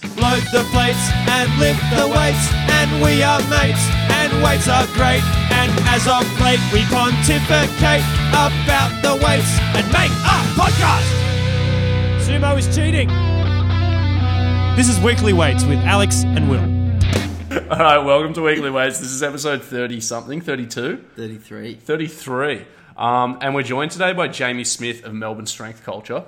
Load 0.00 0.42
the 0.50 0.64
plates 0.72 1.04
and 1.28 1.48
lift 1.60 1.80
the 1.94 2.08
weights, 2.08 2.48
and 2.80 2.90
we 3.02 3.22
are 3.22 3.38
mates, 3.48 3.84
and 4.10 4.32
weights 4.42 4.66
are 4.66 4.86
great. 4.94 5.22
And 5.52 5.70
as 5.86 6.08
of 6.08 6.24
late, 6.40 6.58
we 6.72 6.82
pontificate 6.86 8.02
about 8.26 8.90
the 9.02 9.14
weights 9.24 9.52
and 9.76 9.86
make 9.92 10.10
a 10.10 10.38
podcast. 10.58 11.06
Sumo 12.26 12.58
is 12.58 12.74
cheating. 12.74 13.08
This 14.76 14.88
is 14.88 14.98
Weekly 15.04 15.32
Weights 15.34 15.64
with 15.64 15.78
Alex 15.80 16.24
and 16.24 16.48
Will. 16.50 16.62
All 17.70 17.78
right, 17.78 17.98
welcome 17.98 18.32
to 18.34 18.42
Weekly 18.42 18.70
Weights. 18.70 18.98
This 18.98 19.10
is 19.12 19.22
episode 19.22 19.62
30 19.62 20.00
something, 20.00 20.40
32? 20.40 21.04
33. 21.16 21.74
33. 21.74 22.64
Um, 22.96 23.38
and 23.40 23.54
we're 23.54 23.62
joined 23.62 23.90
today 23.90 24.14
by 24.14 24.28
Jamie 24.28 24.64
Smith 24.64 25.04
of 25.04 25.12
Melbourne 25.14 25.46
Strength 25.46 25.84
Culture. 25.84 26.24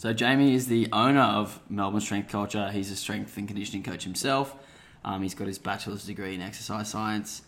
So 0.00 0.14
Jamie 0.14 0.54
is 0.54 0.66
the 0.66 0.88
owner 0.94 1.20
of 1.20 1.60
Melbourne 1.68 2.00
Strength 2.00 2.30
Culture. 2.30 2.70
He's 2.70 2.90
a 2.90 2.96
strength 2.96 3.36
and 3.36 3.46
conditioning 3.46 3.82
coach 3.82 4.02
himself. 4.02 4.56
Um, 5.04 5.22
he's 5.22 5.34
got 5.34 5.46
his 5.46 5.58
bachelor's 5.58 6.06
degree 6.06 6.34
in 6.34 6.40
exercise 6.40 6.88
science. 6.88 7.42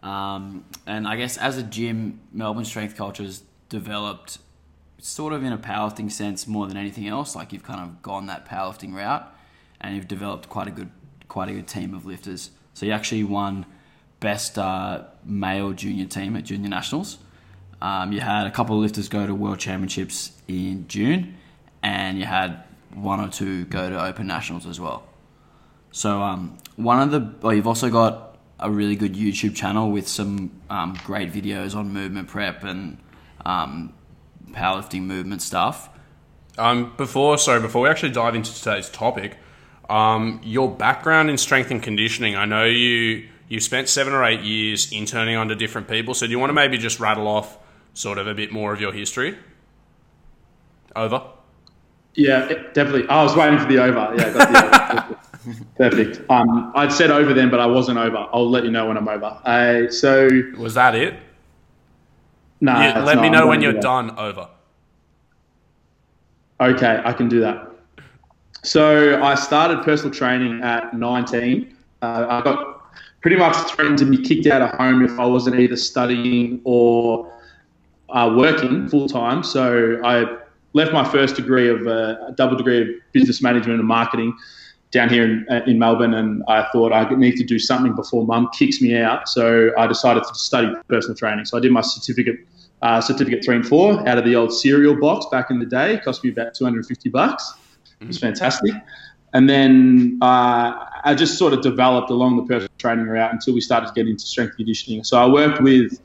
Um, 0.00 0.66
and 0.86 1.08
I 1.08 1.16
guess 1.16 1.36
as 1.36 1.58
a 1.58 1.64
gym, 1.64 2.20
Melbourne 2.32 2.64
Strength 2.64 2.96
Culture 2.96 3.24
has 3.24 3.42
developed 3.68 4.38
sort 4.98 5.32
of 5.32 5.42
in 5.42 5.52
a 5.52 5.58
powerlifting 5.58 6.12
sense 6.12 6.46
more 6.46 6.68
than 6.68 6.76
anything 6.76 7.08
else. 7.08 7.34
Like 7.34 7.52
you've 7.52 7.64
kind 7.64 7.80
of 7.80 8.00
gone 8.02 8.26
that 8.26 8.46
powerlifting 8.46 8.94
route, 8.94 9.26
and 9.80 9.96
you've 9.96 10.06
developed 10.06 10.48
quite 10.48 10.68
a 10.68 10.70
good, 10.70 10.92
quite 11.26 11.48
a 11.48 11.52
good 11.52 11.66
team 11.66 11.92
of 11.92 12.06
lifters. 12.06 12.52
So 12.72 12.86
you 12.86 12.92
actually 12.92 13.24
won 13.24 13.66
best 14.20 14.58
uh, 14.58 15.06
male 15.24 15.72
junior 15.72 16.06
team 16.06 16.36
at 16.36 16.44
junior 16.44 16.68
nationals. 16.68 17.18
Um, 17.82 18.12
you 18.12 18.20
had 18.20 18.46
a 18.46 18.52
couple 18.52 18.76
of 18.76 18.82
lifters 18.82 19.08
go 19.08 19.26
to 19.26 19.34
world 19.34 19.58
championships 19.58 20.40
in 20.46 20.86
June, 20.86 21.34
and 21.82 22.18
you 22.18 22.24
had 22.24 22.64
one 22.94 23.20
or 23.20 23.28
two 23.28 23.64
go 23.66 23.88
to 23.88 24.04
open 24.04 24.26
nationals 24.26 24.66
as 24.66 24.80
well. 24.80 25.04
So 25.92 26.22
um, 26.22 26.58
one 26.76 27.00
of 27.00 27.10
the, 27.10 27.34
well, 27.40 27.54
you've 27.54 27.66
also 27.66 27.90
got 27.90 28.38
a 28.58 28.70
really 28.70 28.96
good 28.96 29.14
YouTube 29.14 29.54
channel 29.56 29.90
with 29.90 30.06
some 30.06 30.50
um, 30.68 30.98
great 31.04 31.32
videos 31.32 31.74
on 31.74 31.92
movement 31.92 32.28
prep 32.28 32.62
and 32.62 32.98
um, 33.44 33.92
powerlifting 34.50 35.02
movement 35.02 35.42
stuff. 35.42 35.88
Um, 36.58 36.94
before, 36.96 37.38
sorry, 37.38 37.60
before 37.60 37.82
we 37.82 37.88
actually 37.88 38.12
dive 38.12 38.34
into 38.34 38.54
today's 38.54 38.90
topic, 38.90 39.38
um, 39.88 40.40
your 40.44 40.70
background 40.70 41.30
in 41.30 41.38
strength 41.38 41.70
and 41.70 41.82
conditioning, 41.82 42.36
I 42.36 42.44
know 42.44 42.64
you 42.64 43.28
you 43.48 43.58
spent 43.58 43.88
seven 43.88 44.12
or 44.12 44.24
eight 44.24 44.42
years 44.42 44.92
interning 44.92 45.36
under 45.36 45.56
different 45.56 45.88
people. 45.88 46.14
So 46.14 46.26
do 46.26 46.30
you 46.30 46.38
want 46.38 46.50
to 46.50 46.54
maybe 46.54 46.78
just 46.78 47.00
rattle 47.00 47.26
off 47.26 47.58
sort 47.94 48.18
of 48.18 48.28
a 48.28 48.34
bit 48.34 48.52
more 48.52 48.72
of 48.72 48.80
your 48.80 48.92
history? 48.92 49.36
Over. 50.94 51.24
Yeah, 52.14 52.48
definitely. 52.72 53.08
I 53.08 53.22
was 53.22 53.36
waiting 53.36 53.58
for 53.58 53.66
the 53.66 53.78
over. 53.78 54.14
Yeah, 54.16 54.32
got 54.32 54.52
the 54.52 54.98
over. 55.08 55.16
Perfect. 55.76 56.30
Um, 56.30 56.72
I'd 56.74 56.92
said 56.92 57.10
over 57.10 57.32
then, 57.32 57.50
but 57.50 57.60
I 57.60 57.66
wasn't 57.66 57.98
over. 57.98 58.26
I'll 58.32 58.48
let 58.50 58.64
you 58.64 58.70
know 58.70 58.86
when 58.88 58.96
I'm 58.96 59.08
over. 59.08 59.38
Uh, 59.44 59.90
so 59.90 60.28
Was 60.58 60.74
that 60.74 60.94
it? 60.94 61.14
no. 62.60 62.72
Yeah, 62.78 63.02
let 63.02 63.14
not. 63.16 63.22
me 63.22 63.28
I'm 63.28 63.32
know 63.32 63.46
when 63.46 63.62
you're 63.62 63.72
that. 63.72 63.82
done. 63.82 64.10
Over. 64.18 64.48
Okay, 66.60 67.00
I 67.04 67.12
can 67.12 67.28
do 67.28 67.40
that. 67.40 67.70
So 68.62 69.22
I 69.22 69.34
started 69.34 69.82
personal 69.82 70.12
training 70.12 70.60
at 70.62 70.92
19. 70.94 71.74
Uh, 72.02 72.26
I 72.28 72.42
got 72.42 72.92
pretty 73.22 73.36
much 73.36 73.56
threatened 73.70 73.98
to 73.98 74.04
be 74.04 74.18
kicked 74.18 74.46
out 74.46 74.60
of 74.60 74.70
home 74.78 75.02
if 75.02 75.18
I 75.18 75.24
wasn't 75.24 75.58
either 75.58 75.76
studying 75.76 76.60
or 76.64 77.32
uh, 78.10 78.34
working 78.36 78.88
full 78.88 79.08
time. 79.08 79.42
So 79.42 79.98
I 80.04 80.36
left 80.72 80.92
my 80.92 81.04
first 81.04 81.36
degree 81.36 81.68
of 81.68 81.86
uh, 81.86 82.16
a 82.28 82.32
double 82.32 82.56
degree 82.56 82.82
of 82.82 82.88
business 83.12 83.42
management 83.42 83.78
and 83.78 83.88
marketing 83.88 84.36
down 84.90 85.08
here 85.08 85.24
in, 85.24 85.46
in 85.66 85.78
Melbourne, 85.78 86.14
and 86.14 86.42
I 86.48 86.66
thought 86.72 86.92
I 86.92 87.08
need 87.14 87.36
to 87.36 87.44
do 87.44 87.58
something 87.58 87.94
before 87.94 88.26
Mum 88.26 88.48
kicks 88.52 88.80
me 88.80 88.96
out. 88.96 89.28
So 89.28 89.70
I 89.78 89.86
decided 89.86 90.24
to 90.24 90.34
study 90.34 90.72
personal 90.88 91.16
training. 91.16 91.44
So 91.44 91.56
I 91.56 91.60
did 91.60 91.70
my 91.70 91.80
certificate, 91.80 92.40
uh, 92.82 93.00
certificate 93.00 93.44
three 93.44 93.56
and 93.56 93.66
four 93.66 94.06
out 94.08 94.18
of 94.18 94.24
the 94.24 94.34
old 94.34 94.52
cereal 94.52 94.96
box 94.96 95.26
back 95.30 95.50
in 95.50 95.60
the 95.60 95.66
day. 95.66 95.94
It 95.94 96.04
cost 96.04 96.24
me 96.24 96.30
about 96.30 96.54
250 96.54 97.08
bucks. 97.10 97.54
It 98.00 98.08
was 98.08 98.18
fantastic. 98.18 98.72
And 99.32 99.48
then 99.48 100.18
uh, 100.22 100.86
I 101.04 101.14
just 101.14 101.38
sort 101.38 101.52
of 101.52 101.62
developed 101.62 102.10
along 102.10 102.36
the 102.36 102.42
personal 102.42 102.70
training 102.78 103.06
route 103.06 103.32
until 103.32 103.54
we 103.54 103.60
started 103.60 103.94
getting 103.94 104.12
into 104.12 104.24
strength 104.24 104.56
conditioning. 104.56 105.04
So 105.04 105.18
I 105.18 105.26
worked 105.26 105.60
with 105.60 106.00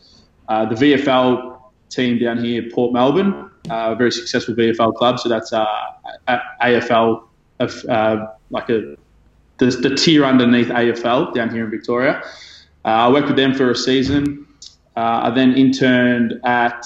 uh, 0.47 0.65
the 0.65 0.75
VFL 0.75 1.59
team 1.89 2.19
down 2.19 2.43
here, 2.43 2.69
Port 2.71 2.93
Melbourne, 2.93 3.49
uh, 3.69 3.91
a 3.91 3.95
very 3.95 4.11
successful 4.11 4.53
VFL 4.53 4.95
club. 4.95 5.19
So 5.19 5.29
that's 5.29 5.51
uh, 5.53 5.65
AFL, 6.61 7.23
uh, 7.59 8.27
like 8.49 8.69
a 8.69 8.95
the, 9.57 9.67
the 9.67 9.95
tier 9.95 10.25
underneath 10.25 10.67
AFL 10.67 11.33
down 11.33 11.49
here 11.49 11.65
in 11.65 11.71
Victoria. 11.71 12.21
Uh, 12.83 12.87
I 12.87 13.09
worked 13.09 13.27
with 13.27 13.37
them 13.37 13.53
for 13.53 13.71
a 13.71 13.75
season. 13.75 14.45
Uh, 14.97 15.21
I 15.23 15.29
then 15.31 15.53
interned 15.53 16.39
at 16.43 16.85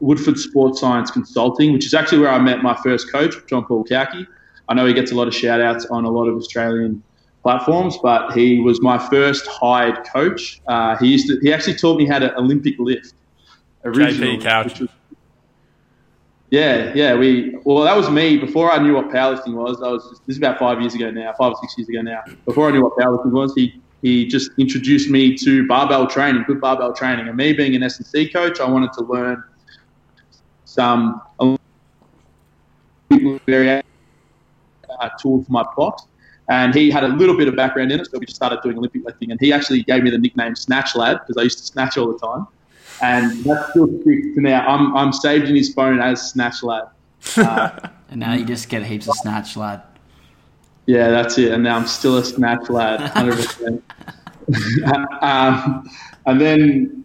Woodford 0.00 0.38
Sports 0.38 0.80
Science 0.80 1.10
Consulting, 1.10 1.72
which 1.72 1.86
is 1.86 1.94
actually 1.94 2.18
where 2.18 2.30
I 2.30 2.38
met 2.38 2.62
my 2.62 2.74
first 2.82 3.10
coach, 3.10 3.34
John 3.46 3.64
Paul 3.64 3.84
Cauchi. 3.84 4.26
I 4.68 4.74
know 4.74 4.84
he 4.86 4.92
gets 4.92 5.10
a 5.10 5.14
lot 5.14 5.26
of 5.26 5.34
shout 5.34 5.60
outs 5.60 5.86
on 5.86 6.04
a 6.04 6.10
lot 6.10 6.28
of 6.28 6.36
Australian 6.36 7.02
platforms, 7.42 7.96
but 8.02 8.32
he 8.32 8.60
was 8.60 8.82
my 8.82 8.98
first 8.98 9.46
hired 9.46 10.06
coach. 10.12 10.60
He 11.00 11.08
used 11.08 11.28
to, 11.28 11.38
he 11.40 11.52
actually 11.52 11.76
taught 11.76 11.98
me 11.98 12.06
how 12.06 12.18
to 12.18 12.36
Olympic 12.36 12.78
lift. 12.78 13.14
Originally, 13.84 14.38
Couch. 14.38 14.80
was- 14.80 14.90
yeah, 16.50 16.92
yeah. 16.94 17.14
We 17.14 17.58
well, 17.64 17.84
that 17.84 17.96
was 17.96 18.08
me 18.08 18.38
before 18.38 18.72
I 18.72 18.78
knew 18.78 18.94
what 18.94 19.08
powerlifting 19.08 19.54
was. 19.54 19.82
I 19.82 19.88
was 19.88 20.20
this 20.26 20.36
is 20.36 20.38
about 20.38 20.58
five 20.58 20.80
years 20.80 20.94
ago 20.94 21.10
now, 21.10 21.32
five 21.38 21.52
or 21.52 21.56
six 21.60 21.76
years 21.76 21.88
ago 21.88 22.00
now. 22.00 22.22
Before 22.46 22.68
I 22.68 22.72
knew 22.72 22.82
what 22.82 22.96
powerlifting 22.96 23.32
was, 23.32 23.54
he 23.54 23.80
he 24.02 24.26
just 24.26 24.50
introduced 24.58 25.10
me 25.10 25.36
to 25.36 25.66
barbell 25.66 26.06
training, 26.06 26.44
good 26.46 26.60
barbell 26.60 26.94
training. 26.94 27.28
And 27.28 27.36
me 27.36 27.52
being 27.52 27.74
an 27.74 27.82
S 27.82 27.98
and 27.98 28.06
C 28.06 28.28
coach, 28.28 28.60
I 28.60 28.68
wanted 28.68 28.92
to 28.94 29.04
learn 29.04 29.42
some 30.64 31.20
very 33.46 33.68
uh, 33.70 33.82
tool 35.20 35.44
for 35.44 35.52
my 35.52 35.64
box. 35.76 36.04
And 36.50 36.74
he 36.74 36.90
had 36.90 37.04
a 37.04 37.08
little 37.08 37.36
bit 37.36 37.46
of 37.46 37.56
background 37.56 37.92
in 37.92 38.00
it, 38.00 38.06
so 38.10 38.18
we 38.18 38.24
just 38.24 38.36
started 38.36 38.60
doing 38.62 38.78
Olympic 38.78 39.04
lifting. 39.04 39.30
And 39.30 39.40
he 39.40 39.52
actually 39.52 39.82
gave 39.82 40.02
me 40.02 40.08
the 40.08 40.16
nickname 40.16 40.54
Snatch 40.56 40.96
Lad 40.96 41.18
because 41.20 41.36
I 41.36 41.42
used 41.42 41.58
to 41.58 41.64
snatch 41.64 41.98
all 41.98 42.10
the 42.10 42.18
time. 42.18 42.46
And 43.02 43.30
that 43.44 43.68
still 43.70 43.86
sticks 44.00 44.34
to 44.34 44.40
now. 44.40 44.66
I'm, 44.66 44.96
I'm 44.96 45.12
saved 45.12 45.48
in 45.48 45.54
his 45.56 45.72
phone 45.72 46.00
as 46.00 46.30
Snatch 46.30 46.62
Lad. 46.62 46.88
Uh, 47.36 47.88
And 48.10 48.20
now 48.20 48.32
you 48.32 48.44
just 48.44 48.68
get 48.68 48.82
heaps 48.84 49.06
of 49.08 49.14
snatch, 49.16 49.54
lad. 49.56 49.82
yeah, 50.86 51.10
that's 51.10 51.36
it. 51.36 51.52
And 51.52 51.62
now 51.62 51.76
I'm 51.76 51.86
still 51.86 52.16
a 52.16 52.24
Snatch 52.24 52.70
Lad, 52.70 53.00
100%. 53.14 53.82
um, 55.22 55.90
and 56.24 56.40
then, 56.40 57.04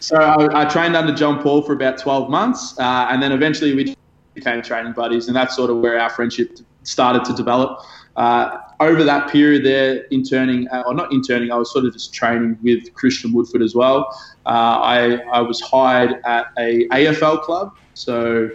so 0.00 0.16
I, 0.16 0.62
I 0.62 0.64
trained 0.66 0.94
under 0.96 1.14
John 1.14 1.42
Paul 1.42 1.62
for 1.62 1.72
about 1.72 1.96
12 1.98 2.28
months. 2.28 2.78
Uh, 2.78 3.08
and 3.10 3.22
then 3.22 3.32
eventually 3.32 3.74
we 3.74 3.96
became 4.34 4.60
training 4.60 4.92
buddies. 4.92 5.28
And 5.28 5.36
that's 5.36 5.56
sort 5.56 5.70
of 5.70 5.78
where 5.78 5.98
our 5.98 6.10
friendship 6.10 6.58
started 6.82 7.24
to 7.24 7.32
develop. 7.32 7.80
Uh, 8.16 8.58
over 8.80 9.04
that 9.04 9.30
period 9.30 9.64
there, 9.64 10.04
interning, 10.10 10.68
uh, 10.68 10.82
or 10.86 10.94
not 10.94 11.12
interning, 11.12 11.50
I 11.50 11.56
was 11.56 11.72
sort 11.72 11.84
of 11.84 11.92
just 11.92 12.12
training 12.12 12.58
with 12.62 12.92
Christian 12.94 13.32
Woodford 13.32 13.62
as 13.62 13.74
well. 13.74 14.08
Uh, 14.44 14.48
I, 14.48 15.16
I 15.32 15.40
was 15.40 15.60
hired 15.60 16.16
at 16.24 16.46
a 16.58 16.86
AFL 16.88 17.42
club. 17.42 17.72
So 17.94 18.50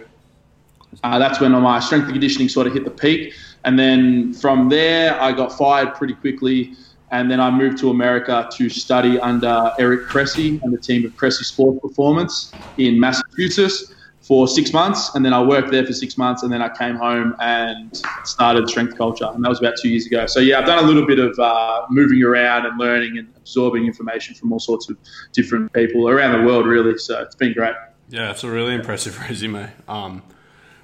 uh, 1.02 1.18
that's 1.18 1.40
when 1.40 1.52
my 1.52 1.80
strength 1.80 2.04
and 2.04 2.12
conditioning 2.12 2.48
sort 2.48 2.66
of 2.66 2.72
hit 2.72 2.84
the 2.84 2.90
peak. 2.90 3.34
And 3.64 3.78
then 3.78 4.34
from 4.34 4.68
there, 4.68 5.20
I 5.20 5.32
got 5.32 5.56
fired 5.56 5.94
pretty 5.94 6.14
quickly. 6.14 6.74
And 7.10 7.30
then 7.30 7.40
I 7.40 7.50
moved 7.50 7.78
to 7.78 7.90
America 7.90 8.48
to 8.56 8.68
study 8.68 9.18
under 9.20 9.70
Eric 9.78 10.08
Cressy 10.08 10.60
and 10.62 10.72
the 10.72 10.78
team 10.78 11.04
of 11.04 11.14
Cressy 11.16 11.44
Sports 11.44 11.80
Performance 11.82 12.54
in 12.78 12.98
Massachusetts 12.98 13.92
for 14.32 14.48
six 14.48 14.72
months. 14.72 15.14
And 15.14 15.22
then 15.22 15.34
I 15.34 15.42
worked 15.42 15.70
there 15.70 15.84
for 15.84 15.92
six 15.92 16.16
months. 16.16 16.42
And 16.42 16.50
then 16.50 16.62
I 16.62 16.74
came 16.74 16.96
home 16.96 17.36
and 17.38 18.02
started 18.24 18.66
strength 18.66 18.96
culture. 18.96 19.26
And 19.26 19.44
that 19.44 19.48
was 19.50 19.60
about 19.60 19.74
two 19.76 19.90
years 19.90 20.06
ago. 20.06 20.24
So, 20.24 20.40
yeah, 20.40 20.58
I've 20.58 20.64
done 20.64 20.82
a 20.82 20.86
little 20.86 21.06
bit 21.06 21.18
of 21.18 21.38
uh, 21.38 21.82
moving 21.90 22.22
around 22.22 22.64
and 22.64 22.78
learning 22.78 23.18
and 23.18 23.28
absorbing 23.36 23.84
information 23.84 24.34
from 24.34 24.50
all 24.50 24.58
sorts 24.58 24.88
of 24.88 24.96
different 25.34 25.70
people 25.74 26.08
around 26.08 26.40
the 26.40 26.46
world, 26.46 26.64
really. 26.64 26.96
So, 26.96 27.20
it's 27.20 27.34
been 27.34 27.52
great. 27.52 27.74
Yeah, 28.08 28.30
it's 28.30 28.42
a 28.42 28.50
really 28.50 28.74
impressive 28.74 29.20
resume. 29.28 29.70
Um, 29.86 30.22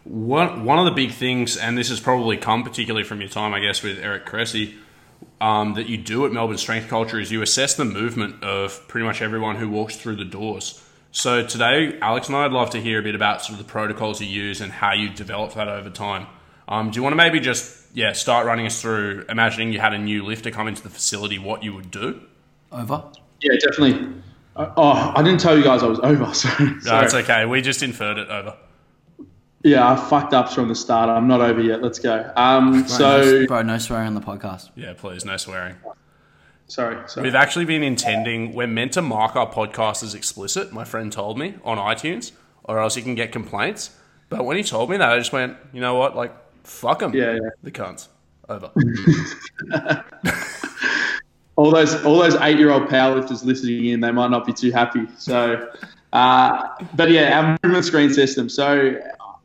one 0.05 0.67
one 0.67 0.79
of 0.79 0.85
the 0.85 0.91
big 0.91 1.13
things, 1.13 1.57
and 1.57 1.79
this 1.79 1.89
has 1.89 2.01
probably 2.01 2.37
come 2.37 2.63
particularly 2.63 3.05
from 3.05 3.23
your 3.23 3.31
time, 3.31 3.55
I 3.55 3.61
guess, 3.61 3.83
with 3.83 3.99
Eric 3.99 4.27
Cressy, 4.27 4.75
um, 5.41 5.73
that 5.73 5.89
you 5.89 5.97
do 5.97 6.27
at 6.27 6.33
Melbourne 6.33 6.59
Strength 6.59 6.89
Culture 6.89 7.19
is 7.19 7.33
you 7.33 7.41
assess 7.41 7.75
the 7.75 7.87
movement 7.87 8.43
of 8.43 8.87
pretty 8.89 9.07
much 9.07 9.23
everyone 9.23 9.57
who 9.57 9.71
walks 9.71 9.97
through 9.97 10.17
the 10.17 10.27
doors. 10.27 10.85
So 11.11 11.45
today, 11.45 11.99
Alex 12.01 12.29
and 12.29 12.37
I 12.37 12.43
would 12.45 12.53
love 12.53 12.71
to 12.71 12.81
hear 12.81 13.01
a 13.01 13.03
bit 13.03 13.15
about 13.15 13.43
sort 13.43 13.59
of 13.59 13.67
the 13.67 13.71
protocols 13.71 14.21
you 14.21 14.27
use 14.29 14.61
and 14.61 14.71
how 14.71 14.93
you 14.93 15.09
developed 15.09 15.55
that 15.55 15.69
over 15.69 15.91
time. 15.91 16.27
Um, 16.69 16.91
do 16.91 16.97
you 16.97 17.03
want 17.03 17.13
to 17.13 17.17
maybe 17.17 17.41
just 17.41 17.87
yeah 17.95 18.13
start 18.13 18.47
running 18.47 18.67
us 18.67 18.81
through 18.81 19.25
imagining 19.29 19.73
you 19.73 19.81
had 19.81 19.95
a 19.95 19.99
new 19.99 20.25
lifter 20.25 20.51
come 20.51 20.69
into 20.69 20.83
the 20.83 20.91
facility, 20.91 21.39
what 21.39 21.63
you 21.63 21.75
would 21.75 21.91
do? 21.91 22.21
Over. 22.71 23.05
Yeah, 23.41 23.55
definitely. 23.59 24.09
Uh, 24.55 24.73
Oh, 24.77 25.13
I 25.15 25.23
didn't 25.23 25.41
tell 25.41 25.57
you 25.57 25.65
guys 25.65 25.83
I 25.83 25.87
was 25.87 26.01
over. 26.01 26.27
Sorry. 26.35 26.71
No, 26.71 26.79
Sorry. 26.81 27.05
it's 27.07 27.15
okay. 27.15 27.47
We 27.47 27.63
just 27.63 27.83
inferred 27.83 28.19
it 28.19 28.29
over. 28.29 28.57
Yeah, 29.65 29.91
I 29.91 29.97
fucked 29.97 30.35
up 30.35 30.53
from 30.53 30.69
the 30.69 30.75
start. 30.75 31.09
I'm 31.09 31.27
not 31.27 31.41
over 31.41 31.61
yet. 31.61 31.83
Let's 31.83 31.99
go. 31.99 32.31
Um, 32.37 32.81
Bro, 32.83 32.87
so, 32.89 33.23
no, 33.41 33.47
bro, 33.47 33.63
no 33.63 33.79
swearing 33.79 34.07
on 34.09 34.15
the 34.15 34.21
podcast. 34.21 34.71
Yeah, 34.77 34.93
please, 34.97 35.25
no 35.25 35.37
swearing. 35.37 35.75
Sorry, 36.69 36.97
sorry. 37.09 37.25
We've 37.25 37.35
actually 37.35 37.65
been 37.65 37.83
intending, 37.83 38.55
we're 38.55 38.67
meant 38.67 38.93
to 38.93 39.03
mark 39.03 39.37
our 39.37 39.51
podcast 39.51 40.03
as 40.03 40.15
explicit, 40.15 40.73
my 40.73 40.85
friend 40.85 41.13
told 41.13 41.39
me, 41.39 41.57
on 41.65 41.79
iTunes, 41.79 42.33
or 42.65 42.79
else 42.79 42.97
you 42.97 43.03
can 43.03 43.15
get 43.15 43.33
complaints. 43.33 43.91
But 44.29 44.45
when 44.45 44.57
he 44.57 44.63
told 44.63 44.91
me 44.91 44.97
that, 44.99 45.11
I 45.11 45.19
just 45.19 45.33
went, 45.33 45.57
you 45.73 45.81
know 45.81 45.95
what, 45.95 46.15
like, 46.15 46.33
fuck 46.65 47.01
them. 47.01 47.15
Yeah, 47.15 47.33
yeah. 47.33 47.49
The 47.63 47.71
cunts. 47.71 48.09
Over. 48.49 48.71
all 51.57 51.71
those 51.71 52.03
all 52.05 52.19
those 52.19 52.35
eight 52.37 52.59
year 52.59 52.71
old 52.71 52.85
powerlifters 52.85 53.45
listening 53.45 53.87
in, 53.87 54.01
they 54.01 54.11
might 54.11 54.31
not 54.31 54.47
be 54.47 54.55
too 54.55 54.71
happy. 54.71 55.07
So, 55.19 55.71
uh, 56.15 56.69
but 56.95 57.11
yeah, 57.11 57.41
our 57.41 57.59
movement 57.63 57.85
screen 57.85 58.15
system. 58.15 58.49
So 58.49 58.99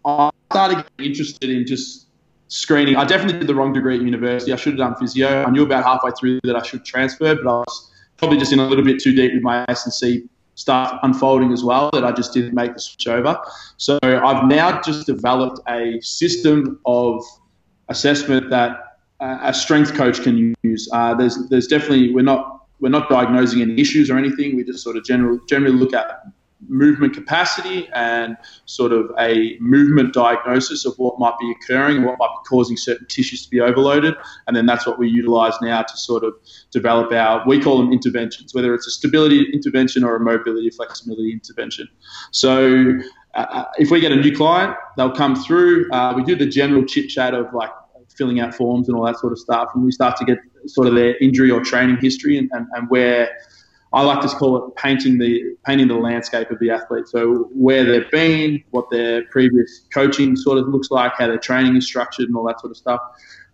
I 0.06 0.30
started 0.52 0.86
getting 0.98 1.12
interested 1.12 1.50
in 1.50 1.66
just 1.66 2.06
screening. 2.54 2.96
I 2.96 3.04
definitely 3.04 3.40
did 3.40 3.48
the 3.48 3.56
wrong 3.56 3.74
degree 3.74 3.96
at 3.96 4.04
university. 4.04 4.54
I 4.54 4.58
should 4.58 4.74
have 4.74 4.78
done 4.78 4.96
physio. 4.96 5.44
I 5.44 5.50
knew 5.50 5.64
about 5.64 5.84
halfway 5.84 6.12
through 6.12 6.40
that 6.44 6.56
I 6.56 6.62
should 6.62 6.86
transfer, 6.86 7.34
but 7.36 7.48
I 7.48 7.58
was 7.58 7.92
probably 8.18 8.38
just 8.38 8.54
in 8.54 8.60
a 8.60 8.68
little 8.68 8.86
bit 8.86 9.02
too 9.02 9.16
deep 9.16 9.34
with 9.34 9.42
my 9.42 9.66
S 9.70 9.86
and 9.86 9.94
C 9.94 10.30
stuff 10.54 11.00
unfolding 11.02 11.52
as 11.52 11.64
well 11.64 11.90
that 11.94 12.04
I 12.04 12.12
just 12.12 12.32
didn't 12.32 12.54
make 12.54 12.76
the 12.76 12.80
switch 12.80 13.08
over. 13.08 13.40
So 13.78 13.98
I've 14.04 14.46
now 14.46 14.80
just 14.82 15.08
developed 15.08 15.62
a 15.68 16.00
system 16.02 16.80
of 16.86 17.24
assessment 17.90 18.52
that 18.52 19.00
uh, 19.20 19.40
a 19.42 19.54
strength 19.54 19.96
coach 19.96 20.22
can 20.22 20.54
use. 20.62 20.88
Uh, 20.94 21.16
there's 21.16 21.50
there's 21.50 21.66
definitely 21.66 22.14
we're 22.14 22.22
not 22.22 22.68
we're 22.82 22.90
not 22.90 23.10
diagnosing 23.10 23.64
any 23.64 23.82
issues 23.82 24.12
or 24.12 24.18
anything. 24.20 24.56
We 24.56 24.64
just 24.64 24.84
sort 24.84 24.96
of 24.96 25.04
general, 25.06 25.40
generally 25.50 25.76
look 25.76 25.94
at 25.96 26.06
movement 26.68 27.14
capacity 27.14 27.90
and 27.94 28.38
sort 28.66 28.92
of 28.92 29.12
a 29.20 29.58
movement 29.60 30.14
diagnosis 30.14 30.86
of 30.86 30.94
what 30.98 31.20
might 31.20 31.38
be 31.40 31.52
occurring 31.52 31.98
and 31.98 32.06
what 32.06 32.18
might 32.20 32.30
be 32.30 32.50
causing 32.50 32.78
certain 32.78 33.08
tissues 33.08 33.44
to 33.44 33.50
be 33.50 33.60
overloaded. 33.60 34.16
And 34.48 34.56
then 34.56 34.66
that's 34.66 34.86
what 34.86 35.00
we 35.00 35.10
utilize 35.10 35.54
now 35.62 35.82
to 35.82 35.98
sort 35.98 36.24
of 36.24 36.34
develop 36.72 37.12
our, 37.12 37.44
we 37.48 37.62
call 37.62 37.78
them 37.78 37.92
interventions, 37.92 38.54
whether 38.54 38.74
it's 38.74 38.88
a 38.88 38.92
stability 38.92 39.52
intervention 39.54 40.04
or 40.04 40.16
a 40.16 40.20
mobility 40.20 40.70
flexibility 40.70 41.32
intervention. 41.32 41.88
So 42.32 43.00
uh, 43.34 43.66
if 43.78 43.92
we 43.92 44.00
get 44.00 44.12
a 44.12 44.16
new 44.16 44.36
client, 44.36 44.76
they'll 44.98 45.12
come 45.12 45.36
through. 45.36 45.92
Uh, 45.92 46.14
we 46.16 46.24
do 46.24 46.36
the 46.36 46.48
general 46.48 46.86
chit 46.86 47.10
chat 47.10 47.34
of 47.34 47.54
like 47.54 47.72
filling 48.16 48.40
out 48.40 48.54
forms 48.54 48.88
and 48.88 48.98
all 48.98 49.06
that 49.06 49.18
sort 49.18 49.34
of 49.34 49.40
stuff. 49.40 49.70
And 49.74 49.84
we 49.84 49.92
start 49.92 50.18
to 50.18 50.26
get 50.26 50.38
sort 50.68 50.88
of 50.88 50.96
their 50.96 51.18
injury 51.18 51.52
or 51.52 51.62
training 51.62 51.98
history 51.98 52.38
and, 52.38 52.50
and, 52.54 52.68
and 52.74 52.90
where 52.90 53.30
I 53.94 54.02
like 54.02 54.22
to 54.22 54.28
call 54.28 54.58
it 54.58 54.76
painting 54.76 55.20
the 55.20 55.56
painting 55.66 55.88
the 55.88 55.96
landscape 55.96 56.50
of 56.50 56.58
the 56.60 56.72
athlete. 56.72 57.08
So 57.08 57.48
where 57.54 57.86
they've 57.86 58.10
been, 58.10 58.64
what 58.72 58.90
their 58.90 59.24
previous 59.26 59.86
coaching 59.94 60.36
sort 60.36 60.58
of 60.58 60.68
looks 60.68 60.90
like, 60.90 61.14
how 61.18 61.28
their 61.28 61.38
training 61.38 61.76
is 61.76 61.86
structured, 61.86 62.28
and 62.28 62.36
all 62.36 62.44
that 62.48 62.60
sort 62.60 62.72
of 62.72 62.78
stuff. 62.78 63.02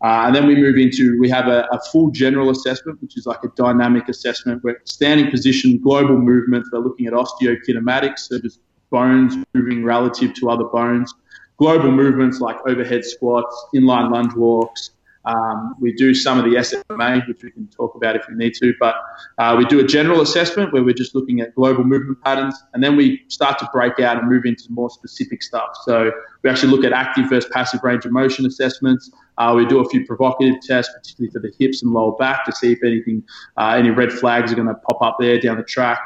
Uh, 0.02 0.24
and 0.28 0.36
then 0.36 0.48
we 0.48 0.56
move 0.56 0.78
into 0.78 1.20
we 1.20 1.30
have 1.30 1.48
a, 1.48 1.68
a, 1.74 1.80
full 1.92 2.10
general 2.10 2.50
assessment, 2.50 3.02
which 3.02 3.18
is 3.18 3.26
like 3.26 3.44
a 3.44 3.50
dynamic 3.58 4.08
assessment 4.08 4.64
where 4.64 4.80
standing 4.86 5.30
position, 5.30 5.78
global 5.78 6.18
movements. 6.18 6.70
We're 6.72 6.80
looking 6.80 7.08
at 7.08 7.14
osteokinematics, 7.14 8.20
so 8.20 8.40
just 8.40 8.62
bones 8.92 9.36
moving 9.54 9.84
relative 9.84 10.34
to 10.36 10.50
other 10.50 10.64
bones. 10.64 11.14
Global 11.58 11.92
movements 11.92 12.40
like 12.40 12.56
overhead 12.66 13.04
squats, 13.04 13.66
inline 13.76 14.10
lunge 14.10 14.34
walks, 14.36 14.92
um, 15.26 15.76
we 15.80 15.94
do 15.94 16.14
some 16.14 16.40
of 16.40 16.46
the 16.46 16.52
SFMA, 16.52 17.28
which 17.28 17.44
we 17.44 17.52
can 17.52 17.68
talk 17.68 17.96
about 17.96 18.16
if 18.16 18.26
we 18.30 18.36
need 18.36 18.54
to, 18.56 18.74
but 18.80 18.96
uh, 19.38 19.56
we 19.58 19.66
do 19.66 19.80
a 19.80 19.84
general 19.84 20.22
assessment 20.22 20.72
where 20.74 20.84
we're 20.84 20.94
just 20.94 21.14
looking 21.14 21.42
at 21.42 21.54
global 21.56 21.84
movement 21.84 22.22
patterns, 22.24 22.56
and 22.74 22.84
then 22.84 22.96
we 22.96 23.24
start 23.28 23.60
to 23.60 23.70
break 23.74 24.00
out 24.00 24.18
and 24.18 24.30
move 24.30 24.46
into 24.46 24.66
more 24.70 24.90
specific 24.90 25.44
stuff. 25.44 25.70
So 25.84 26.12
we 26.44 26.50
actually 26.50 26.72
look 26.72 26.86
at 26.86 26.94
active 26.94 27.30
versus 27.30 27.50
passive 27.54 27.84
range 27.84 28.06
of 28.06 28.12
motion 28.12 28.46
assessments. 28.46 29.12
Uh, 29.38 29.54
we 29.56 29.66
do 29.66 29.80
a 29.80 29.90
few 29.90 30.06
provocative 30.06 30.56
tests, 30.62 30.94
particularly 30.94 31.32
for 31.32 31.40
the 31.40 31.52
hips 31.60 31.84
and 31.84 31.92
lower 31.92 32.16
back, 32.18 32.46
to 32.46 32.52
see 32.52 32.72
if 32.72 32.84
anything, 32.84 33.24
uh, 33.58 33.76
any 33.78 33.90
red 33.90 34.12
flags 34.12 34.52
are 34.52 34.56
going 34.56 34.68
to 34.68 34.74
pop 34.74 35.02
up 35.02 35.18
there 35.20 35.40
down 35.40 35.58
the 35.58 35.64
track. 35.64 36.00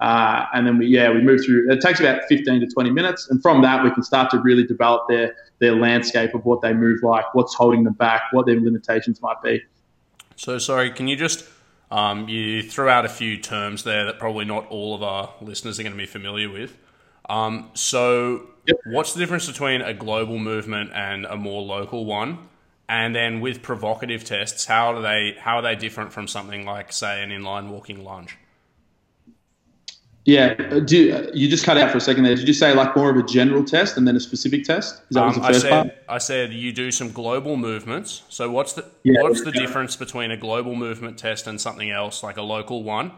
Uh, 0.00 0.46
and 0.54 0.66
then 0.66 0.78
we, 0.78 0.86
yeah, 0.86 1.10
we 1.10 1.20
move 1.20 1.44
through. 1.44 1.70
It 1.70 1.80
takes 1.80 1.98
about 1.98 2.22
15 2.28 2.60
to 2.60 2.66
20 2.66 2.90
minutes, 2.90 3.28
and 3.30 3.42
from 3.42 3.62
that 3.62 3.82
we 3.82 3.90
can 3.90 4.02
start 4.02 4.30
to 4.30 4.38
really 4.38 4.64
develop 4.64 5.08
their 5.08 5.34
their 5.58 5.74
landscape 5.74 6.34
of 6.34 6.44
what 6.44 6.60
they 6.62 6.72
move 6.72 7.02
like, 7.02 7.34
what's 7.34 7.54
holding 7.54 7.82
them 7.82 7.94
back, 7.94 8.22
what 8.30 8.46
their 8.46 8.60
limitations 8.60 9.20
might 9.20 9.42
be. 9.42 9.60
So 10.36 10.58
sorry, 10.58 10.90
can 10.92 11.08
you 11.08 11.16
just 11.16 11.44
um, 11.90 12.28
you 12.28 12.62
threw 12.62 12.88
out 12.88 13.04
a 13.04 13.08
few 13.08 13.38
terms 13.38 13.84
there 13.84 14.04
that 14.04 14.18
probably 14.18 14.44
not 14.44 14.66
all 14.68 14.94
of 14.94 15.02
our 15.02 15.32
listeners 15.40 15.80
are 15.80 15.82
going 15.82 15.92
to 15.94 15.98
be 15.98 16.06
familiar 16.06 16.50
with. 16.50 16.76
Um, 17.28 17.70
so, 17.74 18.46
yep. 18.66 18.78
what's 18.86 19.14
the 19.14 19.20
difference 19.20 19.46
between 19.46 19.80
a 19.80 19.94
global 19.94 20.38
movement 20.38 20.90
and 20.94 21.24
a 21.24 21.36
more 21.36 21.62
local 21.62 22.04
one? 22.04 22.48
And 22.88 23.14
then 23.14 23.40
with 23.40 23.62
provocative 23.62 24.24
tests, 24.24 24.64
how 24.64 24.94
are 24.94 25.02
they 25.02 25.36
how 25.38 25.56
are 25.56 25.62
they 25.62 25.76
different 25.76 26.12
from 26.12 26.26
something 26.26 26.64
like, 26.64 26.90
say, 26.92 27.22
an 27.22 27.30
inline 27.30 27.68
walking 27.68 28.02
lunge? 28.02 28.38
Yeah, 30.28 30.54
uh, 30.58 30.80
do 30.80 31.30
you 31.32 31.48
just 31.48 31.64
cut 31.64 31.78
out 31.78 31.90
for 31.90 31.96
a 31.96 32.00
second 32.02 32.24
there? 32.24 32.34
Did 32.34 32.46
you 32.46 32.52
say 32.52 32.74
like 32.74 32.94
more 32.94 33.08
of 33.08 33.16
a 33.16 33.22
general 33.22 33.64
test 33.64 33.96
and 33.96 34.06
then 34.06 34.14
a 34.14 34.20
specific 34.20 34.62
test? 34.62 35.00
Is 35.08 35.14
that 35.14 35.22
um, 35.22 35.32
the 35.32 35.40
first 35.40 35.48
I 35.48 35.52
said, 35.52 35.70
part? 35.70 36.04
I 36.06 36.18
said 36.18 36.52
you 36.52 36.70
do 36.70 36.90
some 36.90 37.12
global 37.12 37.56
movements. 37.56 38.24
So 38.28 38.50
what's 38.50 38.74
the 38.74 38.84
yeah, 39.04 39.22
what's 39.22 39.42
the 39.42 39.52
difference 39.52 39.96
between 39.96 40.30
a 40.30 40.36
global 40.36 40.74
movement 40.74 41.16
test 41.16 41.46
and 41.46 41.58
something 41.58 41.90
else 41.90 42.22
like 42.22 42.36
a 42.36 42.42
local 42.42 42.82
one? 42.82 43.12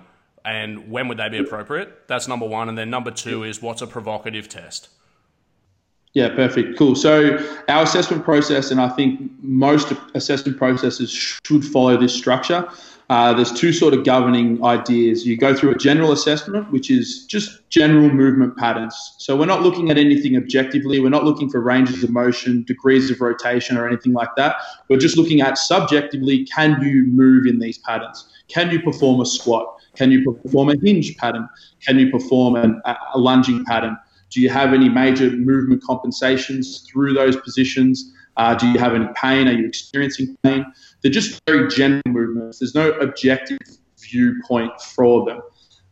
And 0.44 0.88
when 0.88 1.08
would 1.08 1.18
they 1.18 1.28
be 1.28 1.38
appropriate? 1.38 2.06
That's 2.06 2.28
number 2.28 2.46
one. 2.46 2.68
And 2.68 2.78
then 2.78 2.90
number 2.90 3.10
two 3.10 3.42
is 3.42 3.60
what's 3.60 3.82
a 3.82 3.88
provocative 3.88 4.48
test? 4.48 4.88
Yeah, 6.12 6.28
perfect. 6.28 6.78
Cool. 6.78 6.94
So 6.94 7.38
our 7.68 7.82
assessment 7.82 8.22
process, 8.22 8.70
and 8.70 8.80
I 8.80 8.88
think 8.88 9.32
most 9.42 9.92
assessment 10.14 10.58
processes 10.58 11.10
should 11.10 11.64
follow 11.64 11.96
this 11.96 12.14
structure. 12.14 12.68
Uh, 13.10 13.34
there's 13.34 13.50
two 13.50 13.72
sort 13.72 13.92
of 13.92 14.04
governing 14.04 14.64
ideas. 14.64 15.26
You 15.26 15.36
go 15.36 15.52
through 15.52 15.72
a 15.72 15.74
general 15.74 16.12
assessment, 16.12 16.70
which 16.70 16.92
is 16.92 17.26
just 17.26 17.68
general 17.68 18.08
movement 18.08 18.56
patterns. 18.56 19.16
So 19.18 19.36
we're 19.36 19.46
not 19.46 19.62
looking 19.62 19.90
at 19.90 19.98
anything 19.98 20.36
objectively. 20.36 21.00
We're 21.00 21.08
not 21.08 21.24
looking 21.24 21.50
for 21.50 21.60
ranges 21.60 22.04
of 22.04 22.10
motion, 22.10 22.62
degrees 22.62 23.10
of 23.10 23.20
rotation, 23.20 23.76
or 23.76 23.88
anything 23.88 24.12
like 24.12 24.28
that. 24.36 24.54
We're 24.88 25.00
just 25.00 25.16
looking 25.16 25.40
at 25.40 25.58
subjectively, 25.58 26.44
can 26.44 26.80
you 26.82 27.04
move 27.06 27.46
in 27.46 27.58
these 27.58 27.78
patterns? 27.78 28.28
Can 28.46 28.70
you 28.70 28.80
perform 28.80 29.20
a 29.20 29.26
squat? 29.26 29.66
Can 29.96 30.12
you 30.12 30.22
perform 30.22 30.68
a 30.70 30.76
hinge 30.80 31.16
pattern? 31.16 31.48
Can 31.84 31.98
you 31.98 32.12
perform 32.12 32.54
an, 32.54 32.80
a 32.86 33.18
lunging 33.18 33.64
pattern? 33.64 33.98
Do 34.30 34.40
you 34.40 34.50
have 34.50 34.72
any 34.72 34.88
major 34.88 35.30
movement 35.30 35.82
compensations 35.82 36.86
through 36.88 37.14
those 37.14 37.34
positions? 37.34 38.12
Uh, 38.36 38.54
do 38.54 38.68
you 38.68 38.78
have 38.78 38.94
any 38.94 39.08
pain? 39.16 39.48
Are 39.48 39.52
you 39.52 39.66
experiencing 39.66 40.36
pain? 40.44 40.64
They're 41.02 41.12
just 41.12 41.40
very 41.46 41.68
general 41.68 42.02
movements. 42.06 42.58
There's 42.58 42.74
no 42.74 42.90
objective 42.92 43.58
viewpoint 43.98 44.80
for 44.80 45.24
them. 45.24 45.40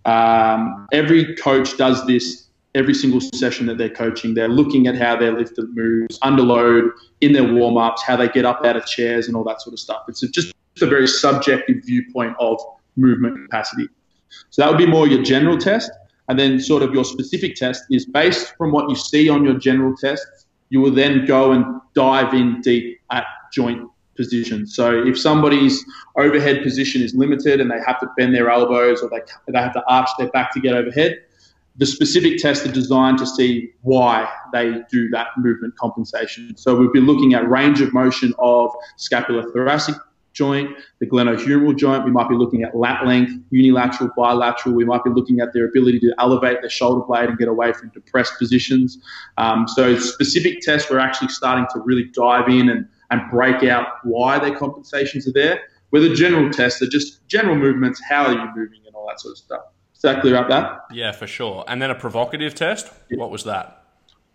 Um, 0.04 0.87
every 0.92 1.35
coach 1.37 1.76
does 1.76 2.06
this 2.06 2.49
every 2.75 2.94
single 2.94 3.21
session 3.21 3.66
that 3.66 3.78
they're 3.78 3.88
coaching. 3.90 4.35
They're 4.35 4.49
looking 4.49 4.87
at 4.87 4.97
how 4.97 5.16
their 5.16 5.33
lifter 5.37 5.66
moves, 5.73 6.18
under 6.23 6.42
load, 6.42 6.90
in 7.21 7.33
their 7.33 7.52
warm 7.52 7.76
ups, 7.76 8.02
how 8.02 8.16
they 8.16 8.28
get 8.28 8.44
up 8.44 8.64
out 8.64 8.76
of 8.76 8.87
chairs, 8.87 9.26
and 9.26 9.37
all 9.37 9.44
that 9.44 9.61
sort 9.61 9.73
of 9.73 9.80
stuff. 9.80 10.02
It's 10.09 10.21
just 10.21 10.54
a 10.80 10.87
very 10.87 11.09
subjective 11.09 11.78
viewpoint 11.85 12.37
of 12.38 12.61
movement 12.97 13.37
capacity. 13.42 13.88
So 14.50 14.62
that 14.62 14.71
would 14.71 14.78
be 14.78 14.87
more 14.87 15.09
your 15.09 15.23
general 15.23 15.59
test. 15.59 15.90
And 16.28 16.38
then, 16.38 16.61
sort 16.61 16.83
of, 16.83 16.92
your 16.92 17.04
specific 17.04 17.56
test 17.56 17.85
is 17.90 18.04
based 18.04 18.54
from 18.56 18.71
what 18.71 18.88
you 18.90 18.97
see 18.97 19.28
on 19.30 19.44
your 19.44 19.59
general 19.59 19.97
tests. 19.97 20.47
You 20.68 20.80
will 20.80 20.92
then 20.92 21.25
go 21.25 21.52
and 21.52 21.64
dive 21.94 22.35
in 22.35 22.61
deep 22.61 23.00
at 23.11 23.25
joint 23.50 23.88
position. 24.18 24.66
So 24.66 25.02
if 25.06 25.18
somebody's 25.18 25.82
overhead 26.16 26.62
position 26.62 27.00
is 27.00 27.14
limited 27.14 27.62
and 27.62 27.70
they 27.70 27.80
have 27.87 27.98
to 28.00 28.08
bend 28.18 28.34
their 28.34 28.50
elbows 28.50 29.00
or 29.00 29.08
they, 29.08 29.20
they 29.50 29.58
have 29.58 29.72
to 29.72 29.82
arch 29.88 30.10
their 30.18 30.28
back 30.28 30.52
to 30.52 30.60
get 30.60 30.75
overhead, 30.75 31.22
the 31.76 31.87
specific 31.87 32.38
tests 32.38 32.66
are 32.66 32.72
designed 32.72 33.18
to 33.18 33.26
see 33.26 33.70
why 33.82 34.28
they 34.52 34.82
do 34.90 35.08
that 35.10 35.28
movement 35.38 35.75
compensation. 35.76 36.54
So 36.56 36.75
we've 36.75 36.92
been 36.92 37.06
looking 37.06 37.32
at 37.34 37.48
range 37.48 37.80
of 37.80 37.94
motion 37.94 38.34
of 38.38 38.70
scapulothoracic 38.98 39.98
joint, 40.32 40.70
the 41.00 41.06
glenohumeral 41.06 41.76
joint. 41.76 42.04
We 42.04 42.10
might 42.10 42.28
be 42.28 42.34
looking 42.37 42.62
at 42.62 42.76
lat 42.76 43.06
length, 43.06 43.32
unilateral, 43.50 44.10
bilateral. 44.16 44.75
We 44.75 44.84
might 44.84 45.02
be 45.04 45.10
looking 45.10 45.40
at 45.40 45.52
their 45.52 45.66
ability 45.66 46.00
to 46.00 46.14
elevate 46.18 46.60
their 46.60 46.70
shoulder 46.70 47.04
blade 47.06 47.28
and 47.28 47.38
get 47.38 47.48
away 47.48 47.72
from 47.72 47.90
depressed 47.90 48.34
positions. 48.38 48.98
Um, 49.37 49.66
so 49.66 49.98
specific 49.98 50.60
tests, 50.60 50.90
we're 50.90 51.00
actually 51.00 51.28
starting 51.28 51.66
to 51.72 51.80
really 51.80 52.04
dive 52.12 52.48
in 52.48 52.70
and 52.70 52.88
and 53.11 53.23
break 53.31 53.62
out 53.65 53.87
why 54.05 54.38
their 54.38 54.57
compensations 54.57 55.27
are 55.29 55.33
there. 55.33 55.62
Where 55.91 56.03
the 56.03 56.15
general 56.15 56.50
tests 56.50 56.83
are 56.83 56.88
just 56.88 57.27
general 57.29 57.57
movements, 57.57 58.00
how 58.07 58.27
are 58.27 58.33
you 58.33 58.47
moving, 58.55 58.81
and 58.87 58.95
all 58.95 59.07
that 59.09 59.21
sort 59.21 59.33
of 59.33 59.38
stuff. 59.38 59.62
Is 59.95 60.03
that 60.03 60.21
clear 60.21 60.37
up 60.37 60.49
that? 60.49 60.85
Yeah, 60.93 61.12
for 61.12 61.27
sure. 61.27 61.65
And 61.67 61.81
then 61.81 61.91
a 61.91 61.95
provocative 61.95 62.55
test. 62.55 62.93
Yeah. 63.11 63.19
What 63.19 63.31
was 63.31 63.45
that? 63.45 63.85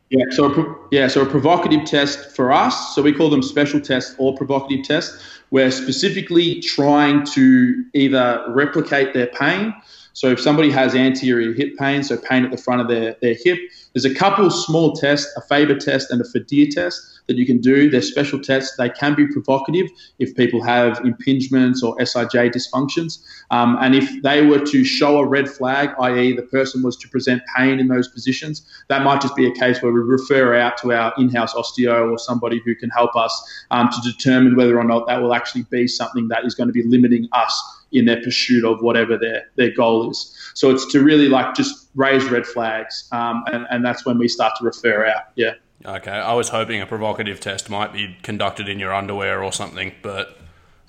Yeah, 0.10 0.26
so 0.32 0.52
a, 0.52 0.76
yeah, 0.92 1.08
so 1.08 1.22
a 1.22 1.26
provocative 1.26 1.86
test 1.86 2.36
for 2.36 2.52
us. 2.52 2.96
So 2.96 3.02
we 3.02 3.14
call 3.14 3.30
them 3.30 3.42
special 3.42 3.80
tests 3.80 4.16
or 4.18 4.36
provocative 4.36 4.86
tests. 4.86 5.24
We're 5.52 5.72
specifically 5.72 6.60
trying 6.60 7.26
to 7.28 7.86
either 7.94 8.44
replicate 8.50 9.14
their 9.14 9.28
pain 9.28 9.74
So 10.14 10.28
if 10.30 10.40
somebody 10.40 10.70
has 10.70 10.94
anterior 10.94 11.54
hip 11.54 11.76
pain, 11.78 12.04
so 12.04 12.18
pain 12.18 12.46
at 12.46 12.52
the 12.52 12.58
front 12.58 12.82
of 12.82 12.88
their, 12.88 13.16
their 13.22 13.36
hip, 13.44 13.58
there's 13.94 14.06
a 14.06 14.14
couple 14.14 14.50
small 14.50 14.94
tests, 14.94 15.32
a 15.36 15.42
Faber 15.42 15.76
test 15.76 16.12
and 16.12 16.22
a 16.22 16.24
Fadir 16.24 16.70
test 16.70 17.02
that 17.28 17.38
you 17.38 17.46
can 17.46 17.60
do. 17.60 17.90
They're 17.90 18.02
special 18.02 18.40
tests. 18.40 18.76
They 18.78 18.90
can 18.90 19.16
be 19.16 19.28
provocative 19.28 19.88
if 20.20 20.36
people 20.36 20.62
have 20.64 21.00
impingements 21.00 21.84
or 21.84 21.96
SIJ 21.98 22.54
dysfunctions. 22.54 23.24
Um, 23.50 23.78
and 23.82 23.96
if 23.96 24.22
they 24.24 24.46
were 24.46 24.60
to 24.60 24.84
show 24.84 25.18
a 25.18 25.26
red 25.26 25.50
flag, 25.50 25.92
i.e., 26.00 26.36
the 26.36 26.44
person 26.44 26.84
was 26.84 26.98
to 26.98 27.10
present 27.10 27.42
pain 27.56 27.80
in 27.80 27.88
those 27.88 28.08
positions, 28.08 28.68
that 28.90 29.04
might 29.04 29.22
just 29.22 29.36
be 29.36 29.48
a 29.48 29.52
case 29.52 29.82
where 29.82 29.92
we 29.92 30.00
refer 30.00 30.56
out 30.56 30.78
to 30.78 30.92
our 30.94 31.14
in 31.18 31.30
house 31.30 31.54
osteo 31.54 32.12
or 32.12 32.18
somebody 32.18 32.62
who 32.66 32.76
can 32.76 32.90
help 32.90 33.16
us 33.16 33.66
um, 33.72 33.90
to 33.90 34.12
determine 34.12 34.56
whether 34.56 34.78
or 34.78 34.84
not 34.84 35.08
that 35.08 35.22
will 35.22 35.34
actually 35.34 35.64
be 35.64 35.88
something 35.88 36.28
that 36.28 36.46
is 36.46 36.56
going 36.56 36.68
to 36.68 36.74
be 36.74 36.84
limiting 36.84 37.28
us 37.32 37.83
in 37.94 38.06
their 38.06 38.22
pursuit 38.22 38.66
of 38.66 38.82
whatever 38.82 39.18
their, 39.18 39.46
their 39.56 39.72
goal 39.72 40.10
is. 40.10 40.36
So 40.56 40.70
it's 40.72 40.92
to 40.92 41.04
really 41.04 41.28
like 41.28 41.56
just 41.56 41.90
raise 41.96 42.26
red 42.26 42.46
flags, 42.46 43.08
um, 43.12 43.44
and, 43.52 43.66
and 43.70 43.86
that's 43.86 44.06
when 44.06 44.18
we 44.18 44.28
start 44.28 44.54
to 44.60 44.66
refer 44.66 45.06
out. 45.06 45.24
Yeah. 45.36 45.54
Okay, 45.86 46.12
I 46.12 46.34
was 46.34 46.50
hoping 46.50 46.82
a 46.82 46.86
provocative 46.86 47.40
test 47.40 47.70
might 47.70 47.92
be 47.92 48.16
conducted 48.24 48.70
in 48.70 48.80
your 48.80 48.94
underwear 48.94 49.44
or 49.44 49.52
something, 49.52 49.94
but 50.02 50.38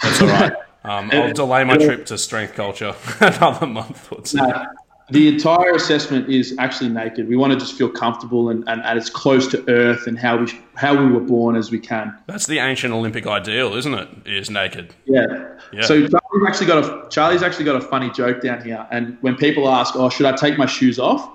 that's 0.03 0.21
all 0.21 0.29
right. 0.29 0.53
Um, 0.85 1.09
I'll 1.15 1.33
delay 1.33 1.65
my 1.65 1.79
trip 1.79 2.05
to 2.07 2.19
strength 2.19 2.53
culture 2.53 2.95
another 3.21 3.67
month 3.67 4.13
or 4.13 4.21
two. 4.21 4.37
No, 4.37 4.67
the 5.11 5.29
entire 5.29 5.73
assessment 5.73 6.31
is 6.31 6.55
actually 6.59 6.89
naked. 6.89 7.29
We 7.29 7.37
want 7.37 7.53
to 7.53 7.59
just 7.59 7.75
feel 7.75 7.91
comfortable 7.91 8.49
and, 8.49 8.65
and, 8.67 8.83
and 8.83 8.99
as 8.99 9.11
close 9.11 9.47
to 9.49 9.69
earth 9.69 10.07
and 10.07 10.19
how 10.19 10.39
we 10.39 10.53
how 10.75 10.97
we 10.97 11.11
were 11.11 11.21
born 11.21 11.57
as 11.57 11.71
we 11.71 11.79
can. 11.79 12.17
That's 12.27 12.47
the 12.47 12.59
ancient 12.59 12.93
Olympic 12.95 13.27
ideal, 13.27 13.75
isn't 13.75 13.95
it? 13.95 14.09
Is 14.25 14.51
naked. 14.51 14.95
Yeah. 15.05 15.57
Yeah. 15.73 15.83
So 15.83 16.07
Charlie's 16.07 16.47
actually 16.47 16.67
got 16.67 16.85
a 16.85 17.09
Charlie's 17.11 17.43
actually 17.43 17.67
got 17.67 17.77
a 17.77 17.81
funny 17.83 18.11
joke 18.11 18.41
down 18.41 18.63
here, 18.63 18.87
and 18.91 19.19
when 19.21 19.37
people 19.37 19.69
ask, 19.69 19.95
"Oh, 19.95 20.09
should 20.09 20.27
I 20.27 20.33
take 20.33 20.57
my 20.57 20.67
shoes 20.67 20.99
off?" 20.99 21.29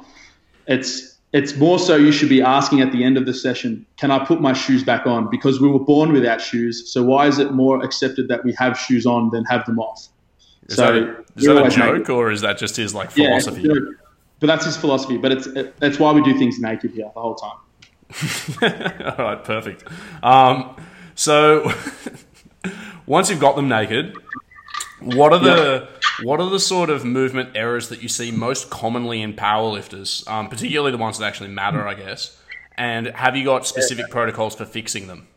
It's 0.67 1.17
it's 1.31 1.55
more 1.57 1.77
so 1.77 1.95
you 1.95 2.11
should 2.11 2.29
be 2.29 2.41
asking 2.41 2.81
at 2.81 2.91
the 2.91 3.03
end 3.03 3.15
of 3.15 3.27
the 3.27 3.33
session, 3.35 3.85
can 3.97 4.09
I 4.09 4.25
put 4.25 4.41
my 4.41 4.53
shoes 4.53 4.83
back 4.83 5.05
on? 5.05 5.29
Because 5.29 5.61
we 5.61 5.67
were 5.67 5.79
born 5.79 6.11
without 6.11 6.41
shoes. 6.41 6.91
So 6.91 7.03
why 7.03 7.27
is 7.27 7.37
it 7.37 7.51
more 7.51 7.83
accepted 7.83 8.29
that 8.29 8.43
we 8.43 8.53
have 8.53 8.79
shoes 8.79 9.05
on 9.05 9.29
than 9.29 9.45
have 9.45 9.63
them 9.65 9.77
off? 9.77 10.07
Is 10.69 10.75
so 10.75 10.93
that 10.93 10.95
a, 10.95 11.25
is 11.35 11.45
that 11.45 11.65
a 11.65 11.69
joke 11.69 11.97
make- 11.97 12.09
or 12.09 12.31
is 12.31 12.41
that 12.41 12.57
just 12.57 12.75
his 12.75 12.93
like 12.93 13.11
philosophy? 13.11 13.63
know, 13.63 13.93
but 14.39 14.47
that's 14.47 14.65
his 14.65 14.77
philosophy. 14.77 15.17
But 15.17 15.31
it's 15.31 15.47
it, 15.47 15.77
that's 15.79 15.99
why 15.99 16.11
we 16.11 16.21
do 16.21 16.37
things 16.37 16.59
naked 16.59 16.91
here 16.91 17.09
the 17.13 17.19
whole 17.19 17.35
time. 17.35 17.57
All 19.17 19.25
right, 19.25 19.43
perfect. 19.43 19.83
Um, 20.23 20.75
so 21.15 21.71
once 23.05 23.29
you've 23.29 23.39
got 23.39 23.55
them 23.55 23.67
naked, 23.67 24.15
what 25.01 25.33
are 25.33 25.39
the 25.39 25.89
what 26.23 26.39
are 26.39 26.49
the 26.49 26.59
sort 26.59 26.89
of 26.89 27.03
movement 27.03 27.51
errors 27.55 27.89
that 27.89 28.03
you 28.03 28.09
see 28.09 28.31
most 28.31 28.69
commonly 28.69 29.21
in 29.21 29.33
powerlifters, 29.33 30.27
um, 30.29 30.49
particularly 30.49 30.91
the 30.91 30.97
ones 30.97 31.17
that 31.17 31.25
actually 31.25 31.49
matter, 31.49 31.87
I 31.87 31.93
guess? 31.95 32.37
And 32.75 33.07
have 33.07 33.35
you 33.35 33.43
got 33.43 33.67
specific 33.67 34.09
protocols 34.09 34.55
for 34.55 34.65
fixing 34.65 35.07
them? 35.07 35.27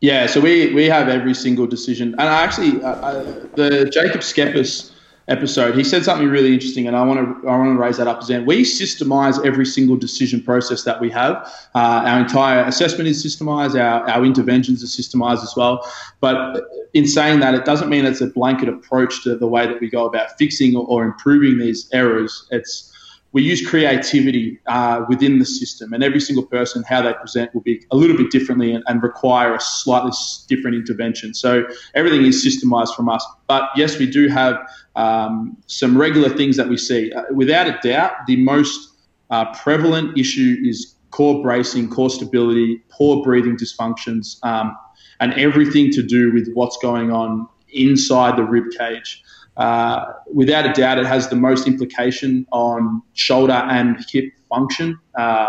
Yeah, 0.00 0.26
so 0.26 0.40
we, 0.40 0.72
we 0.74 0.86
have 0.86 1.08
every 1.08 1.34
single 1.34 1.66
decision, 1.66 2.14
and 2.18 2.28
I 2.28 2.42
actually 2.42 2.80
uh, 2.82 2.88
uh, 2.88 3.22
the 3.56 3.90
Jacob 3.92 4.20
Schepis 4.20 4.92
episode, 5.28 5.76
he 5.76 5.84
said 5.84 6.04
something 6.04 6.28
really 6.28 6.52
interesting, 6.52 6.86
and 6.86 6.96
I 6.96 7.04
want 7.04 7.42
to 7.42 7.48
I 7.48 7.56
want 7.56 7.76
to 7.76 7.80
raise 7.80 7.98
that 7.98 8.06
up. 8.06 8.26
Then 8.26 8.46
we 8.46 8.62
systemize 8.62 9.44
every 9.44 9.66
single 9.66 9.96
decision 9.96 10.42
process 10.42 10.84
that 10.84 11.00
we 11.00 11.10
have. 11.10 11.36
Uh, 11.74 12.02
our 12.06 12.20
entire 12.20 12.64
assessment 12.64 13.08
is 13.08 13.24
systemized. 13.24 13.78
Our 13.78 14.08
our 14.08 14.24
interventions 14.24 14.82
are 14.82 14.86
systemized 14.86 15.42
as 15.42 15.54
well. 15.56 15.86
But 16.20 16.64
in 16.94 17.06
saying 17.06 17.40
that, 17.40 17.54
it 17.54 17.64
doesn't 17.64 17.88
mean 17.88 18.04
it's 18.04 18.20
a 18.20 18.26
blanket 18.26 18.68
approach 18.68 19.22
to 19.24 19.36
the 19.36 19.46
way 19.46 19.66
that 19.66 19.80
we 19.80 19.90
go 19.90 20.06
about 20.06 20.36
fixing 20.38 20.74
or, 20.74 20.86
or 20.86 21.04
improving 21.04 21.58
these 21.58 21.88
errors. 21.92 22.46
It's 22.50 22.87
we 23.32 23.42
use 23.42 23.66
creativity 23.66 24.58
uh, 24.66 25.04
within 25.08 25.38
the 25.38 25.44
system, 25.44 25.92
and 25.92 26.02
every 26.02 26.20
single 26.20 26.46
person, 26.46 26.82
how 26.88 27.02
they 27.02 27.12
present, 27.12 27.54
will 27.54 27.60
be 27.60 27.84
a 27.90 27.96
little 27.96 28.16
bit 28.16 28.30
differently 28.30 28.72
and, 28.72 28.82
and 28.88 29.02
require 29.02 29.54
a 29.54 29.60
slightly 29.60 30.12
different 30.48 30.76
intervention. 30.76 31.34
So 31.34 31.66
everything 31.94 32.24
is 32.24 32.44
systemized 32.44 32.94
from 32.96 33.08
us. 33.08 33.24
But 33.46 33.68
yes, 33.76 33.98
we 33.98 34.10
do 34.10 34.28
have 34.28 34.58
um, 34.96 35.56
some 35.66 35.96
regular 35.96 36.30
things 36.30 36.56
that 36.56 36.68
we 36.68 36.78
see. 36.78 37.12
Uh, 37.12 37.24
without 37.32 37.66
a 37.66 37.78
doubt, 37.82 38.12
the 38.26 38.36
most 38.36 38.96
uh, 39.30 39.52
prevalent 39.54 40.16
issue 40.16 40.56
is 40.64 40.94
core 41.10 41.42
bracing, 41.42 41.90
core 41.90 42.10
stability, 42.10 42.82
poor 42.88 43.22
breathing 43.22 43.56
dysfunctions, 43.56 44.42
um, 44.42 44.76
and 45.20 45.34
everything 45.34 45.90
to 45.90 46.02
do 46.02 46.32
with 46.32 46.48
what's 46.54 46.78
going 46.78 47.10
on 47.10 47.46
inside 47.72 48.36
the 48.36 48.42
rib 48.44 48.64
cage. 48.78 49.22
Uh, 49.58 50.12
without 50.32 50.64
a 50.64 50.72
doubt, 50.72 50.98
it 50.98 51.06
has 51.06 51.28
the 51.28 51.36
most 51.36 51.66
implication 51.66 52.46
on 52.52 53.02
shoulder 53.14 53.52
and 53.52 54.04
hip 54.10 54.32
function, 54.48 54.98
uh, 55.18 55.48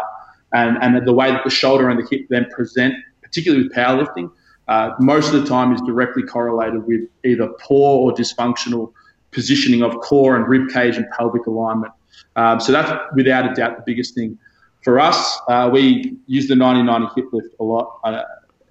and, 0.51 0.77
and 0.81 1.07
the 1.07 1.13
way 1.13 1.29
that 1.31 1.43
the 1.43 1.49
shoulder 1.49 1.89
and 1.89 1.99
the 1.99 2.07
hip 2.09 2.25
then 2.29 2.45
present, 2.49 2.95
particularly 3.21 3.63
with 3.63 3.73
powerlifting, 3.73 4.31
uh, 4.67 4.91
most 4.99 5.33
of 5.33 5.41
the 5.41 5.47
time 5.47 5.73
is 5.73 5.81
directly 5.81 6.23
correlated 6.23 6.85
with 6.85 7.01
either 7.23 7.47
poor 7.59 7.99
or 7.99 8.13
dysfunctional 8.13 8.91
positioning 9.31 9.83
of 9.83 9.95
core 10.01 10.35
and 10.35 10.47
rib 10.47 10.69
cage 10.69 10.97
and 10.97 11.05
pelvic 11.15 11.45
alignment. 11.45 11.93
Um, 12.35 12.59
so 12.59 12.71
that's 12.71 12.91
without 13.15 13.51
a 13.51 13.53
doubt 13.53 13.77
the 13.77 13.83
biggest 13.85 14.15
thing. 14.15 14.37
For 14.83 14.99
us, 14.99 15.39
uh, 15.47 15.69
we 15.71 16.15
use 16.25 16.47
the 16.47 16.55
90-90 16.55 17.15
hip 17.15 17.25
lift 17.31 17.49
a 17.59 17.63
lot. 17.63 17.99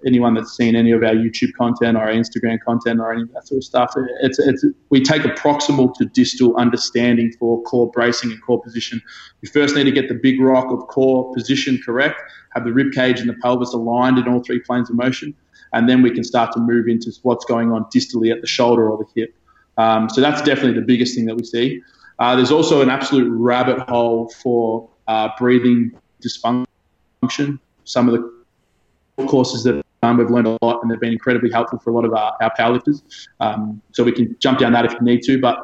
Anyone 0.06 0.34
that's 0.34 0.56
seen 0.56 0.76
any 0.76 0.92
of 0.92 1.02
our 1.02 1.14
YouTube 1.14 1.52
content 1.54 1.96
or 1.96 2.02
our 2.02 2.12
Instagram 2.12 2.58
content 2.64 3.00
or 3.00 3.12
any 3.12 3.22
of 3.22 3.32
that 3.32 3.48
sort 3.48 3.58
of 3.58 3.64
stuff, 3.64 3.92
it's, 4.22 4.38
it's, 4.38 4.64
we 4.90 5.02
take 5.02 5.24
a 5.24 5.30
proximal 5.30 5.92
to 5.96 6.04
distal 6.04 6.56
understanding 6.56 7.32
for 7.38 7.60
core 7.62 7.90
bracing 7.90 8.30
and 8.30 8.40
core 8.42 8.62
position. 8.62 9.02
We 9.42 9.48
first 9.48 9.74
need 9.74 9.84
to 9.84 9.90
get 9.90 10.08
the 10.08 10.14
big 10.14 10.40
rock 10.40 10.70
of 10.70 10.86
core 10.86 11.34
position 11.34 11.80
correct, 11.84 12.20
have 12.54 12.64
the 12.64 12.72
rib 12.72 12.92
cage 12.92 13.18
and 13.18 13.28
the 13.28 13.34
pelvis 13.34 13.72
aligned 13.72 14.18
in 14.18 14.28
all 14.28 14.40
three 14.40 14.60
planes 14.60 14.88
of 14.88 14.96
motion, 14.96 15.34
and 15.72 15.88
then 15.88 16.00
we 16.00 16.12
can 16.12 16.22
start 16.22 16.52
to 16.52 16.60
move 16.60 16.86
into 16.86 17.12
what's 17.22 17.44
going 17.44 17.72
on 17.72 17.84
distally 17.86 18.30
at 18.30 18.40
the 18.40 18.46
shoulder 18.46 18.88
or 18.88 18.98
the 18.98 19.20
hip. 19.20 19.34
Um, 19.78 20.08
so 20.08 20.20
that's 20.20 20.42
definitely 20.42 20.74
the 20.74 20.86
biggest 20.86 21.14
thing 21.14 21.26
that 21.26 21.36
we 21.36 21.44
see. 21.44 21.82
Uh, 22.18 22.36
there's 22.36 22.50
also 22.50 22.82
an 22.82 22.90
absolute 22.90 23.30
rabbit 23.30 23.78
hole 23.88 24.28
for 24.42 24.88
uh, 25.08 25.28
breathing 25.38 25.92
dysfunction. 26.22 27.58
Some 27.84 28.08
of 28.08 28.14
the 28.14 29.26
courses 29.26 29.64
that 29.64 29.84
um, 30.02 30.18
we've 30.18 30.30
learned 30.30 30.46
a 30.46 30.58
lot 30.62 30.80
and 30.82 30.90
they've 30.90 31.00
been 31.00 31.12
incredibly 31.12 31.50
helpful 31.50 31.78
for 31.78 31.90
a 31.90 31.92
lot 31.92 32.04
of 32.04 32.14
our, 32.14 32.36
our 32.40 32.54
powerlifters. 32.56 33.02
Um, 33.40 33.82
so 33.92 34.04
we 34.04 34.12
can 34.12 34.36
jump 34.38 34.58
down 34.58 34.72
that 34.72 34.84
if 34.84 34.92
you 34.92 35.00
need 35.00 35.22
to. 35.22 35.40
But 35.40 35.58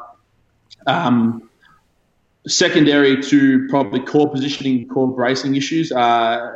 um, 0.87 1.49
secondary 2.47 3.21
to 3.23 3.67
probably 3.69 4.01
core 4.01 4.29
positioning, 4.29 4.87
core 4.87 5.07
bracing 5.07 5.55
issues, 5.55 5.91
uh, 5.91 6.53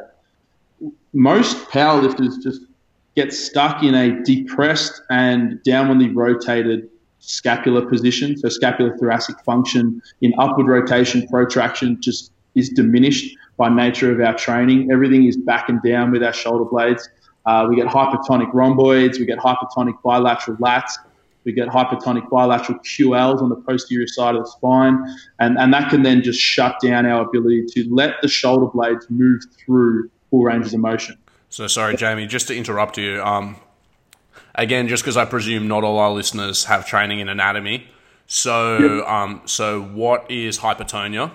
most 1.14 1.70
powerlifters 1.70 2.42
just 2.44 2.62
get 3.16 3.34
stuck 3.34 3.84
in 3.84 3.96
a 3.96 4.22
depressed 4.24 5.02
and 5.10 5.60
downwardly 5.66 6.12
rotated 6.14 6.90
scapular 7.20 7.86
position. 7.86 8.38
So 8.38 8.48
scapulothoracic 8.48 9.44
function 9.44 10.02
in 10.22 10.34
upward 10.38 10.68
rotation, 10.68 11.28
protraction 11.28 12.00
just 12.02 12.32
is 12.56 12.70
diminished 12.70 13.36
by 13.58 13.70
nature 13.70 14.12
of 14.12 14.20
our 14.26 14.36
training. 14.36 14.90
Everything 14.92 15.26
is 15.26 15.38
back 15.38 15.70
and 15.70 15.82
down 15.82 16.12
with 16.12 16.24
our 16.24 16.34
shoulder 16.34 16.66
blades. 16.66 17.10
Uh, 17.50 17.66
we 17.68 17.76
get 17.76 17.88
hypertonic 17.88 18.54
rhomboids, 18.54 19.18
we 19.18 19.26
get 19.26 19.40
hypertonic 19.40 20.00
bilateral 20.04 20.56
lats, 20.58 20.92
we 21.46 21.52
get 21.52 21.68
hypertonic 21.68 22.30
bilateral 22.30 22.78
QLs 22.80 23.42
on 23.42 23.50
the 23.50 23.56
posterior 23.56 24.06
side 24.06 24.36
of 24.36 24.44
the 24.44 24.52
spine, 24.52 25.04
and, 25.40 25.58
and 25.58 25.74
that 25.74 25.90
can 25.90 26.04
then 26.04 26.22
just 26.22 26.40
shut 26.40 26.80
down 26.80 27.08
our 27.08 27.28
ability 27.28 27.66
to 27.66 27.92
let 27.92 28.22
the 28.22 28.28
shoulder 28.28 28.68
blades 28.68 29.08
move 29.10 29.42
through 29.58 30.12
full 30.30 30.44
ranges 30.44 30.76
of 30.76 30.80
motion. 30.80 31.18
So 31.50 31.66
sorry, 31.66 31.96
Jamie, 31.96 32.28
just 32.28 32.48
to 32.50 32.56
interrupt 32.56 33.00
you. 33.00 33.20
Um, 33.24 33.56
again, 34.54 34.88
just 34.88 35.02
because 35.02 35.18
I 35.18 35.26
presume 35.26 35.68
not 35.68 35.84
all 35.84 35.98
our 35.98 36.12
listeners 36.12 36.66
have 36.66 36.86
training 36.86 37.18
in 37.18 37.30
anatomy. 37.30 37.88
So, 38.28 39.08
um, 39.08 39.42
so 39.46 39.82
what 39.82 40.30
is 40.30 40.60
hypertonia, 40.60 41.32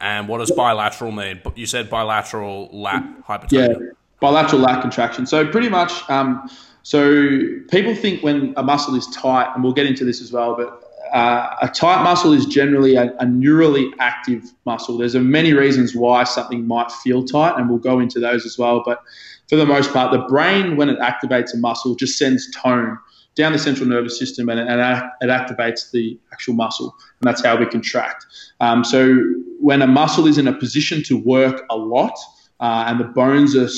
and 0.00 0.28
what 0.28 0.38
does 0.38 0.50
bilateral 0.50 1.12
mean? 1.12 1.42
But 1.44 1.58
You 1.58 1.66
said 1.66 1.90
bilateral 1.90 2.70
lat 2.72 3.04
Yeah, 3.04 3.22
hypertonia. 3.28 3.92
Bilateral 4.22 4.62
lat 4.62 4.80
contraction. 4.80 5.26
So 5.26 5.46
pretty 5.46 5.68
much, 5.68 5.92
um, 6.08 6.48
so 6.82 7.40
people 7.70 7.94
think 7.94 8.22
when 8.22 8.54
a 8.56 8.62
muscle 8.62 8.94
is 8.94 9.06
tight, 9.08 9.52
and 9.54 9.62
we'll 9.62 9.74
get 9.74 9.86
into 9.86 10.04
this 10.04 10.22
as 10.22 10.32
well, 10.32 10.56
but 10.56 10.82
uh, 11.12 11.56
a 11.60 11.68
tight 11.68 12.02
muscle 12.02 12.32
is 12.32 12.46
generally 12.46 12.94
a, 12.96 13.12
a 13.16 13.26
neurally 13.26 13.90
active 13.98 14.44
muscle. 14.64 14.96
There's 14.96 15.14
a 15.14 15.20
many 15.20 15.52
reasons 15.52 15.94
why 15.94 16.24
something 16.24 16.66
might 16.66 16.90
feel 16.90 17.22
tight, 17.22 17.58
and 17.58 17.68
we'll 17.68 17.78
go 17.78 18.00
into 18.00 18.18
those 18.18 18.46
as 18.46 18.56
well. 18.56 18.82
But 18.82 19.02
for 19.48 19.56
the 19.56 19.66
most 19.66 19.92
part, 19.92 20.12
the 20.12 20.24
brain, 20.26 20.76
when 20.76 20.88
it 20.88 20.98
activates 21.00 21.52
a 21.52 21.58
muscle, 21.58 21.94
just 21.94 22.16
sends 22.16 22.50
tone 22.52 22.96
down 23.34 23.52
the 23.52 23.58
central 23.58 23.88
nervous 23.88 24.18
system 24.18 24.48
and, 24.48 24.60
and 24.60 24.80
it 25.22 25.28
activates 25.28 25.90
the 25.90 26.18
actual 26.32 26.54
muscle. 26.54 26.94
And 27.20 27.28
that's 27.28 27.42
how 27.42 27.56
we 27.56 27.66
contract. 27.66 28.26
Um, 28.60 28.84
so 28.84 29.18
when 29.58 29.80
a 29.80 29.86
muscle 29.86 30.26
is 30.26 30.38
in 30.38 30.46
a 30.48 30.52
position 30.52 31.02
to 31.04 31.16
work 31.16 31.64
a 31.70 31.76
lot 31.76 32.12
uh, 32.60 32.84
and 32.86 33.00
the 33.00 33.04
bones 33.04 33.56
are 33.56 33.68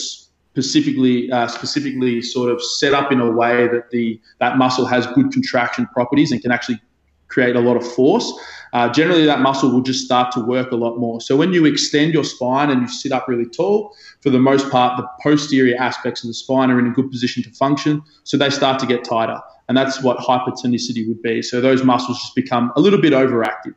specifically 0.54 1.30
uh, 1.32 1.48
specifically 1.48 2.22
sort 2.22 2.50
of 2.50 2.62
set 2.62 2.94
up 2.94 3.10
in 3.10 3.20
a 3.20 3.30
way 3.30 3.66
that 3.66 3.90
the 3.90 4.20
that 4.38 4.56
muscle 4.56 4.86
has 4.86 5.04
good 5.08 5.32
contraction 5.32 5.86
properties 5.92 6.30
and 6.30 6.40
can 6.40 6.52
actually 6.52 6.80
create 7.26 7.56
a 7.56 7.60
lot 7.60 7.76
of 7.76 7.84
force, 7.94 8.32
uh, 8.74 8.88
generally 8.92 9.24
that 9.26 9.40
muscle 9.40 9.72
will 9.72 9.80
just 9.80 10.04
start 10.04 10.30
to 10.30 10.38
work 10.38 10.70
a 10.70 10.76
lot 10.76 10.98
more. 10.98 11.20
So 11.20 11.36
when 11.36 11.52
you 11.52 11.64
extend 11.64 12.14
your 12.14 12.22
spine 12.22 12.70
and 12.70 12.82
you 12.82 12.88
sit 12.88 13.10
up 13.10 13.26
really 13.26 13.46
tall, 13.46 13.92
for 14.20 14.30
the 14.30 14.38
most 14.38 14.70
part, 14.70 14.96
the 14.96 15.06
posterior 15.20 15.76
aspects 15.76 16.22
of 16.22 16.28
the 16.28 16.34
spine 16.34 16.70
are 16.70 16.78
in 16.78 16.86
a 16.86 16.90
good 16.90 17.10
position 17.10 17.42
to 17.42 17.50
function. 17.50 18.02
So 18.22 18.36
they 18.36 18.50
start 18.50 18.78
to 18.80 18.86
get 18.86 19.02
tighter. 19.02 19.40
And 19.68 19.76
that's 19.76 20.00
what 20.00 20.18
hypertonicity 20.18 21.08
would 21.08 21.22
be. 21.22 21.42
So 21.42 21.60
those 21.60 21.82
muscles 21.82 22.20
just 22.20 22.36
become 22.36 22.72
a 22.76 22.80
little 22.80 23.00
bit 23.00 23.12
overactive. 23.12 23.74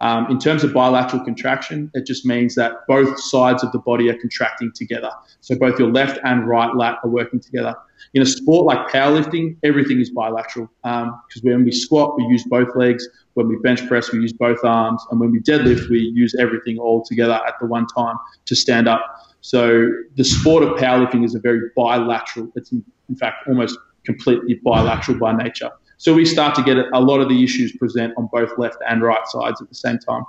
Um, 0.00 0.30
in 0.30 0.38
terms 0.38 0.64
of 0.64 0.72
bilateral 0.72 1.22
contraction, 1.24 1.90
it 1.94 2.06
just 2.06 2.24
means 2.24 2.54
that 2.54 2.86
both 2.88 3.20
sides 3.20 3.62
of 3.62 3.70
the 3.72 3.78
body 3.80 4.08
are 4.08 4.18
contracting 4.18 4.72
together. 4.74 5.10
So 5.40 5.58
both 5.58 5.78
your 5.78 5.90
left 5.90 6.18
and 6.24 6.48
right 6.48 6.74
lat 6.74 6.98
are 7.04 7.10
working 7.10 7.38
together. 7.38 7.74
In 8.14 8.22
a 8.22 8.26
sport 8.26 8.64
like 8.64 8.88
powerlifting, 8.88 9.56
everything 9.62 10.00
is 10.00 10.10
bilateral 10.10 10.70
because 10.82 11.04
um, 11.04 11.42
when 11.42 11.64
we 11.64 11.72
squat, 11.72 12.16
we 12.16 12.24
use 12.24 12.44
both 12.44 12.74
legs. 12.74 13.06
When 13.34 13.46
we 13.46 13.56
bench 13.56 13.86
press, 13.88 14.10
we 14.10 14.20
use 14.20 14.32
both 14.32 14.64
arms. 14.64 15.04
And 15.10 15.20
when 15.20 15.32
we 15.32 15.40
deadlift, 15.40 15.90
we 15.90 16.00
use 16.00 16.34
everything 16.38 16.78
all 16.78 17.04
together 17.04 17.38
at 17.46 17.58
the 17.60 17.66
one 17.66 17.86
time 17.86 18.16
to 18.46 18.56
stand 18.56 18.88
up. 18.88 19.04
So 19.42 19.90
the 20.16 20.24
sport 20.24 20.62
of 20.62 20.70
powerlifting 20.78 21.24
is 21.24 21.34
a 21.34 21.40
very 21.40 21.60
bilateral, 21.76 22.50
it's 22.56 22.72
in 22.72 22.84
fact 23.18 23.46
almost 23.46 23.78
completely 24.04 24.54
bilateral 24.54 25.18
by 25.18 25.32
nature. 25.32 25.70
So 26.00 26.14
we 26.14 26.24
start 26.24 26.54
to 26.54 26.62
get 26.62 26.78
a 26.78 26.98
lot 26.98 27.20
of 27.20 27.28
the 27.28 27.44
issues 27.44 27.76
present 27.76 28.14
on 28.16 28.26
both 28.32 28.56
left 28.56 28.78
and 28.88 29.02
right 29.02 29.28
sides 29.28 29.60
at 29.60 29.68
the 29.68 29.74
same 29.74 29.98
time. 29.98 30.24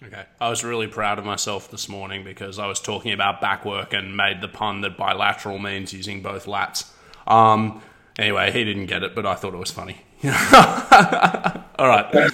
Okay. 0.00 0.24
I 0.40 0.48
was 0.48 0.62
really 0.62 0.86
proud 0.86 1.18
of 1.18 1.24
myself 1.24 1.68
this 1.68 1.88
morning 1.88 2.22
because 2.22 2.60
I 2.60 2.68
was 2.68 2.78
talking 2.78 3.10
about 3.10 3.40
back 3.40 3.64
work 3.64 3.92
and 3.92 4.16
made 4.16 4.40
the 4.40 4.46
pun 4.46 4.82
that 4.82 4.96
bilateral 4.96 5.58
means 5.58 5.92
using 5.92 6.22
both 6.22 6.46
lats. 6.46 6.88
Um, 7.26 7.82
anyway, 8.16 8.52
he 8.52 8.62
didn't 8.62 8.86
get 8.86 9.02
it, 9.02 9.16
but 9.16 9.26
I 9.26 9.34
thought 9.34 9.52
it 9.52 9.56
was 9.56 9.72
funny. 9.72 9.96
All 10.24 11.88
right. 11.88 12.32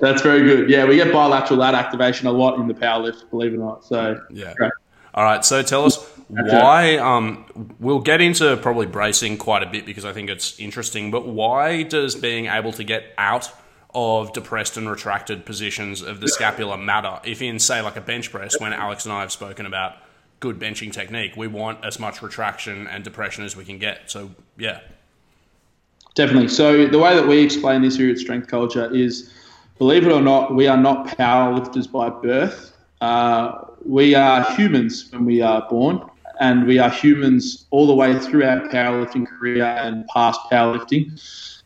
That's 0.00 0.22
very 0.22 0.44
good. 0.44 0.70
Yeah, 0.70 0.84
we 0.84 0.94
get 0.94 1.12
bilateral 1.12 1.58
lat 1.58 1.74
activation 1.74 2.28
a 2.28 2.32
lot 2.32 2.60
in 2.60 2.68
the 2.68 2.74
power 2.74 3.02
lift, 3.02 3.28
believe 3.30 3.54
it 3.54 3.56
or 3.56 3.58
not. 3.58 3.84
So 3.84 4.20
yeah. 4.30 4.54
Great. 4.54 4.70
All 5.14 5.24
right. 5.24 5.44
So 5.44 5.62
tell 5.62 5.84
us 5.84 6.04
why 6.28 6.96
um, 6.96 7.74
we'll 7.78 8.00
get 8.00 8.20
into 8.20 8.56
probably 8.56 8.86
bracing 8.86 9.38
quite 9.38 9.62
a 9.62 9.66
bit 9.66 9.86
because 9.86 10.04
I 10.04 10.12
think 10.12 10.28
it's 10.28 10.58
interesting. 10.58 11.10
But 11.10 11.26
why 11.26 11.84
does 11.84 12.16
being 12.16 12.46
able 12.46 12.72
to 12.72 12.84
get 12.84 13.14
out 13.16 13.50
of 13.94 14.32
depressed 14.32 14.76
and 14.76 14.90
retracted 14.90 15.46
positions 15.46 16.02
of 16.02 16.20
the 16.20 16.28
scapula 16.28 16.76
matter? 16.76 17.20
If 17.24 17.40
in 17.42 17.58
say 17.58 17.80
like 17.80 17.96
a 17.96 18.00
bench 18.00 18.32
press, 18.32 18.58
when 18.60 18.72
Alex 18.72 19.04
and 19.04 19.12
I 19.12 19.20
have 19.20 19.30
spoken 19.30 19.66
about 19.66 19.96
good 20.40 20.58
benching 20.58 20.92
technique, 20.92 21.36
we 21.36 21.46
want 21.46 21.84
as 21.84 22.00
much 22.00 22.20
retraction 22.20 22.88
and 22.88 23.04
depression 23.04 23.44
as 23.44 23.56
we 23.56 23.64
can 23.64 23.78
get. 23.78 24.10
So 24.10 24.30
yeah, 24.58 24.80
definitely. 26.16 26.48
So 26.48 26.86
the 26.86 26.98
way 26.98 27.14
that 27.14 27.26
we 27.26 27.40
explain 27.40 27.82
this 27.82 27.96
here 27.96 28.10
at 28.10 28.18
Strength 28.18 28.48
Culture 28.48 28.92
is, 28.92 29.32
believe 29.78 30.06
it 30.06 30.12
or 30.12 30.20
not, 30.20 30.54
we 30.54 30.66
are 30.66 30.76
not 30.76 31.06
powerlifters 31.06 31.90
by 31.90 32.10
birth. 32.10 32.73
Uh, 33.04 33.66
we 33.84 34.14
are 34.14 34.42
humans 34.56 35.10
when 35.10 35.26
we 35.26 35.42
are 35.42 35.68
born 35.68 36.00
and 36.40 36.66
we 36.66 36.78
are 36.78 36.88
humans 36.88 37.66
all 37.70 37.86
the 37.86 37.94
way 37.94 38.18
through 38.18 38.42
our 38.42 38.60
powerlifting 38.68 39.26
career 39.26 39.62
and 39.62 40.06
past 40.06 40.40
powerlifting. 40.50 41.04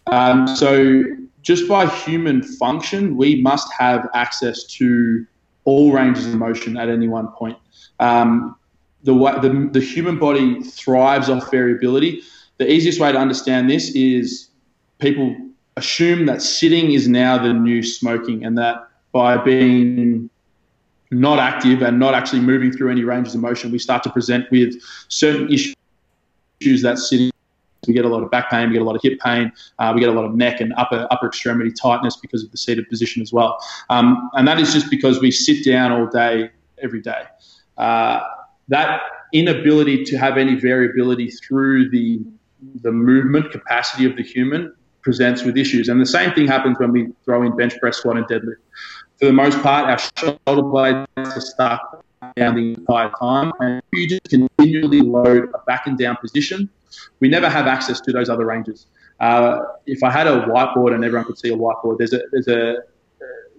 Um, 0.08 0.48
so, 0.48 1.04
just 1.42 1.68
by 1.68 1.86
human 1.86 2.42
function, 2.42 3.16
we 3.16 3.40
must 3.40 3.72
have 3.78 4.08
access 4.14 4.64
to 4.78 5.24
all 5.64 5.92
ranges 5.92 6.26
of 6.26 6.34
motion 6.34 6.76
at 6.76 6.88
any 6.88 7.06
one 7.06 7.28
point. 7.28 7.56
Um, 8.00 8.56
the, 9.04 9.14
the, 9.14 9.70
the 9.70 9.80
human 9.80 10.18
body 10.18 10.60
thrives 10.64 11.30
off 11.30 11.52
variability. 11.52 12.22
The 12.56 12.68
easiest 12.68 12.98
way 12.98 13.12
to 13.12 13.18
understand 13.18 13.70
this 13.70 13.94
is 13.94 14.48
people 14.98 15.36
assume 15.76 16.26
that 16.26 16.42
sitting 16.42 16.90
is 16.90 17.06
now 17.06 17.40
the 17.40 17.52
new 17.52 17.84
smoking, 17.84 18.44
and 18.44 18.58
that 18.58 18.88
by 19.12 19.36
being 19.36 20.30
not 21.10 21.38
active 21.38 21.82
and 21.82 21.98
not 21.98 22.14
actually 22.14 22.40
moving 22.40 22.72
through 22.72 22.90
any 22.90 23.04
ranges 23.04 23.34
of 23.34 23.40
motion, 23.40 23.70
we 23.70 23.78
start 23.78 24.02
to 24.02 24.10
present 24.10 24.50
with 24.50 24.74
certain 25.08 25.50
issues 25.52 26.82
that 26.82 26.98
sitting. 26.98 27.30
We 27.86 27.94
get 27.94 28.04
a 28.04 28.08
lot 28.08 28.22
of 28.22 28.30
back 28.30 28.50
pain, 28.50 28.68
we 28.68 28.74
get 28.74 28.82
a 28.82 28.84
lot 28.84 28.96
of 28.96 29.02
hip 29.02 29.18
pain, 29.20 29.50
uh, 29.78 29.92
we 29.94 30.00
get 30.00 30.10
a 30.10 30.12
lot 30.12 30.26
of 30.26 30.34
neck 30.34 30.60
and 30.60 30.74
upper 30.76 31.06
upper 31.10 31.28
extremity 31.28 31.72
tightness 31.72 32.16
because 32.16 32.42
of 32.42 32.50
the 32.50 32.58
seated 32.58 32.88
position 32.88 33.22
as 33.22 33.32
well. 33.32 33.58
Um, 33.88 34.28
and 34.34 34.46
that 34.46 34.58
is 34.58 34.74
just 34.74 34.90
because 34.90 35.20
we 35.20 35.30
sit 35.30 35.64
down 35.64 35.92
all 35.92 36.06
day, 36.06 36.50
every 36.82 37.00
day. 37.00 37.22
Uh, 37.78 38.20
that 38.66 39.02
inability 39.32 40.04
to 40.04 40.18
have 40.18 40.36
any 40.36 40.54
variability 40.56 41.30
through 41.30 41.88
the 41.90 42.20
the 42.82 42.92
movement 42.92 43.52
capacity 43.52 44.04
of 44.04 44.16
the 44.16 44.22
human 44.22 44.74
presents 45.02 45.44
with 45.44 45.56
issues. 45.56 45.88
And 45.88 46.00
the 46.00 46.06
same 46.06 46.32
thing 46.32 46.46
happens 46.46 46.78
when 46.78 46.92
we 46.92 47.08
throw 47.24 47.42
in 47.44 47.56
bench 47.56 47.78
press, 47.78 47.98
squat, 47.98 48.16
and 48.16 48.26
deadlift 48.26 48.56
for 49.18 49.26
the 49.26 49.32
most 49.32 49.60
part, 49.62 49.88
our 49.90 49.98
shoulder 50.16 50.62
blades 50.62 51.06
are 51.16 51.40
stuck 51.40 52.04
down 52.36 52.54
the 52.54 52.74
entire 52.74 53.10
time, 53.18 53.52
and 53.60 53.82
you 53.92 54.08
just 54.08 54.24
continually 54.28 55.00
load 55.00 55.50
a 55.54 55.58
back 55.66 55.86
and 55.86 55.98
down 55.98 56.16
position. 56.16 56.68
We 57.20 57.28
never 57.28 57.48
have 57.48 57.66
access 57.66 58.00
to 58.02 58.12
those 58.12 58.28
other 58.28 58.46
ranges. 58.46 58.86
Uh, 59.20 59.60
if 59.86 60.02
I 60.04 60.10
had 60.10 60.26
a 60.26 60.46
whiteboard 60.46 60.94
and 60.94 61.04
everyone 61.04 61.26
could 61.26 61.38
see 61.38 61.52
a 61.52 61.56
whiteboard, 61.56 61.98
there's 61.98 62.12
a 62.12 62.22
there's 62.30 62.48
a 62.48 62.76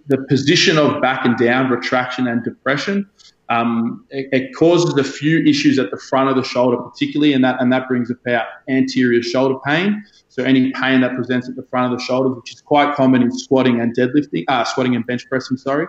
the 0.06 0.18
position 0.28 0.78
of 0.78 1.00
back 1.00 1.24
and 1.24 1.36
down, 1.36 1.70
retraction 1.70 2.26
and 2.26 2.42
depression. 2.42 3.08
Um, 3.50 4.06
it, 4.10 4.28
it, 4.30 4.54
causes 4.54 4.96
a 4.96 5.02
few 5.02 5.44
issues 5.44 5.80
at 5.80 5.90
the 5.90 5.96
front 5.96 6.30
of 6.30 6.36
the 6.36 6.44
shoulder, 6.44 6.76
particularly, 6.76 7.32
and 7.32 7.42
that 7.42 7.60
and 7.60 7.72
that 7.72 7.88
brings 7.88 8.08
about 8.08 8.46
anterior 8.68 9.22
shoulder 9.22 9.58
pain. 9.66 10.04
So 10.28 10.44
any 10.44 10.70
pain 10.70 11.00
that 11.00 11.16
presents 11.16 11.48
at 11.48 11.56
the 11.56 11.64
front 11.64 11.92
of 11.92 11.98
the 11.98 12.04
shoulders, 12.04 12.36
which 12.36 12.52
is 12.52 12.60
quite 12.60 12.94
common 12.94 13.22
in 13.22 13.32
squatting 13.32 13.80
and 13.80 13.94
deadlifting, 13.96 14.44
uh, 14.46 14.62
squatting 14.62 14.94
and 14.94 15.04
bench 15.04 15.28
pressing, 15.28 15.56
sorry, 15.56 15.88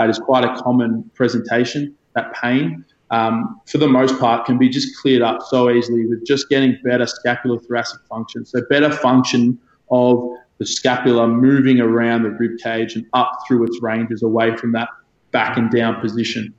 uh, 0.00 0.04
it 0.04 0.10
is 0.10 0.18
quite 0.18 0.44
a 0.44 0.60
common 0.60 1.08
presentation. 1.14 1.94
That 2.16 2.34
pain, 2.34 2.84
um, 3.10 3.60
for 3.66 3.78
the 3.78 3.86
most 3.86 4.18
part, 4.18 4.44
can 4.44 4.58
be 4.58 4.68
just 4.68 5.00
cleared 5.00 5.22
up 5.22 5.42
so 5.42 5.70
easily 5.70 6.06
with 6.06 6.26
just 6.26 6.48
getting 6.48 6.76
better 6.82 7.04
scapulothoracic 7.04 8.04
function. 8.08 8.44
So 8.44 8.62
better 8.68 8.90
function 8.90 9.60
of 9.92 10.28
the 10.58 10.66
scapula 10.66 11.28
moving 11.28 11.80
around 11.80 12.24
the 12.24 12.30
rib 12.30 12.58
cage 12.58 12.96
and 12.96 13.06
up 13.12 13.30
through 13.46 13.64
its 13.64 13.80
ranges 13.80 14.24
away 14.24 14.56
from 14.56 14.72
that 14.72 14.88
back 15.30 15.56
and 15.56 15.70
down 15.70 16.00
position. 16.00 16.52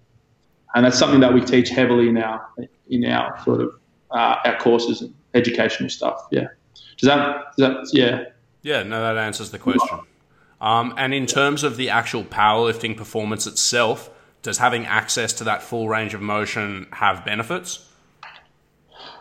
And 0.75 0.86
that's 0.86 0.97
something 0.97 1.19
that 1.21 1.34
we 1.34 1.41
teach 1.41 1.69
heavily 1.69 2.10
in 2.10 2.17
our 2.17 2.47
in 2.89 3.06
our 3.06 3.41
sort 3.43 3.62
of 3.62 3.71
uh, 4.12 4.36
our 4.45 4.58
courses 4.58 5.01
and 5.01 5.13
educational 5.34 5.89
stuff. 5.89 6.27
Yeah. 6.32 6.47
Does 6.97 7.08
that, 7.08 7.56
does 7.58 7.91
that 7.91 7.91
yeah. 7.93 8.23
Yeah, 8.63 8.84
no, 8.84 9.01
that 9.01 9.17
answers 9.17 9.51
the 9.51 9.60
question. 9.60 9.99
Um, 10.60 10.93
and 10.97 11.13
in 11.13 11.25
terms 11.25 11.63
of 11.63 11.77
the 11.77 11.89
actual 11.89 12.23
powerlifting 12.23 12.97
performance 12.97 13.45
itself, 13.45 14.10
does 14.41 14.58
having 14.58 14.86
access 14.86 15.34
to 15.34 15.43
that 15.45 15.62
full 15.62 15.88
range 15.88 16.13
of 16.13 16.21
motion 16.21 16.88
have 16.91 17.23
benefits? 17.23 17.88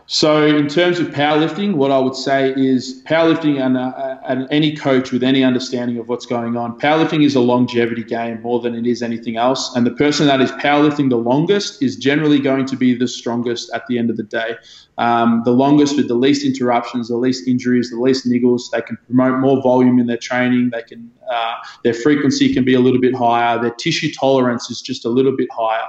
So, 0.09 0.47
in 0.47 0.69
terms 0.69 1.01
of 1.01 1.09
powerlifting, 1.09 1.75
what 1.75 1.91
I 1.91 1.99
would 1.99 2.15
say 2.15 2.55
is 2.57 3.03
powerlifting 3.07 3.61
and, 3.61 3.77
uh, 3.77 4.19
and 4.29 4.47
any 4.53 4.77
coach 4.77 5.11
with 5.11 5.25
any 5.25 5.43
understanding 5.43 5.99
of 5.99 6.09
what's 6.09 6.27
going 6.27 6.57
on, 6.57 6.79
powerlifting 6.79 7.25
is 7.25 7.35
a 7.35 7.41
longevity 7.41 8.05
game 8.05 8.41
more 8.41 8.61
than 8.61 8.77
it 8.77 8.87
is 8.87 9.03
anything 9.03 9.37
else. 9.37 9.75
And 9.75 9.85
the 9.85 9.91
person 9.91 10.29
that 10.29 10.41
is 10.41 10.53
powerlifting 10.53 11.11
the 11.11 11.17
longest 11.17 11.83
is 11.83 11.97
generally 11.97 12.39
going 12.39 12.67
to 12.67 12.77
be 12.77 12.95
the 12.95 13.09
strongest 13.09 13.69
at 13.75 13.85
the 13.89 13.99
end 13.99 14.11
of 14.11 14.17
the 14.17 14.23
day. 14.23 14.55
Um, 14.97 15.43
the 15.45 15.51
longest 15.51 15.97
with 15.97 16.07
the 16.07 16.15
least 16.15 16.47
interruptions, 16.47 17.09
the 17.09 17.17
least 17.17 17.49
injuries, 17.49 17.91
the 17.91 18.01
least 18.01 18.29
niggles. 18.29 18.71
They 18.71 18.83
can 18.83 18.99
promote 19.07 19.41
more 19.41 19.61
volume 19.61 19.99
in 19.99 20.07
their 20.07 20.19
training. 20.19 20.71
They 20.71 20.83
can 20.83 21.11
uh, 21.29 21.55
their 21.83 21.95
frequency 21.95 22.55
can 22.55 22.65
be 22.65 22.75
a 22.75 22.81
little 22.81 23.01
bit 23.01 23.15
higher. 23.15 23.61
Their 23.61 23.73
tissue 23.73 24.13
tolerance 24.13 24.71
is 24.71 24.81
just 24.81 25.05
a 25.05 25.09
little 25.09 25.37
bit 25.37 25.49
higher. 25.51 25.89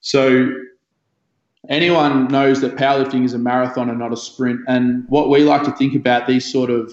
So 0.00 0.50
anyone 1.70 2.26
knows 2.28 2.60
that 2.60 2.76
powerlifting 2.76 3.24
is 3.24 3.32
a 3.32 3.38
marathon 3.38 3.88
and 3.88 3.98
not 3.98 4.12
a 4.12 4.16
sprint. 4.16 4.60
And 4.66 5.08
what 5.08 5.30
we 5.30 5.44
like 5.44 5.62
to 5.64 5.72
think 5.72 5.94
about 5.94 6.26
these 6.26 6.50
sort 6.50 6.68
of, 6.68 6.92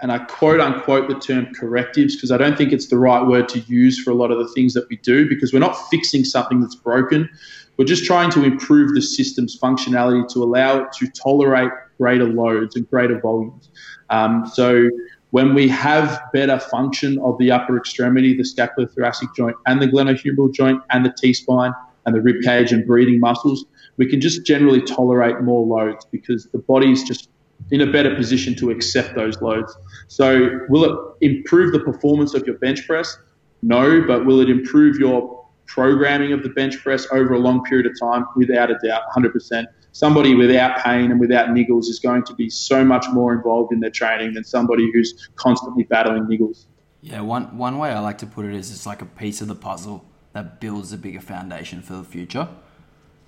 and 0.00 0.10
I 0.10 0.18
quote 0.18 0.60
unquote 0.60 1.08
the 1.08 1.18
term 1.18 1.52
correctives 1.54 2.14
because 2.16 2.30
I 2.30 2.38
don't 2.38 2.56
think 2.56 2.72
it's 2.72 2.86
the 2.86 2.98
right 2.98 3.24
word 3.26 3.48
to 3.50 3.60
use 3.60 4.00
for 4.00 4.10
a 4.10 4.14
lot 4.14 4.30
of 4.30 4.38
the 4.38 4.48
things 4.54 4.74
that 4.74 4.88
we 4.88 4.96
do 4.98 5.28
because 5.28 5.52
we're 5.52 5.58
not 5.58 5.74
fixing 5.90 6.24
something 6.24 6.60
that's 6.60 6.76
broken. 6.76 7.28
We're 7.76 7.84
just 7.84 8.04
trying 8.04 8.30
to 8.32 8.44
improve 8.44 8.94
the 8.94 9.02
system's 9.02 9.58
functionality 9.58 10.28
to 10.32 10.42
allow 10.42 10.82
it 10.82 10.92
to 10.98 11.08
tolerate 11.08 11.70
greater 11.98 12.26
loads 12.26 12.76
and 12.76 12.88
greater 12.88 13.20
volumes. 13.20 13.70
Um, 14.10 14.46
so 14.52 14.88
when 15.30 15.54
we 15.54 15.66
have 15.68 16.20
better 16.32 16.58
function 16.58 17.18
of 17.20 17.38
the 17.38 17.50
upper 17.50 17.76
extremity, 17.78 18.36
the 18.36 18.42
scapulothoracic 18.42 19.34
joint 19.34 19.56
and 19.66 19.80
the 19.80 19.88
glenohumeral 19.88 20.52
joint 20.52 20.82
and 20.90 21.06
the 21.06 21.14
T-spine 21.16 21.72
and 22.04 22.14
the 22.14 22.20
rib 22.20 22.42
cage 22.42 22.72
and 22.72 22.86
breathing 22.86 23.18
muscles, 23.18 23.64
we 23.96 24.06
can 24.06 24.20
just 24.20 24.46
generally 24.46 24.82
tolerate 24.82 25.40
more 25.42 25.66
loads 25.66 26.04
because 26.06 26.46
the 26.52 26.58
body's 26.58 27.04
just 27.04 27.28
in 27.70 27.80
a 27.80 27.90
better 27.90 28.14
position 28.14 28.54
to 28.56 28.70
accept 28.70 29.14
those 29.14 29.40
loads. 29.40 29.76
So, 30.08 30.60
will 30.68 30.84
it 30.84 30.98
improve 31.20 31.72
the 31.72 31.80
performance 31.80 32.34
of 32.34 32.46
your 32.46 32.58
bench 32.58 32.86
press? 32.86 33.16
No, 33.62 34.02
but 34.06 34.26
will 34.26 34.40
it 34.40 34.50
improve 34.50 34.96
your 34.96 35.46
programming 35.66 36.32
of 36.32 36.42
the 36.42 36.48
bench 36.50 36.78
press 36.82 37.06
over 37.12 37.34
a 37.34 37.38
long 37.38 37.64
period 37.64 37.86
of 37.86 37.92
time? 38.00 38.26
Without 38.36 38.70
a 38.70 38.78
doubt, 38.84 39.02
100%. 39.14 39.64
Somebody 39.92 40.34
without 40.34 40.82
pain 40.82 41.10
and 41.10 41.20
without 41.20 41.50
niggles 41.50 41.84
is 41.84 42.00
going 42.00 42.24
to 42.24 42.34
be 42.34 42.48
so 42.48 42.84
much 42.84 43.06
more 43.12 43.32
involved 43.34 43.72
in 43.72 43.80
their 43.80 43.90
training 43.90 44.34
than 44.34 44.42
somebody 44.42 44.90
who's 44.92 45.30
constantly 45.36 45.84
battling 45.84 46.24
niggles. 46.24 46.64
Yeah, 47.02 47.20
one 47.20 47.58
one 47.58 47.78
way 47.78 47.90
I 47.90 47.98
like 47.98 48.18
to 48.18 48.26
put 48.26 48.46
it 48.46 48.54
is 48.54 48.70
it's 48.70 48.86
like 48.86 49.02
a 49.02 49.06
piece 49.06 49.40
of 49.40 49.48
the 49.48 49.54
puzzle 49.54 50.04
that 50.32 50.60
builds 50.60 50.92
a 50.92 50.96
bigger 50.98 51.20
foundation 51.20 51.82
for 51.82 51.94
the 51.94 52.04
future 52.04 52.48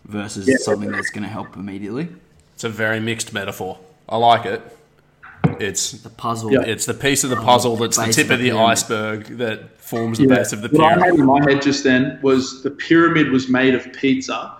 versus 0.06 0.46
Yeah. 0.48 0.56
something 0.60 0.90
that's 0.90 1.10
going 1.10 1.22
to 1.24 1.28
help 1.28 1.56
immediately. 1.56 2.08
It's 2.54 2.64
a 2.64 2.68
very 2.68 3.00
mixed 3.00 3.32
metaphor. 3.32 3.78
I 4.08 4.16
like 4.16 4.46
it. 4.46 4.62
It's 5.60 5.92
The 5.92 6.08
puzzle. 6.10 6.52
Yeah. 6.52 6.62
it's 6.62 6.86
the 6.86 6.94
piece 6.94 7.22
of 7.24 7.30
the 7.30 7.36
puzzle 7.36 7.76
that's 7.76 7.96
the 7.96 8.04
Base 8.06 8.16
tip 8.16 8.26
of 8.26 8.32
of 8.32 8.38
the 8.40 8.50
the 8.50 8.58
iceberg 8.58 9.24
that 9.38 9.80
forms 9.80 10.18
the 10.18 10.24
Yeah. 10.26 10.36
base 10.36 10.52
of 10.52 10.62
the 10.62 10.68
pyramid. 10.68 10.98
What 10.98 10.98
I 10.98 11.10
pyramid. 11.10 11.10
had 11.10 11.20
in 11.20 11.26
my 11.46 11.50
head 11.52 11.62
just 11.62 11.84
then 11.84 12.18
was 12.22 12.62
the 12.62 12.70
pyramid 12.70 13.30
was 13.30 13.48
made 13.48 13.74
of 13.74 13.92
pizza, 13.92 14.52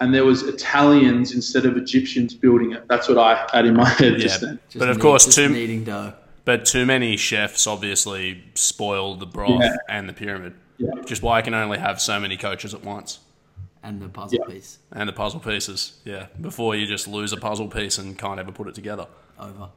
and 0.00 0.14
there 0.14 0.24
was 0.24 0.42
Italians 0.42 1.32
instead 1.34 1.64
of 1.64 1.76
Egyptians 1.76 2.34
building 2.34 2.72
it. 2.72 2.84
That's 2.88 3.08
what 3.08 3.16
I 3.18 3.46
had 3.52 3.64
in 3.66 3.74
my 3.76 3.88
head 3.88 4.18
just 4.18 4.42
then. 4.42 4.58
Just 4.68 4.78
But 4.78 4.88
of 4.90 4.96
need- 4.96 5.02
course, 5.02 5.34
too- 5.34 5.48
kneading 5.48 5.84
dough. 5.84 6.12
But 6.44 6.64
too 6.64 6.84
many 6.86 7.16
chefs 7.16 7.66
obviously 7.66 8.44
spoil 8.54 9.16
the 9.16 9.26
broth 9.26 9.60
Yeah. 9.62 9.76
and 9.88 10.08
the 10.08 10.12
pyramid. 10.12 10.52
Yeah. 10.78 10.90
Which 10.92 11.10
is 11.10 11.20
why 11.22 11.38
I 11.38 11.42
can 11.42 11.54
only 11.54 11.78
have 11.78 12.00
so 12.00 12.20
many 12.20 12.36
coaches 12.36 12.74
at 12.74 12.84
once. 12.84 13.18
And 13.86 14.00
the 14.02 14.08
puzzle 14.08 14.38
Yeah. 14.40 14.52
piece 14.52 14.78
And 14.92 15.08
the 15.08 15.12
puzzle 15.12 15.40
pieces. 15.40 15.98
Yeah. 16.04 16.26
Before 16.40 16.74
you 16.74 16.86
just 16.86 17.06
lose 17.08 17.32
a 17.32 17.36
puzzle 17.36 17.68
piece 17.68 17.98
and 17.98 18.18
can't 18.18 18.40
ever 18.40 18.52
put 18.52 18.68
it 18.68 18.74
together. 18.74 19.06
over. 19.38 19.68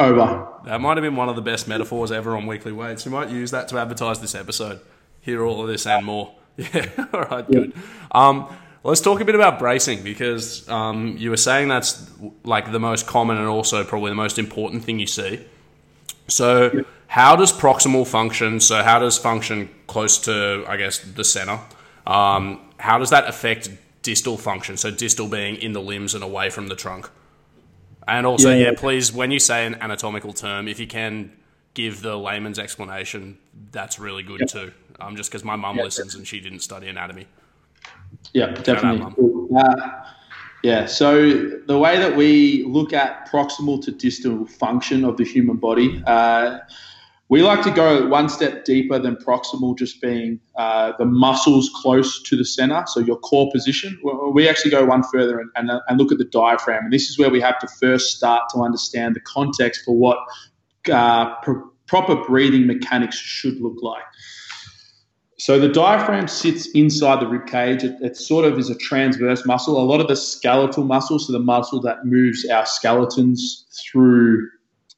Over. 0.00 0.48
That 0.64 0.80
might 0.80 0.96
have 0.96 1.02
been 1.04 1.16
one 1.16 1.28
of 1.28 1.36
the 1.36 1.42
best 1.42 1.68
metaphors 1.68 2.10
ever 2.12 2.36
on 2.36 2.46
Weekly 2.46 2.72
Weights. 2.72 3.04
We 3.06 3.12
might 3.12 3.30
use 3.30 3.50
that 3.52 3.68
to 3.68 3.78
advertise 3.78 4.20
this 4.20 4.34
episode. 4.34 4.80
Hear 5.20 5.44
all 5.44 5.62
of 5.62 5.68
this 5.68 5.86
and 5.86 6.04
more. 6.04 6.32
Yeah, 6.58 6.86
all 7.12 7.20
right, 7.22 7.48
good. 7.48 7.72
Um, 8.10 8.52
let's 8.82 9.00
talk 9.00 9.20
a 9.20 9.24
bit 9.24 9.36
about 9.36 9.60
bracing 9.60 10.02
because 10.02 10.68
um, 10.68 11.14
you 11.16 11.30
were 11.30 11.36
saying 11.36 11.68
that's 11.68 12.10
like 12.42 12.72
the 12.72 12.80
most 12.80 13.06
common 13.06 13.36
and 13.36 13.46
also 13.46 13.84
probably 13.84 14.10
the 14.10 14.16
most 14.16 14.40
important 14.40 14.82
thing 14.84 14.98
you 14.98 15.06
see. 15.06 15.44
So, 16.26 16.84
how 17.06 17.36
does 17.36 17.52
proximal 17.52 18.04
function? 18.04 18.58
So, 18.58 18.82
how 18.82 18.98
does 18.98 19.16
function 19.16 19.68
close 19.86 20.18
to, 20.22 20.64
I 20.66 20.76
guess, 20.76 20.98
the 20.98 21.22
center? 21.22 21.60
Um, 22.08 22.60
how 22.78 22.98
does 22.98 23.10
that 23.10 23.28
affect 23.28 23.70
distal 24.02 24.36
function? 24.36 24.76
So, 24.76 24.90
distal 24.90 25.28
being 25.28 25.56
in 25.56 25.72
the 25.72 25.82
limbs 25.82 26.14
and 26.14 26.24
away 26.24 26.50
from 26.50 26.68
the 26.68 26.76
trunk. 26.76 27.08
And 28.06 28.26
also, 28.26 28.50
Yeah. 28.50 28.70
yeah, 28.70 28.72
please, 28.76 29.12
when 29.12 29.30
you 29.30 29.38
say 29.38 29.66
an 29.66 29.76
anatomical 29.80 30.32
term, 30.32 30.66
if 30.66 30.80
you 30.80 30.86
can 30.86 31.32
give 31.74 32.02
the 32.02 32.16
layman's 32.16 32.58
explanation, 32.58 33.38
that's 33.70 33.98
really 33.98 34.22
good 34.22 34.48
too. 34.48 34.72
Um, 35.00 35.14
just 35.14 35.30
because 35.30 35.44
my 35.44 35.56
mum 35.56 35.76
listens 35.76 36.14
and 36.14 36.26
she 36.26 36.40
didn't 36.40 36.60
study 36.60 36.88
anatomy. 36.88 37.26
Yeah, 38.32 38.52
definitely. 38.52 39.14
Uh, 39.56 39.90
yeah, 40.62 40.86
so 40.86 41.60
the 41.66 41.78
way 41.78 41.98
that 41.98 42.16
we 42.16 42.64
look 42.64 42.92
at 42.92 43.30
proximal 43.30 43.80
to 43.84 43.92
distal 43.92 44.46
function 44.46 45.04
of 45.04 45.16
the 45.16 45.24
human 45.24 45.56
body, 45.56 46.02
uh, 46.06 46.58
we 47.30 47.42
like 47.42 47.62
to 47.62 47.70
go 47.70 48.06
one 48.06 48.28
step 48.28 48.64
deeper 48.64 48.98
than 48.98 49.16
proximal, 49.16 49.76
just 49.76 50.00
being 50.00 50.40
uh, 50.56 50.92
the 50.98 51.04
muscles 51.04 51.70
close 51.82 52.22
to 52.22 52.36
the 52.36 52.44
center, 52.44 52.82
so 52.86 53.00
your 53.00 53.18
core 53.18 53.50
position. 53.52 53.98
We- 54.32 54.48
actually 54.48 54.70
go 54.70 54.86
one 54.86 55.02
further 55.12 55.38
and, 55.38 55.50
and, 55.56 55.70
and 55.88 55.98
look 55.98 56.10
at 56.10 56.16
the 56.16 56.24
diaphragm. 56.24 56.84
And 56.84 56.92
this 56.92 57.10
is 57.10 57.18
where 57.18 57.28
we 57.28 57.38
have 57.42 57.58
to 57.58 57.68
first 57.78 58.16
start 58.16 58.44
to 58.54 58.60
understand 58.62 59.14
the 59.14 59.20
context 59.20 59.82
for 59.84 59.94
what 59.94 60.16
uh, 60.90 61.34
pr- 61.42 61.60
proper 61.86 62.16
breathing 62.16 62.66
mechanics 62.66 63.18
should 63.18 63.60
look 63.60 63.76
like. 63.82 64.04
So 65.38 65.60
the 65.60 65.68
diaphragm 65.68 66.28
sits 66.28 66.66
inside 66.70 67.20
the 67.20 67.26
rib 67.26 67.46
cage. 67.46 67.84
It, 67.84 67.96
it 68.00 68.16
sort 68.16 68.46
of 68.46 68.58
is 68.58 68.70
a 68.70 68.74
transverse 68.74 69.44
muscle. 69.44 69.76
A 69.78 69.84
lot 69.84 70.00
of 70.00 70.08
the 70.08 70.16
skeletal 70.16 70.84
muscles, 70.84 71.26
so 71.26 71.32
the 71.34 71.38
muscle 71.38 71.80
that 71.82 72.06
moves 72.06 72.48
our 72.48 72.64
skeletons 72.64 73.66
through 73.70 74.48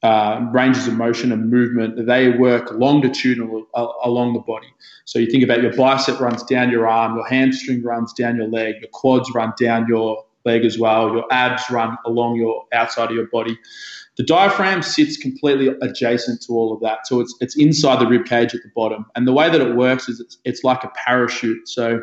uh, 0.03 0.47
ranges 0.51 0.87
of 0.87 0.95
motion 0.95 1.31
and 1.31 1.49
movement, 1.49 2.07
they 2.07 2.29
work 2.29 2.71
longitudinal 2.71 3.67
uh, 3.75 3.87
along 4.03 4.33
the 4.33 4.39
body. 4.39 4.67
So 5.05 5.19
you 5.19 5.27
think 5.27 5.43
about 5.43 5.61
your 5.61 5.75
bicep 5.75 6.19
runs 6.19 6.43
down 6.43 6.71
your 6.71 6.87
arm, 6.87 7.15
your 7.15 7.27
hamstring 7.27 7.83
runs 7.83 8.13
down 8.13 8.35
your 8.35 8.47
leg, 8.47 8.75
your 8.81 8.89
quads 8.91 9.29
run 9.35 9.53
down 9.59 9.87
your 9.87 10.23
leg 10.43 10.65
as 10.65 10.79
well, 10.79 11.11
your 11.13 11.25
abs 11.31 11.69
run 11.69 11.97
along 12.05 12.37
your 12.37 12.65
outside 12.73 13.09
of 13.09 13.15
your 13.15 13.27
body. 13.27 13.57
The 14.17 14.23
diaphragm 14.23 14.81
sits 14.81 15.17
completely 15.17 15.69
adjacent 15.81 16.41
to 16.43 16.53
all 16.53 16.73
of 16.73 16.81
that. 16.81 17.07
So 17.07 17.21
it's, 17.21 17.35
it's 17.39 17.55
inside 17.55 17.99
the 17.99 18.07
rib 18.07 18.25
cage 18.25 18.53
at 18.53 18.61
the 18.63 18.71
bottom. 18.75 19.05
And 19.15 19.27
the 19.27 19.33
way 19.33 19.49
that 19.49 19.61
it 19.61 19.75
works 19.75 20.09
is 20.09 20.19
it's, 20.19 20.37
it's 20.43 20.63
like 20.63 20.83
a 20.83 20.91
parachute. 21.05 21.67
So 21.69 22.01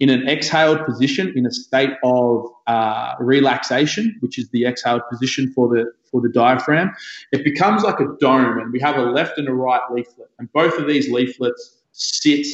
in 0.00 0.08
an 0.08 0.26
exhaled 0.26 0.84
position, 0.86 1.32
in 1.36 1.46
a 1.46 1.52
state 1.52 1.90
of 2.02 2.46
uh, 2.66 3.14
relaxation, 3.20 4.16
which 4.20 4.38
is 4.38 4.48
the 4.48 4.66
exhaled 4.66 5.02
position 5.10 5.52
for 5.52 5.68
the, 5.68 5.84
for 6.10 6.22
the 6.22 6.30
diaphragm, 6.30 6.90
it 7.32 7.44
becomes 7.44 7.82
like 7.82 8.00
a 8.00 8.06
dome. 8.18 8.58
And 8.58 8.72
we 8.72 8.80
have 8.80 8.96
a 8.96 9.02
left 9.02 9.38
and 9.38 9.46
a 9.46 9.52
right 9.52 9.82
leaflet. 9.92 10.30
And 10.38 10.50
both 10.52 10.78
of 10.78 10.86
these 10.86 11.10
leaflets 11.10 11.82
sit 11.92 12.46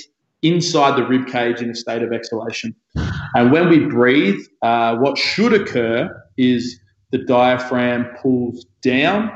inside 0.43 0.99
the 0.99 1.07
rib 1.07 1.29
cage 1.29 1.63
in 1.63 1.71
a 1.71 1.75
state 1.75 2.03
of 2.03 2.13
exhalation. 2.13 2.75
And 3.35 3.53
when 3.53 3.69
we 3.69 3.79
breathe, 3.79 4.41
uh, 4.63 4.97
what 4.97 5.17
should 5.17 5.53
occur 5.53 6.11
is 6.37 6.81
the 7.13 7.19
diaphragm 7.19 8.07
pulls 8.21 8.67
down, 8.83 9.31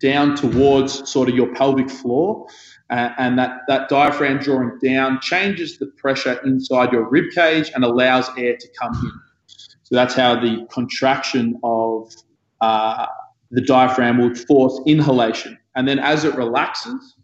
down 0.00 0.34
towards 0.34 1.08
sort 1.10 1.28
of 1.28 1.34
your 1.36 1.54
pelvic 1.54 1.88
floor, 1.88 2.46
uh, 2.90 3.10
and 3.18 3.38
that, 3.38 3.60
that 3.68 3.88
diaphragm 3.88 4.38
drawing 4.38 4.78
down 4.82 5.20
changes 5.20 5.78
the 5.78 5.86
pressure 5.86 6.40
inside 6.44 6.92
your 6.92 7.08
rib 7.08 7.30
cage 7.34 7.70
and 7.74 7.84
allows 7.84 8.28
air 8.38 8.56
to 8.56 8.68
come 8.80 8.94
in. 8.94 9.12
So 9.82 9.94
that's 9.94 10.14
how 10.14 10.40
the 10.40 10.66
contraction 10.70 11.58
of 11.62 12.12
uh, 12.60 13.06
the 13.50 13.60
diaphragm 13.60 14.18
will 14.18 14.34
force 14.34 14.80
inhalation. 14.86 15.58
And 15.74 15.86
then 15.86 15.98
as 15.98 16.24
it 16.24 16.34
relaxes, 16.34 17.16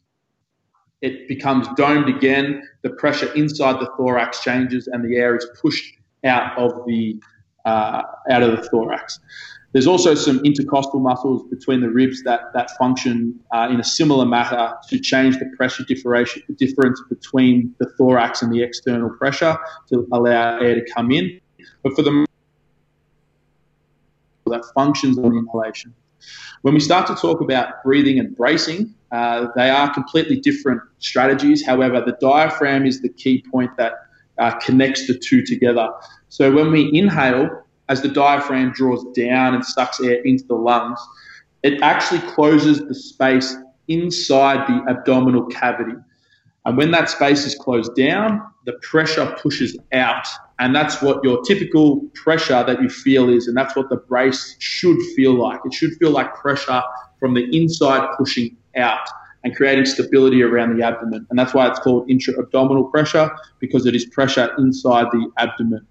it 1.01 1.27
becomes 1.27 1.66
domed 1.77 2.09
again. 2.09 2.62
The 2.83 2.90
pressure 2.90 3.33
inside 3.35 3.81
the 3.81 3.90
thorax 3.96 4.40
changes, 4.42 4.87
and 4.87 5.05
the 5.05 5.16
air 5.16 5.37
is 5.37 5.46
pushed 5.61 5.94
out 6.25 6.57
of 6.57 6.87
the 6.87 7.20
uh, 7.64 8.03
out 8.31 8.42
of 8.42 8.57
the 8.57 8.68
thorax. 8.68 9.18
There's 9.72 9.87
also 9.87 10.14
some 10.14 10.40
intercostal 10.44 11.00
muscles 11.00 11.44
between 11.48 11.80
the 11.80 11.88
ribs 11.88 12.22
that, 12.24 12.52
that 12.52 12.70
function 12.76 13.40
uh, 13.52 13.68
in 13.70 13.80
a 13.80 13.85
similar 13.85 14.26
manner 14.26 14.74
to 14.88 14.98
change 14.98 15.38
the 15.38 15.46
pressure 15.56 15.85
difference 15.85 17.02
between 17.08 17.74
the 17.78 17.87
thorax 17.96 18.42
and 18.42 18.52
the 18.52 18.62
external 18.62 19.11
pressure 19.11 19.56
to 19.88 20.06
allow 20.12 20.58
air 20.58 20.74
to 20.74 20.92
come 20.92 21.11
in. 21.11 21.40
But 21.82 21.94
for 21.94 22.02
the 22.02 22.26
that 24.46 24.64
functions 24.74 25.18
on 25.18 25.37
inhalation. 25.37 25.94
When 26.62 26.74
we 26.74 26.80
start 26.80 27.06
to 27.08 27.14
talk 27.14 27.40
about 27.40 27.82
breathing 27.82 28.18
and 28.18 28.37
bracing, 28.37 28.94
uh, 29.11 29.48
they 29.56 29.70
are 29.70 29.92
completely 29.92 30.38
different 30.40 30.80
strategies. 30.98 31.64
However, 31.64 32.02
the 32.04 32.16
diaphragm 32.20 32.87
is 32.87 33.00
the 33.00 33.08
key 33.08 33.44
point 33.50 33.76
that 33.78 33.94
uh, 34.38 34.52
connects 34.58 35.06
the 35.06 35.18
two 35.18 35.42
together. 35.44 35.88
So 36.28 36.52
when 36.52 36.70
we 36.70 36.90
inhale, 36.92 37.64
as 37.88 38.03
the 38.03 38.09
diaphragm 38.09 38.73
draws 38.73 39.05
down 39.12 39.55
and 39.55 39.64
sucks 39.64 40.01
air 40.01 40.21
into 40.23 40.45
the 40.45 40.55
lungs, 40.55 41.01
it 41.62 41.81
actually 41.83 42.21
closes 42.21 42.81
the 42.87 42.95
space 42.95 43.57
inside 43.88 44.66
the 44.66 44.90
abdominal 44.90 45.47
cavity. 45.47 45.95
And 46.64 46.77
when 46.77 46.90
that 46.92 47.11
space 47.11 47.45
is 47.45 47.55
closed 47.55 47.95
down, 47.97 48.40
the 48.64 48.75
pressure 48.83 49.37
pushes 49.40 49.77
out. 49.92 50.27
And 50.61 50.75
that's 50.75 51.03
what 51.03 51.23
your 51.25 51.42
typical 51.42 52.03
pressure 52.14 52.62
that 52.62 52.81
you 52.81 52.88
feel 52.88 53.29
is. 53.29 53.49
And 53.49 53.57
that's 53.57 53.75
what 53.75 53.88
the 53.88 53.97
brace 53.97 54.57
should 54.61 55.01
feel 55.16 55.35
like. 55.35 55.61
It 55.64 55.75
should 55.75 55.95
feel 55.97 56.11
like 56.11 56.35
pressure 56.35 56.83
from 57.18 57.35
the 57.35 57.45
inside 57.57 58.09
pushing 58.16 58.57
out 58.77 59.07
and 59.45 59.57
creating 59.57 59.87
stability 59.87 60.42
around 60.42 60.77
the 60.77 60.85
abdomen. 60.85 61.27
And 61.31 61.38
that's 61.38 61.53
why 61.53 61.68
it's 61.68 61.81
called 61.81 62.09
intra 62.09 62.38
abdominal 62.38 62.85
pressure 62.85 63.31
because 63.59 63.87
it 63.87 63.95
is 63.97 64.07
pressure 64.07 64.55
inside 64.59 65.07
the 65.11 65.31
abdomen. 65.38 65.85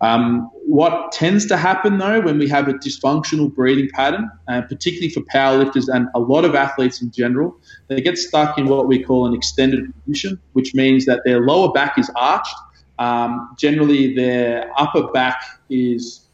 Um, 0.00 0.50
what 0.66 1.12
tends 1.12 1.46
to 1.46 1.56
happen 1.56 1.98
though 1.98 2.20
when 2.20 2.38
we 2.38 2.48
have 2.48 2.68
a 2.68 2.74
dysfunctional 2.74 3.54
breathing 3.54 3.88
pattern, 3.92 4.30
uh, 4.48 4.62
particularly 4.62 5.10
for 5.10 5.20
powerlifters 5.22 5.88
and 5.94 6.08
a 6.14 6.20
lot 6.20 6.44
of 6.44 6.54
athletes 6.54 7.00
in 7.00 7.10
general, 7.10 7.56
they 7.88 8.00
get 8.00 8.18
stuck 8.18 8.58
in 8.58 8.66
what 8.66 8.86
we 8.86 9.02
call 9.02 9.26
an 9.26 9.34
extended 9.34 9.92
position, 10.04 10.40
which 10.52 10.74
means 10.74 11.06
that 11.06 11.22
their 11.24 11.40
lower 11.40 11.72
back 11.72 11.98
is 11.98 12.10
arched. 12.16 12.54
Um, 12.98 13.54
generally, 13.58 14.14
their 14.14 14.70
upper 14.76 15.08
back 15.08 15.42
is, 15.68 16.28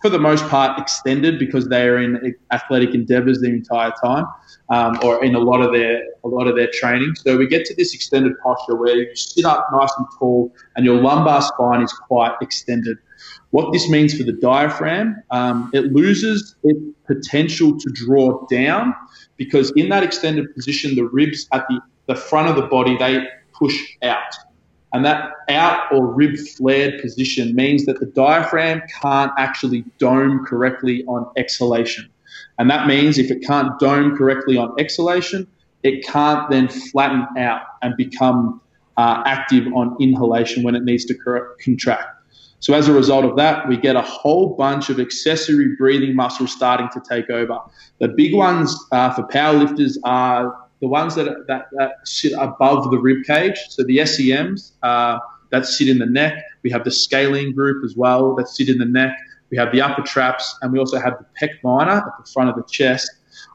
for 0.00 0.08
the 0.08 0.18
most 0.18 0.46
part, 0.48 0.78
extended 0.78 1.38
because 1.38 1.68
they 1.68 1.86
are 1.88 1.98
in 1.98 2.34
athletic 2.52 2.94
endeavors 2.94 3.40
the 3.40 3.48
entire 3.48 3.92
time, 4.02 4.26
um, 4.70 4.98
or 5.02 5.22
in 5.24 5.34
a 5.34 5.38
lot 5.38 5.60
of 5.60 5.72
their 5.72 6.02
a 6.24 6.28
lot 6.28 6.46
of 6.46 6.56
their 6.56 6.70
training. 6.72 7.14
So 7.16 7.36
we 7.36 7.46
get 7.46 7.66
to 7.66 7.74
this 7.74 7.94
extended 7.94 8.32
posture 8.42 8.76
where 8.76 8.96
you 8.96 9.14
sit 9.14 9.44
up 9.44 9.68
nice 9.72 9.92
and 9.98 10.06
tall, 10.18 10.52
and 10.76 10.84
your 10.84 11.00
lumbar 11.00 11.42
spine 11.42 11.82
is 11.82 11.92
quite 11.92 12.34
extended. 12.40 12.98
What 13.50 13.72
this 13.72 13.88
means 13.88 14.16
for 14.16 14.24
the 14.24 14.32
diaphragm, 14.32 15.22
um, 15.30 15.70
it 15.72 15.92
loses 15.92 16.56
its 16.62 16.80
potential 17.06 17.78
to 17.78 17.90
draw 17.90 18.44
down 18.46 18.94
because 19.36 19.70
in 19.72 19.88
that 19.90 20.02
extended 20.02 20.52
position, 20.54 20.94
the 20.94 21.04
ribs 21.04 21.48
at 21.52 21.66
the, 21.68 21.80
the 22.06 22.16
front 22.16 22.48
of 22.48 22.56
the 22.56 22.66
body, 22.68 22.96
they 22.98 23.26
push 23.52 23.78
out. 24.02 24.34
And 24.92 25.04
that 25.04 25.30
out 25.48 25.92
or 25.92 26.06
rib 26.06 26.36
flared 26.38 27.00
position 27.02 27.54
means 27.54 27.84
that 27.86 28.00
the 28.00 28.06
diaphragm 28.06 28.82
can't 29.00 29.32
actually 29.36 29.84
dome 29.98 30.44
correctly 30.44 31.04
on 31.04 31.30
exhalation. 31.36 32.08
And 32.58 32.70
that 32.70 32.86
means 32.86 33.18
if 33.18 33.30
it 33.30 33.42
can't 33.42 33.78
dome 33.78 34.16
correctly 34.16 34.56
on 34.56 34.74
exhalation, 34.78 35.46
it 35.82 36.04
can't 36.06 36.50
then 36.50 36.68
flatten 36.68 37.26
out 37.38 37.62
and 37.82 37.96
become 37.96 38.60
uh, 38.96 39.22
active 39.26 39.66
on 39.74 39.96
inhalation 40.00 40.62
when 40.62 40.74
it 40.74 40.82
needs 40.82 41.04
to 41.04 41.44
contract. 41.60 42.15
So 42.60 42.74
as 42.74 42.88
a 42.88 42.92
result 42.92 43.24
of 43.24 43.36
that, 43.36 43.68
we 43.68 43.76
get 43.76 43.96
a 43.96 44.02
whole 44.02 44.56
bunch 44.56 44.88
of 44.88 44.98
accessory 44.98 45.76
breathing 45.76 46.14
muscles 46.14 46.52
starting 46.52 46.88
to 46.94 47.02
take 47.08 47.30
over. 47.30 47.58
The 48.00 48.08
big 48.08 48.34
ones 48.34 48.76
uh, 48.92 49.12
for 49.12 49.24
powerlifters 49.24 49.96
are 50.04 50.56
the 50.80 50.88
ones 50.88 51.14
that, 51.14 51.46
that, 51.48 51.66
that 51.72 51.96
sit 52.04 52.32
above 52.38 52.90
the 52.90 52.98
rib 52.98 53.24
cage. 53.26 53.58
So 53.68 53.84
the 53.84 53.98
SCMs 53.98 54.72
uh, 54.82 55.18
that 55.50 55.66
sit 55.66 55.88
in 55.88 55.98
the 55.98 56.06
neck. 56.06 56.42
We 56.62 56.70
have 56.70 56.84
the 56.84 56.90
scalene 56.90 57.54
group 57.54 57.84
as 57.84 57.96
well 57.96 58.34
that 58.36 58.48
sit 58.48 58.68
in 58.68 58.78
the 58.78 58.84
neck. 58.86 59.16
We 59.50 59.56
have 59.58 59.72
the 59.72 59.80
upper 59.80 60.02
traps, 60.02 60.56
and 60.62 60.72
we 60.72 60.78
also 60.78 60.98
have 60.98 61.14
the 61.18 61.26
pec 61.40 61.50
minor 61.62 61.92
at 61.92 62.04
the 62.18 62.30
front 62.32 62.50
of 62.50 62.56
the 62.56 62.64
chest. 62.64 63.10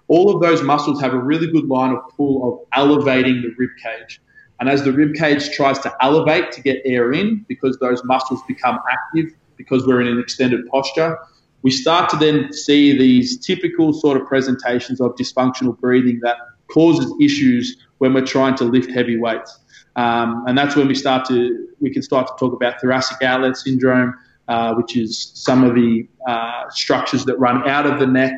All 0.08 0.34
of 0.34 0.42
those 0.42 0.62
muscles 0.62 1.02
have 1.02 1.14
a 1.14 1.18
really 1.18 1.52
good 1.52 1.66
line 1.66 1.92
of 1.92 2.00
pull 2.16 2.48
of 2.48 2.68
elevating 2.74 3.42
the 3.42 3.54
rib 3.58 3.72
cage. 3.82 4.22
And 4.62 4.70
as 4.70 4.84
the 4.84 4.94
rib 4.94 5.16
cage 5.16 5.50
tries 5.52 5.80
to 5.80 5.94
elevate 6.02 6.52
to 6.52 6.62
get 6.62 6.84
air 6.86 7.12
in, 7.12 7.44
because 7.48 7.80
those 7.80 8.04
muscles 8.04 8.42
become 8.48 8.80
active, 8.92 9.34
because 9.58 9.88
we're 9.88 10.02
in 10.02 10.08
an 10.08 10.20
extended 10.20 10.68
posture, 10.68 11.18
we 11.64 11.72
start 11.72 12.12
to 12.12 12.16
then 12.16 12.54
see 12.54 12.96
these 12.96 13.40
typical 13.40 13.92
sort 13.92 14.22
of 14.22 14.28
presentations 14.28 15.02
of 15.02 15.16
dysfunctional 15.16 15.78
breathing 15.80 16.20
that 16.22 16.38
causes 16.68 17.12
issues 17.20 17.76
when 17.98 18.14
we're 18.14 18.26
trying 18.26 18.56
to 18.56 18.64
lift 18.64 18.92
heavy 18.92 19.18
weights. 19.18 19.60
Um, 19.96 20.46
and 20.48 20.56
that's 20.56 20.76
when 20.76 20.88
we 20.88 20.96
start 20.96 21.28
to 21.28 21.68
we 21.80 21.92
can 21.92 22.04
start 22.04 22.28
to 22.28 22.34
talk 22.40 22.54
about 22.54 22.80
thoracic 22.80 23.24
outlet 23.24 23.58
syndrome, 23.58 24.14
uh, 24.48 24.76
which 24.76 24.96
is 24.96 25.32
some 25.34 25.64
of 25.64 25.74
the 25.74 26.08
uh, 26.28 26.70
structures 26.70 27.26
that 27.26 27.38
run 27.40 27.68
out 27.68 27.88
of 27.88 28.00
the 28.00 28.06
neck, 28.06 28.34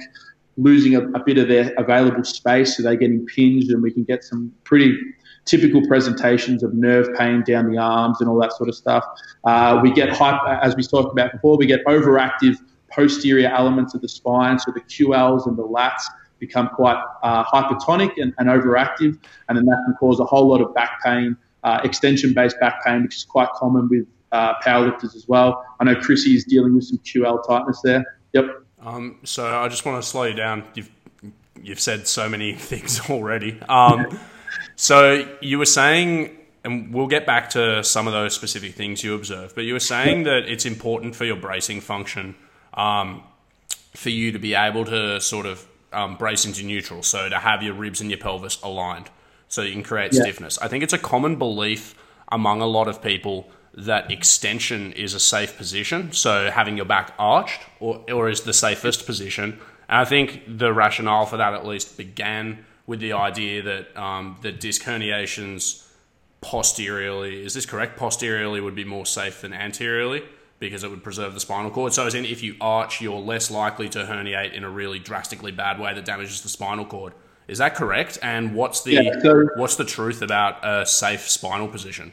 losing 0.55 0.95
a, 0.95 1.01
a, 1.11 1.19
bit 1.19 1.37
of 1.37 1.49
their 1.49 1.73
available 1.77 2.23
space, 2.23 2.77
so 2.77 2.83
they 2.83 2.95
get 2.95 3.11
impinged, 3.11 3.69
and 3.71 3.83
we 3.83 3.91
can 3.91 4.05
get 4.05 4.23
some 4.23 4.53
pretty 4.63 4.97
typical 5.45 5.85
presentations 5.87 6.63
of 6.63 6.73
nerve 6.73 7.07
pain 7.17 7.43
down 7.45 7.69
the 7.71 7.77
arms 7.77 8.21
and 8.21 8.29
all 8.29 8.39
that 8.39 8.53
sort 8.53 8.69
of 8.69 8.75
stuff. 8.75 9.03
Uh, 9.43 9.79
we 9.83 9.91
get 9.91 10.09
hyper, 10.09 10.59
as 10.61 10.75
we 10.75 10.83
talked 10.83 11.11
about 11.11 11.31
before, 11.31 11.57
we 11.57 11.65
get 11.65 11.83
overactive 11.85 12.57
posterior 12.89 13.49
elements 13.49 13.93
of 13.93 14.01
the 14.01 14.07
spine, 14.07 14.59
so 14.59 14.71
the 14.71 14.81
QLs 14.81 15.47
and 15.47 15.57
the 15.57 15.63
lats 15.63 16.03
become 16.39 16.69
quite 16.69 17.01
uh, 17.23 17.43
hypertonic 17.45 18.11
and, 18.17 18.33
and, 18.37 18.49
overactive, 18.49 19.17
and 19.47 19.57
then 19.57 19.65
that 19.65 19.81
can 19.85 19.95
cause 19.99 20.19
a 20.19 20.25
whole 20.25 20.47
lot 20.47 20.61
of 20.61 20.73
back 20.73 21.01
pain, 21.03 21.35
uh, 21.63 21.79
extension-based 21.83 22.59
back 22.59 22.83
pain, 22.85 23.03
which 23.03 23.15
is 23.15 23.23
quite 23.23 23.49
common 23.55 23.87
with 23.89 24.05
uh, 24.31 24.53
powerlifters 24.61 25.15
as 25.15 25.25
well. 25.27 25.63
I 25.79 25.85
know 25.85 25.95
Chrissy 25.95 26.35
is 26.35 26.43
dealing 26.43 26.75
with 26.75 26.85
some 26.85 26.97
QL 26.99 27.45
tightness 27.47 27.81
there. 27.83 28.19
Yep. 28.33 28.45
Um, 28.81 29.19
so 29.23 29.47
I 29.47 29.67
just 29.69 29.85
want 29.85 30.03
to 30.03 30.07
slow 30.07 30.23
you 30.23 30.33
down. 30.33 30.63
You've 30.73 30.89
you've 31.61 31.79
said 31.79 32.07
so 32.07 32.27
many 32.27 32.53
things 32.71 33.09
already. 33.09 33.59
Um, 33.69 34.19
so 34.75 35.27
you 35.41 35.57
were 35.57 35.65
saying, 35.65 36.37
and 36.63 36.93
we'll 36.93 37.07
get 37.07 37.25
back 37.25 37.49
to 37.51 37.83
some 37.83 38.07
of 38.07 38.13
those 38.13 38.33
specific 38.33 38.73
things 38.75 39.03
you 39.03 39.15
observed, 39.15 39.55
but 39.55 39.63
you 39.63 39.73
were 39.73 39.79
saying 39.79 40.23
that 40.23 40.45
it's 40.47 40.65
important 40.65 41.15
for 41.15 41.25
your 41.25 41.35
bracing 41.35 41.81
function 41.81 42.35
um, 42.73 43.23
for 43.93 44.09
you 44.09 44.31
to 44.31 44.39
be 44.39 44.55
able 44.55 44.85
to 44.85 45.19
sort 45.21 45.45
of 45.45 45.67
um, 45.91 46.15
brace 46.17 46.45
into 46.45 46.63
neutral, 46.63 47.03
so 47.03 47.29
to 47.29 47.37
have 47.37 47.61
your 47.61 47.73
ribs 47.73 48.01
and 48.01 48.09
your 48.09 48.19
pelvis 48.19 48.61
aligned, 48.63 49.09
so 49.47 49.61
you 49.61 49.73
can 49.73 49.83
create 49.83 50.13
yeah. 50.13 50.21
stiffness. 50.21 50.57
I 50.57 50.67
think 50.67 50.83
it's 50.83 50.93
a 50.93 50.97
common 50.97 51.37
belief 51.37 51.95
among 52.31 52.61
a 52.61 52.65
lot 52.65 52.87
of 52.87 53.01
people 53.01 53.47
that 53.75 54.11
extension 54.11 54.93
is 54.93 55.13
a 55.13 55.19
safe 55.19 55.57
position, 55.57 56.11
so 56.11 56.49
having 56.51 56.77
your 56.77 56.85
back 56.85 57.13
arched, 57.17 57.61
or, 57.79 58.03
or 58.11 58.29
is 58.29 58.41
the 58.41 58.53
safest 58.53 59.05
position. 59.05 59.59
And 59.89 59.99
I 59.99 60.05
think 60.05 60.43
the 60.47 60.73
rationale 60.73 61.25
for 61.25 61.37
that 61.37 61.53
at 61.53 61.65
least 61.65 61.97
began 61.97 62.65
with 62.85 62.99
the 62.99 63.13
idea 63.13 63.61
that 63.61 63.95
um, 63.97 64.37
the 64.41 64.51
disc 64.51 64.83
herniations 64.83 65.87
posteriorly, 66.41 67.43
is 67.43 67.53
this 67.53 67.65
correct? 67.65 67.97
Posteriorly 67.97 68.59
would 68.59 68.75
be 68.75 68.83
more 68.83 69.05
safe 69.05 69.41
than 69.41 69.53
anteriorly 69.53 70.23
because 70.59 70.83
it 70.83 70.89
would 70.89 71.03
preserve 71.03 71.33
the 71.33 71.39
spinal 71.39 71.71
cord. 71.71 71.93
So, 71.93 72.05
as 72.05 72.15
in, 72.15 72.25
if 72.25 72.43
you 72.43 72.55
arch, 72.61 73.01
you're 73.01 73.19
less 73.19 73.49
likely 73.49 73.89
to 73.89 73.99
herniate 73.99 74.53
in 74.53 74.63
a 74.63 74.69
really 74.69 74.99
drastically 74.99 75.51
bad 75.51 75.79
way 75.79 75.93
that 75.93 76.05
damages 76.05 76.41
the 76.41 76.49
spinal 76.49 76.85
cord. 76.85 77.13
Is 77.47 77.57
that 77.57 77.75
correct? 77.75 78.17
And 78.21 78.55
what's 78.55 78.83
the 78.83 78.93
yeah, 78.93 79.19
so, 79.21 79.47
what's 79.55 79.75
the 79.75 79.85
truth 79.85 80.21
about 80.21 80.65
a 80.65 80.85
safe 80.85 81.29
spinal 81.29 81.67
position? 81.67 82.11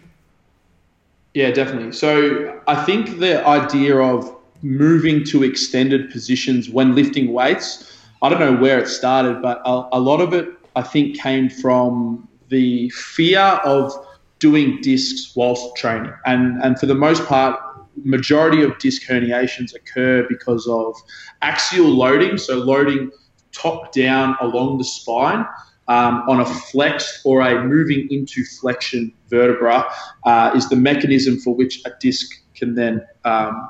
Yeah, 1.35 1.51
definitely. 1.51 1.93
So, 1.93 2.61
I 2.67 2.85
think 2.85 3.19
the 3.19 3.47
idea 3.47 3.97
of 3.97 4.37
moving 4.63 5.25
to 5.25 5.43
extended 5.43 6.11
positions 6.11 6.69
when 6.69 6.95
lifting 6.95 7.33
weights, 7.33 7.97
I 8.23 8.29
don't 8.29 8.41
know 8.41 8.57
where 8.57 8.79
it 8.79 8.89
started, 8.89 9.41
but 9.41 9.63
a, 9.65 9.89
a 9.93 10.01
lot 10.01 10.21
of 10.21 10.35
it 10.35 10.60
I 10.77 10.83
think 10.83 11.19
came 11.19 11.49
from 11.49 12.29
the 12.49 12.91
fear 12.91 13.41
of 13.41 13.93
doing 14.39 14.81
discs 14.81 15.35
whilst 15.37 15.77
training, 15.77 16.13
and 16.27 16.63
and 16.63 16.79
for 16.79 16.87
the 16.87 16.95
most 16.95 17.27
part, 17.27 17.61
majority 18.03 18.63
of 18.63 18.79
disc 18.79 19.03
herniations 19.07 19.75
occur 19.75 20.27
because 20.29 20.67
of 20.67 20.95
axial 21.43 21.89
loading, 21.89 22.39
so 22.39 22.57
loading 22.57 23.11
top 23.53 23.93
down 23.93 24.37
along 24.41 24.79
the 24.79 24.85
spine. 24.85 25.45
Um, 25.89 26.23
on 26.29 26.39
a 26.39 26.45
flex 26.45 27.21
or 27.25 27.41
a 27.41 27.65
moving 27.65 28.07
into 28.13 28.45
flexion 28.45 29.13
vertebra 29.29 29.85
uh, 30.23 30.53
is 30.55 30.69
the 30.69 30.77
mechanism 30.77 31.37
for 31.41 31.53
which 31.53 31.83
a 31.85 31.91
disc 31.99 32.31
can 32.55 32.77
then 32.77 33.05
um, 33.25 33.69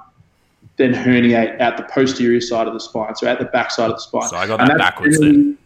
then 0.76 0.92
herniate 0.92 1.60
out 1.60 1.76
the 1.76 1.82
posterior 1.84 2.40
side 2.40 2.66
of 2.66 2.74
the 2.74 2.80
spine, 2.80 3.14
so 3.14 3.26
at 3.26 3.38
the 3.38 3.44
back 3.46 3.70
side 3.70 3.90
of 3.90 3.96
the 3.96 4.02
spine. 4.02 4.28
So 4.28 4.36
I 4.36 4.46
got 4.46 4.58
that 4.58 4.78
backwards 4.78 5.18
really, 5.18 5.56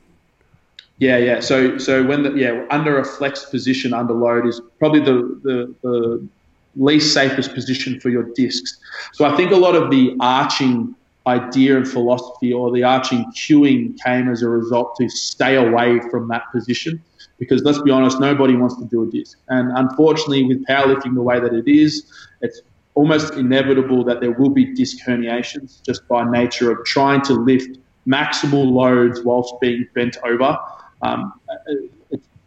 Yeah, 0.98 1.16
yeah. 1.18 1.40
So 1.40 1.78
so 1.78 2.04
when 2.04 2.22
the 2.22 2.32
yeah 2.34 2.64
under 2.70 2.98
a 2.98 3.04
flex 3.04 3.44
position 3.46 3.92
under 3.92 4.14
load 4.14 4.46
is 4.46 4.60
probably 4.78 5.00
the 5.00 5.40
the, 5.42 5.74
the 5.82 6.28
least 6.76 7.12
safest 7.12 7.52
position 7.54 8.00
for 8.00 8.10
your 8.10 8.24
discs. 8.34 8.78
So 9.12 9.24
I 9.24 9.36
think 9.36 9.50
a 9.52 9.56
lot 9.56 9.74
of 9.74 9.90
the 9.90 10.16
arching 10.20 10.94
idea 11.26 11.76
and 11.76 11.88
philosophy 11.88 12.52
or 12.52 12.70
the 12.70 12.84
arching 12.84 13.24
cueing 13.32 13.98
came 14.04 14.28
as 14.28 14.42
a 14.42 14.48
result 14.48 14.94
to 14.96 15.08
stay 15.08 15.56
away 15.56 16.00
from 16.10 16.28
that 16.28 16.42
position 16.52 17.02
because 17.38 17.62
let's 17.62 17.80
be 17.82 17.90
honest, 17.90 18.20
nobody 18.20 18.54
wants 18.54 18.76
to 18.76 18.84
do 18.84 19.02
a 19.02 19.10
disc. 19.10 19.38
And 19.48 19.70
unfortunately, 19.76 20.44
with 20.44 20.64
powerlifting 20.66 21.14
the 21.14 21.22
way 21.22 21.40
that 21.40 21.52
it 21.52 21.66
is, 21.66 22.04
it's 22.40 22.60
almost 22.94 23.34
inevitable 23.34 24.04
that 24.04 24.20
there 24.20 24.30
will 24.32 24.50
be 24.50 24.72
disc 24.74 24.98
herniations 25.04 25.82
just 25.82 26.06
by 26.08 26.28
nature 26.28 26.70
of 26.70 26.84
trying 26.84 27.22
to 27.22 27.32
lift 27.32 27.78
maximal 28.06 28.70
loads 28.70 29.22
whilst 29.22 29.54
being 29.60 29.86
bent 29.94 30.16
over. 30.24 30.56
Um, 31.04 31.32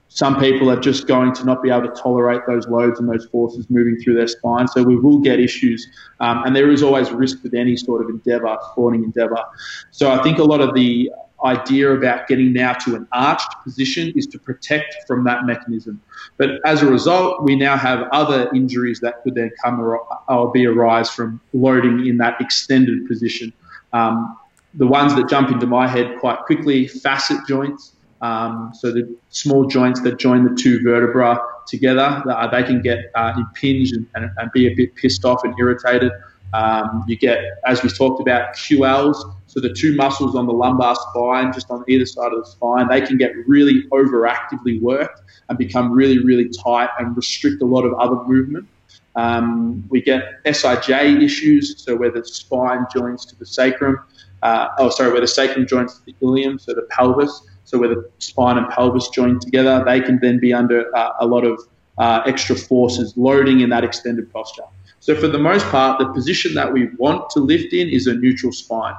some 0.10 0.39
people 0.39 0.72
are 0.72 0.80
just 0.80 1.06
going 1.06 1.34
to 1.34 1.46
not 1.46 1.62
be 1.62 1.70
able 1.70 1.88
to 1.89 2.02
tolerate 2.02 2.41
those 2.48 2.67
loads 2.67 3.00
and 3.00 3.08
those 3.08 3.26
forces 3.28 3.70
moving 3.70 3.98
through 3.98 4.15
their 4.15 4.28
spine. 4.28 4.67
So 4.67 4.82
we 4.82 4.96
will 4.96 5.20
get 5.20 5.39
issues, 5.39 5.88
um, 6.20 6.43
and 6.43 6.56
there 6.56 6.72
is 6.72 6.82
always 6.82 7.12
risk 7.12 7.43
with 7.43 7.54
any 7.54 7.76
sort 7.76 8.02
of 8.02 8.10
endeavor, 8.10 8.58
sporting 8.72 9.04
endeavor. 9.04 9.43
So 9.91 10.12
I 10.12 10.24
think 10.24 10.39
a 10.39 10.43
lot 10.43 10.62
of 10.62 10.74
the 10.74 11.12
idea 11.46 11.91
about 11.91 12.28
getting 12.28 12.52
now 12.52 12.74
to 12.74 12.96
an 12.96 13.08
arched 13.12 13.54
position 13.63 14.12
is 14.15 14.26
to 14.28 14.39
protect 14.39 14.96
from 15.06 15.24
that 15.26 15.46
mechanism. 15.46 16.02
But 16.38 16.50
as 16.65 16.82
a 16.82 16.88
result, 16.88 17.43
we 17.43 17.56
now 17.56 17.78
have 17.78 18.08
other 18.12 18.50
injuries 18.56 19.00
that 19.02 19.22
could 19.22 19.36
then 19.36 19.52
come 19.63 19.80
or, 19.80 20.02
or 20.28 20.52
be 20.52 20.65
arise 20.65 21.10
from 21.12 21.39
loading 21.54 22.08
in 22.08 22.17
that 22.17 22.41
extended 22.41 23.08
position. 23.08 23.54
Um, 23.93 24.36
the 24.74 24.88
ones 24.88 25.15
that 25.15 25.30
jump 25.30 25.52
into 25.52 25.67
my 25.67 25.88
head 25.88 26.20
quite 26.20 26.39
quickly, 26.39 26.88
facet 26.88 27.38
joints. 27.48 27.93
Um, 28.21 28.71
so 28.73 28.91
the 28.91 29.15
small 29.30 29.65
joints 29.65 30.01
that 30.01 30.17
join 30.17 30.43
the 30.43 30.56
two 30.60 30.82
vertebra 30.84 31.39
together, 31.67 32.23
uh, 32.27 32.47
they 32.47 32.63
can 32.63 32.82
get 32.82 33.12
uh, 33.15 33.34
impinged 33.38 33.93
and, 33.93 34.08
and, 34.15 34.32
and, 34.38 34.51
be 34.51 34.67
a 34.67 34.73
bit 34.73 34.95
pissed 34.95 35.23
off 35.23 35.43
and 35.43 35.53
irritated. 35.60 36.12
Um, 36.53 37.03
you 37.08 37.17
get, 37.17 37.43
as 37.65 37.84
we 37.84 37.89
talked 37.89 38.21
about, 38.21 38.56
QLs. 38.56 39.36
So 39.47 39.60
the 39.60 39.73
two 39.73 39.95
muscles 39.95 40.36
on 40.36 40.45
the 40.45 40.53
lumbar 40.53 40.95
spine, 40.95 41.53
just 41.53 41.69
on 41.69 41.84
either 41.88 42.06
side 42.06 42.32
of 42.32 42.39
the 42.39 42.49
spine, 42.49 42.88
they 42.88 43.01
can 43.01 43.17
get 43.17 43.34
really 43.47 43.84
overactively 43.91 44.82
worked 44.82 45.21
and 45.49 45.58
become 45.58 45.91
really, 45.91 46.23
really 46.23 46.49
tight 46.49 46.89
and 46.99 47.15
restrict 47.15 47.62
a 47.62 47.65
lot 47.65 47.84
of 47.84 47.93
other 47.93 48.23
movement. 48.27 48.67
Um, 49.15 49.84
we 49.89 50.01
get 50.01 50.43
SIJ 50.45 51.23
issues, 51.23 51.84
so 51.84 51.95
where 51.95 52.12
the 52.12 52.23
spine 52.23 52.86
joins 52.93 53.25
to 53.25 53.36
the 53.36 53.45
sacrum, 53.45 53.99
uh, 54.43 54.67
oh, 54.77 54.89
sorry, 54.89 55.12
where 55.12 55.21
the 55.21 55.27
sacrum 55.27 55.65
joins 55.65 55.97
to 55.99 56.06
the 56.06 56.15
ilium, 56.21 56.60
so 56.60 56.73
the 56.73 56.88
pelvis, 56.91 57.47
so 57.67 57.77
where 57.77 57.89
the 57.89 58.10
spine 58.19 58.58
and 58.58 58.69
pelvis 58.69 59.10
join 59.10 59.41
together, 59.41 59.84
they 59.86 59.99
can 59.99 60.17
then 60.21 60.39
be 60.39 60.53
under 60.53 60.80
uh, 60.95 61.12
a 61.19 61.25
lot 61.25 61.43
of 61.43 61.60
uh, 61.97 62.21
extra 62.25 62.56
forces 62.56 63.13
loading 63.17 63.60
in 63.60 63.69
that 63.69 63.84
extended 63.84 64.32
posture. 64.32 64.63
So 65.01 65.13
for 65.15 65.27
the 65.27 65.38
most 65.38 65.65
part, 65.65 65.99
the 65.99 66.08
position 66.13 66.53
that 66.53 66.71
we 66.71 66.88
want 66.97 67.30
to 67.32 67.41
lift 67.41 67.73
in 67.73 67.89
is 67.89 68.08
a 68.08 68.13
neutral 68.13 68.53
spine. 68.53 68.95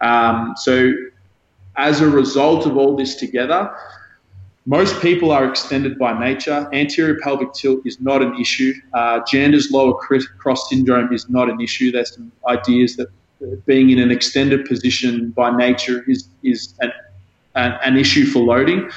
Um, 0.00 0.54
so 0.56 0.94
as 1.76 2.00
a 2.00 2.08
result 2.08 2.64
of 2.64 2.78
all 2.78 2.96
this 2.96 3.16
together, 3.16 3.76
most 4.64 4.98
people 5.02 5.30
are 5.30 5.44
extended 5.44 5.98
by 5.98 6.18
nature. 6.18 6.70
Anterior 6.72 7.18
pelvic 7.22 7.52
tilt 7.52 7.80
is 7.84 8.00
not 8.00 8.22
an 8.22 8.40
issue. 8.40 8.72
Uh, 8.94 9.20
Janda's 9.30 9.70
lower 9.70 9.92
cross 9.94 10.70
syndrome 10.70 11.12
is 11.12 11.28
not 11.28 11.50
an 11.50 11.60
issue. 11.60 11.92
There's 11.92 12.14
some 12.14 12.32
ideas 12.48 12.96
that 12.96 13.08
being 13.66 13.90
in 13.90 13.98
an 13.98 14.10
extended 14.10 14.64
position 14.64 15.32
by 15.32 15.54
nature 15.54 16.02
is, 16.08 16.30
is 16.42 16.72
an 16.80 16.90
an, 17.56 17.78
an 17.82 17.96
issue 17.96 18.26
for 18.26 18.40
loading. 18.40 18.90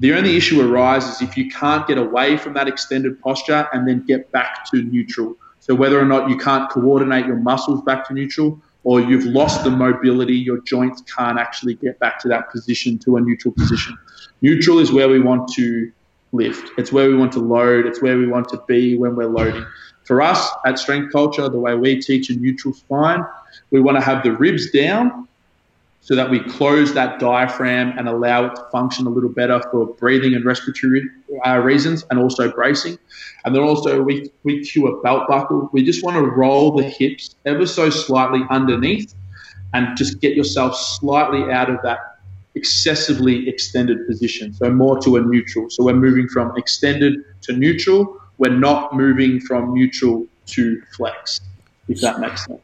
The 0.00 0.12
only 0.12 0.36
issue 0.36 0.60
arises 0.60 1.22
if 1.22 1.36
you 1.36 1.50
can't 1.50 1.86
get 1.86 1.98
away 1.98 2.36
from 2.36 2.52
that 2.54 2.68
extended 2.68 3.20
posture 3.20 3.68
and 3.72 3.86
then 3.88 4.04
get 4.06 4.30
back 4.32 4.70
to 4.70 4.82
neutral. 4.82 5.36
So 5.60 5.74
whether 5.74 5.98
or 5.98 6.04
not 6.04 6.28
you 6.28 6.36
can't 6.36 6.70
coordinate 6.70 7.26
your 7.26 7.36
muscles 7.36 7.82
back 7.82 8.06
to 8.08 8.14
neutral 8.14 8.60
or 8.82 9.00
you've 9.00 9.24
lost 9.24 9.64
the 9.64 9.70
mobility, 9.70 10.34
your 10.34 10.60
joints 10.60 11.02
can't 11.02 11.38
actually 11.38 11.74
get 11.74 11.98
back 12.00 12.18
to 12.20 12.28
that 12.28 12.50
position, 12.50 12.98
to 12.98 13.16
a 13.16 13.20
neutral 13.20 13.54
position. 13.54 13.96
Neutral 14.42 14.78
is 14.78 14.92
where 14.92 15.08
we 15.08 15.20
want 15.20 15.48
to 15.54 15.90
lift. 16.32 16.70
It's 16.76 16.92
where 16.92 17.08
we 17.08 17.16
want 17.16 17.32
to 17.32 17.38
load. 17.38 17.86
It's 17.86 18.02
where 18.02 18.18
we 18.18 18.26
want 18.26 18.48
to 18.50 18.62
be 18.68 18.96
when 18.96 19.16
we're 19.16 19.28
loading. 19.28 19.64
For 20.02 20.20
us 20.20 20.50
at 20.66 20.78
Strength 20.78 21.12
Culture, 21.12 21.48
the 21.48 21.58
way 21.58 21.74
we 21.76 21.98
teach 22.02 22.28
a 22.28 22.34
neutral 22.34 22.74
spine, 22.74 23.24
we 23.70 23.80
want 23.80 23.96
to 23.96 24.02
have 24.02 24.22
the 24.22 24.32
ribs 24.32 24.70
down 24.70 25.28
so 26.04 26.14
that 26.14 26.28
we 26.28 26.38
close 26.38 26.92
that 26.92 27.18
diaphragm 27.18 27.96
and 27.96 28.06
allow 28.08 28.44
it 28.44 28.54
to 28.54 28.62
function 28.70 29.06
a 29.06 29.08
little 29.08 29.30
better 29.30 29.58
for 29.70 29.86
breathing 29.86 30.34
and 30.34 30.44
respiratory 30.44 31.02
uh, 31.46 31.56
reasons 31.56 32.04
and 32.10 32.18
also 32.18 32.52
bracing. 32.52 32.98
And 33.46 33.54
then 33.54 33.62
also 33.62 34.02
we, 34.02 34.30
we 34.42 34.62
cue 34.62 34.86
a 34.86 35.00
belt 35.00 35.26
buckle. 35.28 35.70
We 35.72 35.82
just 35.82 36.04
want 36.04 36.16
to 36.16 36.22
roll 36.22 36.76
the 36.76 36.82
hips 36.84 37.34
ever 37.46 37.64
so 37.64 37.88
slightly 37.88 38.42
underneath 38.50 39.14
and 39.72 39.96
just 39.96 40.20
get 40.20 40.36
yourself 40.36 40.76
slightly 40.76 41.50
out 41.50 41.70
of 41.70 41.80
that 41.84 42.18
excessively 42.54 43.48
extended 43.48 44.06
position. 44.06 44.52
So 44.52 44.70
more 44.70 45.00
to 45.00 45.16
a 45.16 45.22
neutral. 45.22 45.70
So 45.70 45.84
we're 45.84 45.94
moving 45.94 46.28
from 46.28 46.54
extended 46.58 47.24
to 47.44 47.54
neutral. 47.54 48.20
We're 48.36 48.50
not 48.50 48.94
moving 48.94 49.40
from 49.40 49.72
neutral 49.72 50.26
to 50.48 50.82
flex, 50.94 51.40
if 51.88 52.02
that 52.02 52.20
makes 52.20 52.44
sense. 52.44 52.60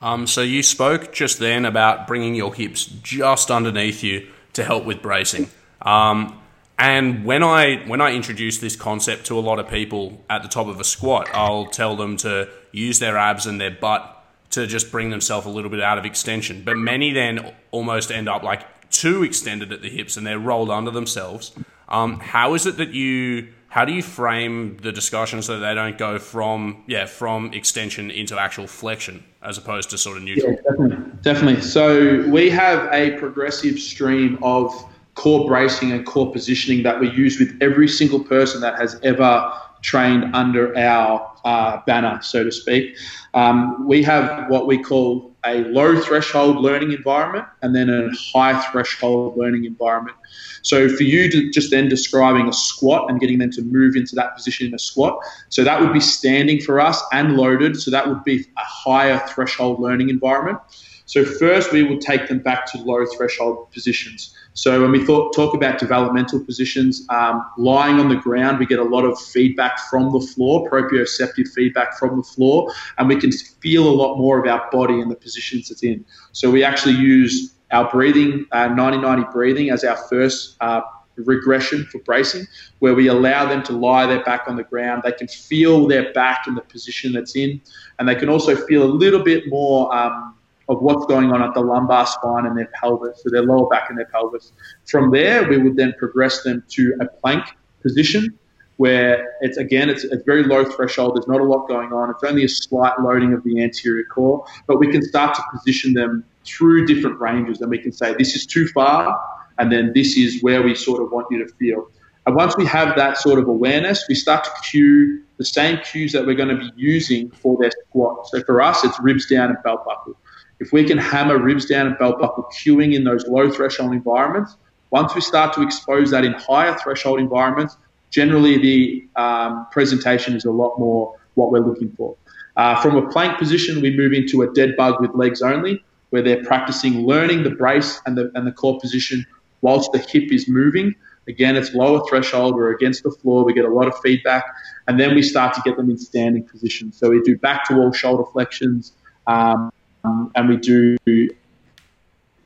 Um, 0.00 0.26
so 0.26 0.42
you 0.42 0.62
spoke 0.62 1.12
just 1.12 1.38
then 1.38 1.64
about 1.64 2.06
bringing 2.06 2.34
your 2.34 2.54
hips 2.54 2.86
just 2.86 3.50
underneath 3.50 4.02
you 4.04 4.28
to 4.52 4.64
help 4.64 4.84
with 4.84 5.02
bracing. 5.02 5.50
Um, 5.82 6.40
and 6.78 7.24
when 7.24 7.42
I 7.42 7.82
when 7.86 8.00
I 8.00 8.12
introduce 8.12 8.58
this 8.58 8.76
concept 8.76 9.26
to 9.26 9.38
a 9.38 9.40
lot 9.40 9.58
of 9.58 9.68
people 9.68 10.24
at 10.30 10.42
the 10.42 10.48
top 10.48 10.68
of 10.68 10.78
a 10.78 10.84
squat, 10.84 11.28
I'll 11.32 11.66
tell 11.66 11.96
them 11.96 12.16
to 12.18 12.48
use 12.70 13.00
their 13.00 13.16
abs 13.16 13.46
and 13.46 13.60
their 13.60 13.72
butt 13.72 14.14
to 14.50 14.66
just 14.66 14.92
bring 14.92 15.10
themselves 15.10 15.46
a 15.46 15.50
little 15.50 15.70
bit 15.70 15.80
out 15.80 15.98
of 15.98 16.04
extension. 16.04 16.62
But 16.64 16.76
many 16.76 17.12
then 17.12 17.52
almost 17.72 18.12
end 18.12 18.28
up 18.28 18.44
like 18.44 18.90
too 18.90 19.24
extended 19.24 19.72
at 19.72 19.82
the 19.82 19.90
hips 19.90 20.16
and 20.16 20.26
they're 20.26 20.38
rolled 20.38 20.70
under 20.70 20.90
themselves. 20.90 21.52
Um, 21.88 22.20
how 22.20 22.54
is 22.54 22.66
it 22.66 22.76
that 22.76 22.90
you 22.90 23.48
how 23.68 23.84
do 23.84 23.92
you 23.92 24.02
frame 24.02 24.78
the 24.78 24.92
discussion 24.92 25.42
so 25.42 25.58
that 25.58 25.66
they 25.66 25.74
don't 25.74 25.98
go 25.98 26.18
from 26.18 26.84
yeah 26.86 27.06
from 27.06 27.52
extension 27.54 28.10
into 28.10 28.38
actual 28.38 28.66
flexion 28.66 29.24
as 29.42 29.58
opposed 29.58 29.90
to 29.90 29.98
sort 29.98 30.16
of 30.16 30.22
neutral? 30.22 30.52
Yeah, 30.52 30.70
definitely, 30.70 31.12
definitely. 31.22 31.60
So 31.62 32.28
we 32.28 32.50
have 32.50 32.92
a 32.92 33.12
progressive 33.18 33.78
stream 33.78 34.38
of 34.42 34.72
core 35.14 35.46
bracing 35.46 35.92
and 35.92 36.06
core 36.06 36.30
positioning 36.32 36.82
that 36.84 37.00
we 37.00 37.10
use 37.10 37.38
with 37.38 37.56
every 37.60 37.88
single 37.88 38.22
person 38.22 38.60
that 38.60 38.78
has 38.78 38.98
ever 39.02 39.52
trained 39.82 40.34
under 40.34 40.76
our 40.76 41.32
uh, 41.44 41.80
banner, 41.86 42.20
so 42.22 42.44
to 42.44 42.52
speak. 42.52 42.96
Um, 43.34 43.86
we 43.86 44.02
have 44.02 44.48
what 44.48 44.66
we 44.66 44.82
call 44.82 45.36
a 45.44 45.64
low 45.64 46.00
threshold 46.00 46.56
learning 46.56 46.92
environment 46.92 47.46
and 47.62 47.74
then 47.74 47.88
a 47.88 48.10
high 48.16 48.60
threshold 48.70 49.36
learning 49.36 49.64
environment. 49.64 50.16
So 50.62 50.88
for 50.88 51.04
you 51.04 51.30
to 51.30 51.50
just 51.50 51.70
then 51.70 51.88
describing 51.88 52.48
a 52.48 52.52
squat 52.52 53.10
and 53.10 53.20
getting 53.20 53.38
them 53.38 53.50
to 53.52 53.62
move 53.62 53.94
into 53.94 54.14
that 54.16 54.34
position 54.34 54.66
in 54.66 54.74
a 54.74 54.78
squat, 54.78 55.18
so 55.48 55.64
that 55.64 55.80
would 55.80 55.92
be 55.92 56.00
standing 56.00 56.60
for 56.60 56.80
us 56.80 57.02
and 57.12 57.36
loaded. 57.36 57.80
So 57.80 57.90
that 57.90 58.08
would 58.08 58.24
be 58.24 58.40
a 58.56 58.64
higher 58.64 59.18
threshold 59.28 59.80
learning 59.80 60.08
environment. 60.08 60.58
So 61.06 61.24
first 61.24 61.72
we 61.72 61.82
would 61.82 62.00
take 62.00 62.28
them 62.28 62.40
back 62.40 62.70
to 62.72 62.78
low 62.78 63.06
threshold 63.16 63.70
positions. 63.72 64.34
So 64.58 64.82
when 64.82 64.90
we 64.90 65.06
thought, 65.06 65.32
talk 65.34 65.54
about 65.54 65.78
developmental 65.78 66.44
positions, 66.44 67.06
um, 67.10 67.48
lying 67.56 68.00
on 68.00 68.08
the 68.08 68.16
ground, 68.16 68.58
we 68.58 68.66
get 68.66 68.80
a 68.80 68.84
lot 68.84 69.04
of 69.04 69.16
feedback 69.16 69.78
from 69.88 70.10
the 70.10 70.18
floor, 70.18 70.68
proprioceptive 70.68 71.46
feedback 71.54 71.96
from 71.96 72.16
the 72.16 72.24
floor, 72.24 72.68
and 72.98 73.06
we 73.06 73.14
can 73.14 73.30
feel 73.30 73.88
a 73.88 73.94
lot 73.94 74.16
more 74.16 74.40
of 74.40 74.48
our 74.48 74.68
body 74.72 75.00
and 75.00 75.08
the 75.12 75.14
positions 75.14 75.70
it's 75.70 75.84
in. 75.84 76.04
So 76.32 76.50
we 76.50 76.64
actually 76.64 76.96
use 76.96 77.54
our 77.70 77.88
breathing, 77.88 78.46
90-90 78.52 79.28
uh, 79.28 79.30
breathing 79.30 79.70
as 79.70 79.84
our 79.84 79.96
first 80.08 80.56
uh, 80.60 80.80
regression 81.18 81.84
for 81.84 82.00
bracing, 82.00 82.44
where 82.80 82.96
we 82.96 83.06
allow 83.06 83.46
them 83.46 83.62
to 83.62 83.72
lie 83.72 84.06
their 84.06 84.24
back 84.24 84.48
on 84.48 84.56
the 84.56 84.64
ground. 84.64 85.02
They 85.04 85.12
can 85.12 85.28
feel 85.28 85.86
their 85.86 86.12
back 86.14 86.48
in 86.48 86.56
the 86.56 86.62
position 86.62 87.12
that's 87.12 87.36
in, 87.36 87.60
and 88.00 88.08
they 88.08 88.16
can 88.16 88.28
also 88.28 88.56
feel 88.56 88.82
a 88.82 88.90
little 88.90 89.22
bit 89.22 89.44
more 89.48 89.94
um, 89.94 90.34
of 90.68 90.82
what's 90.82 91.06
going 91.06 91.32
on 91.32 91.42
at 91.42 91.54
the 91.54 91.60
lumbar 91.60 92.06
spine 92.06 92.46
and 92.46 92.56
their 92.56 92.70
pelvis, 92.80 93.22
so 93.22 93.30
their 93.30 93.42
lower 93.42 93.68
back 93.68 93.88
and 93.88 93.98
their 93.98 94.06
pelvis. 94.06 94.52
From 94.86 95.10
there, 95.10 95.48
we 95.48 95.58
would 95.58 95.76
then 95.76 95.94
progress 95.98 96.42
them 96.42 96.62
to 96.70 96.94
a 97.00 97.06
plank 97.06 97.44
position 97.82 98.38
where 98.76 99.34
it's 99.40 99.56
again 99.56 99.88
it's 99.90 100.04
a 100.04 100.18
very 100.24 100.44
low 100.44 100.64
threshold. 100.64 101.16
There's 101.16 101.26
not 101.26 101.40
a 101.40 101.44
lot 101.44 101.66
going 101.68 101.92
on. 101.92 102.10
It's 102.10 102.22
only 102.22 102.44
a 102.44 102.48
slight 102.48 102.98
loading 103.00 103.32
of 103.32 103.42
the 103.44 103.62
anterior 103.62 104.04
core, 104.04 104.44
but 104.66 104.78
we 104.78 104.90
can 104.90 105.02
start 105.02 105.34
to 105.34 105.42
position 105.52 105.94
them 105.94 106.24
through 106.44 106.86
different 106.86 107.20
ranges, 107.20 107.60
and 107.60 107.70
we 107.70 107.78
can 107.78 107.92
say 107.92 108.14
this 108.14 108.34
is 108.34 108.46
too 108.46 108.68
far, 108.68 109.18
and 109.58 109.70
then 109.70 109.92
this 109.94 110.16
is 110.16 110.42
where 110.42 110.62
we 110.62 110.74
sort 110.74 111.02
of 111.02 111.10
want 111.10 111.26
you 111.30 111.44
to 111.44 111.52
feel. 111.54 111.90
And 112.26 112.36
once 112.36 112.56
we 112.56 112.66
have 112.66 112.94
that 112.96 113.16
sort 113.16 113.38
of 113.38 113.48
awareness, 113.48 114.04
we 114.08 114.14
start 114.14 114.44
to 114.44 114.50
cue 114.70 115.22
the 115.38 115.44
same 115.44 115.78
cues 115.78 116.12
that 116.12 116.26
we're 116.26 116.34
going 116.34 116.50
to 116.50 116.58
be 116.58 116.70
using 116.76 117.30
for 117.30 117.56
their 117.58 117.70
squat. 117.88 118.28
So 118.28 118.42
for 118.42 118.60
us, 118.60 118.84
it's 118.84 119.00
ribs 119.00 119.26
down 119.28 119.50
and 119.50 119.58
belt 119.64 119.84
buckle. 119.84 120.14
If 120.60 120.72
we 120.72 120.84
can 120.84 120.98
hammer 120.98 121.38
ribs 121.38 121.66
down 121.66 121.86
and 121.86 121.98
belt 121.98 122.18
buckle 122.20 122.48
cueing 122.52 122.94
in 122.94 123.04
those 123.04 123.26
low 123.26 123.50
threshold 123.50 123.92
environments, 123.92 124.56
once 124.90 125.14
we 125.14 125.20
start 125.20 125.52
to 125.54 125.62
expose 125.62 126.10
that 126.10 126.24
in 126.24 126.32
higher 126.32 126.76
threshold 126.78 127.20
environments, 127.20 127.76
generally 128.10 128.58
the 128.58 129.08
um, 129.16 129.66
presentation 129.70 130.34
is 130.34 130.44
a 130.44 130.50
lot 130.50 130.78
more 130.78 131.14
what 131.34 131.50
we're 131.52 131.60
looking 131.60 131.92
for. 131.92 132.16
Uh, 132.56 132.80
from 132.80 132.96
a 132.96 133.08
plank 133.10 133.38
position, 133.38 133.80
we 133.80 133.96
move 133.96 134.12
into 134.12 134.42
a 134.42 134.52
dead 134.52 134.74
bug 134.76 135.00
with 135.00 135.14
legs 135.14 135.42
only, 135.42 135.84
where 136.10 136.22
they're 136.22 136.42
practicing 136.44 137.06
learning 137.06 137.44
the 137.44 137.50
brace 137.50 138.00
and 138.06 138.16
the, 138.16 138.30
and 138.34 138.46
the 138.46 138.52
core 138.52 138.80
position 138.80 139.24
whilst 139.60 139.92
the 139.92 139.98
hip 139.98 140.32
is 140.32 140.48
moving. 140.48 140.94
Again, 141.28 141.56
it's 141.56 141.74
lower 141.74 142.02
threshold. 142.08 142.54
We're 142.54 142.74
against 142.74 143.02
the 143.02 143.10
floor. 143.10 143.44
We 143.44 143.52
get 143.52 143.66
a 143.66 143.72
lot 143.72 143.86
of 143.86 143.98
feedback. 144.00 144.44
And 144.88 144.98
then 144.98 145.14
we 145.14 145.22
start 145.22 145.54
to 145.54 145.62
get 145.62 145.76
them 145.76 145.90
in 145.90 145.98
standing 145.98 146.42
position. 146.42 146.90
So 146.90 147.10
we 147.10 147.20
do 147.20 147.36
back 147.36 147.68
to 147.68 147.76
wall 147.76 147.92
shoulder 147.92 148.24
flexions, 148.24 148.92
um, 149.26 149.70
um, 150.08 150.32
and 150.34 150.48
we 150.48 150.56
do 150.56 150.96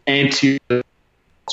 anterior 0.07 0.59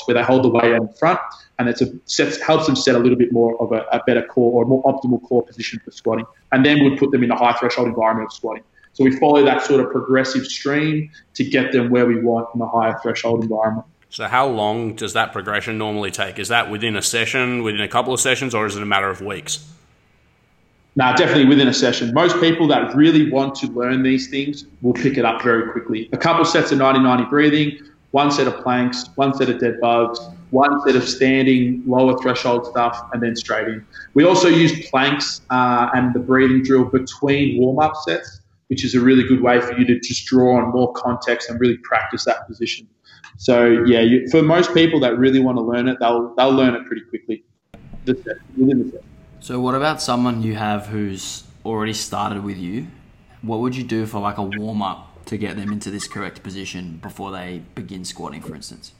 where 0.06 0.14
they 0.14 0.22
hold 0.22 0.44
the 0.44 0.48
weight 0.48 0.72
in 0.72 0.88
front, 0.88 1.20
and 1.58 1.68
it's 1.68 1.82
a 1.82 1.92
sets, 2.06 2.40
helps 2.40 2.66
them 2.66 2.76
set 2.76 2.94
a 2.94 2.98
little 2.98 3.18
bit 3.18 3.32
more 3.32 3.60
of 3.60 3.72
a, 3.72 3.84
a, 3.92 4.02
better 4.06 4.22
core 4.22 4.52
or 4.52 4.64
a 4.64 4.66
more 4.66 4.82
optimal 4.84 5.22
core 5.28 5.44
position 5.44 5.80
for 5.84 5.90
squatting. 5.90 6.24
And 6.52 6.64
then 6.64 6.82
we'd 6.82 6.98
put 6.98 7.10
them 7.10 7.22
in 7.22 7.30
a 7.30 7.36
high 7.36 7.52
threshold 7.54 7.88
environment 7.88 8.28
of 8.28 8.32
squatting. 8.32 8.62
So 8.92 9.04
we 9.04 9.16
follow 9.18 9.44
that 9.44 9.62
sort 9.62 9.80
of 9.80 9.90
progressive 9.90 10.46
stream 10.46 11.10
to 11.34 11.44
get 11.44 11.72
them 11.72 11.90
where 11.90 12.06
we 12.06 12.20
want 12.20 12.48
in 12.54 12.60
a 12.60 12.68
higher 12.68 12.98
threshold 13.02 13.42
environment. 13.42 13.86
So 14.08 14.26
how 14.26 14.48
long 14.48 14.94
does 14.94 15.12
that 15.12 15.32
progression 15.32 15.78
normally 15.78 16.10
take? 16.10 16.38
Is 16.38 16.48
that 16.48 16.70
within 16.70 16.96
a 16.96 17.02
session, 17.02 17.62
within 17.62 17.80
a 17.80 17.88
couple 17.88 18.12
of 18.12 18.20
sessions, 18.20 18.54
or 18.54 18.66
is 18.66 18.76
it 18.76 18.82
a 18.82 18.86
matter 18.86 19.08
of 19.08 19.20
weeks? 19.20 19.64
Now, 21.00 21.14
definitely 21.14 21.46
within 21.46 21.66
a 21.66 21.72
session. 21.72 22.12
Most 22.12 22.38
people 22.42 22.68
that 22.68 22.94
really 22.94 23.30
want 23.30 23.54
to 23.54 23.68
learn 23.68 24.02
these 24.02 24.28
things 24.28 24.66
will 24.82 24.92
pick 24.92 25.16
it 25.16 25.24
up 25.24 25.40
very 25.40 25.72
quickly. 25.72 26.10
A 26.12 26.18
couple 26.18 26.44
sets 26.44 26.72
of 26.72 26.78
90-90 26.78 27.30
breathing, 27.30 27.78
one 28.10 28.30
set 28.30 28.46
of 28.46 28.62
planks, 28.62 29.06
one 29.14 29.34
set 29.34 29.48
of 29.48 29.58
dead 29.58 29.80
bugs, 29.80 30.20
one 30.50 30.78
set 30.82 30.96
of 30.96 31.08
standing 31.08 31.82
lower 31.86 32.18
threshold 32.18 32.66
stuff, 32.66 33.08
and 33.14 33.22
then 33.22 33.34
straight 33.34 33.66
in. 33.66 33.86
We 34.12 34.26
also 34.26 34.48
use 34.48 34.90
planks 34.90 35.40
uh, 35.48 35.88
and 35.94 36.12
the 36.12 36.18
breathing 36.18 36.62
drill 36.62 36.84
between 36.84 37.58
warm-up 37.58 37.96
sets, 38.04 38.42
which 38.66 38.84
is 38.84 38.94
a 38.94 39.00
really 39.00 39.26
good 39.26 39.40
way 39.40 39.58
for 39.58 39.72
you 39.78 39.86
to 39.86 39.98
just 40.00 40.26
draw 40.26 40.58
on 40.58 40.70
more 40.70 40.92
context 40.92 41.48
and 41.48 41.58
really 41.58 41.78
practice 41.78 42.26
that 42.26 42.46
position. 42.46 42.86
So 43.38 43.86
yeah, 43.86 44.00
you, 44.00 44.28
for 44.28 44.42
most 44.42 44.74
people 44.74 45.00
that 45.00 45.16
really 45.16 45.40
want 45.40 45.56
to 45.56 45.62
learn 45.62 45.88
it, 45.88 45.96
they'll 45.98 46.34
they'll 46.34 46.52
learn 46.52 46.74
it 46.74 46.84
pretty 46.84 47.06
quickly. 47.08 47.42
The 48.04 48.16
set, 48.16 48.36
within 48.58 48.84
the 48.84 48.90
set. 48.90 49.04
So, 49.42 49.58
what 49.58 49.74
about 49.74 50.02
someone 50.02 50.42
you 50.42 50.54
have 50.54 50.86
who's 50.86 51.44
already 51.64 51.94
started 51.94 52.44
with 52.44 52.58
you? 52.58 52.88
What 53.40 53.60
would 53.60 53.74
you 53.74 53.84
do 53.84 54.04
for 54.04 54.20
like 54.20 54.36
a 54.36 54.42
warm 54.42 54.82
up 54.82 55.24
to 55.26 55.38
get 55.38 55.56
them 55.56 55.72
into 55.72 55.90
this 55.90 56.06
correct 56.06 56.42
position 56.42 56.98
before 57.02 57.32
they 57.32 57.62
begin 57.74 58.04
squatting, 58.04 58.42
for 58.42 58.54
instance? 58.54 58.92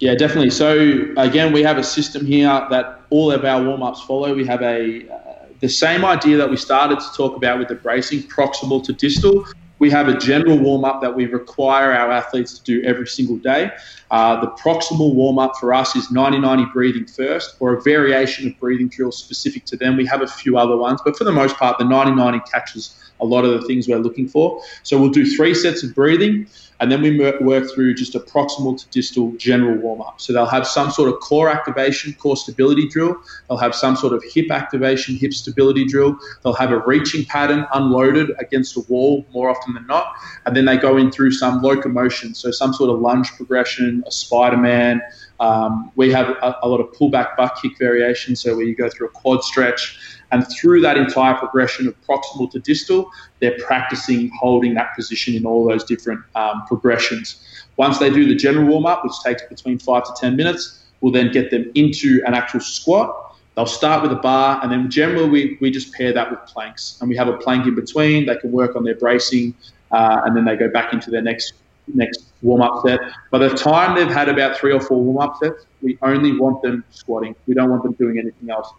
Yeah, 0.00 0.16
definitely. 0.16 0.50
So 0.50 1.14
again, 1.16 1.52
we 1.52 1.62
have 1.62 1.78
a 1.78 1.84
system 1.84 2.26
here 2.26 2.48
that 2.70 3.02
all 3.10 3.30
of 3.30 3.44
our 3.44 3.62
warm 3.62 3.84
ups 3.84 4.02
follow. 4.02 4.34
We 4.34 4.44
have 4.46 4.62
a 4.62 5.08
uh, 5.08 5.46
the 5.60 5.68
same 5.68 6.04
idea 6.04 6.36
that 6.38 6.50
we 6.50 6.56
started 6.56 6.98
to 6.98 7.06
talk 7.16 7.36
about 7.36 7.60
with 7.60 7.68
the 7.68 7.76
bracing, 7.76 8.24
proximal 8.24 8.82
to 8.84 8.92
distal. 8.92 9.46
We 9.78 9.90
have 9.90 10.08
a 10.08 10.16
general 10.16 10.58
warm 10.58 10.84
up 10.84 11.00
that 11.02 11.14
we 11.14 11.26
require 11.26 11.92
our 11.92 12.10
athletes 12.10 12.58
to 12.58 12.64
do 12.64 12.86
every 12.86 13.06
single 13.06 13.36
day. 13.36 13.70
Uh, 14.10 14.40
the 14.40 14.48
proximal 14.52 15.14
warm 15.14 15.38
up 15.38 15.56
for 15.56 15.74
us 15.74 15.96
is 15.96 16.10
90 16.10 16.38
90 16.38 16.66
breathing 16.72 17.06
first, 17.06 17.56
or 17.60 17.74
a 17.74 17.82
variation 17.82 18.48
of 18.48 18.58
breathing 18.58 18.88
drills 18.88 19.18
specific 19.18 19.64
to 19.66 19.76
them. 19.76 19.96
We 19.96 20.06
have 20.06 20.22
a 20.22 20.26
few 20.26 20.56
other 20.58 20.76
ones, 20.76 21.00
but 21.04 21.16
for 21.16 21.24
the 21.24 21.32
most 21.32 21.56
part, 21.56 21.78
the 21.78 21.84
90 21.84 22.14
90 22.14 22.40
catches 22.50 23.02
a 23.20 23.24
lot 23.24 23.44
of 23.44 23.60
the 23.60 23.66
things 23.66 23.88
we're 23.88 23.98
looking 23.98 24.28
for. 24.28 24.62
So 24.82 24.98
we'll 24.98 25.10
do 25.10 25.24
three 25.36 25.54
sets 25.54 25.82
of 25.82 25.94
breathing. 25.94 26.46
And 26.80 26.92
then 26.92 27.00
we 27.00 27.18
work 27.18 27.72
through 27.74 27.94
just 27.94 28.14
a 28.14 28.20
proximal 28.20 28.78
to 28.78 28.88
distal 28.90 29.32
general 29.38 29.76
warm 29.78 30.02
up. 30.02 30.20
So 30.20 30.32
they'll 30.32 30.46
have 30.46 30.66
some 30.66 30.90
sort 30.90 31.08
of 31.08 31.20
core 31.20 31.48
activation, 31.48 32.12
core 32.14 32.36
stability 32.36 32.88
drill. 32.88 33.16
They'll 33.48 33.58
have 33.58 33.74
some 33.74 33.96
sort 33.96 34.12
of 34.12 34.22
hip 34.32 34.50
activation, 34.50 35.16
hip 35.16 35.32
stability 35.32 35.86
drill. 35.86 36.18
They'll 36.42 36.52
have 36.54 36.72
a 36.72 36.80
reaching 36.80 37.24
pattern 37.24 37.66
unloaded 37.72 38.32
against 38.38 38.76
a 38.76 38.80
wall 38.88 39.26
more 39.32 39.48
often 39.48 39.74
than 39.74 39.86
not. 39.86 40.12
And 40.44 40.54
then 40.54 40.66
they 40.66 40.76
go 40.76 40.96
in 40.96 41.10
through 41.10 41.32
some 41.32 41.62
locomotion. 41.62 42.34
So 42.34 42.50
some 42.50 42.74
sort 42.74 42.90
of 42.90 43.00
lunge 43.00 43.32
progression, 43.32 44.04
a 44.06 44.10
Spider 44.10 44.58
Man. 44.58 45.00
Um, 45.40 45.92
we 45.96 46.10
have 46.12 46.30
a, 46.30 46.56
a 46.62 46.68
lot 46.68 46.80
of 46.80 46.92
pullback 46.92 47.36
butt 47.36 47.58
kick 47.60 47.78
variation. 47.78 48.36
So 48.36 48.56
where 48.56 48.64
you 48.64 48.74
go 48.74 48.88
through 48.88 49.08
a 49.08 49.10
quad 49.10 49.44
stretch. 49.44 49.98
And 50.32 50.44
through 50.50 50.80
that 50.80 50.96
entire 50.96 51.34
progression 51.34 51.86
of 51.86 51.94
proximal 52.02 52.50
to 52.50 52.58
distal, 52.58 53.10
they're 53.40 53.56
practicing 53.58 54.30
holding 54.38 54.74
that 54.74 54.94
position 54.96 55.34
in 55.34 55.46
all 55.46 55.68
those 55.68 55.84
different 55.84 56.20
um, 56.34 56.64
progressions. 56.66 57.46
Once 57.76 57.98
they 57.98 58.10
do 58.10 58.26
the 58.26 58.34
general 58.34 58.66
warm 58.66 58.86
up, 58.86 59.04
which 59.04 59.12
takes 59.24 59.42
between 59.42 59.78
five 59.78 60.04
to 60.04 60.12
10 60.18 60.34
minutes, 60.34 60.86
we'll 61.00 61.12
then 61.12 61.30
get 61.30 61.50
them 61.50 61.70
into 61.74 62.22
an 62.26 62.34
actual 62.34 62.60
squat. 62.60 63.36
They'll 63.54 63.66
start 63.66 64.02
with 64.02 64.12
a 64.12 64.16
bar, 64.16 64.60
and 64.62 64.70
then 64.70 64.90
generally 64.90 65.28
we, 65.28 65.58
we 65.60 65.70
just 65.70 65.92
pair 65.94 66.12
that 66.12 66.30
with 66.30 66.40
planks. 66.46 66.98
And 67.00 67.08
we 67.08 67.16
have 67.16 67.28
a 67.28 67.36
plank 67.38 67.66
in 67.66 67.74
between. 67.74 68.26
They 68.26 68.36
can 68.36 68.52
work 68.52 68.76
on 68.76 68.84
their 68.84 68.96
bracing, 68.96 69.54
uh, 69.92 70.22
and 70.24 70.36
then 70.36 70.44
they 70.44 70.56
go 70.56 70.68
back 70.68 70.92
into 70.92 71.10
their 71.10 71.22
next 71.22 71.54
next 71.94 72.25
warm 72.42 72.62
up 72.62 72.82
set. 72.86 73.00
By 73.30 73.38
the 73.38 73.50
time 73.50 73.96
they've 73.96 74.12
had 74.12 74.28
about 74.28 74.56
three 74.56 74.72
or 74.72 74.80
four 74.80 75.02
warm 75.02 75.18
up 75.18 75.36
sets, 75.38 75.66
we 75.82 75.98
only 76.02 76.38
want 76.38 76.62
them 76.62 76.84
squatting. 76.90 77.34
We 77.46 77.54
don't 77.54 77.70
want 77.70 77.82
them 77.82 77.92
doing 77.92 78.18
anything 78.18 78.50
else 78.50 78.72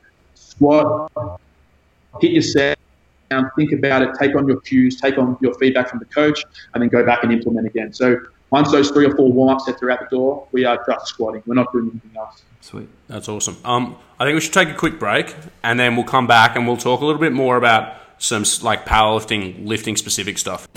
squat, 0.58 1.12
hit 2.22 2.32
your 2.32 2.42
set, 2.42 2.78
think 3.56 3.72
about 3.72 4.02
it, 4.02 4.10
take 4.20 4.36
on 4.36 4.48
your 4.48 4.60
cues, 4.62 5.00
take 5.00 5.18
on 5.18 5.38
your 5.42 5.54
feedback 5.56 5.90
from 5.90 6.00
the 6.00 6.06
coach, 6.06 6.44
and 6.74 6.82
then 6.82 6.90
go 6.90 7.06
back 7.06 7.24
and 7.24 7.32
implement 7.32 7.68
again. 7.68 7.94
So 7.94 8.18
once 8.50 8.72
those 8.72 8.90
three 8.92 9.06
or 9.06 9.16
four 9.16 9.32
warm 9.32 9.50
up 9.50 9.62
sets 9.62 9.82
are 9.84 9.92
out 9.92 10.00
the 10.00 10.16
door, 10.16 10.48
we 10.52 10.66
are 10.66 10.84
just 10.86 11.08
squatting. 11.08 11.44
We're 11.46 11.56
not 11.56 11.72
doing 11.72 11.90
anything 11.92 12.12
else. 12.18 12.44
Sweet. 12.62 12.90
That's 13.08 13.30
awesome. 13.30 13.58
Um, 13.64 13.98
I 14.20 14.26
think 14.26 14.36
we 14.36 14.42
should 14.42 14.54
take 14.54 14.70
a 14.70 14.74
quick 14.74 15.00
break, 15.00 15.36
and 15.64 15.80
then 15.80 15.96
we'll 15.96 16.06
come 16.06 16.28
back 16.28 16.56
and 16.56 16.68
we'll 16.68 16.78
talk 16.78 17.02
a 17.02 17.06
little 17.06 17.22
bit 17.22 17.34
more 17.34 17.58
about 17.58 17.98
some 18.18 18.44
like 18.62 18.86
powerlifting, 18.86 19.66
lifting 19.66 19.96
specific 19.96 20.38
stuff. 20.38 20.68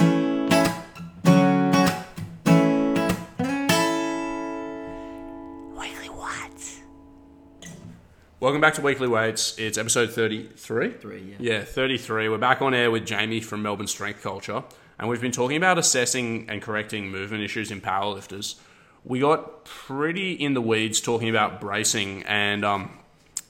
Welcome 8.40 8.62
back 8.62 8.72
to 8.74 8.80
Weekly 8.80 9.06
Weights. 9.06 9.58
It's 9.58 9.76
episode 9.76 10.12
33. 10.12 10.92
Three, 10.92 11.36
yeah. 11.38 11.58
Yeah, 11.58 11.62
33. 11.62 12.30
We're 12.30 12.38
back 12.38 12.62
on 12.62 12.72
air 12.72 12.90
with 12.90 13.04
Jamie 13.04 13.42
from 13.42 13.60
Melbourne 13.60 13.86
Strength 13.86 14.22
Culture, 14.22 14.64
and 14.98 15.10
we've 15.10 15.20
been 15.20 15.30
talking 15.30 15.58
about 15.58 15.76
assessing 15.76 16.48
and 16.48 16.62
correcting 16.62 17.10
movement 17.10 17.44
issues 17.44 17.70
in 17.70 17.82
powerlifters. 17.82 18.54
We 19.04 19.20
got 19.20 19.66
pretty 19.66 20.32
in 20.32 20.54
the 20.54 20.62
weeds 20.62 21.02
talking 21.02 21.28
about 21.28 21.60
bracing 21.60 22.22
and 22.22 22.64
um, 22.64 22.90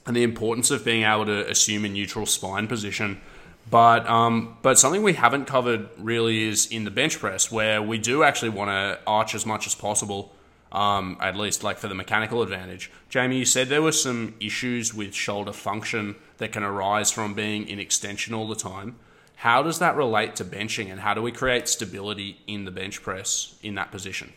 and 0.05 0.13
the 0.13 0.23
importance 0.23 0.71
of 0.71 0.83
being 0.83 1.03
able 1.03 1.25
to 1.25 1.49
assume 1.49 1.85
a 1.85 1.89
neutral 1.89 2.25
spine 2.25 2.67
position. 2.67 3.21
But 3.69 4.05
um, 4.09 4.57
but 4.61 4.77
something 4.77 5.03
we 5.03 5.13
haven't 5.13 5.45
covered 5.45 5.87
really 5.99 6.43
is 6.49 6.67
in 6.67 6.83
the 6.83 6.91
bench 6.91 7.17
press, 7.17 7.49
where 7.49 7.81
we 7.81 7.97
do 7.97 8.23
actually 8.23 8.49
want 8.49 8.71
to 8.71 8.99
arch 9.07 9.35
as 9.35 9.45
much 9.45 9.65
as 9.67 9.73
possible 9.73 10.33
um, 10.71 11.17
at 11.19 11.35
least 11.35 11.63
like 11.63 11.77
for 11.77 11.87
the 11.87 11.95
mechanical 11.95 12.41
advantage. 12.41 12.91
Jamie, 13.09 13.37
you 13.37 13.45
said 13.45 13.69
there 13.69 13.81
were 13.81 13.91
some 13.91 14.35
issues 14.39 14.93
with 14.93 15.13
shoulder 15.13 15.53
function 15.53 16.15
that 16.37 16.51
can 16.51 16.63
arise 16.63 17.11
from 17.11 17.33
being 17.33 17.67
in 17.67 17.79
extension 17.79 18.33
all 18.33 18.47
the 18.47 18.55
time. 18.55 18.97
How 19.37 19.63
does 19.63 19.79
that 19.79 19.95
relate 19.95 20.35
to 20.35 20.45
benching, 20.45 20.91
and 20.91 20.99
how 20.99 21.13
do 21.13 21.21
we 21.21 21.31
create 21.31 21.67
stability 21.67 22.39
in 22.45 22.65
the 22.65 22.71
bench 22.71 23.01
press 23.01 23.55
in 23.63 23.75
that 23.75 23.91
position? 23.91 24.33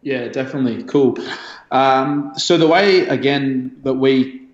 Yeah, 0.00 0.28
definitely. 0.28 0.84
Cool. 0.84 1.18
Um, 1.70 2.32
so, 2.36 2.56
the 2.56 2.66
way, 2.66 3.06
again, 3.06 3.76
that 3.82 3.94
we 3.94 4.48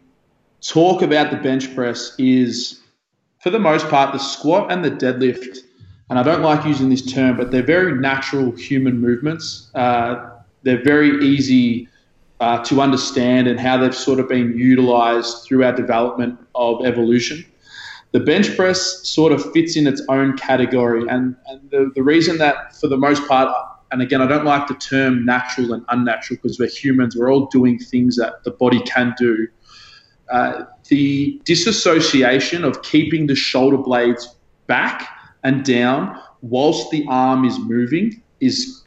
talk 0.60 1.02
about 1.02 1.30
the 1.30 1.36
bench 1.36 1.74
press 1.74 2.14
is 2.18 2.80
for 3.40 3.50
the 3.50 3.58
most 3.58 3.88
part, 3.88 4.12
the 4.12 4.18
squat 4.18 4.70
and 4.70 4.84
the 4.84 4.90
deadlift 4.90 5.58
and 6.10 6.18
I 6.18 6.24
don't 6.24 6.42
like 6.42 6.66
using 6.66 6.88
this 6.88 7.06
term, 7.06 7.36
but 7.36 7.52
they're 7.52 7.62
very 7.62 7.94
natural 7.94 8.50
human 8.50 9.00
movements. 9.00 9.70
Uh, 9.76 10.30
they're 10.64 10.82
very 10.82 11.24
easy 11.24 11.88
uh, 12.40 12.62
to 12.64 12.80
understand 12.80 13.46
and 13.46 13.60
how 13.60 13.76
they've 13.76 13.94
sort 13.94 14.18
of 14.18 14.28
been 14.28 14.58
utilized 14.58 15.44
through 15.44 15.64
our 15.64 15.72
development 15.72 16.36
of 16.56 16.84
evolution. 16.84 17.46
The 18.10 18.18
bench 18.18 18.56
press 18.56 19.08
sort 19.08 19.32
of 19.32 19.52
fits 19.52 19.76
in 19.76 19.86
its 19.86 20.02
own 20.08 20.36
category, 20.36 21.06
and, 21.08 21.36
and 21.46 21.70
the, 21.70 21.92
the 21.94 22.02
reason 22.02 22.38
that, 22.38 22.74
for 22.74 22.88
the 22.88 22.96
most 22.96 23.26
part, 23.28 23.54
and 23.92 24.02
again, 24.02 24.20
I 24.20 24.26
don't 24.26 24.44
like 24.44 24.66
the 24.66 24.74
term 24.74 25.24
natural 25.24 25.72
and 25.72 25.84
unnatural 25.90 26.40
because 26.42 26.58
we're 26.58 26.68
humans, 26.68 27.14
we're 27.16 27.32
all 27.32 27.46
doing 27.46 27.78
things 27.78 28.16
that 28.16 28.42
the 28.42 28.50
body 28.50 28.80
can 28.80 29.14
do. 29.16 29.46
Uh, 30.28 30.64
the 30.88 31.40
disassociation 31.44 32.64
of 32.64 32.82
keeping 32.82 33.28
the 33.28 33.36
shoulder 33.36 33.76
blades 33.76 34.34
back 34.66 35.08
and 35.44 35.64
down 35.64 36.20
whilst 36.42 36.90
the 36.90 37.06
arm 37.08 37.44
is 37.44 37.58
moving 37.58 38.22
is 38.40 38.84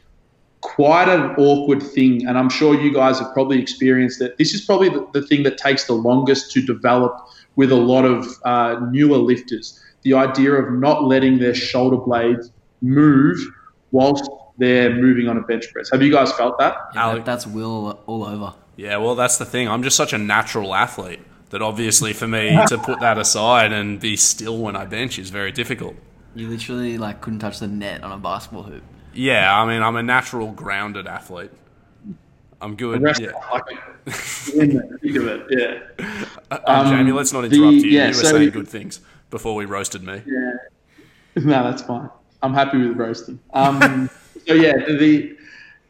quite 0.61 1.09
an 1.09 1.35
awkward 1.35 1.83
thing. 1.83 2.25
And 2.25 2.37
I'm 2.37 2.49
sure 2.49 2.79
you 2.79 2.93
guys 2.93 3.19
have 3.19 3.33
probably 3.33 3.61
experienced 3.61 4.19
that. 4.19 4.37
This 4.37 4.53
is 4.53 4.61
probably 4.61 4.89
the, 4.89 5.07
the 5.13 5.21
thing 5.21 5.43
that 5.43 5.57
takes 5.57 5.85
the 5.85 5.93
longest 5.93 6.51
to 6.53 6.61
develop 6.61 7.15
with 7.55 7.71
a 7.71 7.75
lot 7.75 8.05
of 8.05 8.27
uh, 8.43 8.79
newer 8.89 9.17
lifters. 9.17 9.79
The 10.03 10.13
idea 10.13 10.53
of 10.53 10.73
not 10.73 11.03
letting 11.03 11.37
their 11.39 11.53
shoulder 11.53 11.97
blades 11.97 12.51
move 12.81 13.39
whilst 13.91 14.29
they're 14.57 14.93
moving 14.93 15.27
on 15.27 15.37
a 15.37 15.41
bench 15.41 15.71
press. 15.71 15.89
Have 15.91 16.01
you 16.01 16.11
guys 16.11 16.31
felt 16.33 16.57
that? 16.59 16.75
Yeah, 16.95 17.19
that's 17.19 17.45
will 17.45 17.99
all 18.05 18.23
over. 18.23 18.53
Yeah, 18.75 18.97
well, 18.97 19.15
that's 19.15 19.37
the 19.37 19.45
thing. 19.45 19.67
I'm 19.67 19.83
just 19.83 19.95
such 19.95 20.13
a 20.13 20.17
natural 20.17 20.73
athlete 20.73 21.19
that 21.49 21.61
obviously 21.61 22.13
for 22.13 22.27
me 22.27 22.59
to 22.67 22.77
put 22.77 22.99
that 22.99 23.17
aside 23.17 23.71
and 23.71 23.99
be 23.99 24.15
still 24.15 24.57
when 24.57 24.75
I 24.75 24.85
bench 24.85 25.19
is 25.19 25.29
very 25.29 25.51
difficult. 25.51 25.95
You 26.35 26.49
literally 26.49 26.97
like 26.97 27.21
couldn't 27.21 27.39
touch 27.39 27.59
the 27.59 27.67
net 27.67 28.03
on 28.03 28.11
a 28.11 28.17
basketball 28.17 28.63
hoop. 28.63 28.83
Yeah, 29.13 29.55
I 29.55 29.67
mean, 29.67 29.83
I'm 29.83 29.95
a 29.95 30.03
natural 30.03 30.51
grounded 30.51 31.07
athlete. 31.07 31.51
I'm 32.59 32.75
good. 32.75 33.01
Yeah. 33.01 33.31
think 34.05 35.15
of 35.17 35.27
it. 35.27 35.45
Yeah. 35.49 36.05
Uh, 36.49 36.59
um, 36.65 36.87
Jamie, 36.87 37.11
let's 37.11 37.33
not 37.33 37.45
interrupt 37.45 37.81
the, 37.81 37.87
you. 37.87 37.89
Yeah, 37.89 38.03
you 38.03 38.07
were 38.07 38.13
so 38.13 38.31
saying 38.31 38.49
good 38.51 38.67
things 38.67 39.01
before 39.29 39.55
we 39.55 39.65
roasted 39.65 40.03
me. 40.03 40.21
Yeah. 40.25 40.53
No, 41.35 41.63
that's 41.63 41.81
fine. 41.81 42.11
I'm 42.43 42.53
happy 42.53 42.77
with 42.77 42.95
roasting. 42.95 43.39
Um, 43.55 44.07
so 44.47 44.53
yeah, 44.53 44.77
the 44.77 45.35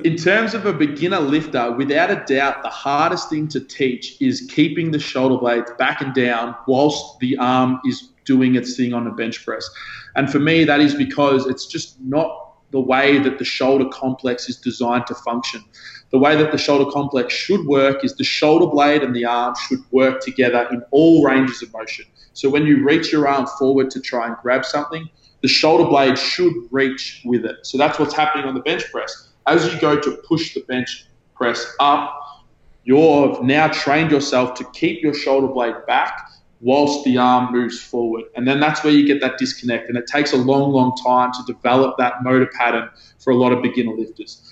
in 0.05 0.15
terms 0.15 0.53
of 0.53 0.65
a 0.65 0.71
beginner 0.71 1.19
lifter, 1.19 1.73
without 1.73 2.09
a 2.11 2.23
doubt, 2.25 2.63
the 2.63 2.69
hardest 2.69 3.29
thing 3.29 3.49
to 3.49 3.59
teach 3.59 4.21
is 4.21 4.49
keeping 4.49 4.91
the 4.91 4.99
shoulder 4.99 5.37
blades 5.37 5.69
back 5.77 5.99
and 5.99 6.13
down 6.13 6.55
whilst 6.65 7.19
the 7.19 7.37
arm 7.37 7.81
is 7.85 8.09
doing 8.25 8.55
its 8.55 8.75
thing 8.75 8.93
on 8.93 9.07
a 9.07 9.11
bench 9.11 9.43
press. 9.45 9.69
And 10.15 10.31
for 10.31 10.39
me, 10.39 10.63
that 10.63 10.79
is 10.79 10.95
because 10.95 11.45
it's 11.47 11.65
just 11.65 11.99
not 12.01 12.43
the 12.71 12.79
way 12.79 13.19
that 13.19 13.37
the 13.37 13.45
shoulder 13.45 13.85
complex 13.89 14.49
is 14.49 14.57
designed 14.57 15.05
to 15.07 15.15
function. 15.15 15.63
The 16.11 16.17
way 16.17 16.35
that 16.35 16.51
the 16.51 16.57
shoulder 16.57 16.89
complex 16.91 17.33
should 17.33 17.65
work 17.67 18.03
is 18.03 18.15
the 18.15 18.23
shoulder 18.23 18.65
blade 18.65 19.03
and 19.03 19.15
the 19.15 19.25
arm 19.25 19.53
should 19.67 19.79
work 19.91 20.21
together 20.21 20.67
in 20.71 20.81
all 20.91 21.23
ranges 21.23 21.61
of 21.61 21.71
motion. 21.71 22.05
So 22.33 22.49
when 22.49 22.65
you 22.65 22.83
reach 22.83 23.11
your 23.11 23.27
arm 23.27 23.45
forward 23.59 23.91
to 23.91 24.01
try 24.01 24.27
and 24.27 24.35
grab 24.41 24.65
something, 24.65 25.07
the 25.41 25.47
shoulder 25.47 25.85
blade 25.85 26.17
should 26.17 26.53
reach 26.71 27.21
with 27.25 27.45
it. 27.45 27.57
So 27.61 27.77
that's 27.77 27.99
what's 27.99 28.13
happening 28.13 28.45
on 28.45 28.55
the 28.55 28.61
bench 28.61 28.83
press. 28.91 29.29
As 29.45 29.71
you 29.71 29.79
go 29.79 29.99
to 29.99 30.11
push 30.27 30.53
the 30.55 30.61
bench 30.61 31.05
press 31.35 31.75
up, 31.79 32.19
you've 32.85 33.43
now 33.43 33.67
trained 33.67 34.09
yourself 34.09 34.55
to 34.55 34.63
keep 34.71 35.03
your 35.03 35.13
shoulder 35.13 35.47
blade 35.47 35.75
back 35.85 36.27
whilst 36.63 37.03
the 37.03 37.17
arm 37.17 37.51
moves 37.51 37.79
forward. 37.79 38.23
And 38.35 38.47
then 38.47 38.61
that's 38.61 38.83
where 38.83 38.93
you 38.93 39.05
get 39.05 39.19
that 39.19 39.37
disconnect. 39.37 39.89
And 39.89 39.97
it 39.97 40.07
takes 40.07 40.31
a 40.31 40.37
long, 40.37 40.71
long 40.71 40.95
time 41.05 41.31
to 41.33 41.53
develop 41.53 41.97
that 41.97 42.23
motor 42.23 42.49
pattern 42.57 42.89
for 43.19 43.31
a 43.31 43.35
lot 43.35 43.51
of 43.51 43.61
beginner 43.61 43.93
lifters. 43.93 44.49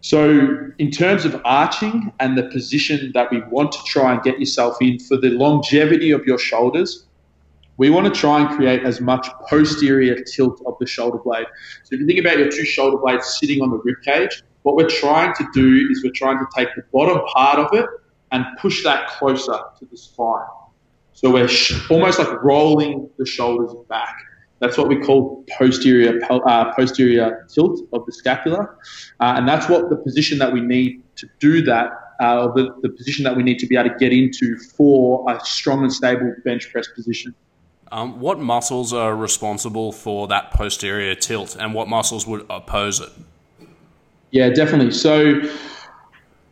So, 0.00 0.70
in 0.78 0.90
terms 0.90 1.24
of 1.24 1.40
arching 1.44 2.12
and 2.20 2.36
the 2.36 2.44
position 2.44 3.12
that 3.14 3.30
we 3.30 3.40
want 3.42 3.72
to 3.72 3.78
try 3.84 4.14
and 4.14 4.22
get 4.22 4.38
yourself 4.38 4.76
in 4.80 4.98
for 4.98 5.16
the 5.16 5.30
longevity 5.30 6.10
of 6.10 6.24
your 6.24 6.38
shoulders, 6.38 7.06
we 7.76 7.90
want 7.90 8.12
to 8.12 8.20
try 8.20 8.40
and 8.40 8.48
create 8.56 8.82
as 8.84 9.00
much 9.00 9.28
posterior 9.48 10.20
tilt 10.22 10.60
of 10.66 10.74
the 10.80 10.86
shoulder 10.86 11.18
blade. 11.18 11.46
So, 11.84 11.94
if 11.94 12.00
you 12.00 12.06
think 12.06 12.18
about 12.20 12.38
your 12.38 12.48
two 12.48 12.64
shoulder 12.64 12.96
blades 12.96 13.38
sitting 13.40 13.60
on 13.60 13.70
the 13.70 13.78
rib 13.84 13.96
cage, 14.04 14.42
what 14.62 14.76
we're 14.76 14.88
trying 14.88 15.34
to 15.34 15.46
do 15.52 15.88
is 15.90 16.02
we're 16.02 16.12
trying 16.12 16.38
to 16.38 16.46
take 16.56 16.68
the 16.74 16.82
bottom 16.92 17.20
part 17.26 17.58
of 17.58 17.76
it 17.78 17.86
and 18.30 18.44
push 18.60 18.84
that 18.84 19.08
closer 19.08 19.58
to 19.78 19.84
the 19.84 19.96
spine. 19.96 20.46
So 21.18 21.32
we're 21.32 21.48
sh- 21.48 21.72
almost 21.90 22.20
like 22.20 22.44
rolling 22.44 23.10
the 23.18 23.26
shoulders 23.26 23.74
back. 23.88 24.14
That's 24.60 24.78
what 24.78 24.86
we 24.86 25.00
call 25.00 25.44
posterior 25.58 26.20
uh, 26.30 26.72
posterior 26.74 27.44
tilt 27.52 27.80
of 27.92 28.06
the 28.06 28.12
scapula, 28.12 28.60
uh, 29.18 29.34
and 29.36 29.48
that's 29.48 29.68
what 29.68 29.90
the 29.90 29.96
position 29.96 30.38
that 30.38 30.52
we 30.52 30.60
need 30.60 31.02
to 31.16 31.26
do 31.40 31.60
that. 31.62 31.90
Uh, 32.20 32.52
the, 32.52 32.72
the 32.82 32.88
position 32.88 33.24
that 33.24 33.36
we 33.36 33.42
need 33.42 33.58
to 33.58 33.66
be 33.66 33.76
able 33.76 33.90
to 33.90 33.96
get 33.96 34.12
into 34.12 34.56
for 34.76 35.28
a 35.28 35.40
strong 35.44 35.82
and 35.82 35.92
stable 35.92 36.32
bench 36.44 36.70
press 36.70 36.86
position. 36.94 37.34
Um, 37.90 38.20
what 38.20 38.38
muscles 38.38 38.92
are 38.92 39.16
responsible 39.16 39.90
for 39.90 40.28
that 40.28 40.52
posterior 40.52 41.16
tilt, 41.16 41.56
and 41.58 41.74
what 41.74 41.88
muscles 41.88 42.28
would 42.28 42.46
oppose 42.48 43.00
it? 43.00 43.10
Yeah, 44.30 44.50
definitely. 44.50 44.92
So 44.92 45.40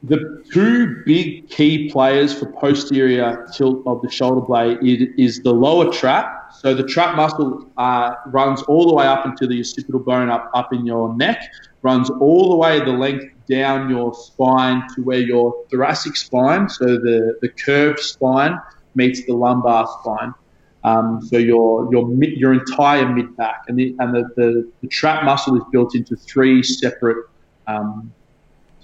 the 0.03 0.45
two 0.53 1.03
big 1.05 1.49
key 1.49 1.91
players 1.91 2.39
for 2.39 2.47
posterior 2.53 3.49
tilt 3.55 3.83
of 3.87 4.03
the 4.03 4.11
shoulder 4.11 4.41
blade 4.41 4.79
is, 4.83 5.09
is 5.17 5.43
the 5.43 5.53
lower 5.53 5.93
trap. 5.93 6.53
So 6.53 6.75
the 6.75 6.85
trap 6.85 7.17
muscle 7.17 7.69
uh, 7.77 8.15
runs 8.27 8.63
all 8.63 8.87
the 8.89 8.95
way 8.95 9.07
up 9.07 9.27
into 9.27 9.47
the 9.47 9.59
occipital 9.59 10.01
bone 10.01 10.29
up, 10.29 10.51
up 10.55 10.73
in 10.73 10.87
your 10.87 11.15
neck, 11.17 11.43
runs 11.83 12.11
all 12.11 12.51
the 12.51 12.57
way 12.57 12.79
the 12.81 12.93
length 12.93 13.27
down 13.49 13.91
your 13.91 14.15
spine 14.15 14.83
to 14.95 15.03
where 15.03 15.21
your 15.21 15.55
thoracic 15.71 16.17
spine, 16.17 16.69
so 16.69 16.85
the, 16.85 17.39
the 17.41 17.49
curved 17.49 18.01
spine, 18.01 18.59
meets 18.95 19.25
the 19.27 19.33
lumbar 19.33 19.87
spine. 20.01 20.35
Um, 20.85 21.21
so 21.21 21.37
your 21.37 21.91
your 21.91 22.09
your 22.23 22.53
entire 22.53 23.13
mid 23.13 23.37
back, 23.37 23.65
and 23.67 23.77
the 23.77 23.97
and 23.99 24.15
the, 24.15 24.23
the, 24.37 24.71
the, 24.83 24.89
trap 24.89 25.25
muscle 25.25 25.57
is 25.57 25.63
built 25.73 25.97
into 25.97 26.15
three 26.15 26.63
separate 26.63 27.27
um, 27.67 28.13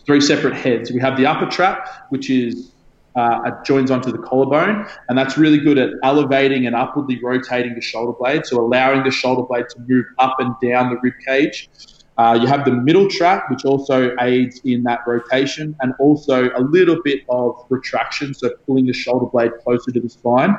three 0.07 0.21
separate 0.21 0.55
heads. 0.55 0.91
We 0.91 1.01
have 1.01 1.17
the 1.17 1.27
upper 1.27 1.47
trap, 1.47 1.89
which 2.11 2.31
is 2.31 2.73
uh, 3.15 3.63
joins 3.63 3.91
onto 3.91 4.11
the 4.11 4.19
collarbone, 4.19 4.87
and 5.09 5.19
that's 5.19 5.37
really 5.37 5.59
good 5.59 5.79
at 5.79 5.91
elevating 6.03 6.67
and 6.67 6.75
upwardly 6.75 7.23
rotating 7.23 7.75
the 7.75 7.81
shoulder 7.81 8.13
blade, 8.19 8.47
so 8.47 8.61
allowing 8.61 9.03
the 9.05 9.11
shoulder 9.11 9.43
blade 9.43 9.67
to 9.71 9.81
move 9.87 10.07
up 10.19 10.37
and 10.39 10.55
down 10.63 10.91
the 10.91 10.99
rib 11.03 11.15
cage. 11.27 11.69
Uh, 12.19 12.39
you 12.41 12.47
have 12.47 12.65
the 12.65 12.71
middle 12.71 13.09
trap, 13.09 13.51
which 13.51 13.65
also 13.65 14.15
aids 14.21 14.61
in 14.65 14.83
that 14.83 15.01
rotation, 15.07 15.75
and 15.81 15.95
also 15.99 16.51
a 16.57 16.61
little 16.61 17.01
bit 17.03 17.21
of 17.31 17.55
retraction, 17.71 18.35
so 18.35 18.51
pulling 18.67 18.87
the 18.87 18.93
shoulder 18.93 19.27
blade 19.27 19.51
closer 19.65 19.91
to 19.91 20.01
the 20.01 20.09
spine. 20.09 20.55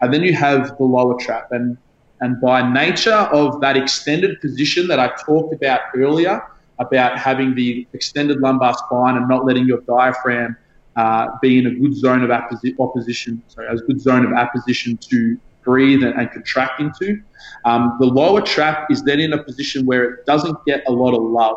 And 0.00 0.12
then 0.12 0.22
you 0.22 0.34
have 0.34 0.76
the 0.78 0.84
lower 0.84 1.18
trap, 1.18 1.48
and 1.52 1.76
and 2.20 2.40
by 2.40 2.72
nature 2.72 3.12
of 3.12 3.60
that 3.60 3.76
extended 3.76 4.40
position 4.40 4.88
that 4.88 4.98
I 4.98 5.08
talked 5.26 5.52
about 5.52 5.80
earlier, 5.94 6.42
about 6.78 7.18
having 7.18 7.54
the 7.54 7.86
extended 7.92 8.40
lumbar 8.40 8.74
spine 8.74 9.16
and 9.16 9.28
not 9.28 9.44
letting 9.44 9.66
your 9.66 9.80
diaphragm 9.82 10.56
uh, 10.96 11.28
be 11.42 11.58
in 11.58 11.66
a 11.66 11.70
good 11.70 11.94
zone 11.94 12.22
of 12.22 12.30
apposi- 12.30 12.74
opposition, 12.78 13.42
sorry, 13.48 13.68
a 13.68 13.76
good 13.76 14.00
zone 14.00 14.24
of 14.24 14.32
apposition 14.32 14.96
to 14.96 15.38
breathe 15.62 16.02
and, 16.02 16.14
and 16.18 16.30
contract 16.30 16.80
into. 16.80 17.20
Um, 17.64 17.96
the 18.00 18.06
lower 18.06 18.40
trap 18.40 18.90
is 18.90 19.02
then 19.02 19.20
in 19.20 19.32
a 19.32 19.42
position 19.42 19.84
where 19.84 20.04
it 20.04 20.26
doesn't 20.26 20.56
get 20.64 20.84
a 20.86 20.92
lot 20.92 21.14
of 21.14 21.22
love. 21.22 21.56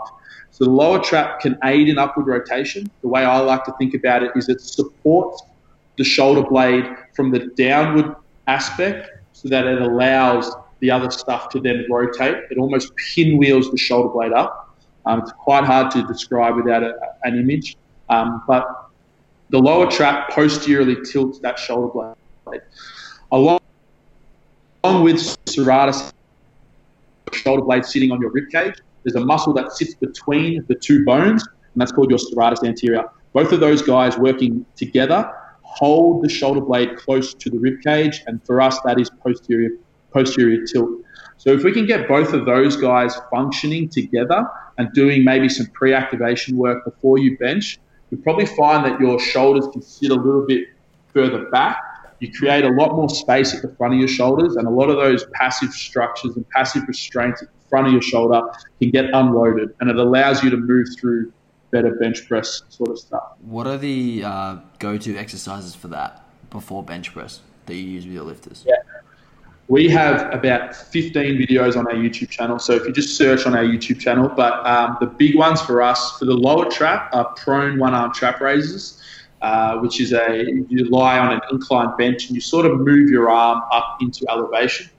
So 0.52 0.66
the 0.66 0.72
lower 0.72 1.00
trap 1.00 1.40
can 1.40 1.58
aid 1.64 1.88
in 1.88 1.98
upward 1.98 2.28
rotation. 2.28 2.90
The 3.02 3.08
way 3.08 3.24
I 3.24 3.40
like 3.40 3.64
to 3.66 3.74
think 3.80 3.94
about 3.94 4.24
it 4.24 4.32
is 4.36 4.50
it 4.50 4.62
supports 4.62 5.42
the 5.98 6.04
shoulder 6.04 6.44
blade 6.44 6.86
from 7.16 7.32
the 7.32 7.48
downward 7.56 8.16
aspect 8.48 9.10
so 9.34 9.48
that 9.50 9.66
it 9.66 9.82
allows 9.82 10.54
the 10.80 10.90
other 10.92 11.12
stuff 11.12 11.50
to 11.50 11.60
then 11.60 11.86
rotate. 11.90 12.36
It 12.50 12.58
almost 12.58 12.94
pinwheels 12.96 13.70
the 13.70 13.78
shoulder 13.78 14.10
blade 14.10 14.34
up. 14.34 14.69
Um, 15.06 15.20
it's 15.20 15.32
quite 15.32 15.64
hard 15.64 15.92
to 15.92 16.04
describe 16.04 16.56
without 16.56 16.84
a, 16.84 16.94
an 17.24 17.40
image, 17.40 17.78
um, 18.10 18.44
but 18.48 18.90
the 19.50 19.58
lower 19.60 19.90
trap 19.90 20.30
posteriorly 20.30 20.98
tilts 21.04 21.40
that 21.40 21.58
shoulder 21.58 22.16
blade. 22.46 22.62
Along, 23.32 23.60
along 24.84 25.04
with 25.04 25.16
serratus 25.46 26.12
shoulder 27.34 27.64
blade 27.64 27.86
sitting 27.86 28.12
on 28.12 28.22
your 28.22 28.32
rib 28.32 28.50
cage, 28.52 28.76
there's 29.04 29.16
a 29.16 29.26
muscle 29.26 29.54
that 29.54 29.72
sits 29.72 29.96
between 29.96 30.66
the 30.68 30.76
two 30.76 31.06
bones, 31.06 31.44
and 31.48 31.82
that's 31.82 31.92
called 31.92 32.10
your 32.10 32.20
serratus 32.20 32.64
anterior. 32.64 33.04
Both 33.34 33.52
of 33.52 33.60
those 33.60 33.82
guys 33.82 34.18
working 34.18 34.66
together 34.76 35.32
hold 35.62 36.24
the 36.24 36.30
shoulder 36.30 36.62
blade 36.62 36.98
close 36.98 37.34
to 37.36 37.50
the 37.50 37.58
rib 37.60 37.82
cage, 37.84 38.24
and 38.28 38.44
for 38.46 38.60
us, 38.60 38.80
that 38.82 39.00
is 39.00 39.10
posterior 39.10 39.72
posterior 40.12 40.66
tilt. 40.66 40.90
So 41.38 41.52
if 41.52 41.64
we 41.64 41.72
can 41.72 41.86
get 41.86 42.08
both 42.08 42.34
of 42.34 42.46
those 42.46 42.76
guys 42.76 43.16
functioning 43.32 43.88
together 43.88 44.44
and 44.80 44.92
doing 44.94 45.26
maybe 45.26 45.50
some 45.50 45.68
pre-activation 45.68 46.58
work 46.58 46.86
before 46.86 47.20
you 47.20 47.38
bench, 47.38 47.80
you 48.10 48.18
probably 48.18 48.46
find 48.46 48.84
that 48.86 49.00
your 49.00 49.20
shoulders 49.20 49.68
can 49.72 49.82
sit 49.82 50.10
a 50.10 50.16
little 50.16 50.46
bit 50.48 50.70
further 51.14 51.46
back. 51.50 51.78
You 52.20 52.32
create 52.34 52.64
a 52.64 52.70
lot 52.70 52.96
more 52.96 53.10
space 53.10 53.54
at 53.54 53.62
the 53.62 53.76
front 53.76 53.94
of 53.94 54.00
your 54.00 54.08
shoulders, 54.08 54.56
and 54.56 54.68
a 54.68 54.72
lot 54.72 54.90
of 54.90 54.96
those 54.96 55.26
passive 55.34 55.72
structures 55.74 56.36
and 56.38 56.50
passive 56.50 56.84
restraints 56.88 57.42
at 57.42 57.50
the 57.50 57.70
front 57.70 57.88
of 57.88 57.94
your 57.94 58.02
shoulder 58.02 58.42
can 58.80 58.90
get 58.90 59.06
unloaded, 59.14 59.76
and 59.82 59.90
it 59.90 59.98
allows 59.98 60.44
you 60.44 60.50
to 60.50 60.58
move 60.58 60.88
through 60.98 61.32
better 61.72 61.96
bench 61.96 62.28
press 62.28 62.64
sort 62.70 62.90
of 62.90 62.98
stuff. 62.98 63.34
What 63.42 63.68
are 63.68 63.78
the 63.78 64.24
uh, 64.26 64.56
go-to 64.80 65.18
exercises 65.18 65.76
for 65.76 65.90
that 65.90 66.24
before 66.50 66.84
bench 66.84 67.14
press 67.14 67.42
that 67.66 67.76
you 67.76 67.84
use 67.84 68.06
with 68.06 68.14
your 68.14 68.24
lifters? 68.24 68.64
Yeah. 68.66 68.76
We 69.70 69.88
have 69.90 70.34
about 70.34 70.76
15 70.76 71.38
videos 71.38 71.78
on 71.78 71.86
our 71.86 71.94
YouTube 71.94 72.32
channel. 72.32 72.58
So 72.58 72.74
if 72.74 72.86
you 72.86 72.92
just 72.92 73.16
search 73.16 73.46
on 73.46 73.56
our 73.56 73.64
YouTube 73.64 74.00
channel, 74.00 74.28
but 74.28 74.66
um, 74.66 74.98
the 75.00 75.06
big 75.06 75.36
ones 75.36 75.62
for 75.62 75.84
us 75.84 76.18
for 76.18 76.26
the 76.26 76.34
lower 76.34 76.68
trap 76.72 77.14
are 77.14 77.32
prone 77.36 77.78
one 77.78 77.94
arm 77.94 78.12
trap 78.12 78.42
raises, 78.42 79.00
uh, 79.44 79.78
which 79.78 80.02
is 80.02 80.12
a 80.12 80.44
you 80.70 80.90
lie 80.90 81.20
on 81.20 81.34
an 81.34 81.42
inclined 81.52 81.92
bench 82.00 82.26
and 82.26 82.36
you 82.36 82.42
sort 82.42 82.66
of 82.66 82.80
move 82.80 83.12
your 83.12 83.30
arm 83.30 83.62
up 83.72 83.98
into 84.02 84.26
elevation. 84.28 84.90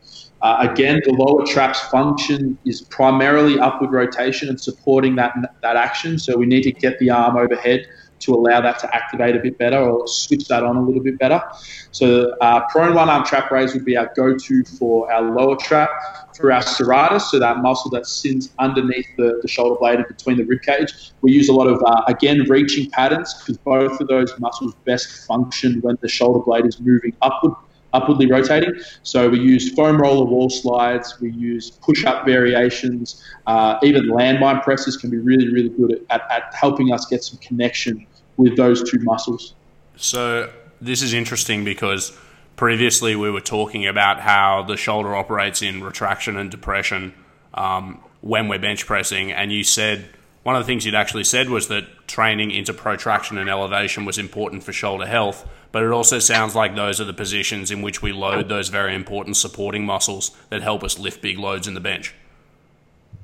Uh, 0.41 0.68
again, 0.71 1.03
the 1.05 1.14
lower 1.14 1.45
trap's 1.45 1.81
function 1.89 2.57
is 2.64 2.81
primarily 2.81 3.59
upward 3.59 3.91
rotation 3.91 4.49
and 4.49 4.61
supporting 4.61 5.16
that 5.16 5.35
that 5.62 5.75
action. 5.75 6.16
So 6.16 6.37
we 6.37 6.47
need 6.47 6.62
to 6.62 6.73
get 6.73 6.97
the 7.01 7.11
arm 7.11 7.37
overhead 7.37 7.89
to 8.21 8.35
allow 8.35 8.61
that 8.61 8.79
to 8.81 8.95
activate 8.95 9.37
a 9.37 9.39
bit 9.39 9.59
better 9.59 9.79
or 9.79 10.07
switch 10.07 10.49
that 10.49 10.62
on 10.62 10.77
a 10.77 10.83
little 10.83 11.03
bit 11.03 11.18
better. 11.18 11.43
So 11.91 12.35
uh, 12.41 12.61
prone 12.71 12.95
one 12.95 13.09
arm 13.09 13.25
trap 13.25 13.51
raise 13.51 13.75
would 13.75 13.85
be 13.85 13.97
our 13.97 14.11
go-to 14.14 14.64
for 14.64 15.12
our 15.12 15.23
lower 15.23 15.57
trap. 15.57 15.91
For 16.37 16.51
our 16.53 16.62
serratus, 16.62 17.23
so 17.23 17.39
that 17.39 17.59
muscle 17.59 17.91
that 17.91 18.07
sits 18.07 18.49
underneath 18.59 19.07
the, 19.18 19.41
the 19.43 19.49
shoulder 19.49 19.79
blade 19.79 19.97
and 19.97 20.09
between 20.09 20.39
the 20.39 20.45
rib 20.45 20.62
cage, 20.62 21.12
we 21.21 21.33
use 21.33 21.51
a 21.51 21.53
lot 21.53 21.66
of, 21.66 21.83
uh, 21.85 22.03
again, 22.09 22.47
reaching 22.49 22.89
patterns 22.93 23.35
because 23.35 23.59
both 23.59 24.01
of 24.01 24.09
those 24.09 24.33
muscles 24.39 24.75
best 24.87 25.27
function 25.27 25.83
when 25.83 25.99
the 26.01 26.09
shoulder 26.09 26.39
blade 26.39 26.64
is 26.64 26.81
moving 26.81 27.14
upward 27.21 27.53
upwardly 27.93 28.31
rotating. 28.31 28.73
So 29.03 29.29
we 29.29 29.41
use 29.41 29.75
foam 29.75 30.01
roller 30.01 30.25
wall 30.25 30.51
slides, 30.51 31.18
we 31.21 31.33
use 31.33 31.71
push-up 31.71 32.25
variations, 32.25 33.23
uh, 33.47 33.79
even 33.83 34.09
landmine 34.09 34.62
presses 34.62 34.97
can 34.97 35.11
be 35.11 35.18
really, 35.18 35.53
really 35.53 35.71
good 35.71 35.93
at, 36.11 36.23
at, 36.23 36.31
at, 36.31 36.55
helping 36.55 36.93
us 36.93 37.07
get 37.07 37.25
some 37.25 37.39
connection 37.39 38.07
with 38.41 38.57
those 38.57 38.88
two 38.88 38.99
muscles. 39.01 39.55
So 39.97 40.51
this 40.80 41.03
is 41.03 41.12
interesting 41.12 41.64
because 41.64 42.16
previously 42.57 43.16
we 43.16 43.30
were 43.30 43.41
talking 43.41 43.86
about 43.86 44.20
how 44.20 44.62
the 44.62 44.76
shoulder 44.76 45.14
operates 45.14 45.62
in 45.62 45.82
retraction 45.82 46.36
and 46.36 46.51
depression 46.51 47.14
um, 47.55 48.01
when 48.20 48.49
we're 48.49 48.59
bench 48.59 48.86
pressing, 48.86 49.32
and 49.32 49.53
you 49.53 49.64
said 49.64 50.09
one 50.43 50.57
of 50.57 50.62
the 50.62 50.66
things 50.66 50.86
you'd 50.86 50.95
actually 50.95 51.24
said 51.24 51.51
was 51.51 51.68
that 51.68 51.84
training 52.07 52.51
into 52.51 52.72
protraction 52.72 53.36
and 53.36 53.51
elevation 53.51 54.07
was 54.07 54.16
important 54.16 54.64
for 54.64 54.72
shoulder 54.72 55.07
health. 55.07 55.47
But 55.72 55.84
it 55.84 55.93
also 55.93 56.18
sounds 56.18 56.55
like 56.55 56.74
those 56.74 57.01
are 57.01 57.05
the 57.05 57.12
positions 57.12 57.70
in 57.70 57.82
which 57.82 58.03
we 58.03 58.12
load 58.12 58.49
those 58.49 58.68
very 58.68 58.95
important 58.95 59.36
supporting 59.36 59.84
muscles 59.84 60.36
that 60.49 60.62
help 60.62 60.82
us 60.82 60.99
lift 60.99 61.22
big 61.22 61.38
loads 61.38 61.68
in 61.68 61.74
the 61.74 61.80
bench. 61.80 62.14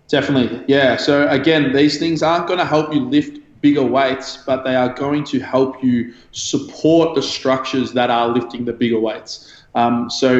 Definitely, 0.09 0.62
yeah. 0.69 0.97
So 0.97 1.27
again, 1.29 1.73
these 1.73 1.99
things 1.99 2.23
aren't 2.23 2.47
going 2.47 2.61
to 2.61 2.64
help 2.64 2.95
you 2.95 3.01
lift 3.01 3.41
bigger 3.67 3.83
weights, 3.83 4.37
but 4.47 4.62
they 4.62 4.77
are 4.77 4.95
going 4.95 5.25
to 5.25 5.41
help 5.41 5.83
you 5.83 6.14
support 6.31 7.17
the 7.17 7.23
structures 7.23 7.91
that 7.93 8.11
are 8.11 8.29
lifting 8.29 8.64
the 8.64 8.73
bigger 8.73 9.01
weights. 9.01 9.64
Um, 9.75 10.09
so 10.09 10.31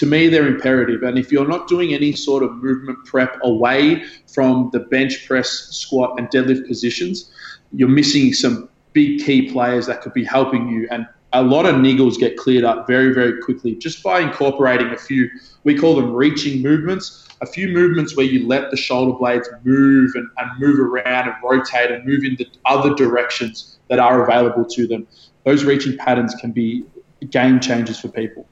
to 0.00 0.06
me, 0.06 0.26
they're 0.26 0.48
imperative. 0.48 1.04
And 1.04 1.16
if 1.16 1.30
you're 1.30 1.46
not 1.46 1.68
doing 1.68 1.94
any 1.94 2.12
sort 2.12 2.42
of 2.42 2.50
movement 2.56 2.98
prep 3.06 3.38
away 3.44 4.02
from 4.34 4.68
the 4.72 4.80
bench 4.80 5.28
press, 5.28 5.48
squat, 5.70 6.18
and 6.18 6.28
deadlift 6.28 6.66
positions, 6.66 7.30
you're 7.72 7.94
missing 8.00 8.32
some 8.32 8.68
big 8.94 9.24
key 9.24 9.52
players 9.52 9.86
that 9.86 10.00
could 10.02 10.12
be 10.12 10.24
helping 10.24 10.68
you. 10.68 10.88
And 10.90 11.06
a 11.32 11.44
lot 11.44 11.66
of 11.66 11.76
niggles 11.76 12.18
get 12.18 12.36
cleared 12.36 12.64
up 12.64 12.88
very, 12.88 13.14
very 13.14 13.40
quickly 13.40 13.76
just 13.76 14.02
by 14.02 14.18
incorporating 14.18 14.88
a 14.88 14.98
few, 14.98 15.30
we 15.62 15.78
call 15.78 15.94
them 15.94 16.12
reaching 16.12 16.62
movements 16.62 17.28
a 17.42 17.46
few 17.46 17.68
movements 17.68 18.16
where 18.16 18.26
you 18.26 18.46
let 18.46 18.70
the 18.70 18.76
shoulder 18.76 19.16
blades 19.18 19.48
move 19.64 20.12
and, 20.14 20.28
and 20.36 20.60
move 20.60 20.78
around 20.78 21.28
and 21.28 21.34
rotate 21.42 21.90
and 21.90 22.04
move 22.04 22.24
in 22.24 22.36
the 22.36 22.46
other 22.66 22.94
directions 22.94 23.78
that 23.88 23.98
are 23.98 24.24
available 24.24 24.64
to 24.64 24.86
them. 24.86 25.06
Those 25.44 25.64
reaching 25.64 25.96
patterns 25.96 26.34
can 26.34 26.52
be 26.52 26.84
game 27.30 27.60
changers 27.60 27.98
for 27.98 28.08
people. 28.08 28.46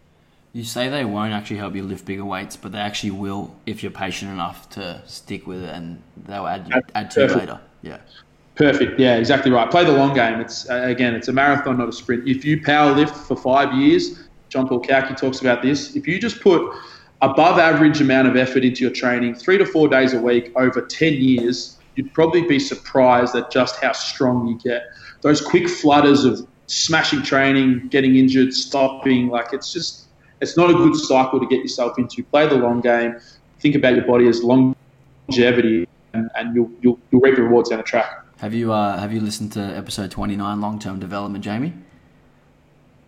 You 0.53 0.65
say 0.65 0.89
they 0.89 1.05
won't 1.05 1.33
actually 1.33 1.59
help 1.59 1.75
you 1.75 1.83
lift 1.83 2.07
bigger 2.07 2.25
weights, 2.25 2.57
but 2.57 2.73
they 2.73 2.79
actually 2.79 3.11
will 3.11 3.55
if 3.67 3.83
you're 3.83 3.93
patient 3.93 4.33
enough 4.33 4.69
to 4.71 5.03
stick 5.07 5.47
with 5.47 5.63
it, 5.63 5.71
and 5.71 6.03
they'll 6.27 6.47
add 6.47 6.73
add 6.95 7.11
to 7.13 7.21
you 7.21 7.27
later. 7.35 7.61
Yeah. 7.83 7.99
Perfect. 8.55 8.99
Yeah, 8.99 9.17
exactly 9.17 9.53
right. 9.53 9.71
Play 9.71 9.85
the 9.85 9.93
long 9.93 10.15
game. 10.15 10.41
It's 10.41 10.69
uh, 10.69 10.83
again, 10.85 11.15
it's 11.15 11.29
a 11.29 11.33
marathon, 11.33 11.79
not 11.79 11.89
a 11.89 11.93
sprint. 11.93 12.27
If 12.27 12.45
you 12.45 12.61
power 12.61 12.93
lift 12.93 13.15
for 13.15 13.37
five 13.37 13.73
years, 13.75 14.29
John 14.49 14.67
Paul 14.67 14.81
Cauchi 14.81 15.17
talks 15.17 15.41
about 15.41 15.63
this. 15.63 15.95
If 15.95 16.09
you 16.09 16.19
just 16.19 16.41
put 16.41 16.75
above 17.23 17.59
average 17.59 18.01
amount 18.01 18.29
of 18.29 18.37
effort 18.37 18.65
into 18.65 18.83
your 18.83 18.93
training, 18.93 19.35
three 19.35 19.59
to 19.59 19.67
four 19.67 19.89
days 19.89 20.15
a 20.15 20.21
week 20.21 20.53
over 20.57 20.81
10 20.81 21.15
years, 21.15 21.77
you'd 21.95 22.13
probably 22.15 22.43
be 22.43 22.59
surprised 22.59 23.35
at 23.35 23.51
just 23.51 23.83
how 23.83 23.93
strong 23.93 24.47
you 24.47 24.59
get. 24.59 24.85
Those 25.23 25.41
quick 25.41 25.69
flutters 25.69 26.25
of 26.25 26.47
smashing 26.67 27.23
training, 27.23 27.89
getting 27.89 28.17
injured, 28.17 28.53
stopping, 28.53 29.29
like 29.29 29.53
it's 29.53 29.73
just, 29.73 30.07
it's 30.41 30.57
not 30.57 30.71
a 30.71 30.75
good 30.75 30.95
cycle 30.95 31.41
to 31.41 31.47
get 31.47 31.61
yourself 31.61 31.99
into. 31.99 32.23
Play 32.23 32.47
the 32.47 32.55
long 32.55 32.81
game. 32.81 33.17
Think 33.61 33.75
about 33.75 33.97
your 33.97 34.05
body 34.07 34.29
as 34.29 34.43
longevity, 34.45 35.89
and, 36.13 36.31
and 36.37 36.55
you'll, 36.55 36.71
you'll, 36.81 36.99
you'll 37.11 37.21
reap 37.21 37.35
the 37.35 37.43
rewards 37.43 37.71
down 37.71 37.79
the 37.79 37.85
track. 37.85 38.25
Have 38.39 38.55
you 38.55 38.73
uh, 38.73 38.97
have 38.97 39.13
you 39.13 39.21
listened 39.21 39.53
to 39.55 39.61
episode 39.61 40.13
twenty 40.13 40.37
nine, 40.37 40.61
long 40.61 40.79
term 40.79 41.01
development, 41.01 41.43
Jamie? 41.43 41.73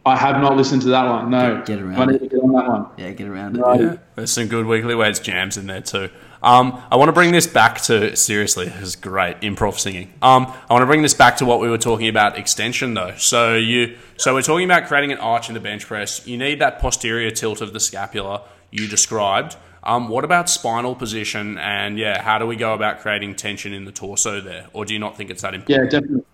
I 0.07 0.17
have 0.17 0.41
not 0.41 0.57
listened 0.57 0.83
to 0.83 0.89
that 0.89 1.07
one. 1.07 1.31
No, 1.31 1.57
Get- 1.57 1.67
get 1.67 1.79
around 1.81 2.01
I 2.01 2.07
need 2.07 2.15
it. 2.17 2.19
to 2.21 2.29
get 2.29 2.43
on 2.43 2.53
that 2.53 2.67
one. 2.69 2.87
Yeah, 2.97 3.11
get 3.11 3.27
around 3.29 3.57
it. 3.57 3.61
Right. 3.61 3.81
Yeah, 3.81 3.97
there's 4.15 4.33
some 4.33 4.47
good 4.49 4.65
weekly 4.67 4.95
weights 4.95 5.19
jams 5.21 5.57
in 5.59 5.67
there 5.67 5.83
too. 5.83 6.09
Um, 6.43 6.83
I 6.91 6.97
want 6.97 7.09
to 7.09 7.13
bring 7.13 7.33
this 7.33 7.47
back 7.47 7.83
to 7.83 8.17
seriously. 8.17 8.65
This 8.67 8.81
is 8.81 8.97
great 8.97 9.41
improv 9.43 9.79
singing. 9.79 10.13
Um, 10.23 10.47
I 10.71 10.73
want 10.73 10.81
to 10.83 10.87
bring 10.87 11.03
this 11.03 11.13
back 11.13 11.37
to 11.37 11.45
what 11.45 11.61
we 11.61 11.69
were 11.69 11.77
talking 11.77 12.09
about 12.09 12.39
extension 12.39 12.95
though. 12.95 13.15
So 13.19 13.57
you, 13.57 13.99
so 14.17 14.33
we're 14.33 14.41
talking 14.41 14.65
about 14.65 14.87
creating 14.89 15.13
an 15.13 15.19
arch 15.19 15.49
in 15.49 15.55
the 15.55 15.61
bench 15.61 15.87
press. 15.87 16.27
You 16.27 16.39
need 16.39 16.61
that 16.61 16.79
posterior 16.79 17.31
tilt 17.31 17.61
of 17.61 17.75
the 17.75 17.81
scapula 17.81 18.43
you 18.71 18.89
described. 18.89 19.57
Um, 19.83 20.09
what 20.09 20.25
about 20.25 20.49
spinal 20.49 20.95
position 20.95 21.59
and 21.59 21.99
yeah, 21.99 22.23
how 22.23 22.39
do 22.39 22.47
we 22.47 22.57
go 22.57 22.73
about 22.73 23.01
creating 23.01 23.35
tension 23.35 23.75
in 23.75 23.85
the 23.85 23.93
torso 23.93 24.41
there, 24.41 24.67
or 24.73 24.85
do 24.87 24.95
you 24.95 24.99
not 24.99 25.17
think 25.19 25.29
it's 25.31 25.43
that 25.43 25.55
important? 25.55 25.93
Yeah, 25.93 26.01
definitely. 26.01 26.25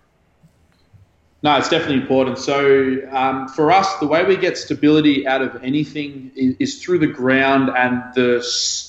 No, 1.43 1.55
it's 1.55 1.69
definitely 1.69 2.01
important. 2.01 2.39
So 2.39 2.97
um, 3.11 3.47
for 3.49 3.71
us, 3.71 3.87
the 3.99 4.07
way 4.07 4.25
we 4.25 4.37
get 4.37 4.57
stability 4.57 5.27
out 5.27 5.43
of 5.43 5.63
anything 5.63 6.31
is, 6.35 6.55
is 6.57 6.83
through 6.83 6.97
the 6.97 7.07
ground 7.07 7.69
and 7.77 8.01
the, 8.15 8.37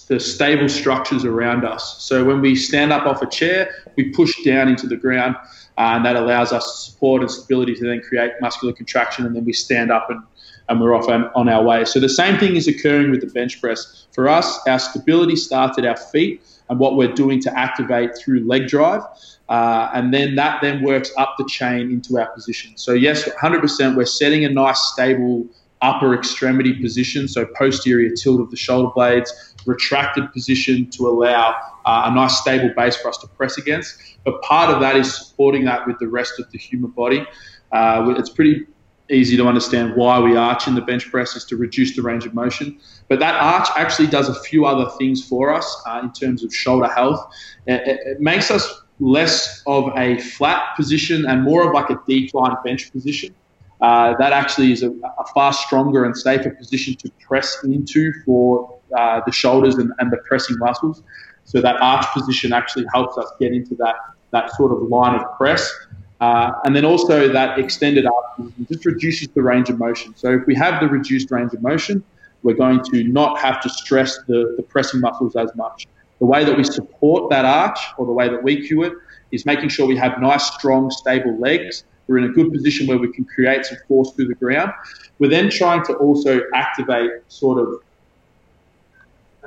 the 0.09 0.19
stable 0.19 0.69
structures 0.69 1.27
around 1.27 1.67
us. 1.67 2.03
So 2.03 2.25
when 2.25 2.41
we 2.41 2.57
stand 2.57 2.91
up 2.91 3.05
off 3.05 3.21
a 3.21 3.29
chair, 3.29 3.71
we 3.97 4.11
push 4.13 4.43
down 4.45 4.67
into 4.69 4.87
the 4.87 4.97
ground, 4.97 5.37
uh, 5.77 5.93
and 5.97 6.07
that 6.07 6.17
allows 6.17 6.53
us 6.53 6.87
support 6.87 7.21
and 7.21 7.31
stability 7.31 7.75
to 7.75 7.85
then 7.85 8.01
create 8.01 8.33
muscular 8.41 8.73
contraction, 8.73 9.27
and 9.27 9.37
then 9.37 9.45
we 9.45 9.53
stand 9.53 9.93
up 9.93 10.09
and, 10.09 10.23
and 10.71 10.81
we're 10.81 10.95
off 10.95 11.07
on, 11.09 11.31
on 11.35 11.51
our 11.51 11.63
way. 11.63 11.85
So 11.85 12.01
the 12.01 12.09
same 12.09 12.39
thing 12.39 12.57
is 12.57 12.67
occurring 12.67 13.11
with 13.11 13.21
the 13.21 13.27
bench 13.27 13.61
press. 13.61 14.07
For 14.13 14.27
us, 14.27 14.67
our 14.67 14.79
stability 14.79 15.37
starts 15.37 15.77
at 15.79 15.85
our 15.85 15.99
feet 15.99 16.41
and 16.69 16.79
what 16.79 16.97
we're 16.97 17.13
doing 17.13 17.41
to 17.41 17.59
activate 17.59 18.17
through 18.17 18.47
leg 18.47 18.69
drive. 18.69 19.03
Uh, 19.49 19.91
and 19.95 20.13
then 20.13 20.35
that 20.35 20.61
then 20.61 20.83
works 20.83 21.11
up 21.17 21.35
the 21.39 21.45
chain 21.47 21.91
into 21.91 22.19
our 22.19 22.31
position. 22.33 22.77
So 22.77 22.93
yes, 22.93 23.29
100%, 23.29 23.97
we're 23.97 24.05
setting 24.05 24.45
a 24.45 24.51
nice 24.51 24.81
stable 24.93 25.47
upper 25.81 26.15
extremity 26.15 26.75
position, 26.75 27.29
so 27.29 27.47
posterior 27.57 28.11
tilt 28.15 28.41
of 28.41 28.51
the 28.51 28.57
shoulder 28.57 28.91
blades, 28.95 29.55
retracted 29.67 30.31
position 30.33 30.91
to 30.91 31.09
allow 31.09 31.55
uh, 31.85 32.03
a 32.07 32.15
nice 32.15 32.39
stable 32.39 32.71
base 32.77 32.97
for 32.97 33.09
us 33.09 33.19
to 33.19 33.29
press 33.29 33.59
against. 33.59 33.97
But 34.25 34.43
part 34.43 34.71
of 34.71 34.81
that 34.81 34.97
is 34.97 35.15
supporting 35.15 35.65
that 35.67 35.87
with 35.87 35.99
the 35.99 36.09
rest 36.09 36.39
of 36.39 36.51
the 36.51 36.59
human 36.59 36.91
body. 36.91 37.27
Uh, 37.71 38.15
it's 38.19 38.31
pretty 38.31 38.67
easy 39.11 39.37
to 39.37 39.47
understand 39.47 39.97
why 39.97 40.19
we 40.21 40.37
arch 40.37 40.67
in 40.67 40.75
the 40.75 40.81
bench 40.81 41.11
press 41.11 41.35
is 41.35 41.45
to 41.47 41.57
reduce 41.57 41.97
the 41.97 42.03
range 42.03 42.27
of 42.27 42.35
motion. 42.35 42.79
But 43.09 43.21
that 43.21 43.35
arch 43.35 43.69
actually 43.77 44.09
does 44.09 44.29
a 44.29 44.35
few 44.43 44.67
other 44.67 44.91
things 44.99 45.27
for 45.27 45.53
us 45.53 45.83
uh, 45.87 46.01
in 46.03 46.13
terms 46.13 46.45
of 46.45 46.55
shoulder 46.55 46.89
health. 46.89 47.21
It, 47.67 48.01
it, 48.05 48.21
makes 48.21 48.51
us 48.51 48.83
less 49.01 49.63
of 49.67 49.91
a 49.97 50.19
flat 50.19 50.77
position 50.77 51.25
and 51.27 51.43
more 51.43 51.67
of 51.67 51.73
like 51.73 51.91
a 51.91 51.99
decline 52.07 52.57
bench 52.65 52.93
position. 52.93 53.35
Uh, 53.81 54.17
that 54.17 54.33
actually 54.33 54.73
is 54.73 54.83
a, 54.83 54.91
a, 54.91 55.25
far 55.33 55.53
stronger 55.53 56.05
and 56.05 56.17
safer 56.17 56.51
position 56.51 56.97
to 56.97 57.09
press 57.27 57.63
into 57.63 58.13
for 58.25 58.81
uh, 58.99 59.21
the 59.25 59.31
shoulders 59.31 59.77
and, 59.77 59.93
and 60.01 60.11
the 60.11 60.17
pressing 60.29 60.59
muscles. 60.59 61.03
So 61.45 61.61
that 61.61 61.81
arch 61.81 62.05
position 62.13 62.53
actually 62.53 62.87
helps 62.93 63.17
us 63.17 63.31
get 63.39 63.53
into 63.53 63.77
that 63.77 63.95
that 64.31 64.55
sort 64.57 64.73
of 64.73 64.83
line 64.89 65.15
of 65.15 65.23
press. 65.37 65.71
Uh, 66.21 66.51
and 66.65 66.75
then 66.75 66.85
also 66.85 67.33
that 67.33 67.59
extended 67.59 68.05
arch 68.07 68.51
just 68.69 68.85
reduces 68.85 69.29
the 69.29 69.43
range 69.43 69.71
of 69.71 69.79
motion. 69.79 70.15
So 70.17 70.33
if 70.33 70.47
we 70.47 70.55
have 70.57 70.81
the 70.81 70.89
reduced 70.89 71.31
range 71.31 71.53
of 71.55 71.63
motion, 71.63 72.03
we're 72.43 72.57
going 72.57 72.83
to 72.85 73.05
not 73.05 73.39
have 73.39 73.61
to 73.63 73.69
stress 73.69 74.19
the, 74.27 74.55
the 74.57 74.63
pressing 74.63 75.01
muscles 75.01 75.37
as 75.37 75.55
much. 75.55 75.87
The 76.19 76.27
way 76.27 76.45
that 76.45 76.57
we 76.57 76.65
support 76.65 77.31
that 77.31 77.45
arch 77.45 77.79
or 77.97 78.07
the 78.07 78.13
way 78.13 78.29
that 78.29 78.43
we 78.43 78.67
cue 78.67 78.83
it 78.83 78.93
is 79.31 79.47
making 79.47 79.69
sure 79.69 79.87
we 79.87 79.97
have 79.97 80.21
nice, 80.21 80.53
strong, 80.55 80.91
stable 80.91 81.39
legs. 81.39 81.85
We're 82.09 82.19
in 82.19 82.25
a 82.25 82.33
good 82.33 82.53
position 82.53 82.87
where 82.87 82.99
we 82.99 83.13
can 83.13 83.25
create 83.25 83.67
some 83.67 83.79
force 83.87 84.13
through 84.13 84.29
the 84.29 84.35
ground. 84.35 84.73
We're 85.19 85.31
then 85.31 85.51
trying 85.51 85.85
to 85.85 85.95
also 85.95 86.41
activate 86.55 87.11
sort 87.29 87.59
of 87.59 87.83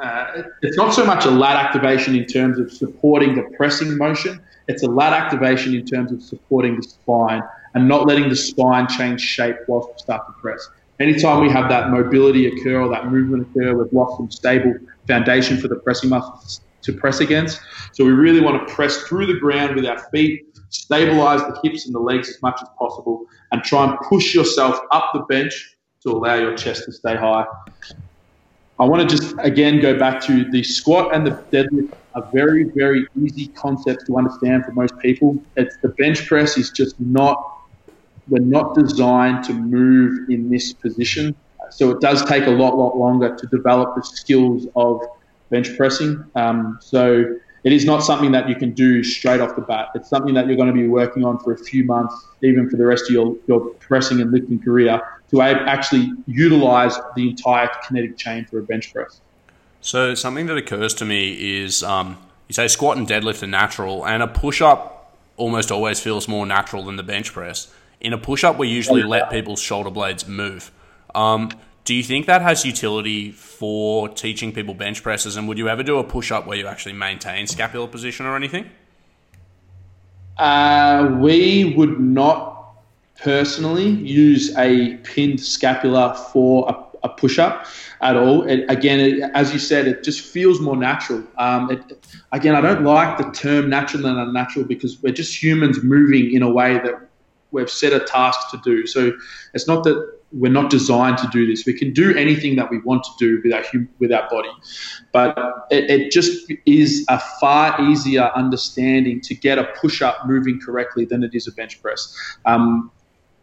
uh, 0.02 0.44
it's 0.62 0.78
not 0.78 0.94
so 0.94 1.06
much 1.06 1.26
a 1.26 1.32
lat 1.32 1.58
activation 1.58 2.16
in 2.16 2.26
terms 2.26 2.60
of 2.60 2.72
supporting 2.72 3.36
the 3.36 3.44
pressing 3.58 3.98
motion. 3.98 4.42
It's 4.68 4.84
a 4.84 4.88
lat 4.88 5.14
activation 5.14 5.76
in 5.76 5.86
terms 5.86 6.12
of 6.12 6.22
supporting 6.22 6.78
the 6.78 6.84
spine 6.84 7.42
and 7.74 7.88
not 7.88 8.08
letting 8.08 8.30
the 8.30 8.36
spine 8.36 8.88
change 8.88 9.22
shape 9.22 9.56
whilst 9.68 9.90
we 9.90 9.98
start 9.98 10.26
to 10.28 10.34
press. 10.34 10.70
Anytime 11.00 11.42
we 11.42 11.50
have 11.50 11.68
that 11.70 11.90
mobility 11.90 12.46
occur 12.48 12.82
or 12.82 12.90
that 12.90 13.08
movement 13.08 13.48
occur, 13.50 13.76
we've 13.76 13.92
lost 13.92 14.18
some 14.18 14.30
stable 14.30 14.74
foundation 15.08 15.58
for 15.58 15.68
the 15.68 15.78
pressing 15.78 16.10
muscles 16.10 16.62
to 16.84 16.94
press 16.94 17.20
against. 17.20 17.60
So 17.94 18.06
we 18.06 18.12
really 18.12 18.42
want 18.42 18.68
to 18.68 18.74
press 18.74 18.98
through 19.04 19.28
the 19.28 19.40
ground 19.40 19.76
with 19.76 19.86
our 19.86 20.00
feet, 20.10 20.46
stabilize 20.70 21.42
the 21.42 21.60
hips 21.64 21.86
and 21.86 21.96
the 21.96 22.00
legs 22.00 22.30
as 22.30 22.42
much 22.42 22.60
as 22.62 22.68
possible, 22.78 23.26
and 23.52 23.64
try 23.64 23.90
and 23.90 23.98
push 24.08 24.34
yourself 24.34 24.80
up 24.92 25.12
the 25.14 25.22
bench 25.22 25.76
to 26.04 26.12
allow 26.12 26.36
your 26.36 26.56
chest 26.56 26.86
to 26.86 26.92
stay 26.92 27.16
high. 27.16 27.46
I 28.82 28.86
want 28.86 29.08
to 29.08 29.16
just 29.16 29.36
again 29.38 29.80
go 29.80 29.98
back 29.98 30.20
to 30.22 30.50
the 30.50 30.64
squat 30.64 31.14
and 31.14 31.26
the 31.28 31.32
deadlift 31.54 31.94
are 32.16 32.28
very, 32.34 32.64
very 32.64 33.06
easy 33.24 33.50
concepts 33.50 34.06
to 34.06 34.18
understand 34.18 34.66
for 34.66 34.72
most 34.72 34.98
people. 34.98 35.42
It's 35.56 35.78
the 35.84 35.90
bench 35.90 36.26
press 36.26 36.58
is 36.58 36.72
just 36.72 37.00
not 37.00 37.38
we're 38.28 38.40
not 38.40 38.74
designed 38.74 39.44
to 39.44 39.54
move 39.54 40.30
in 40.32 40.50
this 40.50 40.74
position. 40.74 41.36
So 41.70 41.92
it 41.92 42.02
does 42.02 42.26
take 42.26 42.48
a 42.48 42.50
lot, 42.50 42.76
lot 42.76 42.98
longer 42.98 43.36
to 43.36 43.48
develop 43.48 43.94
the 43.96 44.04
skills 44.04 44.66
of 44.76 45.00
bench 45.52 45.78
pressing. 45.78 46.24
Um, 46.34 46.80
so 46.82 47.36
it 47.64 47.72
is 47.72 47.86
not 47.86 48.00
something 48.00 48.32
that 48.32 48.50
you 48.50 48.56
can 48.56 48.72
do 48.74 49.04
straight 49.04 49.40
off 49.40 49.56
the 49.56 49.62
bat. 49.62 49.90
It's 49.94 50.10
something 50.10 50.34
that 50.34 50.48
you're 50.48 50.56
going 50.56 50.68
to 50.68 50.74
be 50.74 50.88
working 50.88 51.24
on 51.24 51.38
for 51.40 51.54
a 51.54 51.58
few 51.58 51.84
months, 51.84 52.28
even 52.42 52.70
for 52.70 52.78
the 52.78 52.86
rest 52.86 53.06
of 53.06 53.12
your, 53.12 53.36
your 53.48 53.70
pressing 53.76 54.20
and 54.20 54.32
lifting 54.32 54.60
career, 54.60 55.00
to 55.30 55.42
actually 55.42 56.12
utilize 56.26 56.98
the 57.16 57.30
entire 57.30 57.70
kinetic 57.88 58.18
chain 58.18 58.46
for 58.46 58.60
a 58.60 58.64
bench 58.64 58.92
press. 58.92 59.22
So 59.82 60.16
something 60.16 60.48
that 60.48 60.58
occurs 60.58 60.94
to 60.96 61.06
me 61.06 61.62
is 61.64 61.84
um, 61.84 62.18
you 62.48 62.54
say 62.54 62.68
squat 62.68 62.98
and 62.98 63.08
deadlift 63.08 63.44
are 63.44 63.48
natural, 63.48 64.06
and 64.06 64.24
a 64.24 64.28
push 64.28 64.62
up 64.62 65.18
almost 65.38 65.72
always 65.72 66.00
feels 66.00 66.28
more 66.28 66.46
natural 66.46 66.84
than 66.86 66.96
the 66.96 67.04
bench 67.04 67.32
press. 67.32 67.72
In 68.00 68.14
a 68.14 68.18
push 68.18 68.44
up, 68.44 68.58
we 68.58 68.68
usually 68.68 69.04
let 69.04 69.30
people's 69.30 69.62
shoulder 69.62 69.92
blades 69.92 70.28
move. 70.28 70.72
Um, 71.14 71.50
do 71.92 71.96
you 71.98 72.04
think 72.04 72.26
that 72.28 72.42
has 72.42 72.64
utility 72.64 73.32
for 73.34 74.08
teaching 74.08 74.54
people 74.54 74.74
bench 74.74 75.04
presses? 75.04 75.36
And 75.36 75.46
would 75.50 75.58
you 75.58 75.68
ever 75.68 75.84
do 75.84 75.98
a 75.98 76.06
push 76.06 76.32
up 76.32 76.48
where 76.48 76.58
you 76.58 76.66
actually 76.66 76.94
maintain 76.94 77.48
scapular 77.48 77.86
position 77.86 78.26
or 78.26 78.38
anything? 78.38 78.70
Uh, 80.38 81.18
we 81.20 81.74
would 81.76 82.00
not 82.00 82.76
personally 83.22 83.90
use 83.90 84.58
a 84.58 84.96
pinned 85.04 85.42
scapula 85.42 86.16
for 86.32 86.70
a, 86.70 87.08
a 87.08 87.10
push 87.10 87.38
up 87.38 87.66
at 88.00 88.16
all. 88.16 88.44
It, 88.44 88.64
again, 88.70 89.02
it, 89.02 89.30
as 89.34 89.52
you 89.52 89.60
said, 89.60 89.86
it 89.86 90.02
just 90.02 90.22
feels 90.22 90.62
more 90.62 90.78
natural. 90.78 91.22
Um, 91.38 91.72
it, 91.72 92.08
again, 92.32 92.56
I 92.56 92.62
don't 92.62 92.86
like 92.86 93.18
the 93.18 93.30
term 93.32 93.70
natural 93.70 94.06
and 94.06 94.18
unnatural 94.18 94.64
because 94.64 95.04
we're 95.04 95.12
just 95.12 95.44
humans 95.44 95.84
moving 95.84 96.34
in 96.34 96.42
a 96.42 96.50
way 96.50 96.76
that 96.76 97.10
we've 97.52 97.70
set 97.70 97.92
a 97.92 98.00
task 98.00 98.50
to 98.52 98.62
do. 98.64 98.88
So 98.88 99.12
it's 99.54 99.68
not 99.68 99.84
that 99.84 100.21
we're 100.32 100.52
not 100.52 100.70
designed 100.70 101.18
to 101.20 101.28
do 101.28 101.46
this. 101.46 101.66
We 101.66 101.74
can 101.74 101.94
do 101.94 102.16
anything 102.16 102.56
that 102.56 102.70
we 102.70 102.80
want 102.80 103.04
to 103.04 103.12
do 103.20 103.42
with 103.44 103.54
our 103.54 103.64
with 104.00 104.12
our 104.12 104.30
body, 104.30 104.52
but 105.12 105.38
it, 105.70 105.90
it 105.90 106.12
just 106.12 106.52
is 106.66 107.06
a 107.10 107.20
far 107.40 107.80
easier 107.82 108.32
understanding 108.36 109.22
to 109.22 109.36
get 109.36 109.58
a 109.58 109.66
push 109.80 110.02
up 110.02 110.26
moving 110.26 110.60
correctly 110.60 111.06
than 111.06 111.24
it 111.24 111.36
is 111.36 111.48
a 111.48 111.52
bench 111.52 111.82
press. 111.82 112.16
Um, 112.46 112.92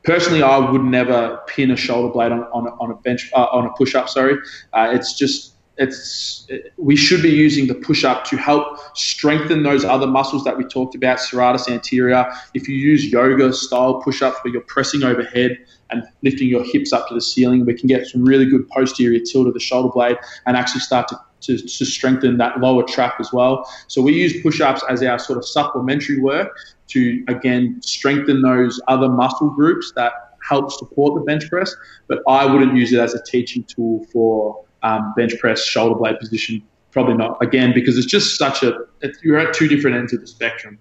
personally, 0.03 0.43
I 0.43 0.59
would 0.59 0.85
never 0.85 1.41
pin 1.47 1.71
a 1.71 1.77
shoulder 1.77 2.13
blade 2.13 2.33
on, 2.33 2.45
on, 2.45 2.67
a, 2.67 2.71
on 2.81 2.91
a 2.91 2.95
bench 2.95 3.31
uh, 3.35 3.47
on 3.53 3.67
a 3.67 3.71
push 3.71 3.95
up. 3.95 4.09
Sorry, 4.09 4.37
uh, 4.73 4.91
it's 4.93 5.15
just 5.15 5.55
it's 5.79 6.47
we 6.77 6.97
should 6.97 7.23
be 7.23 7.31
using 7.31 7.69
the 7.69 7.75
push 7.75 8.05
up 8.05 8.25
to 8.25 8.37
help 8.37 8.79
strengthen 8.97 9.63
those 9.63 9.85
other 9.85 10.07
muscles 10.07 10.43
that 10.45 10.57
we 10.57 10.65
talked 10.65 10.95
about, 10.95 11.19
serratus 11.19 11.71
anterior. 11.71 12.31
If 12.55 12.69
you 12.69 12.77
use 12.77 13.07
yoga 13.07 13.53
style 13.53 14.01
push 14.03 14.21
ups 14.21 14.39
where 14.43 14.53
you're 14.53 14.63
pressing 14.63 15.05
overhead 15.05 15.59
and 15.91 16.03
lifting 16.23 16.49
your 16.49 16.65
hips 16.65 16.93
up 16.93 17.09
to 17.09 17.15
the 17.15 17.21
ceiling, 17.21 17.65
we 17.65 17.75
can 17.75 17.87
get 17.87 18.07
some 18.07 18.25
really 18.25 18.47
good 18.47 18.69
posterior 18.69 19.21
tilt 19.21 19.47
of 19.47 19.55
the 19.55 19.61
shoulder 19.61 19.89
blade 19.93 20.17
and 20.47 20.57
actually 20.57 20.81
start 20.81 21.09
to, 21.09 21.19
to, 21.41 21.57
to 21.59 21.85
strengthen 21.85 22.37
that 22.39 22.61
lower 22.61 22.83
trap 22.83 23.15
as 23.21 23.33
well. 23.33 23.69
So 23.89 24.03
we 24.03 24.13
use 24.13 24.41
push 24.43 24.61
ups 24.61 24.83
as 24.89 25.03
our 25.03 25.19
sort 25.19 25.39
of 25.39 25.47
supplementary 25.47 26.21
work 26.21 26.57
to 26.89 27.25
again 27.29 27.81
strengthen 27.83 28.43
those 28.43 28.81
other 28.89 29.09
muscle 29.09 29.51
groups 29.51 29.93
that 29.97 30.13
help 30.47 30.73
support 30.73 31.15
the 31.15 31.21
bench 31.21 31.49
press. 31.49 31.75
But 32.09 32.23
I 32.27 32.47
wouldn't 32.47 32.77
use 32.77 32.93
it 32.93 32.99
as 32.99 33.15
a 33.15 33.23
teaching 33.23 33.65
tool 33.65 34.07
for 34.13 34.65
um, 34.83 35.13
bench 35.17 35.39
press 35.39 35.63
shoulder 35.65 35.95
blade 35.95 36.19
position. 36.19 36.63
Probably 36.91 37.15
not 37.15 37.37
again 37.43 37.73
because 37.75 37.99
it's 37.99 38.07
just 38.07 38.39
such 38.39 38.63
a 38.63 38.79
you're 39.23 39.39
at 39.39 39.55
two 39.55 39.69
different 39.69 39.97
ends 39.97 40.13
of 40.13 40.21
the 40.21 40.27
spectrum. 40.27 40.79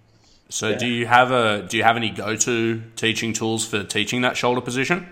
So 0.49 0.77
do 0.77 0.87
you 0.87 1.05
have 1.07 1.31
a 1.31 1.63
do 1.67 1.77
you 1.77 1.83
have 1.83 1.97
any 1.97 2.09
go 2.09 2.35
to 2.35 2.81
teaching 2.95 3.33
tools 3.33 3.65
for 3.65 3.83
teaching 3.83 4.21
that 4.21 4.37
shoulder 4.37 4.61
position? 4.61 5.07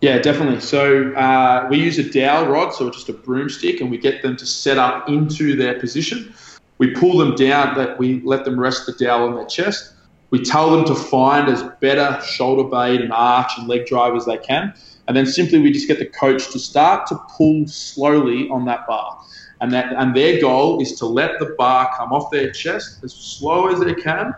Yeah, 0.00 0.18
definitely. 0.18 0.60
So 0.60 1.12
uh, 1.14 1.66
we 1.68 1.78
use 1.78 1.98
a 1.98 2.08
dowel 2.08 2.46
rod, 2.46 2.72
so 2.72 2.88
just 2.88 3.08
a 3.08 3.12
broomstick, 3.12 3.80
and 3.80 3.90
we 3.90 3.98
get 3.98 4.22
them 4.22 4.36
to 4.36 4.46
set 4.46 4.78
up 4.78 5.08
into 5.08 5.56
their 5.56 5.78
position. 5.78 6.32
We 6.78 6.92
pull 6.92 7.18
them 7.18 7.34
down, 7.34 7.76
that 7.76 7.98
we 7.98 8.20
let 8.20 8.44
them 8.44 8.58
rest 8.58 8.86
the 8.86 8.92
dowel 8.92 9.28
on 9.28 9.34
their 9.34 9.46
chest. 9.46 9.92
We 10.30 10.44
tell 10.44 10.70
them 10.70 10.84
to 10.84 10.94
find 10.94 11.48
as 11.48 11.64
better 11.80 12.20
shoulder 12.24 12.62
blade 12.62 13.00
and 13.00 13.12
arch 13.12 13.50
and 13.58 13.66
leg 13.66 13.86
drive 13.86 14.14
as 14.14 14.26
they 14.26 14.36
can. 14.36 14.72
And 15.08 15.16
then 15.16 15.26
simply 15.26 15.58
we 15.58 15.72
just 15.72 15.88
get 15.88 15.98
the 15.98 16.06
coach 16.06 16.52
to 16.52 16.58
start 16.58 17.08
to 17.08 17.16
pull 17.36 17.66
slowly 17.66 18.48
on 18.50 18.66
that 18.66 18.86
bar. 18.86 19.18
And 19.60 19.72
that 19.72 19.92
and 19.92 20.14
their 20.14 20.40
goal 20.40 20.80
is 20.80 20.96
to 20.98 21.06
let 21.06 21.38
the 21.38 21.54
bar 21.58 21.90
come 21.96 22.12
off 22.12 22.30
their 22.30 22.50
chest 22.52 23.02
as 23.02 23.12
slow 23.12 23.68
as 23.68 23.80
they 23.80 23.94
can 23.94 24.34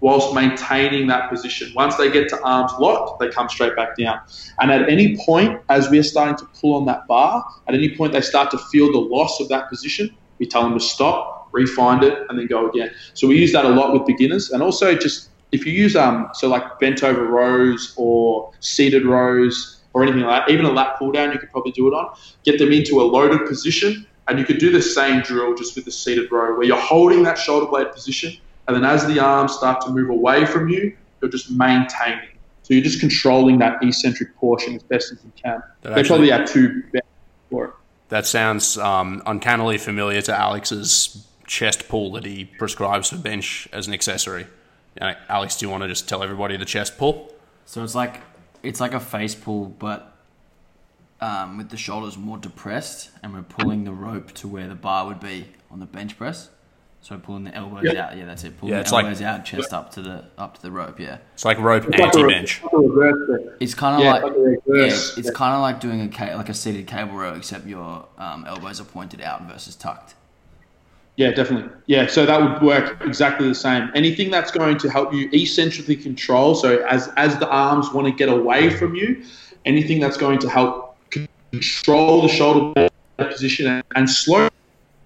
whilst 0.00 0.34
maintaining 0.34 1.06
that 1.06 1.30
position. 1.30 1.72
Once 1.74 1.96
they 1.96 2.10
get 2.10 2.28
to 2.30 2.42
arms 2.42 2.72
locked, 2.78 3.20
they 3.20 3.28
come 3.28 3.48
straight 3.48 3.76
back 3.76 3.96
down. 3.96 4.20
And 4.60 4.70
at 4.70 4.88
any 4.88 5.16
point, 5.24 5.60
as 5.68 5.90
we're 5.90 6.02
starting 6.02 6.36
to 6.36 6.46
pull 6.58 6.74
on 6.74 6.86
that 6.86 7.06
bar, 7.06 7.44
at 7.68 7.74
any 7.74 7.94
point 7.96 8.12
they 8.12 8.20
start 8.20 8.50
to 8.52 8.58
feel 8.58 8.90
the 8.90 8.98
loss 8.98 9.40
of 9.40 9.48
that 9.48 9.68
position, 9.68 10.14
we 10.38 10.46
tell 10.46 10.62
them 10.62 10.74
to 10.74 10.80
stop, 10.80 11.48
refine 11.52 12.02
it, 12.02 12.18
and 12.28 12.38
then 12.38 12.46
go 12.46 12.68
again. 12.68 12.90
So 13.14 13.28
we 13.28 13.38
use 13.38 13.52
that 13.52 13.64
a 13.64 13.68
lot 13.68 13.92
with 13.92 14.06
beginners. 14.06 14.50
And 14.50 14.62
also 14.62 14.94
just 14.94 15.28
if 15.52 15.66
you 15.66 15.72
use 15.72 15.96
um 15.96 16.28
so 16.34 16.48
like 16.48 16.78
bent 16.78 17.02
over 17.02 17.26
rows 17.26 17.92
or 17.96 18.52
seated 18.60 19.04
rows 19.04 19.82
or 19.92 20.02
anything 20.02 20.22
like 20.22 20.46
that, 20.46 20.52
even 20.52 20.64
a 20.64 20.70
lat 20.70 20.96
pull 20.98 21.12
down 21.12 21.32
you 21.32 21.38
could 21.38 21.50
probably 21.50 21.72
do 21.72 21.88
it 21.88 21.94
on, 21.94 22.14
get 22.44 22.58
them 22.58 22.72
into 22.72 23.00
a 23.00 23.04
loaded 23.04 23.46
position. 23.46 24.06
And 24.28 24.38
you 24.38 24.44
could 24.44 24.58
do 24.58 24.70
the 24.70 24.82
same 24.82 25.22
drill 25.22 25.54
just 25.54 25.74
with 25.74 25.84
the 25.84 25.90
seated 25.90 26.30
row 26.30 26.56
where 26.56 26.64
you're 26.64 26.76
holding 26.76 27.22
that 27.24 27.36
shoulder 27.36 27.66
blade 27.66 27.90
position 27.92 28.36
and 28.70 28.76
then 28.76 28.88
as 28.88 29.04
the 29.04 29.18
arms 29.18 29.52
start 29.52 29.80
to 29.80 29.90
move 29.90 30.10
away 30.10 30.46
from 30.46 30.68
you, 30.68 30.96
you're 31.20 31.30
just 31.30 31.50
maintaining. 31.50 32.28
So 32.62 32.74
you're 32.74 32.84
just 32.84 33.00
controlling 33.00 33.58
that 33.58 33.82
eccentric 33.82 34.36
portion 34.36 34.76
as 34.76 34.84
best 34.84 35.10
as 35.10 35.18
you 35.24 35.32
can. 35.42 35.60
That 35.82 35.94
they 35.94 36.00
actually- 36.00 36.06
probably 36.06 36.32
are 36.32 36.46
two 36.46 36.82
best 36.92 37.04
for 37.50 37.64
it. 37.64 37.70
That 38.10 38.26
sounds 38.26 38.78
um, 38.78 39.24
uncannily 39.26 39.76
familiar 39.76 40.22
to 40.22 40.38
Alex's 40.38 41.26
chest 41.48 41.88
pull 41.88 42.12
that 42.12 42.24
he 42.24 42.44
prescribes 42.44 43.10
for 43.10 43.16
bench 43.16 43.68
as 43.72 43.88
an 43.88 43.92
accessory. 43.92 44.46
Alex, 45.00 45.56
do 45.56 45.66
you 45.66 45.70
want 45.70 45.82
to 45.82 45.88
just 45.88 46.08
tell 46.08 46.22
everybody 46.22 46.56
the 46.56 46.64
chest 46.64 46.96
pull? 46.96 47.34
So 47.66 47.82
it's 47.82 47.96
like 47.96 48.20
it's 48.62 48.80
like 48.80 48.94
a 48.94 49.00
face 49.00 49.34
pull, 49.34 49.66
but 49.66 50.09
um, 51.20 51.58
with 51.58 51.68
the 51.70 51.76
shoulders 51.76 52.16
more 52.16 52.38
depressed, 52.38 53.10
and 53.22 53.32
we're 53.34 53.42
pulling 53.42 53.84
the 53.84 53.92
rope 53.92 54.32
to 54.34 54.48
where 54.48 54.68
the 54.68 54.74
bar 54.74 55.06
would 55.06 55.20
be 55.20 55.46
on 55.70 55.80
the 55.80 55.86
bench 55.86 56.16
press. 56.16 56.48
So 57.02 57.16
pulling 57.18 57.44
the 57.44 57.54
elbows 57.54 57.84
Yeah. 57.84 58.08
out. 58.08 58.16
Yeah, 58.18 58.26
that's 58.26 58.44
it. 58.44 58.58
Pulling 58.58 58.72
Yeah, 58.72 58.78
the 58.78 58.82
it's 58.82 58.92
like- 58.92 59.04
elbows 59.06 59.22
out, 59.22 59.44
chest 59.46 59.72
up 59.72 59.90
to 59.92 60.02
the 60.02 60.24
up 60.36 60.56
to 60.56 60.62
the 60.62 60.70
rope. 60.70 61.00
Yeah, 61.00 61.16
It's 61.32 61.46
like 61.46 61.58
rope 61.58 61.84
It's 61.84 61.92
like 61.98 62.00
a- 62.00 62.18
anti-bench. 62.18 62.62
like 62.62 62.72
a 62.74 62.76
reverse 62.76 63.48
it's 63.58 63.74
kind 63.74 63.96
of 63.96 64.02
Yeah, 64.02 64.12
like 64.12 64.22
like 64.24 64.32
yeah, 64.66 64.84
it's, 64.84 65.16
it's 65.16 65.28
Yeah. 65.28 65.32
kind 65.34 65.54
of 65.54 65.62
like 65.62 65.80
doing 65.80 66.00
a 66.02 66.36
like 66.36 66.50
a 66.50 66.54
seated 66.54 66.86
cable 66.86 67.14
row, 67.14 67.32
except 67.34 67.66
your 67.66 68.04
um, 68.18 68.44
elbows 68.46 68.80
are 68.82 68.84
pointed 68.84 69.22
out 69.22 69.42
versus 69.50 69.76
tucked. 69.76 70.14
Yeah, 71.16 71.30
definitely. 71.32 71.70
Yeah, 71.86 72.06
so 72.06 72.24
that 72.26 72.40
would 72.40 72.62
work 72.62 72.98
exactly 73.02 73.48
the 73.48 73.54
same. 73.54 73.90
Anything 73.94 74.30
that's 74.30 74.50
going 74.50 74.76
to 74.78 74.90
help 74.90 75.12
you 75.14 75.28
eccentrically 75.32 75.96
control, 75.96 76.54
so 76.54 76.78
as 76.84 77.08
as 77.16 77.38
the 77.38 77.48
arms 77.48 77.92
want 77.94 78.06
to 78.08 78.12
get 78.12 78.28
away 78.28 78.68
from 78.70 78.94
you, 78.94 79.22
anything 79.64 80.00
that's 80.00 80.16
going 80.18 80.38
to 80.40 80.48
help 80.50 80.89
control 81.50 82.22
the 82.22 82.28
shoulder 82.28 82.88
position 83.18 83.66
and, 83.66 83.84
and 83.94 84.08
slow 84.08 84.48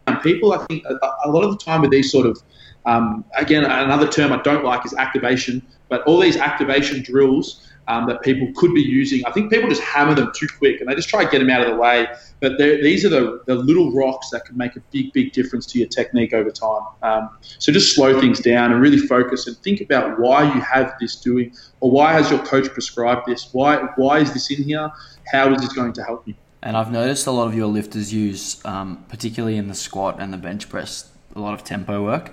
down. 0.07 0.21
People, 0.21 0.53
I 0.53 0.65
think, 0.67 0.85
a, 0.85 0.95
a 1.25 1.31
lot 1.31 1.45
of 1.45 1.51
the 1.51 1.65
time 1.65 1.81
with 1.83 1.91
these 1.91 2.11
sort 2.11 2.27
of, 2.27 2.41
um, 2.87 3.25
again, 3.37 3.65
another 3.65 4.07
term 4.07 4.33
I 4.33 4.41
don't 4.43 4.65
like 4.65 4.85
is 4.85 4.95
activation, 4.95 5.63
but 5.89 6.03
all 6.03 6.21
these 6.21 6.37
activation 6.37 7.03
drills 7.03 7.67
um, 7.89 8.07
that 8.07 8.23
people 8.23 8.49
could 8.57 8.73
be 8.75 8.81
using, 8.81 9.25
I 9.27 9.33
think 9.33 9.51
people 9.51 9.69
just 9.69 9.83
hammer 9.83 10.15
them 10.15 10.33
too 10.35 10.49
quick 10.59 10.81
and 10.81 10.89
they 10.89 10.95
just 10.95 11.09
try 11.09 11.25
to 11.25 11.31
get 11.31 11.39
them 11.41 11.51
out 11.51 11.63
of 11.63 11.69
the 11.69 11.77
way. 11.77 12.07
But 12.41 12.59
these 12.59 13.05
are 13.05 13.09
the, 13.09 13.43
the 13.47 13.55
little 13.55 13.93
rocks 13.93 14.31
that 14.31 14.45
can 14.45 14.57
make 14.57 14.77
a 14.77 14.81
big, 14.91 15.13
big 15.13 15.33
difference 15.33 15.67
to 15.67 15.79
your 15.79 15.89
technique 15.89 16.33
over 16.33 16.51
time. 16.51 16.83
Um, 17.03 17.31
so 17.43 17.73
just 17.73 17.95
slow 17.95 18.21
things 18.21 18.41
down 18.41 18.73
and 18.73 18.81
really 18.81 18.99
focus 18.99 19.47
and 19.47 19.57
think 19.59 19.81
about 19.81 20.19
why 20.19 20.45
you 20.55 20.61
have 20.61 20.95
this 21.01 21.17
doing, 21.17 21.55
or 21.81 21.91
why 21.91 22.13
has 22.13 22.31
your 22.31 22.41
coach 22.45 22.69
prescribed 22.71 23.27
this? 23.27 23.51
Why 23.53 23.77
why 23.97 24.21
is 24.21 24.33
this 24.33 24.51
in 24.51 24.65
here? 24.65 24.91
How 25.31 25.53
is 25.53 25.61
this 25.61 25.73
going 25.73 25.93
to 25.95 26.03
help 26.03 26.27
you? 26.27 26.35
And 26.63 26.77
I've 26.77 26.91
noticed 26.91 27.27
a 27.27 27.31
lot 27.31 27.47
of 27.47 27.55
your 27.55 27.67
lifters 27.67 28.13
use, 28.13 28.65
um, 28.65 29.05
particularly 29.09 29.59
in 29.59 29.69
the 29.69 29.75
squat 29.75 30.17
and 30.19 30.33
the 30.33 30.39
bench 30.39 30.71
press, 30.71 31.11
a 31.37 31.41
lot 31.41 31.53
of 31.53 31.63
tempo 31.63 32.03
work, 32.03 32.33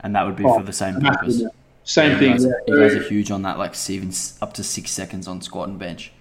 and 0.00 0.14
that 0.16 0.24
would 0.24 0.36
be 0.36 0.44
for 0.44 0.62
the 0.62 0.72
same 0.72 1.00
purpose. 1.00 1.42
Same 1.90 2.12
You 2.12 2.18
thing. 2.18 2.30
guys, 2.34 2.44
yeah. 2.44 2.52
you 2.68 2.78
guys 2.80 2.94
are 2.94 3.02
huge 3.02 3.32
on 3.32 3.42
that, 3.42 3.58
like 3.58 3.74
even 3.90 4.12
up 4.40 4.52
to 4.54 4.62
six 4.62 4.92
seconds 4.92 5.26
on 5.26 5.42
squat 5.42 5.68
and 5.68 5.76
bench. 5.76 6.12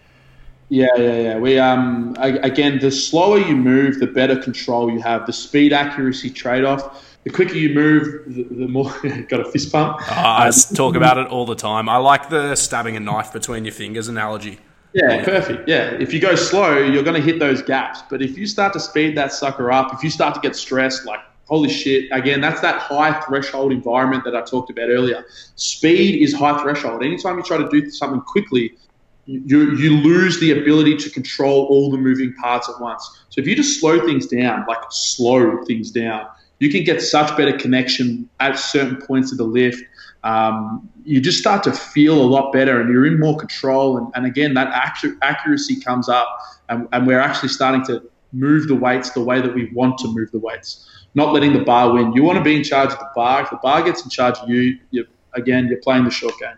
Yeah, 0.70 0.88
yeah, 0.98 1.18
yeah. 1.20 1.38
We 1.38 1.60
um 1.60 2.16
a- 2.18 2.40
again, 2.40 2.80
the 2.80 2.90
slower 2.90 3.38
you 3.38 3.56
move, 3.56 4.00
the 4.00 4.08
better 4.08 4.36
control 4.36 4.92
you 4.92 5.00
have. 5.02 5.28
The 5.28 5.34
speed 5.34 5.72
accuracy 5.72 6.32
trade 6.32 6.64
off. 6.64 7.06
The 7.24 7.30
quicker 7.30 7.54
you 7.54 7.76
move, 7.76 8.24
the, 8.28 8.44
the 8.46 8.68
more 8.68 8.92
got 9.30 9.42
a 9.42 9.46
fist 9.52 9.72
pump. 9.72 9.98
I 10.12 10.48
s- 10.48 10.72
talk 10.74 10.96
about 10.96 11.20
it 11.20 11.28
all 11.28 11.46
the 11.46 11.56
time. 11.56 11.88
I 11.88 11.98
like 11.98 12.30
the 12.30 12.56
stabbing 12.56 12.96
a 12.98 13.00
knife 13.00 13.32
between 13.32 13.64
your 13.64 13.74
fingers 13.74 14.08
analogy. 14.08 14.58
Yeah, 14.94 15.24
perfect. 15.24 15.70
Yeah, 15.70 15.92
if 16.00 16.12
you 16.16 16.20
go 16.20 16.34
slow, 16.34 16.80
you're 16.80 17.04
going 17.04 17.22
to 17.22 17.22
hit 17.22 17.38
those 17.38 17.62
gaps. 17.62 18.02
But 18.10 18.24
if 18.24 18.40
you 18.40 18.48
start 18.48 18.74
to 18.74 18.80
speed 18.80 19.16
that 19.18 19.32
sucker 19.34 19.72
up, 19.72 19.94
if 19.94 20.04
you 20.04 20.10
start 20.10 20.34
to 20.34 20.42
get 20.42 20.56
stressed, 20.56 21.06
like 21.06 21.20
holy 21.50 21.70
shit, 21.70 22.06
again, 22.12 22.40
that's 22.40 22.62
that 22.62 22.80
high 22.80 23.20
threshold 23.22 23.72
environment 23.72 24.24
that 24.24 24.36
I 24.36 24.42
talked 24.42 24.70
about 24.70 24.90
earlier. 24.90 25.26
Speed 25.56 26.22
is 26.22 26.34
high 26.34 26.62
threshold. 26.62 27.04
Anytime 27.04 27.38
you 27.38 27.44
try 27.44 27.58
to 27.58 27.68
do 27.70 27.90
something 27.90 28.22
quickly, 28.22 28.78
you 29.26 29.76
you 29.76 29.98
lose 29.98 30.40
the 30.40 30.52
ability 30.52 30.96
to 30.98 31.10
control 31.10 31.66
all 31.66 31.92
the 31.92 31.98
moving 31.98 32.34
parts 32.36 32.70
at 32.70 32.80
once. 32.82 33.04
So 33.30 33.42
if 33.42 33.48
you 33.48 33.56
just 33.56 33.80
slow 33.80 34.06
things 34.06 34.28
down, 34.28 34.66
like 34.68 34.80
slow 34.90 35.64
things 35.66 35.92
down, 35.92 36.26
you 36.60 36.70
can 36.72 36.84
get 36.84 37.02
such 37.02 37.36
better 37.38 37.58
connection 37.58 38.30
at 38.40 38.58
certain 38.58 38.98
points 38.98 39.32
of 39.32 39.38
the 39.38 39.44
lift. 39.44 39.84
Um, 40.24 40.90
you 41.04 41.22
just 41.22 41.40
start 41.40 41.64
to 41.64 41.72
feel 41.72 42.22
a 42.22 42.30
lot 42.36 42.52
better 42.52 42.82
and 42.82 42.92
you're 42.92 43.06
in 43.06 43.20
more 43.20 43.38
control. 43.38 43.98
And, 43.98 44.08
and 44.16 44.26
again, 44.26 44.54
that 44.56 44.68
actu- 44.68 45.18
accuracy 45.22 45.80
comes 45.80 46.10
up, 46.10 46.28
and, 46.68 46.88
and 46.92 47.08
we're 47.08 47.20
actually 47.20 47.50
starting 47.50 47.86
to 47.86 48.04
move 48.34 48.68
the 48.68 48.76
weights 48.76 49.12
the 49.12 49.24
way 49.24 49.42
that 49.42 49.54
we 49.56 49.72
want 49.74 49.98
to 50.00 50.08
move 50.08 50.30
the 50.32 50.40
weights, 50.40 50.99
not 51.16 51.34
letting 51.34 51.54
the 51.54 51.64
bar 51.64 51.94
win. 51.94 52.14
You 52.14 52.24
want 52.24 52.38
to 52.38 52.44
be 52.44 52.56
in 52.56 52.64
charge 52.64 52.92
of 52.92 53.00
the 53.00 53.10
bar. 53.16 53.44
If 53.44 53.50
the 53.50 53.58
bar 53.58 53.84
gets 53.84 54.04
in 54.04 54.10
charge 54.10 54.38
of 54.38 54.50
you, 54.50 54.78
you 54.92 55.08
again, 55.34 55.68
you're 55.68 55.82
playing 55.82 56.06
the 56.06 56.12
short 56.12 56.36
game. 56.40 56.56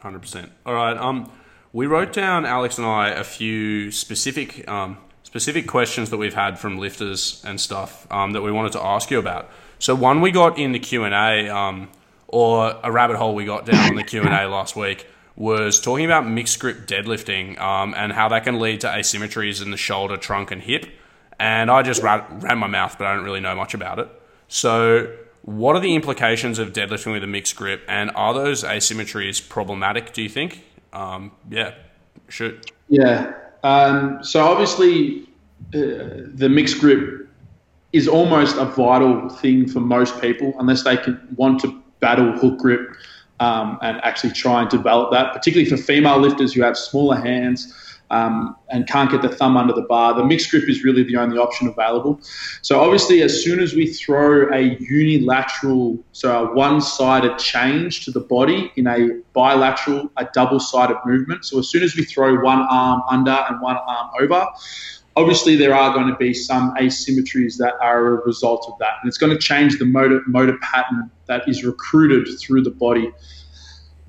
Hundred 0.00 0.20
percent. 0.20 0.50
All 0.66 0.74
right. 0.74 0.96
Um, 0.96 1.30
we 1.72 1.86
wrote 1.86 2.12
down 2.12 2.44
Alex 2.44 2.78
and 2.78 2.86
I 2.86 3.10
a 3.10 3.24
few 3.24 3.90
specific 3.90 4.68
um, 4.68 4.98
specific 5.22 5.66
questions 5.66 6.10
that 6.10 6.18
we've 6.18 6.34
had 6.34 6.58
from 6.58 6.78
lifters 6.78 7.42
and 7.46 7.60
stuff 7.60 8.06
um, 8.10 8.32
that 8.32 8.42
we 8.42 8.52
wanted 8.52 8.72
to 8.72 8.82
ask 8.82 9.10
you 9.10 9.18
about. 9.18 9.50
So 9.78 9.94
one 9.94 10.20
we 10.20 10.30
got 10.30 10.58
in 10.58 10.72
the 10.72 10.78
Q 10.78 11.04
and 11.04 11.14
A, 11.14 11.48
um, 11.48 11.88
or 12.28 12.78
a 12.82 12.92
rabbit 12.92 13.16
hole 13.16 13.34
we 13.34 13.44
got 13.44 13.66
down 13.66 13.90
on 13.90 13.96
the 13.96 14.04
Q 14.04 14.22
and 14.22 14.34
A 14.34 14.48
last 14.48 14.76
week 14.76 15.06
was 15.34 15.80
talking 15.80 16.04
about 16.04 16.26
mixed 16.26 16.58
grip 16.60 16.86
deadlifting 16.86 17.58
um, 17.58 17.94
and 17.96 18.12
how 18.12 18.28
that 18.28 18.44
can 18.44 18.58
lead 18.58 18.80
to 18.82 18.86
asymmetries 18.86 19.62
in 19.62 19.70
the 19.70 19.76
shoulder, 19.76 20.16
trunk, 20.16 20.50
and 20.50 20.62
hip. 20.62 20.86
And 21.42 21.72
I 21.72 21.82
just 21.82 22.04
ran, 22.04 22.22
ran 22.38 22.58
my 22.58 22.68
mouth, 22.68 22.94
but 22.96 23.08
I 23.08 23.16
don't 23.16 23.24
really 23.24 23.40
know 23.40 23.56
much 23.56 23.74
about 23.74 23.98
it. 23.98 24.08
So, 24.46 25.12
what 25.42 25.74
are 25.74 25.80
the 25.80 25.96
implications 25.96 26.60
of 26.60 26.72
deadlifting 26.72 27.10
with 27.10 27.24
a 27.24 27.26
mixed 27.26 27.56
grip, 27.56 27.82
and 27.88 28.12
are 28.14 28.32
those 28.32 28.62
asymmetries 28.62 29.48
problematic? 29.48 30.12
Do 30.12 30.22
you 30.22 30.28
think? 30.28 30.64
Um, 30.92 31.32
yeah, 31.50 31.74
shoot. 32.28 32.70
Yeah. 32.88 33.32
Um, 33.64 34.22
so 34.22 34.46
obviously, 34.46 35.22
uh, 35.74 36.30
the 36.32 36.48
mixed 36.48 36.78
grip 36.78 37.28
is 37.92 38.06
almost 38.06 38.56
a 38.56 38.64
vital 38.64 39.28
thing 39.28 39.68
for 39.68 39.80
most 39.80 40.20
people, 40.20 40.54
unless 40.60 40.84
they 40.84 40.96
can 40.96 41.20
want 41.34 41.60
to 41.62 41.82
battle 41.98 42.30
hook 42.38 42.58
grip 42.58 42.94
um, 43.40 43.80
and 43.82 44.00
actually 44.04 44.32
try 44.32 44.60
and 44.60 44.70
develop 44.70 45.10
that. 45.10 45.32
Particularly 45.32 45.68
for 45.68 45.76
female 45.76 46.20
lifters 46.20 46.52
who 46.52 46.62
have 46.62 46.76
smaller 46.76 47.16
hands 47.16 47.74
um, 48.12 48.54
and 48.68 48.86
can't 48.86 49.10
get 49.10 49.22
the 49.22 49.28
thumb 49.28 49.56
under 49.56 49.72
the 49.72 49.82
bar, 49.82 50.14
the 50.14 50.24
mixed 50.24 50.50
grip 50.50 50.68
is 50.68 50.84
really 50.84 51.02
the 51.02 51.16
only 51.16 51.38
option 51.38 51.66
available. 51.66 52.20
So 52.60 52.78
obviously, 52.78 53.22
as 53.22 53.42
soon 53.42 53.58
as 53.58 53.74
we 53.74 53.86
throw 53.86 54.52
a 54.52 54.76
unilateral, 54.78 55.98
so 56.12 56.44
a 56.44 56.54
one-sided 56.54 57.38
change 57.38 58.04
to 58.04 58.10
the 58.10 58.20
body 58.20 58.70
in 58.76 58.86
a 58.86 59.20
bilateral, 59.32 60.10
a 60.18 60.28
double-sided 60.34 60.98
movement. 61.06 61.46
So 61.46 61.58
as 61.58 61.68
soon 61.70 61.82
as 61.82 61.96
we 61.96 62.04
throw 62.04 62.38
one 62.42 62.60
arm 62.70 63.02
under 63.10 63.30
and 63.48 63.60
one 63.62 63.78
arm 63.78 64.10
over, 64.20 64.46
obviously 65.16 65.56
there 65.56 65.74
are 65.74 65.94
going 65.94 66.08
to 66.08 66.16
be 66.16 66.34
some 66.34 66.74
asymmetries 66.76 67.56
that 67.56 67.74
are 67.80 68.20
a 68.20 68.26
result 68.26 68.66
of 68.70 68.78
that, 68.78 68.94
and 69.00 69.08
it's 69.08 69.18
going 69.18 69.32
to 69.32 69.38
change 69.38 69.78
the 69.78 69.86
motor 69.86 70.20
motor 70.26 70.58
pattern 70.60 71.10
that 71.26 71.48
is 71.48 71.64
recruited 71.64 72.28
through 72.38 72.62
the 72.62 72.70
body. 72.70 73.10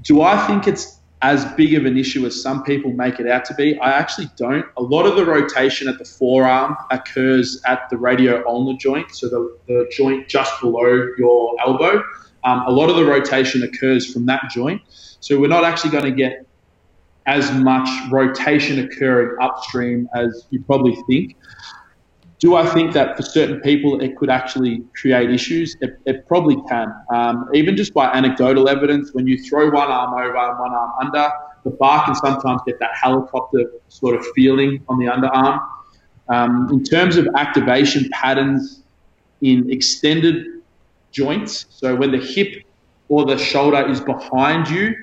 Do 0.02 0.22
I 0.22 0.46
think 0.46 0.68
it's 0.68 1.00
as 1.24 1.46
big 1.54 1.74
of 1.74 1.86
an 1.86 1.98
issue 1.98 2.26
as 2.26 2.40
some 2.40 2.64
people 2.64 2.92
make 2.92 3.18
it 3.18 3.28
out 3.28 3.46
to 3.46 3.54
be. 3.56 3.80
I 3.80 3.92
actually 3.92 4.30
don't. 4.36 4.66
A 4.76 4.82
lot 4.84 5.06
of 5.06 5.16
the 5.16 5.26
rotation 5.26 5.88
at 5.88 5.98
the 5.98 6.04
forearm 6.04 6.76
occurs 6.92 7.62
at 7.66 7.90
the 7.90 7.98
radio 7.98 8.46
ulnar 8.46 8.78
joint, 8.78 9.10
so 9.16 9.30
the, 9.30 9.58
the 9.68 9.90
joint 9.96 10.28
just 10.28 10.60
below 10.60 11.08
your 11.18 11.56
elbow. 11.62 12.04
Um, 12.44 12.64
a 12.68 12.72
lot 12.72 12.90
of 12.90 12.98
the 12.98 13.06
rotation 13.06 13.64
occurs 13.64 14.12
from 14.12 14.26
that 14.26 14.42
joint. 14.52 14.82
So 15.22 15.40
we're 15.40 15.48
not 15.48 15.64
actually 15.64 15.92
going 15.92 16.04
to 16.04 16.12
get 16.12 16.46
as 17.26 17.50
much 17.54 17.88
rotation 18.12 18.80
occurring 18.80 19.38
upstream 19.42 20.10
as 20.14 20.46
you 20.50 20.62
probably 20.64 20.98
think. 21.08 21.38
Do 22.44 22.56
I 22.56 22.66
think 22.66 22.92
that 22.92 23.16
for 23.16 23.24
certain 23.24 23.62
people 23.62 24.02
it 24.02 24.18
could 24.18 24.30
actually 24.30 24.84
create 25.00 25.30
issues? 25.32 25.78
It, 25.80 25.98
it 26.06 26.28
probably 26.28 26.58
can. 26.68 26.94
Um, 27.10 27.48
even 27.54 27.78
just 27.78 27.94
by 27.94 28.12
anecdotal 28.12 28.68
evidence, 28.68 29.14
when 29.14 29.28
you 29.28 29.42
throw 29.42 29.72
one 29.72 29.88
arm 29.90 30.14
over 30.14 30.36
and 30.36 30.60
one 30.60 30.74
arm 30.74 30.92
under, 31.02 31.32
the 31.64 31.70
bar 31.70 32.04
can 32.04 32.16
sometimes 32.16 32.60
get 32.68 32.80
that 32.80 32.92
helicopter 33.02 33.72
sort 33.88 34.18
of 34.18 34.26
feeling 34.36 34.84
on 34.90 35.00
the 35.00 35.06
underarm. 35.06 35.66
Um, 36.28 36.68
in 36.74 36.84
terms 36.84 37.16
of 37.16 37.30
activation 37.38 38.10
patterns 38.10 38.84
in 39.40 39.72
extended 39.72 40.46
joints, 41.14 41.68
so 41.70 41.96
when 41.96 42.12
the 42.12 42.18
hip 42.18 42.66
or 43.08 43.24
the 43.26 43.38
shoulder 43.38 43.90
is 43.90 44.02
behind 44.02 44.68
you, 44.68 44.94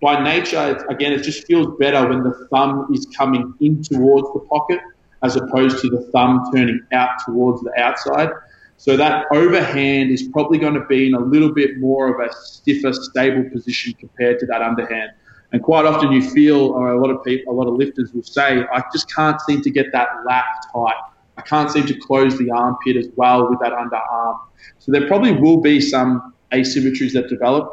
by 0.00 0.22
nature, 0.22 0.86
again, 0.88 1.12
it 1.12 1.24
just 1.24 1.44
feels 1.48 1.76
better 1.76 2.08
when 2.08 2.22
the 2.22 2.46
thumb 2.52 2.86
is 2.94 3.04
coming 3.18 3.52
in 3.58 3.82
towards 3.82 4.32
the 4.32 4.46
pocket 4.48 4.78
as 5.24 5.36
opposed 5.36 5.80
to 5.80 5.88
the 5.88 6.02
thumb 6.12 6.44
turning 6.54 6.80
out 6.92 7.10
towards 7.24 7.62
the 7.62 7.72
outside. 7.80 8.30
So 8.76 8.96
that 8.96 9.26
overhand 9.32 10.10
is 10.10 10.24
probably 10.24 10.58
going 10.58 10.74
to 10.74 10.84
be 10.84 11.06
in 11.06 11.14
a 11.14 11.20
little 11.20 11.52
bit 11.52 11.78
more 11.78 12.14
of 12.14 12.20
a 12.20 12.32
stiffer, 12.34 12.92
stable 12.92 13.48
position 13.50 13.94
compared 13.94 14.38
to 14.40 14.46
that 14.46 14.60
underhand. 14.60 15.12
And 15.52 15.62
quite 15.62 15.86
often 15.86 16.12
you 16.12 16.28
feel, 16.30 16.70
or 16.72 16.92
a 16.92 17.00
lot 17.00 17.10
of 17.10 17.24
people, 17.24 17.54
a 17.54 17.56
lot 17.56 17.68
of 17.68 17.74
lifters 17.74 18.12
will 18.12 18.24
say, 18.24 18.64
I 18.72 18.82
just 18.92 19.14
can't 19.14 19.40
seem 19.42 19.62
to 19.62 19.70
get 19.70 19.92
that 19.92 20.08
lat 20.26 20.44
tight. 20.72 20.94
I 21.36 21.42
can't 21.42 21.70
seem 21.70 21.86
to 21.86 21.94
close 21.94 22.36
the 22.38 22.50
armpit 22.50 22.96
as 22.96 23.08
well 23.16 23.48
with 23.48 23.60
that 23.60 23.72
underarm. 23.72 24.38
So 24.78 24.92
there 24.92 25.06
probably 25.06 25.32
will 25.32 25.60
be 25.60 25.80
some 25.80 26.34
asymmetries 26.52 27.12
that 27.12 27.28
develop. 27.28 27.72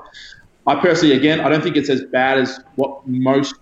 I 0.67 0.75
personally, 0.75 1.15
again, 1.15 1.39
I 1.41 1.49
don't 1.49 1.63
think 1.63 1.75
it's 1.75 1.89
as 1.89 2.03
bad 2.05 2.37
as 2.37 2.59
what 2.75 3.07
most 3.07 3.55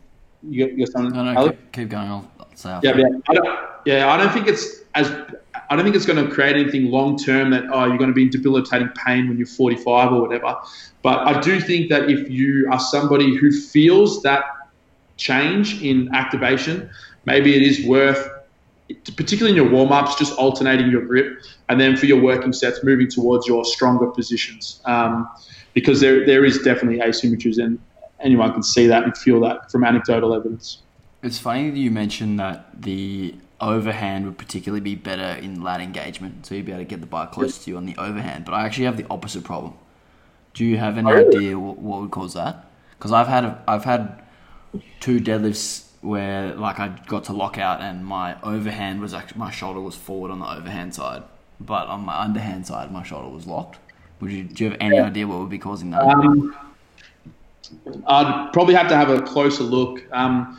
your, 0.44 0.70
your 0.70 0.88
son. 0.88 1.10
No, 1.10 1.24
no, 1.24 1.50
keep, 1.50 1.72
keep, 1.72 1.90
going. 1.90 2.08
I'll, 2.08 2.30
Say 2.60 2.70
after. 2.72 2.90
Yeah, 2.90 2.98
yeah. 2.98 3.20
I 3.30 3.34
don't, 3.34 3.60
yeah, 3.86 4.14
I 4.14 4.18
don't 4.18 4.34
think 4.34 4.48
it's 4.48 4.82
as 4.94 5.10
I 5.70 5.76
don't 5.76 5.86
think 5.86 5.96
it's 5.96 6.06
going 6.06 6.24
to 6.24 6.30
create 6.30 6.58
anything 6.58 6.92
long 6.92 7.18
term 7.18 7.52
that 7.52 7.64
oh 7.72 7.86
you're 7.86 7.98
going 7.98 8.10
to 8.10 8.14
be 8.14 8.24
in 8.24 8.30
debilitating 8.30 8.90
pain 9.06 9.30
when 9.30 9.38
you're 9.38 9.48
45 9.48 10.12
or 10.12 10.22
whatever. 10.22 10.58
But 11.02 11.26
I 11.26 11.40
do 11.40 11.62
think 11.62 11.90
that 11.90 12.10
if 12.10 12.30
you 12.30 12.68
are 12.70 12.80
somebody 12.80 13.38
who 13.38 13.50
feels 13.50 14.22
that 14.24 14.44
change 15.16 15.82
in 15.82 16.14
activation, 16.14 16.90
maybe 17.24 17.56
it 17.56 17.62
is 17.62 17.86
worth, 17.86 18.30
particularly 19.16 19.52
in 19.52 19.56
your 19.56 19.72
warm 19.72 19.94
ups, 19.94 20.16
just 20.16 20.38
alternating 20.38 20.92
your 20.92 21.06
grip, 21.06 21.42
and 21.70 21.80
then 21.80 21.96
for 21.96 22.08
your 22.08 22.22
working 22.22 22.52
sets, 22.52 22.84
moving 22.84 23.08
towards 23.08 23.48
your 23.48 23.64
stronger 23.64 24.08
positions. 24.08 24.82
Um, 24.84 25.30
because 25.74 26.02
there 26.02 26.26
there 26.26 26.44
is 26.44 26.62
definitely 26.62 27.00
asymmetries, 27.00 27.58
and 27.58 27.80
anyone 28.20 28.52
can 28.52 28.64
see 28.64 28.86
that 28.88 29.04
and 29.06 29.18
feel 29.18 29.40
that 29.42 29.72
from 29.72 29.86
anecdotal 29.86 30.34
evidence. 30.34 30.82
It's 31.22 31.38
funny 31.38 31.70
that 31.70 31.78
you 31.78 31.92
mentioned 31.92 32.40
that 32.40 32.82
the 32.82 33.36
overhand 33.60 34.26
would 34.26 34.38
particularly 34.38 34.82
be 34.82 34.96
better 34.96 35.38
in 35.42 35.62
lat 35.62 35.82
engagement, 35.82 36.46
so 36.46 36.56
you'd 36.56 36.66
be 36.66 36.72
able 36.72 36.82
to 36.82 36.86
get 36.86 37.02
the 37.02 37.08
bar 37.08 37.28
close 37.28 37.64
to 37.66 37.72
you 37.72 37.78
on 37.78 37.86
the 37.86 37.98
overhand. 37.98 38.46
But 38.46 38.54
I 38.54 38.66
actually 38.66 38.86
have 38.86 38.98
the 38.98 39.06
opposite 39.10 39.44
problem. 39.44 39.74
Do 40.54 40.66
you 40.66 40.78
have 40.78 40.98
any 40.98 41.12
oh, 41.12 41.28
idea 41.28 41.60
what, 41.60 41.78
what 41.78 42.02
would 42.02 42.12
cause 42.12 42.34
that? 42.34 42.66
Because 42.98 43.12
I've 43.12 43.28
had 43.28 43.44
a, 43.46 43.64
I've 43.68 43.84
had 43.84 44.22
two 45.00 45.20
deadlifts 45.20 45.88
where 46.02 46.56
like 46.56 46.80
I 46.80 46.98
got 47.08 47.26
to 47.26 47.34
lock 47.34 47.58
out 47.58 47.82
and 47.82 48.06
my 48.06 48.42
overhand 48.42 49.02
was 49.02 49.14
actually 49.14 49.40
my 49.40 49.52
shoulder 49.52 49.82
was 49.82 49.96
forward 49.96 50.32
on 50.32 50.40
the 50.40 50.50
overhand 50.50 50.96
side, 50.96 51.24
but 51.60 51.88
on 51.88 52.02
my 52.02 52.22
underhand 52.22 52.66
side 52.66 52.92
my 52.92 53.04
shoulder 53.04 53.30
was 53.30 53.46
locked. 53.46 53.80
Would 54.22 54.32
you 54.32 54.44
do 54.44 54.64
you 54.64 54.70
have 54.72 54.80
any 54.82 55.00
idea 55.00 55.28
what 55.28 55.40
would 55.40 55.50
be 55.50 55.60
causing 55.60 55.92
that? 55.92 56.02
Um, 56.02 56.56
I'd 58.08 58.50
probably 58.54 58.76
have 58.76 58.88
to 58.90 58.96
have 58.96 59.10
a 59.10 59.22
closer 59.22 59.64
look. 59.64 60.04
Um, 60.12 60.58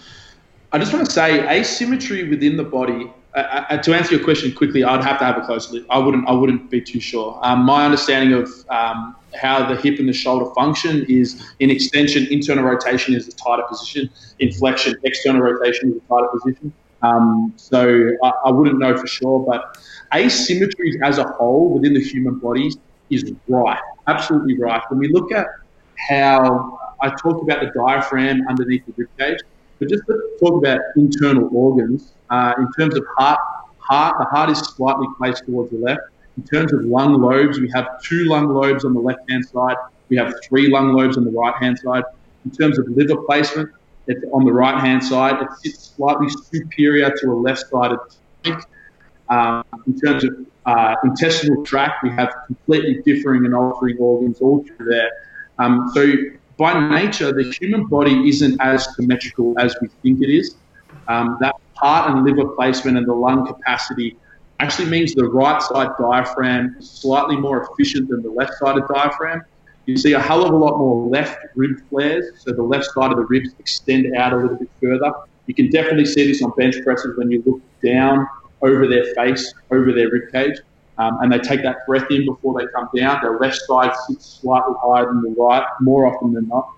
I 0.72 0.78
just 0.78 0.92
want 0.92 1.04
to 1.04 1.10
say 1.10 1.46
asymmetry 1.48 2.28
within 2.28 2.56
the 2.56 2.62
body. 2.62 3.12
Uh, 3.34 3.38
uh, 3.70 3.76
to 3.78 3.94
answer 3.94 4.14
your 4.14 4.24
question 4.24 4.52
quickly, 4.52 4.84
I'd 4.84 5.04
have 5.04 5.18
to 5.18 5.24
have 5.24 5.36
a 5.36 5.40
close 5.42 5.70
look. 5.72 5.84
I 5.90 5.98
wouldn't. 5.98 6.28
I 6.28 6.32
wouldn't 6.32 6.70
be 6.70 6.80
too 6.80 7.00
sure. 7.00 7.38
Um, 7.42 7.64
my 7.64 7.84
understanding 7.84 8.32
of 8.32 8.50
um, 8.68 9.16
how 9.34 9.68
the 9.68 9.80
hip 9.80 9.98
and 9.98 10.08
the 10.08 10.12
shoulder 10.12 10.52
function 10.54 11.04
is 11.08 11.42
in 11.58 11.70
extension, 11.70 12.26
internal 12.30 12.64
rotation 12.64 13.14
is 13.14 13.26
a 13.28 13.32
tighter 13.32 13.62
position. 13.68 14.10
In 14.38 14.52
flexion, 14.52 14.94
external 15.02 15.42
rotation 15.42 15.90
is 15.90 15.96
a 15.96 16.00
tighter 16.08 16.28
position. 16.32 16.72
Um, 17.02 17.52
so 17.56 18.10
I, 18.22 18.32
I, 18.46 18.50
wouldn't 18.50 18.78
know 18.78 18.96
for 18.96 19.06
sure, 19.06 19.40
but 19.40 19.78
asymmetry 20.14 21.00
as 21.02 21.16
a 21.16 21.24
whole 21.24 21.72
within 21.72 21.94
the 21.94 22.02
human 22.02 22.38
body 22.38 22.70
is 23.08 23.32
right, 23.48 23.80
absolutely 24.06 24.58
right. 24.58 24.82
When 24.90 24.98
we 24.98 25.08
look 25.08 25.32
at 25.32 25.46
how 26.10 26.78
I 27.00 27.08
talked 27.08 27.42
about 27.42 27.60
the 27.62 27.72
diaphragm 27.74 28.46
underneath 28.48 28.84
the 28.84 28.92
rib 28.96 29.08
cage, 29.18 29.38
but 29.80 29.88
just 29.88 30.04
to 30.06 30.36
talk 30.38 30.62
about 30.62 30.80
internal 30.96 31.48
organs, 31.52 32.12
uh, 32.28 32.52
in 32.58 32.70
terms 32.78 32.94
of 32.96 33.04
heart, 33.16 33.40
heart, 33.78 34.16
the 34.18 34.26
heart 34.26 34.50
is 34.50 34.58
slightly 34.58 35.06
placed 35.16 35.46
towards 35.46 35.70
the 35.70 35.78
left. 35.78 36.02
In 36.36 36.44
terms 36.44 36.72
of 36.72 36.84
lung 36.84 37.20
lobes, 37.20 37.58
we 37.58 37.70
have 37.74 38.00
two 38.02 38.26
lung 38.26 38.48
lobes 38.48 38.84
on 38.84 38.94
the 38.94 39.00
left 39.00 39.28
hand 39.28 39.44
side. 39.44 39.76
We 40.10 40.16
have 40.18 40.34
three 40.44 40.68
lung 40.68 40.92
lobes 40.92 41.16
on 41.16 41.24
the 41.24 41.30
right 41.32 41.54
hand 41.60 41.78
side. 41.78 42.04
In 42.44 42.50
terms 42.50 42.78
of 42.78 42.86
liver 42.88 43.16
placement, 43.22 43.70
it's 44.06 44.24
on 44.32 44.44
the 44.44 44.52
right 44.52 44.78
hand 44.80 45.02
side. 45.02 45.42
It 45.42 45.48
sits 45.62 45.92
slightly 45.96 46.28
superior 46.28 47.10
to 47.10 47.32
a 47.32 47.34
left 47.34 47.64
sided 47.70 47.98
tank. 48.44 48.62
Um, 49.28 49.64
in 49.86 49.98
terms 49.98 50.24
of 50.24 50.46
uh, 50.66 50.94
intestinal 51.04 51.64
tract, 51.64 52.02
we 52.02 52.10
have 52.10 52.34
completely 52.46 53.00
differing 53.04 53.44
and 53.46 53.54
altering 53.54 53.96
organs 53.98 54.40
all 54.40 54.62
through 54.64 54.90
there. 54.90 55.10
Um, 55.58 55.90
so 55.94 56.12
by 56.61 56.78
nature, 56.90 57.32
the 57.32 57.50
human 57.58 57.86
body 57.86 58.28
isn't 58.28 58.61
as 58.61 58.86
symmetrical 58.94 59.54
as 59.58 59.74
we 59.80 59.88
think 60.02 60.20
it 60.20 60.28
is. 60.28 60.56
Um, 61.08 61.38
that 61.40 61.54
heart 61.74 62.11
and 62.11 62.22
liver 62.22 62.50
placement 62.50 62.98
and 62.98 63.08
the 63.08 63.14
lung 63.14 63.46
capacity 63.46 64.18
actually 64.61 64.90
means 64.90 65.14
the 65.14 65.24
right 65.24 65.62
side 65.62 65.88
diaphragm 65.98 66.76
is 66.78 66.90
slightly 66.90 67.36
more 67.36 67.66
efficient 67.66 68.11
than 68.11 68.22
the 68.22 68.30
left 68.30 68.52
sided 68.58 68.84
diaphragm. 68.92 69.40
You 69.86 69.96
see 69.96 70.12
a 70.12 70.20
hell 70.20 70.44
of 70.44 70.52
a 70.52 70.56
lot 70.56 70.76
more 70.76 71.08
left 71.08 71.38
rib 71.56 71.80
flares, 71.88 72.26
so 72.36 72.52
the 72.52 72.62
left 72.62 72.84
side 72.92 73.11
of 73.11 73.16
the 73.16 73.24
ribs 73.24 73.54
extend 73.58 74.14
out 74.14 74.34
a 74.34 74.36
little 74.36 74.58
bit 74.58 74.68
further. 74.82 75.11
You 75.46 75.54
can 75.54 75.70
definitely 75.70 76.04
see 76.04 76.26
this 76.26 76.42
on 76.42 76.52
bench 76.58 76.76
presses 76.84 77.16
when 77.16 77.30
you 77.30 77.42
look 77.46 77.62
down 77.82 78.28
over 78.61 78.86
their 78.86 79.06
face, 79.14 79.54
over 79.70 79.94
their 79.94 80.11
rib 80.11 80.30
cage 80.30 80.58
um, 81.01 81.18
and 81.22 81.32
they 81.32 81.38
take 81.38 81.62
that 81.62 81.78
breath 81.86 82.11
in 82.11 82.26
before 82.26 82.61
they 82.61 82.66
come 82.74 82.88
down. 82.94 83.20
Their 83.22 83.38
left 83.38 83.57
side 83.62 83.92
sits 84.07 84.40
slightly 84.40 84.74
higher 84.82 85.07
than 85.07 85.22
the 85.22 85.34
right, 85.38 85.66
more 85.80 86.07
often 86.07 86.34
than 86.34 86.46
not. 86.48 86.68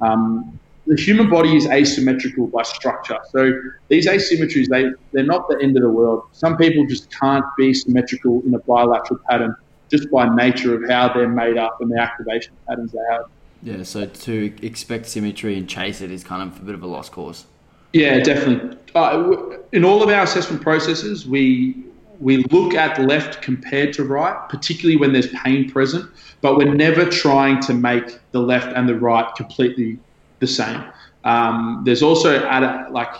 Um, 0.00 0.58
the 0.86 0.96
human 0.96 1.28
body 1.28 1.56
is 1.56 1.66
asymmetrical 1.66 2.46
by 2.46 2.62
structure. 2.62 3.18
So 3.30 3.52
these 3.88 4.06
asymmetries, 4.06 4.68
they, 4.68 4.86
they're 5.12 5.24
not 5.24 5.48
the 5.48 5.58
end 5.60 5.76
of 5.76 5.82
the 5.82 5.90
world. 5.90 6.24
Some 6.32 6.56
people 6.56 6.86
just 6.86 7.10
can't 7.10 7.44
be 7.56 7.74
symmetrical 7.74 8.42
in 8.46 8.54
a 8.54 8.58
bilateral 8.60 9.20
pattern 9.28 9.54
just 9.90 10.10
by 10.10 10.32
nature 10.34 10.74
of 10.74 10.88
how 10.88 11.12
they're 11.12 11.28
made 11.28 11.58
up 11.58 11.80
and 11.80 11.90
the 11.90 12.00
activation 12.00 12.54
patterns 12.68 12.92
they 12.92 12.98
have. 13.10 13.24
Yeah, 13.62 13.82
so 13.84 14.06
to 14.06 14.54
expect 14.62 15.06
symmetry 15.06 15.56
and 15.56 15.68
chase 15.68 16.00
it 16.00 16.10
is 16.10 16.24
kind 16.24 16.42
of 16.42 16.60
a 16.60 16.64
bit 16.64 16.74
of 16.74 16.82
a 16.82 16.86
lost 16.86 17.12
cause. 17.12 17.46
Yeah, 17.92 18.20
definitely. 18.20 18.78
Uh, 18.94 19.58
in 19.72 19.84
all 19.84 20.02
of 20.02 20.08
our 20.08 20.22
assessment 20.22 20.62
processes, 20.62 21.26
we 21.26 21.84
we 22.22 22.44
look 22.44 22.74
at 22.74 23.00
left 23.00 23.42
compared 23.42 23.92
to 23.94 24.04
right, 24.04 24.48
particularly 24.48 24.96
when 24.96 25.12
there's 25.12 25.26
pain 25.44 25.68
present, 25.68 26.08
but 26.40 26.56
we're 26.56 26.72
never 26.72 27.04
trying 27.04 27.60
to 27.62 27.74
make 27.74 28.20
the 28.30 28.38
left 28.38 28.68
and 28.76 28.88
the 28.88 28.94
right 28.94 29.28
completely 29.34 29.98
the 30.38 30.46
same. 30.46 30.84
Um, 31.24 31.82
there's 31.84 32.02
also 32.02 32.46
at 32.46 32.62
a, 32.62 32.88
like 32.90 33.12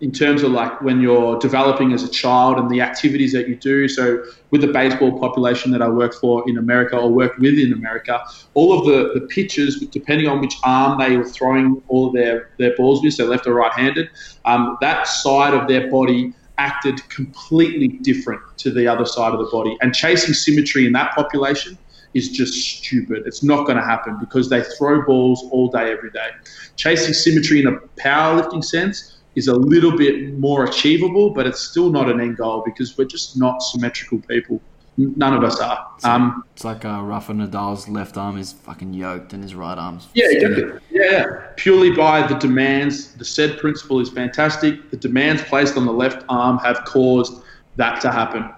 in 0.00 0.12
terms 0.12 0.42
of 0.42 0.50
like 0.52 0.82
when 0.82 1.00
you're 1.00 1.38
developing 1.38 1.94
as 1.94 2.02
a 2.02 2.08
child 2.08 2.58
and 2.58 2.68
the 2.68 2.82
activities 2.82 3.32
that 3.32 3.48
you 3.48 3.56
do. 3.56 3.88
So 3.88 4.22
with 4.50 4.60
the 4.60 4.66
baseball 4.66 5.18
population 5.18 5.70
that 5.72 5.80
I 5.80 5.88
work 5.88 6.12
for 6.14 6.46
in 6.48 6.58
America 6.58 6.98
or 6.98 7.10
work 7.10 7.38
with 7.38 7.58
in 7.58 7.72
America, 7.72 8.22
all 8.52 8.78
of 8.78 8.84
the, 8.84 9.18
the 9.18 9.26
pitches, 9.28 9.80
depending 9.80 10.28
on 10.28 10.42
which 10.42 10.56
arm 10.62 10.98
they 10.98 11.16
were 11.16 11.24
throwing 11.24 11.82
all 11.88 12.08
of 12.08 12.12
their, 12.12 12.50
their 12.58 12.76
balls 12.76 13.02
with, 13.02 13.14
so 13.14 13.24
left 13.24 13.46
or 13.46 13.54
right 13.54 13.72
handed, 13.72 14.10
um, 14.44 14.76
that 14.82 15.06
side 15.06 15.54
of 15.54 15.68
their 15.68 15.90
body 15.90 16.34
acted 16.58 17.06
completely 17.08 17.88
different 17.88 18.40
to 18.58 18.70
the 18.70 18.86
other 18.86 19.04
side 19.04 19.32
of 19.32 19.38
the 19.38 19.50
body. 19.50 19.76
And 19.80 19.94
chasing 19.94 20.34
symmetry 20.34 20.86
in 20.86 20.92
that 20.92 21.14
population 21.14 21.76
is 22.14 22.30
just 22.30 22.54
stupid. 22.54 23.24
It's 23.26 23.42
not 23.42 23.66
going 23.66 23.76
to 23.76 23.84
happen 23.84 24.18
because 24.20 24.48
they 24.48 24.62
throw 24.62 25.04
balls 25.04 25.44
all 25.50 25.68
day, 25.68 25.90
every 25.90 26.10
day. 26.10 26.28
Chasing 26.76 27.12
symmetry 27.12 27.60
in 27.60 27.66
a 27.66 27.78
powerlifting 28.00 28.64
sense 28.64 29.18
is 29.34 29.48
a 29.48 29.54
little 29.54 29.96
bit 29.96 30.38
more 30.38 30.64
achievable, 30.64 31.30
but 31.30 31.46
it's 31.46 31.60
still 31.60 31.90
not 31.90 32.08
an 32.08 32.20
end 32.20 32.36
goal 32.36 32.62
because 32.64 32.96
we're 32.96 33.04
just 33.04 33.36
not 33.36 33.58
symmetrical 33.62 34.20
people. 34.20 34.60
None 34.96 35.34
of 35.34 35.42
us 35.42 35.58
are. 35.60 35.88
Um, 36.04 36.44
It's 36.54 36.64
like 36.64 36.84
uh, 36.84 37.00
Rafa 37.02 37.32
Nadal's 37.32 37.88
left 37.88 38.16
arm 38.16 38.38
is 38.38 38.52
fucking 38.52 38.94
yoked 38.94 39.32
and 39.32 39.42
his 39.42 39.54
right 39.54 39.76
arm's 39.76 40.06
yeah, 40.14 40.26
exactly. 40.30 40.80
yeah, 40.90 41.10
yeah. 41.10 41.24
Purely 41.56 41.90
by 41.90 42.24
the 42.26 42.34
demands. 42.36 43.12
The 43.14 43.24
SAID 43.24 43.58
principle 43.58 43.98
is 43.98 44.08
fantastic. 44.08 44.90
The 44.90 44.96
demands 44.96 45.42
placed 45.42 45.76
on 45.76 45.84
the 45.84 45.92
left 45.92 46.24
arm 46.28 46.58
have 46.58 46.84
caused 46.84 47.42
that 47.76 48.00
to 48.02 48.10
happen. 48.12 48.48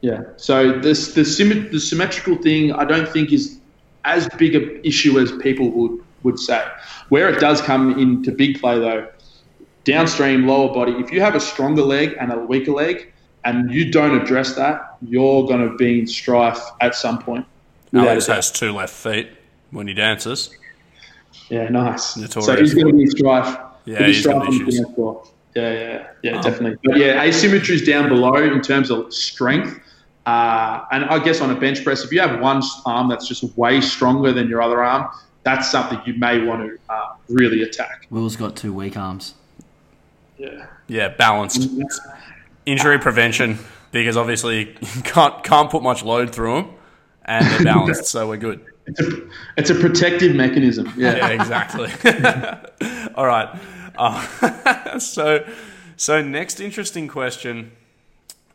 Yeah. 0.00 0.22
So 0.36 0.78
this 0.78 1.12
the 1.14 1.22
symmet- 1.22 1.72
the 1.72 1.80
symmetrical 1.80 2.36
thing 2.36 2.72
I 2.72 2.84
don't 2.84 3.08
think 3.08 3.32
is 3.32 3.58
as 4.04 4.28
big 4.38 4.54
a 4.54 4.86
issue 4.86 5.18
as 5.18 5.32
people 5.32 5.70
would 5.72 5.98
would 6.22 6.38
say. 6.38 6.64
Where 7.08 7.28
it 7.28 7.40
does 7.40 7.60
come 7.60 7.98
into 7.98 8.30
big 8.30 8.60
play 8.60 8.78
though, 8.78 9.08
downstream 9.84 10.46
lower 10.46 10.72
body. 10.72 10.92
If 10.92 11.10
you 11.10 11.20
have 11.20 11.34
a 11.34 11.40
stronger 11.40 11.82
leg 11.82 12.16
and 12.20 12.32
a 12.32 12.38
weaker 12.38 12.72
leg, 12.72 13.12
and 13.44 13.72
you 13.72 13.90
don't 13.90 14.20
address 14.20 14.54
that, 14.54 14.96
you're 15.02 15.46
going 15.46 15.68
to 15.68 15.76
be 15.76 16.00
in 16.00 16.06
strife 16.06 16.60
at 16.80 16.94
some 16.94 17.18
point. 17.18 17.46
Alex 17.94 18.26
has 18.26 18.50
two 18.52 18.72
left 18.72 18.92
feet 18.94 19.28
when 19.70 19.88
he 19.88 19.94
dances. 19.94 20.50
Yeah, 21.48 21.68
nice. 21.68 22.16
Notorious. 22.16 22.46
So 22.46 22.56
he's 22.56 22.74
going 22.74 22.86
to 22.88 22.92
be 22.92 23.02
in 23.02 23.10
strife. 23.10 23.58
Yeah, 23.84 23.98
He'll 23.98 24.06
be 24.06 24.12
he's 24.12 24.26
got 24.26 24.30
strife 24.32 24.48
on 24.48 24.58
the 24.58 24.62
issues. 24.62 24.80
dance 24.80 24.94
floor. 24.94 25.24
Yeah, 25.56 25.72
yeah, 25.72 26.06
yeah, 26.22 26.42
definitely. 26.42 26.78
But 26.84 26.98
yeah, 26.98 27.22
asymmetry 27.22 27.74
is 27.74 27.82
down 27.82 28.08
below 28.08 28.34
in 28.36 28.60
terms 28.62 28.90
of 28.90 29.12
strength. 29.12 29.80
Uh, 30.26 30.84
and 30.92 31.06
I 31.06 31.18
guess 31.18 31.40
on 31.40 31.50
a 31.50 31.58
bench 31.58 31.82
press, 31.82 32.04
if 32.04 32.12
you 32.12 32.20
have 32.20 32.40
one 32.40 32.62
arm 32.86 33.08
that's 33.08 33.26
just 33.26 33.42
way 33.56 33.80
stronger 33.80 34.32
than 34.32 34.48
your 34.48 34.62
other 34.62 34.84
arm, 34.84 35.08
that's 35.42 35.70
something 35.70 36.00
you 36.06 36.14
may 36.14 36.44
want 36.44 36.62
to 36.68 36.78
uh, 36.92 37.14
really 37.28 37.62
attack. 37.62 38.06
Will's 38.10 38.36
got 38.36 38.54
two 38.54 38.72
weak 38.72 38.96
arms. 38.96 39.34
Yeah. 40.38 40.66
Yeah, 40.86 41.08
balanced. 41.08 41.68
Injury 42.70 42.98
prevention 42.98 43.58
because 43.92 44.16
obviously 44.16 44.68
you 44.80 45.02
can't 45.04 45.42
can't 45.42 45.70
put 45.70 45.82
much 45.82 46.02
load 46.04 46.32
through 46.34 46.62
them, 46.62 46.70
and 47.24 47.46
they're 47.46 47.64
balanced, 47.64 48.06
so 48.06 48.28
we're 48.28 48.36
good. 48.36 48.64
It's 48.86 49.00
a, 49.00 49.28
it's 49.56 49.70
a 49.70 49.74
protective 49.74 50.34
mechanism. 50.34 50.92
Yeah. 50.96 51.16
Yeah, 51.16 51.28
exactly. 51.28 51.90
All 53.14 53.26
right. 53.26 53.48
Uh, 53.96 54.98
so, 54.98 55.46
so 55.96 56.22
next 56.22 56.60
interesting 56.60 57.06
question, 57.08 57.72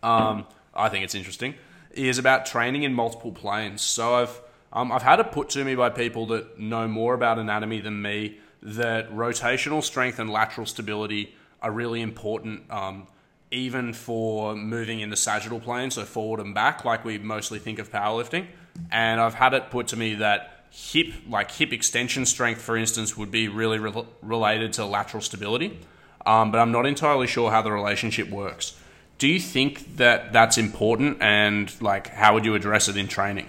um, 0.01 0.45
I 0.73 0.89
think 0.89 1.05
it's 1.05 1.15
interesting, 1.15 1.53
is 1.91 2.17
about 2.17 2.45
training 2.45 2.83
in 2.83 2.93
multiple 2.93 3.31
planes. 3.31 3.81
So 3.81 4.15
I've 4.15 4.41
um, 4.73 4.91
I've 4.91 5.03
had 5.03 5.19
it 5.19 5.31
put 5.31 5.49
to 5.49 5.63
me 5.63 5.75
by 5.75 5.89
people 5.89 6.25
that 6.27 6.59
know 6.59 6.87
more 6.87 7.13
about 7.13 7.39
anatomy 7.39 7.79
than 7.79 8.01
me 8.01 8.39
that 8.61 9.09
rotational 9.11 9.83
strength 9.83 10.19
and 10.19 10.29
lateral 10.29 10.65
stability 10.65 11.33
are 11.61 11.71
really 11.71 12.01
important. 12.01 12.69
Um, 12.69 13.07
even 13.55 13.93
for 13.93 14.55
moving 14.55 14.99
in 14.99 15.09
the 15.09 15.17
sagittal 15.17 15.59
plane, 15.59 15.89
so 15.91 16.03
forward 16.03 16.39
and 16.39 16.53
back, 16.53 16.85
like 16.85 17.05
we 17.05 17.17
mostly 17.17 17.59
think 17.59 17.79
of 17.79 17.91
powerlifting. 17.91 18.47
And 18.91 19.21
I've 19.21 19.35
had 19.35 19.53
it 19.53 19.71
put 19.71 19.87
to 19.87 19.97
me 19.97 20.15
that 20.15 20.65
hip, 20.69 21.13
like 21.29 21.51
hip 21.51 21.71
extension 21.71 22.25
strength, 22.25 22.61
for 22.61 22.75
instance, 22.75 23.15
would 23.17 23.31
be 23.31 23.47
really 23.47 23.79
rel 23.79 24.07
related 24.21 24.73
to 24.73 24.85
lateral 24.85 25.21
stability. 25.21 25.79
Um, 26.25 26.51
but 26.51 26.59
I'm 26.59 26.71
not 26.71 26.85
entirely 26.85 27.27
sure 27.27 27.51
how 27.51 27.61
the 27.61 27.71
relationship 27.71 28.29
works. 28.29 28.77
Do 29.17 29.27
you 29.27 29.39
think 29.39 29.97
that 29.97 30.33
that's 30.33 30.57
important, 30.57 31.21
and 31.21 31.73
like 31.81 32.07
how 32.09 32.33
would 32.33 32.43
you 32.43 32.55
address 32.55 32.89
it 32.89 32.97
in 32.97 33.07
training? 33.07 33.47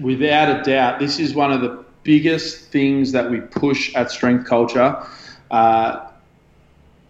without 0.00 0.48
a 0.48 0.62
doubt, 0.62 0.98
this 0.98 1.18
is 1.18 1.34
one 1.34 1.52
of 1.52 1.60
the 1.60 1.84
biggest 2.02 2.70
things 2.70 3.12
that 3.12 3.30
we 3.30 3.40
push 3.40 3.94
at 3.94 4.10
strength 4.10 4.46
culture. 4.46 4.96
Uh, 5.50 6.08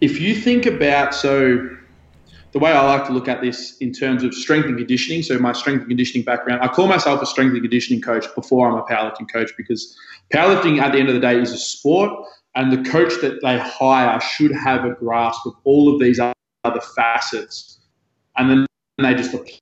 if 0.03 0.19
you 0.19 0.35
think 0.35 0.65
about, 0.65 1.15
so 1.15 1.69
the 2.51 2.59
way 2.59 2.73
I 2.73 2.85
like 2.85 3.07
to 3.07 3.13
look 3.13 3.29
at 3.29 3.41
this 3.41 3.77
in 3.77 3.93
terms 3.93 4.25
of 4.25 4.33
strength 4.33 4.65
and 4.65 4.77
conditioning, 4.77 5.23
so 5.23 5.39
my 5.39 5.53
strength 5.53 5.79
and 5.79 5.87
conditioning 5.87 6.25
background, 6.25 6.61
I 6.61 6.67
call 6.67 6.87
myself 6.87 7.21
a 7.21 7.25
strength 7.25 7.53
and 7.53 7.61
conditioning 7.61 8.01
coach 8.01 8.25
before 8.35 8.67
I'm 8.67 8.75
a 8.75 8.83
powerlifting 8.83 9.31
coach 9.31 9.51
because 9.55 9.97
powerlifting 10.33 10.81
at 10.81 10.91
the 10.91 10.99
end 10.99 11.07
of 11.07 11.15
the 11.15 11.21
day 11.21 11.39
is 11.39 11.53
a 11.53 11.57
sport, 11.57 12.11
and 12.55 12.69
the 12.69 12.89
coach 12.89 13.13
that 13.21 13.39
they 13.41 13.57
hire 13.57 14.19
should 14.19 14.51
have 14.51 14.83
a 14.83 14.91
grasp 14.91 15.45
of 15.45 15.53
all 15.63 15.93
of 15.93 16.01
these 16.01 16.19
other 16.19 16.81
facets, 16.97 17.79
and 18.35 18.49
then 18.49 18.65
they 18.97 19.15
just 19.15 19.33
apply 19.33 19.57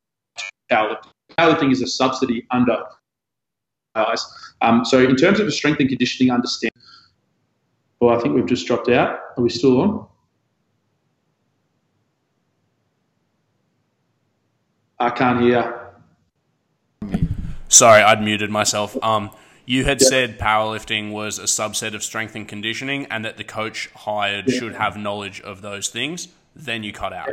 powerlifting. 0.72 1.12
Powerlifting 1.38 1.72
is 1.72 1.84
a 1.84 1.88
subsidy 1.88 2.48
under 2.50 2.84
guys. 3.96 4.26
Um, 4.62 4.86
so 4.86 4.98
in 4.98 5.16
terms 5.18 5.40
of 5.40 5.46
a 5.46 5.52
strength 5.52 5.80
and 5.82 5.88
conditioning 5.88 6.32
understanding, 6.32 6.82
well, 8.00 8.18
I 8.18 8.20
think 8.20 8.34
we've 8.34 8.48
just 8.48 8.66
dropped 8.66 8.90
out. 8.90 9.20
Are 9.38 9.44
we 9.44 9.50
still 9.50 9.80
on? 9.80 10.08
I 15.02 15.10
can't 15.10 15.42
hear. 15.42 15.80
Sorry, 17.68 18.04
I'd 18.04 18.22
muted 18.22 18.52
myself. 18.52 18.96
Um, 19.02 19.32
you 19.66 19.86
had 19.86 20.02
said 20.02 20.38
powerlifting 20.38 21.12
was 21.12 21.40
a 21.40 21.44
subset 21.44 21.96
of 21.96 22.04
strength 22.04 22.36
and 22.36 22.48
conditioning, 22.48 23.06
and 23.06 23.26
that 23.26 23.38
the 23.38 23.44
coach 23.44 23.90
hired 23.96 24.50
should 24.50 24.76
have 24.76 24.98
knowledge 24.98 25.42
of 25.42 25.62
those 25.62 25.90
things. 25.90 26.28
Then 26.56 26.84
you 26.84 26.94
cut 26.94 27.14
out. 27.14 27.30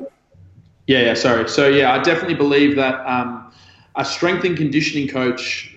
Yeah, 0.87 1.01
yeah, 1.01 1.15
sorry. 1.15 1.49
So 1.49 1.69
yeah, 1.69 1.93
I 1.93 2.03
definitely 2.03 2.37
believe 2.37 2.77
that 2.77 3.05
um, 3.07 3.53
a 3.97 4.05
strength 4.05 4.45
and 4.45 4.57
conditioning 4.57 5.09
coach 5.09 5.77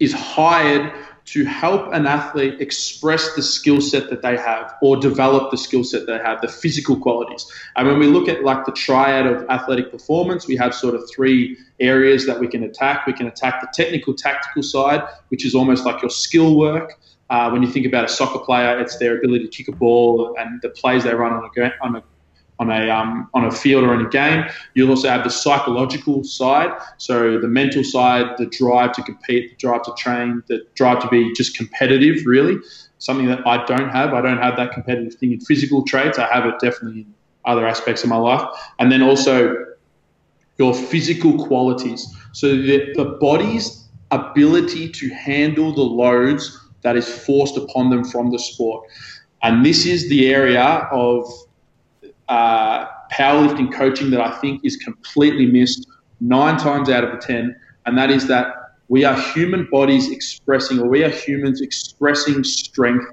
is 0.00 0.12
hired 0.12 0.92
to 1.26 1.44
help 1.44 1.92
an 1.92 2.06
athlete 2.06 2.60
express 2.60 3.34
the 3.34 3.42
skill 3.42 3.80
set 3.80 4.10
that 4.10 4.22
they 4.22 4.36
have 4.36 4.74
or 4.82 4.96
develop 4.96 5.50
the 5.50 5.56
skill 5.56 5.84
set 5.84 6.06
they 6.06 6.18
have, 6.18 6.40
the 6.40 6.48
physical 6.48 6.96
qualities. 6.96 7.46
And 7.76 7.86
when 7.86 7.98
we 7.98 8.06
look 8.06 8.28
at 8.28 8.42
like 8.42 8.66
the 8.66 8.72
triad 8.72 9.26
of 9.26 9.48
athletic 9.48 9.90
performance, 9.90 10.46
we 10.46 10.56
have 10.56 10.74
sort 10.74 10.94
of 10.94 11.08
three 11.10 11.56
areas 11.78 12.26
that 12.26 12.38
we 12.38 12.48
can 12.48 12.64
attack. 12.64 13.06
We 13.06 13.12
can 13.12 13.26
attack 13.26 13.60
the 13.60 13.68
technical, 13.72 14.14
tactical 14.14 14.62
side, 14.62 15.02
which 15.28 15.44
is 15.44 15.54
almost 15.54 15.84
like 15.84 16.02
your 16.02 16.10
skill 16.10 16.56
work. 16.56 16.94
Uh, 17.30 17.48
when 17.50 17.62
you 17.62 17.70
think 17.70 17.86
about 17.86 18.04
a 18.04 18.08
soccer 18.08 18.40
player, 18.40 18.80
it's 18.80 18.98
their 18.98 19.16
ability 19.18 19.46
to 19.46 19.50
kick 19.50 19.68
a 19.68 19.72
ball 19.72 20.34
and 20.36 20.60
the 20.62 20.70
plays 20.70 21.04
they 21.04 21.14
run 21.14 21.32
on 21.32 21.48
a, 21.56 21.72
on 21.80 21.96
a 21.96 22.02
on 22.60 22.70
a 22.70 22.90
um, 22.90 23.28
on 23.34 23.44
a 23.44 23.50
field 23.50 23.82
or 23.84 23.94
in 23.94 24.06
a 24.06 24.08
game. 24.08 24.44
You'll 24.74 24.90
also 24.90 25.08
have 25.08 25.24
the 25.24 25.30
psychological 25.30 26.22
side, 26.22 26.70
so 26.98 27.38
the 27.38 27.48
mental 27.48 27.82
side, 27.82 28.36
the 28.36 28.46
drive 28.46 28.92
to 28.92 29.02
compete, 29.02 29.50
the 29.50 29.56
drive 29.56 29.82
to 29.84 29.94
train, 29.98 30.44
the 30.46 30.64
drive 30.74 31.00
to 31.02 31.08
be 31.08 31.32
just 31.32 31.56
competitive. 31.56 32.26
Really, 32.26 32.58
something 32.98 33.26
that 33.26 33.44
I 33.46 33.64
don't 33.64 33.88
have. 33.88 34.14
I 34.14 34.20
don't 34.20 34.38
have 34.38 34.56
that 34.58 34.72
competitive 34.72 35.14
thing 35.14 35.32
in 35.32 35.40
physical 35.40 35.84
traits. 35.84 36.18
I 36.18 36.32
have 36.32 36.46
it 36.46 36.60
definitely 36.60 37.00
in 37.00 37.14
other 37.46 37.66
aspects 37.66 38.04
of 38.04 38.10
my 38.10 38.16
life, 38.16 38.46
and 38.78 38.92
then 38.92 39.02
also 39.02 39.56
your 40.58 40.74
physical 40.74 41.46
qualities. 41.46 42.06
So 42.32 42.54
the, 42.54 42.92
the 42.94 43.16
body's 43.18 43.88
ability 44.10 44.90
to 44.90 45.08
handle 45.08 45.74
the 45.74 45.82
loads 45.82 46.56
that 46.82 46.96
is 46.96 47.08
forced 47.08 47.56
upon 47.56 47.90
them 47.90 48.04
from 48.04 48.30
the 48.30 48.38
sport. 48.38 48.86
And 49.42 49.64
this 49.64 49.86
is 49.86 50.08
the 50.10 50.28
area 50.28 50.86
of 50.92 51.24
uh, 52.30 52.86
powerlifting 53.12 53.72
coaching 53.72 54.10
that 54.12 54.20
I 54.20 54.30
think 54.40 54.64
is 54.64 54.76
completely 54.76 55.46
missed 55.46 55.86
nine 56.20 56.56
times 56.56 56.88
out 56.88 57.04
of 57.04 57.20
ten, 57.20 57.54
and 57.86 57.98
that 57.98 58.10
is 58.10 58.26
that 58.28 58.46
we 58.88 59.04
are 59.04 59.18
human 59.32 59.68
bodies 59.70 60.10
expressing, 60.10 60.80
or 60.80 60.88
we 60.88 61.04
are 61.04 61.10
humans 61.10 61.60
expressing 61.60 62.42
strength 62.42 63.06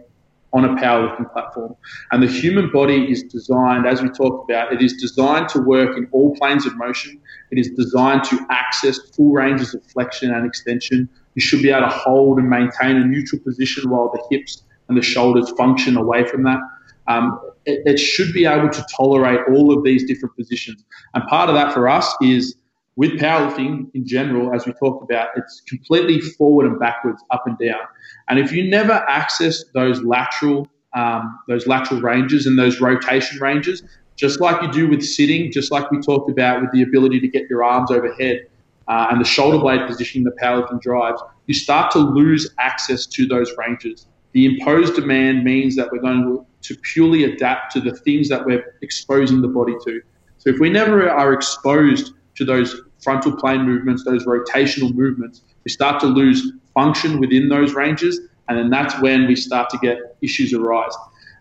on 0.54 0.66
a 0.66 0.70
powerlifting 0.82 1.32
platform. 1.34 1.76
And 2.12 2.24
the 2.24 2.28
human 2.28 2.72
body 2.72 3.12
is 3.12 3.24
designed, 3.24 3.86
as 3.86 4.02
we 4.02 4.10
talked 4.10 4.50
about, 4.50 4.72
it 4.72 4.82
is 4.82 4.94
designed 4.94 5.50
to 5.50 5.60
work 5.60 5.98
in 5.98 6.08
all 6.12 6.36
planes 6.36 6.66
of 6.66 6.76
motion. 6.78 7.20
It 7.52 7.60
is 7.60 7.70
designed 7.72 8.24
to 8.26 8.40
access 8.50 8.98
full 9.16 9.34
ranges 9.34 9.74
of 9.76 9.84
flexion 9.86 10.34
and 10.34 10.46
extension. 10.46 11.10
You 11.36 11.42
should 11.42 11.62
be 11.62 11.70
able 11.70 11.82
to 11.82 11.90
hold 11.90 12.40
and 12.40 12.50
maintain 12.50 12.96
a 12.96 13.06
neutral 13.06 13.42
position 13.42 13.90
while 13.90 14.10
the 14.12 14.24
hips 14.32 14.64
and 14.88 14.98
the 14.98 15.02
shoulders 15.02 15.50
function 15.52 15.98
away 15.98 16.26
from 16.26 16.44
that. 16.44 16.60
Um, 17.08 17.40
it, 17.68 17.82
it 17.86 17.98
should 17.98 18.34
be 18.34 18.46
able 18.46 18.70
to 18.70 18.86
tolerate 18.96 19.42
all 19.52 19.78
of 19.78 19.84
these 19.84 20.06
different 20.06 20.36
positions. 20.36 20.84
And 21.14 21.24
part 21.28 21.50
of 21.50 21.56
that 21.56 21.74
for 21.74 21.88
us 21.88 22.16
is 22.22 22.56
with 22.96 23.12
powerlifting 23.20 23.92
in 23.94 24.08
general, 24.08 24.56
as 24.56 24.66
we 24.66 24.74
talked 24.74 25.04
about, 25.04 25.30
it's 25.36 25.62
completely 25.68 26.20
forward 26.20 26.66
and 26.66 26.80
backwards, 26.80 27.24
up 27.30 27.44
and 27.46 27.56
down. 27.60 27.82
And 28.28 28.40
if 28.40 28.52
you 28.52 28.68
never 28.68 28.94
access 29.08 29.66
those 29.76 30.02
lateral, 30.02 30.68
um, 30.96 31.38
those 31.48 31.68
lateral 31.68 32.02
ranges 32.02 32.48
and 32.48 32.58
those 32.58 32.82
rotation 32.82 33.40
ranges, 33.40 33.84
just 34.16 34.42
like 34.42 34.60
you 34.64 34.72
do 34.72 34.90
with 34.90 35.04
sitting, 35.04 35.52
just 35.52 35.72
like 35.72 35.92
we 35.92 36.00
talked 36.02 36.32
about 36.32 36.62
with 36.62 36.72
the 36.72 36.82
ability 36.82 37.20
to 37.20 37.28
get 37.28 37.44
your 37.50 37.64
arms 37.64 37.92
overhead 37.92 38.48
uh, 38.88 39.08
and 39.12 39.22
the 39.22 39.26
shoulder 39.26 39.60
blade 39.60 39.82
positioning 39.86 40.24
the 40.24 40.36
powerlifting 40.42 40.82
drives, 40.82 41.22
you 41.46 41.54
start 41.54 41.92
to 41.92 42.00
lose 42.00 42.50
access 42.58 43.06
to 43.06 43.28
those 43.28 43.54
ranges. 43.60 44.08
The 44.32 44.46
imposed 44.46 44.96
demand 44.96 45.44
means 45.44 45.76
that 45.76 45.92
we're 45.92 46.02
going 46.02 46.24
to, 46.24 46.47
to 46.68 46.76
purely 46.76 47.24
adapt 47.24 47.72
to 47.74 47.80
the 47.80 47.96
things 47.96 48.30
that 48.30 48.46
we're 48.46 48.76
exposing 48.82 49.42
the 49.42 49.48
body 49.48 49.76
to. 49.86 50.02
So 50.38 50.50
if 50.50 50.60
we 50.60 50.70
never 50.70 51.10
are 51.10 51.34
exposed 51.34 52.14
to 52.36 52.46
those 52.46 52.82
frontal 53.02 53.36
plane 53.36 53.62
movements, 53.62 54.04
those 54.04 54.26
rotational 54.26 54.94
movements, 54.94 55.42
we 55.64 55.72
start 55.72 56.00
to 56.02 56.08
lose 56.08 56.52
function 56.74 57.20
within 57.20 57.50
those 57.50 57.74
ranges, 57.74 58.20
and 58.48 58.58
then 58.58 58.70
that's 58.70 59.00
when 59.02 59.28
we 59.28 59.36
start 59.36 59.70
to 59.72 59.78
get 59.80 59.98
issues 60.22 60.54
arise. 60.54 60.94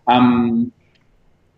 Um, 0.07 0.71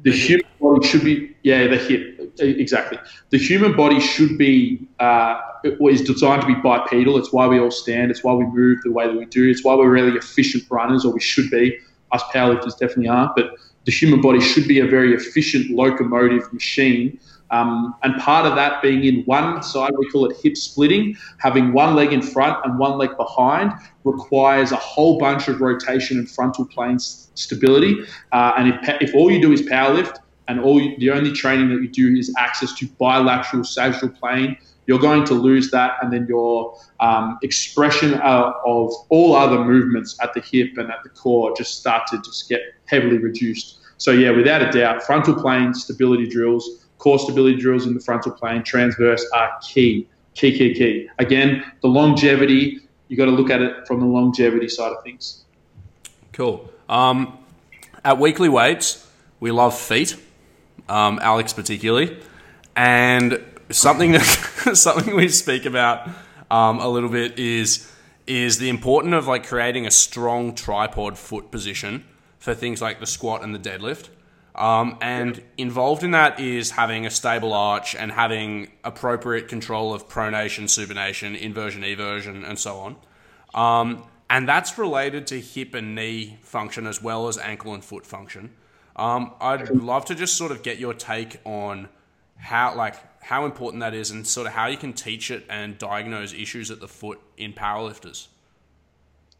the 0.02 0.12
human 0.12 0.46
body 0.62 0.88
should 0.88 1.04
be 1.04 1.36
yeah 1.44 1.68
the 1.68 1.78
hip 1.78 2.34
exactly. 2.40 2.98
The 3.32 3.38
human 3.38 3.76
body 3.76 4.00
should 4.00 4.38
be 4.38 4.88
uh, 5.00 5.42
is 5.64 6.02
designed 6.02 6.42
to 6.42 6.48
be 6.48 6.56
bipedal. 6.56 7.18
It's 7.18 7.34
why 7.34 7.48
we 7.48 7.60
all 7.60 7.72
stand. 7.72 8.12
It's 8.12 8.24
why 8.24 8.34
we 8.34 8.46
move 8.46 8.80
the 8.84 8.92
way 8.92 9.08
that 9.08 9.16
we 9.16 9.26
do. 9.26 9.50
It's 9.50 9.64
why 9.64 9.76
we're 9.76 9.90
really 9.90 10.18
efficient 10.18 10.64
runners 10.70 11.04
or 11.04 11.14
we 11.14 11.20
should 11.20 11.50
be 11.50 11.78
us 12.12 12.24
powerlifters 12.34 12.78
definitely 12.78 13.08
aren't, 13.08 13.36
but 13.36 13.52
the 13.86 13.92
human 13.92 14.22
body 14.22 14.40
should 14.40 14.68
be 14.68 14.80
a 14.80 14.88
very 14.88 15.14
efficient 15.14 15.72
locomotive 15.72 16.52
machine 16.54 17.20
um, 17.52 17.96
and 18.04 18.16
part 18.22 18.46
of 18.46 18.56
that 18.56 18.82
being 18.82 19.04
in 19.04 19.24
one 19.24 19.64
side, 19.64 19.92
we 19.98 20.10
call 20.10 20.30
it 20.30 20.38
hip 20.38 20.56
splitting, 20.56 21.16
having 21.40 21.74
one 21.74 21.96
leg 21.96 22.14
in 22.14 22.22
front 22.22 22.64
and 22.64 22.78
one 22.78 22.98
leg 22.98 23.16
behind 23.18 23.74
requires 24.04 24.72
a 24.72 24.76
whole 24.76 25.18
bunch 25.18 25.48
of 25.48 25.60
rotation 25.60 26.20
and 26.20 26.30
frontal 26.30 26.66
plane 26.66 27.00
stability. 27.00 27.98
Uh, 28.32 28.54
and 28.58 28.70
if, 28.70 29.02
if 29.02 29.16
all 29.16 29.32
you 29.32 29.42
do 29.42 29.52
is 29.52 29.62
powerlift 29.64 30.18
and 30.48 30.60
all 30.60 30.80
you, 30.80 30.98
the 31.00 31.10
only 31.10 31.32
training 31.32 31.70
that 31.70 31.82
you 31.82 31.90
do 31.90 32.16
is 32.18 32.34
access 32.38 32.74
to 32.76 32.88
bilateral 33.00 33.64
sagittal 33.64 34.10
plane, 34.10 34.56
you're 34.90 35.00
going 35.00 35.24
to 35.24 35.34
lose 35.34 35.72
that, 35.72 35.94
and 36.02 36.12
then 36.12 36.26
your 36.28 36.78
um, 37.00 37.40
expression 37.44 38.16
of, 38.16 38.54
of 38.66 38.92
all 39.08 39.36
other 39.36 39.64
movements 39.64 40.18
at 40.22 40.34
the 40.34 40.42
hip 40.42 40.78
and 40.78 40.92
at 40.92 41.02
the 41.04 41.10
core 41.10 41.56
just 41.56 41.80
start 41.80 42.08
to 42.08 42.18
just 42.24 42.50
get 42.50 42.60
heavily 42.86 43.20
reduced. 43.20 43.78
So 43.96 44.12
yeah, 44.12 44.32
without 44.32 44.62
a 44.62 44.70
doubt, 44.72 45.04
frontal 45.04 45.36
plane 45.36 45.74
stability 45.74 46.28
drills 46.28 46.88
core 47.00 47.18
stability 47.18 47.58
drills 47.58 47.88
in 47.88 47.96
the 47.96 48.00
frontal 48.00 48.32
plane, 48.32 48.62
transverse 48.64 49.26
are 49.34 49.58
key, 49.62 50.08
key, 50.36 50.56
key, 50.56 50.74
key. 50.74 51.10
Again, 51.18 51.64
the 51.82 51.88
longevity, 51.88 52.82
you 53.08 53.18
got 53.18 53.26
to 53.26 53.32
look 53.32 53.50
at 53.50 53.62
it 53.62 53.88
from 53.88 54.02
the 54.02 54.06
longevity 54.06 54.70
side 54.70 54.92
of 54.92 55.02
things. 55.04 55.44
Cool. 56.34 56.70
Um, 56.88 57.38
at 58.06 58.20
weekly 58.20 58.50
weights, 58.50 59.08
we 59.40 59.52
love 59.52 59.78
feet, 59.78 60.16
um, 60.88 61.20
Alex 61.22 61.54
particularly, 61.54 62.20
and 62.76 63.44
something 63.70 64.12
that, 64.14 64.22
something 64.74 65.16
we 65.16 65.30
speak 65.30 65.66
about 65.66 66.10
um, 66.52 66.80
a 66.80 66.88
little 66.88 67.10
bit 67.10 67.38
is 67.40 67.92
is 68.28 68.60
the 68.60 68.70
importance 68.70 69.16
of 69.16 69.28
like 69.28 69.48
creating 69.48 69.88
a 69.88 69.92
strong 69.92 70.54
tripod 70.54 71.18
foot 71.18 71.50
position 71.50 72.06
for 72.38 72.54
things 72.54 72.80
like 72.80 73.00
the 73.00 73.08
squat 73.08 73.44
and 73.44 73.56
the 73.56 73.60
deadlift. 73.60 74.10
Um, 74.54 74.98
and 75.02 75.42
involved 75.58 76.04
in 76.04 76.12
that 76.12 76.40
is 76.40 76.72
having 76.72 77.08
a 77.08 77.10
stable 77.10 77.54
arch 77.54 77.96
and 77.96 78.12
having 78.12 78.72
appropriate 78.84 79.48
control 79.48 79.94
of 79.96 80.08
pronation, 80.08 80.66
supination, 80.66 81.40
inversion, 81.40 81.82
eversion, 81.82 82.44
and 82.48 82.60
so 82.60 82.78
on. 82.78 82.96
Um, 83.56 84.04
and 84.30 84.48
that's 84.48 84.78
related 84.78 85.26
to 85.28 85.40
hip 85.40 85.74
and 85.74 85.96
knee 85.96 86.38
function 86.42 86.86
as 86.86 87.02
well 87.02 87.28
as 87.28 87.38
ankle 87.38 87.74
and 87.74 87.84
foot 87.84 88.06
function. 88.06 88.52
Um, 88.96 89.34
I'd 89.42 89.70
love 89.70 90.06
to 90.06 90.16
just 90.16 90.36
sort 90.36 90.52
of 90.52 90.62
get 90.62 90.78
your 90.78 90.94
take 90.94 91.40
on 91.46 91.90
how, 92.36 92.76
like, 92.76 92.96
how 93.30 93.46
important 93.46 93.80
that 93.82 93.94
is, 93.94 94.10
and 94.10 94.26
sort 94.26 94.48
of 94.48 94.54
how 94.54 94.66
you 94.66 94.76
can 94.76 94.92
teach 94.92 95.30
it 95.30 95.46
and 95.50 95.78
diagnose 95.78 96.34
issues 96.34 96.72
at 96.72 96.80
the 96.80 96.88
foot 96.88 97.20
in 97.38 97.54
powerlifters. 97.54 98.28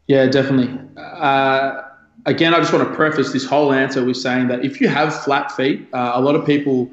Yeah, 0.06 0.26
definitely. 0.26 0.78
Uh, 0.96 1.82
again, 2.24 2.54
I 2.54 2.60
just 2.60 2.72
want 2.72 2.88
to 2.88 2.94
preface 2.94 3.32
this 3.32 3.44
whole 3.44 3.72
answer 3.72 4.04
with 4.04 4.16
saying 4.16 4.46
that 4.46 4.64
if 4.64 4.80
you 4.80 4.86
have 4.86 5.12
flat 5.24 5.50
feet, 5.50 5.88
uh, 5.92 6.12
a 6.14 6.20
lot 6.20 6.36
of 6.36 6.46
people 6.46 6.88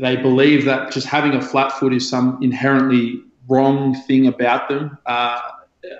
they 0.00 0.16
believe 0.16 0.64
that 0.64 0.90
just 0.90 1.06
having 1.06 1.34
a 1.34 1.40
flat 1.40 1.70
foot 1.70 1.94
is 1.94 2.08
some 2.08 2.36
inherently 2.42 3.22
wrong 3.46 3.94
thing 3.94 4.26
about 4.26 4.68
them. 4.68 4.98
Uh, 5.06 5.40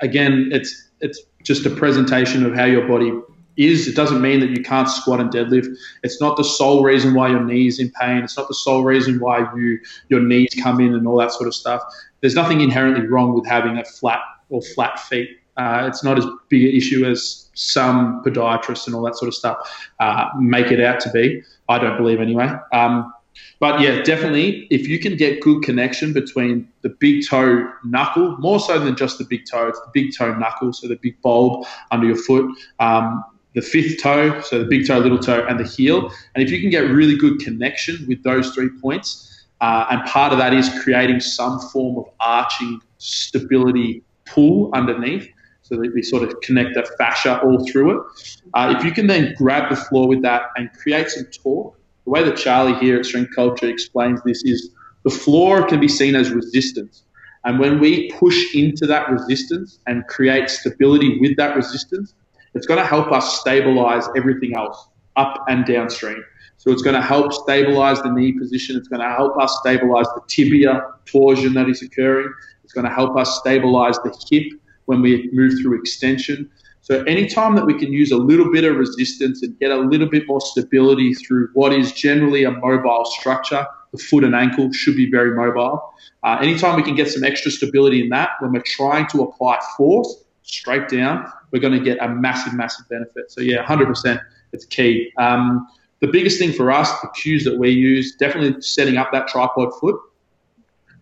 again, 0.03 0.49
it's 0.51 0.89
it's 1.01 1.21
just 1.45 1.65
a 1.65 1.71
presentation 1.71 2.45
of 2.45 2.57
how 2.57 2.65
your 2.65 2.89
body 2.89 3.13
is. 3.59 3.89
It 3.89 3.97
doesn't 3.97 4.21
mean 4.21 4.41
that 4.41 4.51
you 4.51 4.63
can't 4.63 4.89
squat 4.89 5.21
and 5.21 5.31
deadlift. 5.31 5.69
It's 6.03 6.21
not 6.21 6.37
the 6.37 6.45
sole 6.45 6.83
reason 6.83 7.15
why 7.15 7.29
your 7.29 7.45
knee 7.45 7.67
is 7.67 7.79
in 7.79 7.91
pain. 7.91 8.19
It's 8.19 8.37
not 8.37 8.49
the 8.49 8.55
sole 8.55 8.85
reason 8.85 9.21
why 9.21 9.41
you 9.55 9.79
your 10.09 10.21
knees 10.21 10.55
come 10.63 10.81
in 10.81 10.95
and 10.95 11.07
all 11.07 11.19
that 11.19 11.33
sort 11.33 11.47
of 11.47 11.55
stuff. 11.55 11.83
There's 12.21 12.35
nothing 12.35 12.61
inherently 12.61 13.07
wrong 13.07 13.35
with 13.35 13.47
having 13.47 13.79
a 13.79 13.85
flat 13.85 14.21
or 14.49 14.63
flat 14.63 14.99
feet. 15.01 15.31
Uh, 15.57 15.87
it's 15.89 16.05
not 16.05 16.17
as 16.17 16.25
big 16.49 16.63
an 16.63 16.71
issue 16.71 17.05
as 17.05 17.51
some 17.55 18.23
podiatrists 18.25 18.87
and 18.87 18.95
all 18.95 19.03
that 19.03 19.17
sort 19.17 19.27
of 19.27 19.35
stuff 19.35 19.57
uh, 19.99 20.27
make 20.39 20.71
it 20.71 20.81
out 20.81 21.01
to 21.01 21.11
be. 21.11 21.43
I 21.69 21.79
don't 21.79 21.97
believe 21.97 22.21
anyway. 22.21 22.49
Um, 22.73 23.13
but 23.61 23.81
yeah, 23.81 24.03
definitely, 24.03 24.69
if 24.71 24.87
you 24.87 24.99
can 24.99 25.17
get 25.17 25.41
good 25.41 25.63
connection 25.63 26.13
between 26.13 26.69
the 26.83 26.89
big 26.89 27.27
toe 27.29 27.69
knuckle, 27.85 28.37
more 28.39 28.61
so 28.61 28.79
than 28.79 28.97
just 28.97 29.19
the 29.19 29.25
big 29.25 29.47
toe, 29.51 29.69
it's 29.69 29.81
the 29.81 29.91
big 29.93 30.17
toe 30.17 30.35
knuckle, 30.35 30.73
so 30.73 30.87
the 30.87 30.97
big 30.97 31.21
bulb 31.23 31.67
under 31.91 32.07
your 32.07 32.17
foot, 32.17 32.51
um, 32.79 33.25
the 33.55 33.63
fifth 33.63 34.03
toe, 34.03 34.41
so 34.41 34.59
the 34.59 34.65
big 34.65 34.87
toe, 34.87 34.99
little 34.99 35.19
toe, 35.19 35.45
and 35.49 35.59
the 35.59 35.65
heel. 35.65 36.11
And 36.35 36.45
if 36.45 36.51
you 36.51 36.61
can 36.61 36.71
get 36.71 36.91
really 36.91 37.17
good 37.17 37.41
connection 37.41 38.05
with 38.07 38.23
those 38.23 38.55
three 38.55 38.71
points, 38.81 39.47
uh, 39.61 39.87
and 39.91 40.05
part 40.09 40.33
of 40.33 40.39
that 40.39 40.55
is 40.55 40.71
creating 40.83 41.21
some 41.21 41.59
form 41.59 41.99
of 41.99 42.05
arching 42.21 42.81
stability 42.99 44.03
pull 44.27 44.71
underneath, 44.75 45.29
so 45.63 45.77
that 45.77 45.93
we 45.95 46.03
sort 46.03 46.23
of 46.23 46.41
connect 46.41 46.75
that 46.75 46.89
fascia 46.97 47.41
all 47.43 47.67
through 47.67 47.99
it. 47.99 48.07
Uh, 48.55 48.75
if 48.77 48.85
you 48.85 48.93
can 48.93 49.07
then 49.07 49.35
grab 49.37 49.69
the 49.69 49.77
floor 49.77 50.09
with 50.09 50.23
that 50.23 50.43
and 50.57 50.71
create 50.73 51.11
some 51.11 51.25
torque, 51.27 51.75
the 52.05 52.11
way 52.11 52.23
that 52.23 52.37
Charlie 52.37 52.75
here 52.75 52.99
at 52.99 53.05
Strength 53.05 53.35
Culture 53.35 53.69
explains 53.69 54.23
this 54.23 54.43
is 54.45 54.71
the 55.05 55.11
floor 55.11 55.67
can 55.67 55.79
be 55.79 55.89
seen 55.89 56.15
as 56.15 56.31
resistance. 56.31 57.03
And 57.45 57.59
when 57.59 57.81
we 57.81 58.11
push 58.13 58.55
into 58.55 58.87
that 58.87 59.11
resistance 59.11 59.79
and 59.87 60.07
create 60.07 60.51
stability 60.51 61.19
with 61.21 61.37
that 61.37 61.55
resistance, 61.55 62.15
it's 62.59 62.67
going 62.67 62.81
to 62.81 62.87
help 62.87 63.13
us 63.13 63.39
stabilize 63.39 64.09
everything 64.17 64.57
else 64.57 64.89
up 65.15 65.45
and 65.49 65.65
downstream. 65.65 66.25
So 66.57 66.73
it's 66.73 66.83
going 66.83 66.97
to 66.97 67.03
help 67.03 67.33
stabilize 67.33 68.03
the 68.03 68.11
knee 68.11 68.33
position. 68.33 68.77
It's 68.77 68.89
going 68.89 69.01
to 69.01 69.09
help 69.09 69.41
us 69.41 69.57
stabilize 69.61 70.07
the 70.07 70.23
tibia 70.27 70.83
torsion 71.05 71.55
that 71.55 71.69
is 71.69 71.83
occurring. 71.83 72.33
It's 72.65 72.73
going 72.73 72.85
to 72.85 72.93
help 72.93 73.17
us 73.17 73.39
stabilize 73.39 73.97
the 73.99 74.13
hip 74.29 74.61
when 74.87 75.03
we 75.03 75.31
move 75.33 75.53
through 75.63 75.79
extension. 75.79 76.51
So 76.81 77.05
anytime 77.05 77.55
that 77.55 77.65
we 77.65 77.79
can 77.79 77.93
use 77.93 78.11
a 78.11 78.17
little 78.17 78.51
bit 78.51 78.65
of 78.65 78.75
resistance 78.75 79.45
and 79.45 79.57
get 79.61 79.71
a 79.71 79.77
little 79.77 80.09
bit 80.09 80.25
more 80.27 80.41
stability 80.41 81.15
through 81.15 81.51
what 81.55 81.73
is 81.73 81.93
generally 81.93 82.43
a 82.43 82.51
mobile 82.51 83.05
structure, 83.05 83.65
the 83.93 83.99
foot 83.99 84.25
and 84.25 84.35
ankle 84.35 84.73
should 84.73 84.97
be 84.97 85.09
very 85.09 85.31
mobile. 85.33 85.93
Uh, 86.25 86.39
anytime 86.43 86.75
we 86.75 86.83
can 86.83 86.97
get 86.97 87.09
some 87.09 87.23
extra 87.23 87.53
stability 87.53 88.03
in 88.03 88.09
that, 88.09 88.31
when 88.41 88.53
we're 88.53 88.63
trying 88.63 89.07
to 89.09 89.23
apply 89.23 89.61
force 89.77 90.25
straight 90.49 90.89
down, 90.89 91.31
we're 91.53 91.61
going 91.61 91.79
to 91.79 91.85
get 91.85 91.99
a 92.01 92.09
massive, 92.09 92.55
massive 92.55 92.89
benefit. 92.89 93.31
So 93.31 93.41
yeah, 93.41 93.65
100%, 93.65 94.21
it's 94.53 94.65
key. 94.65 95.13
Um, 95.19 95.67
the 96.01 96.07
biggest 96.07 96.39
thing 96.39 96.53
for 96.53 96.71
us, 96.71 96.91
the 97.01 97.09
cues 97.09 97.45
that 97.45 97.59
we 97.59 97.71
use, 97.71 98.17
definitely 98.17 98.61
setting 98.63 98.97
up 98.97 99.13
that 99.13 99.29
tripod 99.29 99.73
foot, 99.81 100.01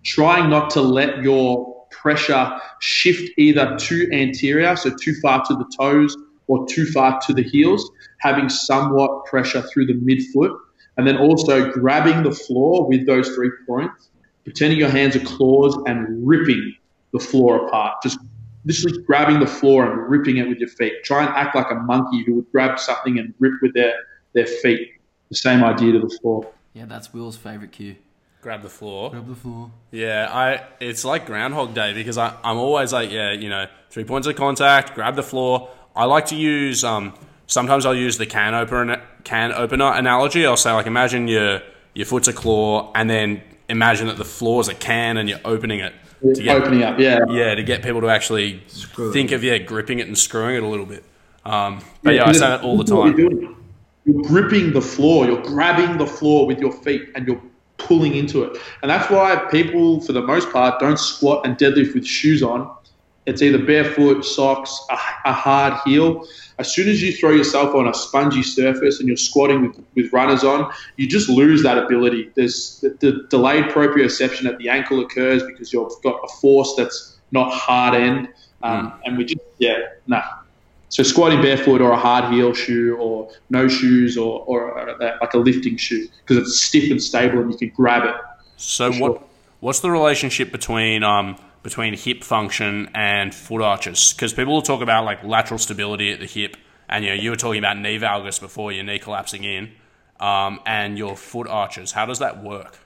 trying 0.03 0.51
not 0.51 0.71
to 0.71 0.81
let 0.81 1.23
your 1.23 1.87
pressure 1.91 2.59
shift 2.81 3.31
either 3.39 3.77
too 3.79 4.09
anterior, 4.13 4.75
so 4.77 4.91
too 5.01 5.15
far 5.21 5.45
to 5.45 5.55
the 5.55 5.71
toes, 5.79 6.17
or 6.49 6.67
too 6.69 6.87
far 6.87 7.21
to 7.27 7.35
the 7.35 7.43
heels, 7.43 7.91
having 8.19 8.49
somewhat 8.49 9.25
pressure 9.27 9.63
through 9.63 9.87
the 9.87 9.95
midfoot, 9.95 10.57
and 10.97 11.07
then 11.07 11.19
also 11.19 11.71
grabbing 11.73 12.23
the 12.23 12.31
floor 12.31 12.87
with 12.89 13.07
those 13.07 13.29
three 13.35 13.51
points, 13.67 14.11
pretending 14.45 14.79
your 14.79 14.89
hands 14.89 15.15
are 15.15 15.21
claws 15.21 15.77
and 15.87 16.27
ripping 16.27 16.75
the 17.13 17.19
floor 17.19 17.67
apart. 17.67 17.97
Just 18.03 18.19
literally 18.67 19.03
grabbing 19.05 19.41
the 19.41 19.47
floor 19.47 19.91
and 19.91 20.11
ripping 20.11 20.37
it 20.37 20.49
with 20.49 20.59
your 20.59 20.69
feet. 20.69 20.93
Try 21.05 21.25
and 21.25 21.31
act 21.35 21.55
like 21.55 21.71
a 21.71 21.77
monkey 21.77 22.25
who 22.25 22.35
would 22.35 22.51
grab 22.53 22.79
something 22.79 23.19
and 23.19 23.33
rip 23.39 23.55
with 23.63 23.73
their, 23.73 23.95
their 24.35 24.47
feet. 24.47 24.91
The 25.31 25.37
same 25.37 25.65
idea 25.65 25.93
to 25.93 26.01
the 26.01 26.19
floor. 26.21 26.47
Yeah, 26.75 26.85
that's 26.87 27.15
Will's 27.15 27.37
favourite 27.37 27.73
cue. 27.73 27.97
Grab 28.43 28.63
the 28.63 28.69
floor. 28.69 29.11
Grab 29.11 29.27
the 29.27 29.35
floor. 29.35 29.71
Yeah, 29.91 30.29
I. 30.31 30.63
It's 30.79 31.05
like 31.05 31.27
Groundhog 31.27 31.75
Day 31.75 31.95
because 31.95 32.17
I, 32.17 32.37
I'm 32.45 32.59
always 32.59 32.93
like, 32.93 33.11
yeah, 33.11 33.33
you 33.33 33.49
know, 33.49 33.67
three 33.91 34.05
points 34.05 34.29
of 34.29 34.37
contact, 34.37 34.95
grab 34.95 35.17
the 35.17 35.23
floor. 35.23 35.71
I 35.97 36.05
like 36.05 36.27
to 36.27 36.37
use. 36.37 36.85
Um, 36.85 37.15
sometimes 37.47 37.87
I'll 37.87 37.95
use 37.95 38.19
the 38.19 38.27
can 38.27 38.55
opener 38.55 39.03
can 39.25 39.53
opener 39.53 39.93
analogy. 39.93 40.47
I'll 40.47 40.57
say 40.57 40.71
like, 40.73 40.87
imagine 40.87 41.27
your 41.27 41.61
your 41.95 42.07
foot's 42.07 42.29
a 42.29 42.33
claw, 42.33 42.93
and 42.95 43.11
then 43.11 43.43
imagine 43.69 44.07
that 44.07 44.17
the 44.17 44.25
floor 44.25 44.61
is 44.61 44.69
a 44.69 44.75
can, 44.75 45.17
and 45.17 45.29
you're 45.29 45.41
opening 45.45 45.81
it. 45.81 45.93
To 46.23 46.33
get, 46.33 46.57
opening 46.57 46.83
up, 46.83 46.99
yeah, 46.99 47.21
yeah, 47.29 47.55
to 47.55 47.63
get 47.63 47.83
people 47.83 48.01
to 48.01 48.09
actually 48.09 48.63
Screw 48.69 49.13
think 49.13 49.33
it. 49.33 49.35
of 49.35 49.45
yeah, 49.45 49.59
gripping 49.59 49.99
it 49.99 50.07
and 50.07 50.17
screwing 50.17 50.57
it 50.57 50.63
a 50.63 50.67
little 50.67 50.87
bit. 50.87 51.05
Um, 51.45 51.81
but 52.03 52.15
yeah, 52.15 52.23
yeah 52.23 52.29
I 52.29 52.33
say 52.33 52.39
that 52.41 52.63
all 52.63 52.79
the 52.79 52.85
time. 52.85 53.19
You're, 53.19 53.55
you're 54.07 54.23
gripping 54.23 54.73
the 54.73 54.81
floor. 54.81 55.27
You're 55.27 55.43
grabbing 55.43 55.99
the 55.99 56.07
floor 56.07 56.47
with 56.47 56.59
your 56.59 56.73
feet, 56.73 57.11
and 57.15 57.27
you're 57.27 57.43
pulling 57.77 58.15
into 58.15 58.45
it. 58.45 58.59
And 58.83 58.91
that's 58.91 59.11
why 59.11 59.37
people, 59.51 60.01
for 60.01 60.13
the 60.13 60.23
most 60.23 60.51
part, 60.51 60.81
don't 60.81 60.99
squat 60.99 61.47
and 61.47 61.57
deadlift 61.59 61.95
with 61.95 62.07
shoes 62.07 62.43
on. 62.43 62.75
It's 63.27 63.43
either 63.43 63.59
barefoot, 63.59 64.25
socks, 64.25 64.79
a, 64.89 64.95
a 65.29 65.33
hard 65.33 65.75
heel. 65.85 66.27
As 66.59 66.73
soon 66.73 66.89
as 66.89 67.03
you 67.03 67.13
throw 67.13 67.31
yourself 67.31 67.75
on 67.75 67.89
a 67.89 67.93
spongy 67.93 68.43
surface 68.43 69.01
and 69.01 69.09
you're 69.09 69.17
squatting 69.17 69.67
with, 69.67 69.85
with 69.95 70.13
runners 70.13 70.45
on, 70.45 70.73
you 70.97 71.09
just 71.09 71.29
lose 71.29 71.63
that 71.65 71.77
ability. 71.77 72.31
There's 72.35 72.81
the, 72.81 72.91
the 73.01 73.27
delayed 73.29 73.65
proprioception 73.65 74.47
at 74.47 74.59
the 74.59 74.69
ankle 74.69 75.01
occurs 75.01 75.43
because 75.43 75.73
you've 75.73 75.91
got 76.03 76.21
a 76.23 76.29
force 76.41 76.75
that's 76.77 77.17
not 77.33 77.53
hard 77.53 77.95
end. 77.95 78.29
Um, 78.63 78.91
mm. 78.91 78.99
And 79.05 79.19
we 79.19 79.25
just, 79.25 79.41
yeah, 79.59 79.77
nah. 80.07 80.23
So 80.89 81.03
squatting 81.03 81.43
barefoot 81.43 81.81
or 81.81 81.91
a 81.91 81.97
hard 81.97 82.33
heel 82.33 82.55
shoe 82.55 82.97
or 82.97 83.31
no 83.51 83.67
shoes 83.67 84.17
or, 84.17 84.45
or, 84.47 84.97
like 85.21 85.35
a 85.35 85.39
lifting 85.39 85.77
shoe 85.77 86.09
because 86.25 86.37
it's 86.39 86.61
stiff 86.61 86.91
and 86.91 87.03
stable 87.03 87.41
and 87.41 87.53
you 87.53 87.59
can 87.59 87.71
grab 87.71 88.05
it. 88.05 88.15
So 88.57 88.93
sure. 88.93 89.11
what 89.11 89.23
what's 89.61 89.81
the 89.81 89.91
relationship 89.91 90.53
between 90.53 91.03
um, 91.03 91.37
between 91.67 91.95
hip 91.95 92.23
function 92.23 92.89
and 92.95 93.35
foot 93.35 93.61
arches? 93.61 94.13
Because 94.13 94.33
people 94.33 94.53
will 94.53 94.63
talk 94.63 94.83
about 94.83 95.05
like 95.05 95.25
lateral 95.25 95.59
stability 95.59 96.13
at 96.13 96.21
the 96.21 96.27
hip, 96.27 96.57
and 96.89 97.05
you 97.05 97.11
know 97.11 97.17
you 97.17 97.29
were 97.29 97.37
talking 97.37 97.59
about 97.59 97.77
knee 97.77 97.99
valgus 97.99 98.41
before, 98.41 98.71
your 98.71 98.85
knee 98.85 99.01
collapsing 99.01 99.43
in, 99.43 99.73
um, 100.21 100.61
and 100.65 100.97
your 100.97 101.17
foot 101.17 101.49
arches. 101.49 101.91
How 101.91 102.07
does 102.07 102.21
that 102.21 102.41
work? 102.41 102.79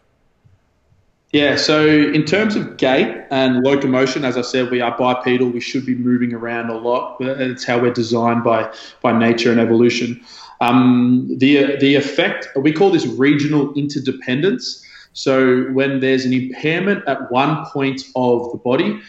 Yeah, 1.33 1.57
so 1.57 1.87
in 1.87 2.25
terms 2.25 2.57
of 2.57 2.79
gait 2.79 3.27
and 3.31 3.63
locomotion, 3.63 4.25
as 4.25 4.39
I 4.39 4.41
said, 4.41 4.71
we 4.71 4.81
are 4.81 4.97
bipedal. 4.97 5.51
We 5.51 5.61
should 5.61 5.85
be 5.85 5.95
moving 5.95 6.33
around 6.33 6.71
a 6.71 6.79
lot. 6.79 7.19
It's 7.21 7.65
how 7.65 7.79
we're 7.79 7.93
designed 7.93 8.43
by 8.43 8.73
by 9.03 9.13
nature 9.13 9.53
and 9.53 9.61
evolution. 9.61 10.25
Um, 10.63 11.37
the 11.37 11.77
the 11.77 11.97
effect 11.97 12.49
we 12.57 12.73
call 12.73 12.91
this 12.91 13.07
regional 13.07 13.75
interdependence. 13.75 14.87
So 15.13 15.65
when 15.73 16.01
there's 16.01 16.25
an 16.25 16.33
impairment 16.33 17.07
at 17.07 17.31
one 17.31 17.65
point 17.67 18.03
of 18.15 18.53
the 18.53 18.59
body, 18.59 19.01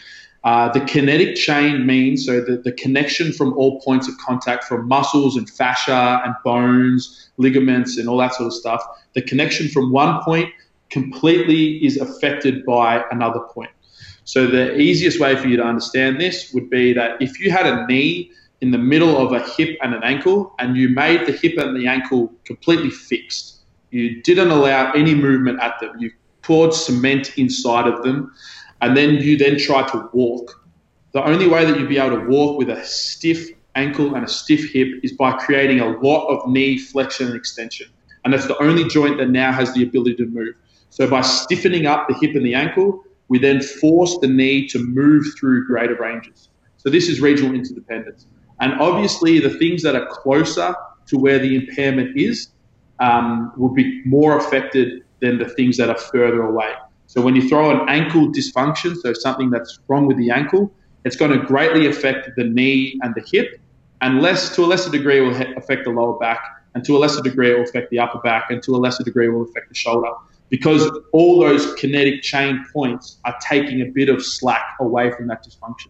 uh, 0.44 0.72
the 0.72 0.80
kinetic 0.80 1.36
chain 1.36 1.86
means 1.86 2.26
so 2.26 2.40
the, 2.40 2.56
the 2.56 2.72
connection 2.72 3.32
from 3.32 3.52
all 3.56 3.80
points 3.80 4.08
of 4.08 4.18
contact 4.18 4.64
from 4.64 4.88
muscles 4.88 5.36
and 5.36 5.48
fascia 5.48 6.20
and 6.24 6.34
bones, 6.44 7.30
ligaments, 7.36 7.96
and 7.96 8.08
all 8.08 8.16
that 8.18 8.34
sort 8.34 8.48
of 8.48 8.52
stuff. 8.52 8.82
The 9.14 9.22
connection 9.22 9.68
from 9.68 9.92
one 9.92 10.20
point 10.24 10.50
completely 10.90 11.84
is 11.84 11.96
affected 11.96 12.66
by 12.66 13.04
another 13.12 13.40
point. 13.40 13.70
So 14.24 14.46
the 14.46 14.76
easiest 14.76 15.20
way 15.20 15.36
for 15.36 15.46
you 15.46 15.56
to 15.56 15.64
understand 15.64 16.20
this 16.20 16.52
would 16.52 16.68
be 16.70 16.92
that 16.92 17.20
if 17.20 17.40
you 17.40 17.50
had 17.50 17.66
a 17.66 17.86
knee 17.86 18.30
in 18.60 18.70
the 18.70 18.78
middle 18.78 19.16
of 19.16 19.32
a 19.32 19.40
hip 19.50 19.76
and 19.82 19.94
an 19.94 20.02
ankle 20.02 20.54
and 20.58 20.76
you 20.76 20.88
made 20.88 21.26
the 21.26 21.32
hip 21.32 21.56
and 21.56 21.76
the 21.76 21.86
ankle 21.86 22.32
completely 22.44 22.90
fixed, 22.90 23.61
you 23.92 24.22
didn't 24.22 24.50
allow 24.50 24.92
any 24.92 25.14
movement 25.14 25.60
at 25.60 25.78
them, 25.80 25.96
you 25.98 26.10
poured 26.42 26.74
cement 26.74 27.38
inside 27.38 27.86
of 27.86 28.02
them, 28.02 28.32
and 28.80 28.96
then 28.96 29.16
you 29.16 29.36
then 29.36 29.58
tried 29.58 29.88
to 29.88 30.08
walk. 30.12 30.64
The 31.12 31.24
only 31.24 31.46
way 31.46 31.64
that 31.64 31.78
you'd 31.78 31.88
be 31.88 31.98
able 31.98 32.18
to 32.18 32.26
walk 32.26 32.58
with 32.58 32.70
a 32.70 32.84
stiff 32.84 33.48
ankle 33.74 34.14
and 34.14 34.24
a 34.24 34.28
stiff 34.28 34.72
hip 34.72 34.88
is 35.02 35.12
by 35.12 35.32
creating 35.32 35.80
a 35.80 35.90
lot 35.98 36.26
of 36.28 36.50
knee 36.50 36.78
flexion 36.78 37.28
and 37.28 37.36
extension. 37.36 37.86
And 38.24 38.32
that's 38.32 38.46
the 38.46 38.60
only 38.62 38.88
joint 38.88 39.18
that 39.18 39.28
now 39.28 39.52
has 39.52 39.72
the 39.74 39.82
ability 39.82 40.16
to 40.16 40.26
move. 40.26 40.54
So 40.90 41.08
by 41.08 41.20
stiffening 41.22 41.86
up 41.86 42.08
the 42.08 42.14
hip 42.14 42.34
and 42.34 42.44
the 42.44 42.54
ankle, 42.54 43.04
we 43.28 43.38
then 43.38 43.60
force 43.62 44.18
the 44.20 44.26
knee 44.26 44.68
to 44.68 44.78
move 44.78 45.24
through 45.38 45.66
greater 45.66 45.96
ranges. 45.96 46.48
So 46.76 46.90
this 46.90 47.08
is 47.08 47.20
regional 47.20 47.54
interdependence. 47.54 48.26
And 48.60 48.74
obviously, 48.80 49.38
the 49.38 49.50
things 49.50 49.82
that 49.82 49.96
are 49.96 50.06
closer 50.06 50.74
to 51.06 51.18
where 51.18 51.38
the 51.38 51.56
impairment 51.56 52.16
is 52.16 52.48
um, 53.02 53.52
will 53.56 53.74
be 53.82 54.02
more 54.04 54.38
affected 54.38 55.02
than 55.20 55.38
the 55.38 55.48
things 55.56 55.76
that 55.76 55.90
are 55.90 55.98
further 55.98 56.42
away. 56.42 56.72
So 57.06 57.20
when 57.20 57.36
you 57.36 57.46
throw 57.48 57.70
an 57.70 57.88
ankle 57.88 58.28
dysfunction, 58.32 58.96
so 58.96 59.12
something 59.12 59.50
that's 59.50 59.80
wrong 59.88 60.06
with 60.06 60.16
the 60.16 60.30
ankle, 60.30 60.72
it's 61.04 61.16
going 61.16 61.32
to 61.38 61.44
greatly 61.44 61.86
affect 61.86 62.30
the 62.36 62.44
knee 62.44 62.98
and 63.02 63.14
the 63.14 63.24
hip, 63.30 63.60
and 64.00 64.22
less 64.22 64.54
to 64.56 64.64
a 64.64 64.68
lesser 64.72 64.90
degree 64.90 65.20
will 65.20 65.36
affect 65.56 65.84
the 65.84 65.90
lower 65.90 66.18
back, 66.18 66.40
and 66.74 66.84
to 66.84 66.96
a 66.96 66.98
lesser 66.98 67.22
degree 67.22 67.52
will 67.54 67.64
affect 67.64 67.90
the 67.90 67.98
upper 67.98 68.20
back, 68.20 68.44
and 68.50 68.62
to 68.62 68.74
a 68.76 68.78
lesser 68.78 69.04
degree 69.04 69.28
will 69.28 69.42
affect 69.42 69.68
the 69.68 69.74
shoulder 69.74 70.10
because 70.52 70.86
all 71.12 71.40
those 71.40 71.74
kinetic 71.76 72.20
chain 72.20 72.62
points 72.74 73.16
are 73.24 73.34
taking 73.40 73.80
a 73.80 73.86
bit 73.86 74.10
of 74.10 74.22
slack 74.22 74.62
away 74.80 75.10
from 75.10 75.26
that 75.26 75.42
dysfunction. 75.42 75.88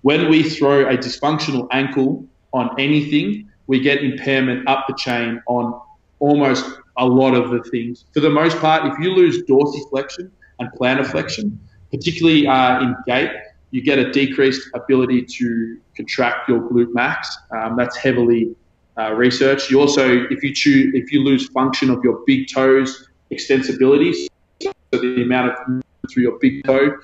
When 0.00 0.28
we 0.28 0.42
throw 0.42 0.88
a 0.88 0.96
dysfunctional 0.96 1.68
ankle 1.70 2.26
on 2.52 2.74
anything, 2.80 3.48
we 3.68 3.78
get 3.78 4.02
impairment 4.02 4.66
up 4.66 4.86
the 4.88 4.94
chain 4.94 5.40
on 5.46 5.80
almost 6.22 6.64
a 6.96 7.06
lot 7.06 7.34
of 7.34 7.50
the 7.50 7.60
things. 7.70 8.04
For 8.14 8.20
the 8.20 8.30
most 8.30 8.56
part, 8.58 8.86
if 8.90 8.94
you 9.02 9.10
lose 9.10 9.42
dorsiflexion 9.42 10.30
and 10.58 10.70
plantar 10.78 11.06
flexion, 11.06 11.58
particularly 11.90 12.46
uh, 12.46 12.82
in 12.82 12.96
gait, 13.06 13.30
you 13.72 13.82
get 13.82 13.98
a 13.98 14.10
decreased 14.10 14.68
ability 14.74 15.22
to 15.38 15.78
contract 15.96 16.48
your 16.48 16.60
glute 16.68 16.94
max. 16.94 17.36
Um, 17.50 17.74
that's 17.76 17.96
heavily 17.96 18.54
uh, 18.98 19.12
researched. 19.14 19.70
You 19.70 19.80
also, 19.80 20.26
if 20.30 20.42
you 20.42 20.52
if 20.94 21.12
you 21.12 21.20
lose 21.20 21.48
function 21.48 21.90
of 21.90 21.98
your 22.04 22.22
big 22.26 22.48
toes 22.52 23.08
extensibility. 23.32 24.28
So 24.60 24.72
the 24.92 25.22
amount 25.22 25.52
of 25.52 25.82
through 26.10 26.22
your 26.24 26.38
big 26.38 26.64
toe, 26.64 26.98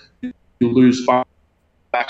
you'll 0.61 0.75
lose 0.75 1.05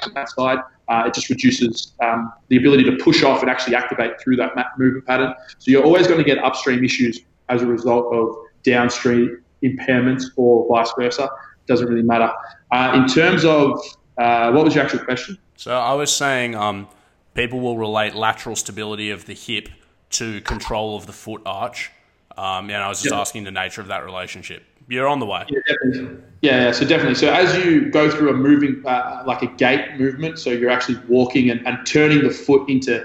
on 0.02 0.14
that 0.14 0.30
side. 0.30 0.58
Uh, 0.88 1.04
it 1.06 1.14
just 1.14 1.28
reduces 1.28 1.92
um, 2.00 2.32
the 2.48 2.56
ability 2.56 2.84
to 2.84 2.96
push 2.96 3.22
off 3.22 3.42
and 3.42 3.50
actually 3.50 3.74
activate 3.74 4.20
through 4.20 4.36
that 4.36 4.54
movement 4.78 5.06
pattern. 5.06 5.34
So 5.58 5.70
you're 5.70 5.84
always 5.84 6.06
going 6.06 6.18
to 6.18 6.24
get 6.24 6.38
upstream 6.42 6.84
issues 6.84 7.20
as 7.48 7.62
a 7.62 7.66
result 7.66 8.12
of 8.14 8.34
downstream 8.62 9.42
impairments 9.62 10.24
or 10.36 10.66
vice 10.68 10.92
versa. 10.98 11.24
It 11.24 11.66
doesn't 11.66 11.88
really 11.88 12.02
matter. 12.02 12.30
Uh, 12.70 12.92
in 12.94 13.06
terms 13.06 13.44
of 13.44 13.78
uh, 14.18 14.50
what 14.52 14.64
was 14.64 14.74
your 14.74 14.84
actual 14.84 15.00
question? 15.00 15.38
So 15.56 15.76
I 15.76 15.94
was 15.94 16.14
saying 16.14 16.54
um, 16.54 16.88
people 17.34 17.60
will 17.60 17.76
relate 17.76 18.14
lateral 18.14 18.56
stability 18.56 19.10
of 19.10 19.26
the 19.26 19.34
hip 19.34 19.68
to 20.10 20.40
control 20.42 20.96
of 20.96 21.06
the 21.06 21.12
foot 21.12 21.42
arch. 21.44 21.90
Um, 22.36 22.70
and 22.70 22.76
I 22.76 22.88
was 22.88 23.02
just 23.02 23.12
yeah. 23.12 23.20
asking 23.20 23.44
the 23.44 23.50
nature 23.50 23.80
of 23.80 23.88
that 23.88 24.04
relationship. 24.04 24.64
You're 24.88 25.06
on 25.06 25.20
the 25.20 25.26
way. 25.26 25.44
Yeah, 25.48 25.60
definitely. 25.66 26.24
Yeah, 26.40 26.64
yeah, 26.64 26.72
so 26.72 26.86
definitely. 26.86 27.16
So 27.16 27.32
as 27.32 27.56
you 27.56 27.90
go 27.90 28.10
through 28.10 28.30
a 28.30 28.34
moving, 28.34 28.82
uh, 28.86 29.24
like 29.26 29.42
a 29.42 29.48
gait 29.48 29.98
movement, 29.98 30.38
so 30.38 30.50
you're 30.50 30.70
actually 30.70 30.98
walking 31.08 31.50
and, 31.50 31.66
and 31.66 31.84
turning 31.86 32.22
the 32.22 32.30
foot 32.30 32.68
into, 32.70 33.04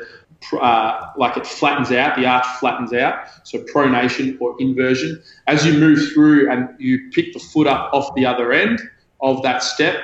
uh, 0.62 1.12
like 1.18 1.36
it 1.36 1.48
flattens 1.48 1.92
out, 1.92 2.16
the 2.16 2.26
arch 2.26 2.46
flattens 2.60 2.94
out, 2.94 3.26
so 3.44 3.58
pronation 3.66 4.40
or 4.40 4.56
inversion. 4.60 5.22
As 5.48 5.66
you 5.66 5.74
move 5.74 6.00
through 6.14 6.52
and 6.52 6.70
you 6.80 7.10
pick 7.12 7.34
the 7.34 7.40
foot 7.40 7.68
up 7.68 7.92
off 7.94 8.14
the 8.16 8.26
other 8.26 8.54
end 8.54 8.80
of 9.22 9.42
that 9.42 9.64
step, 9.64 10.04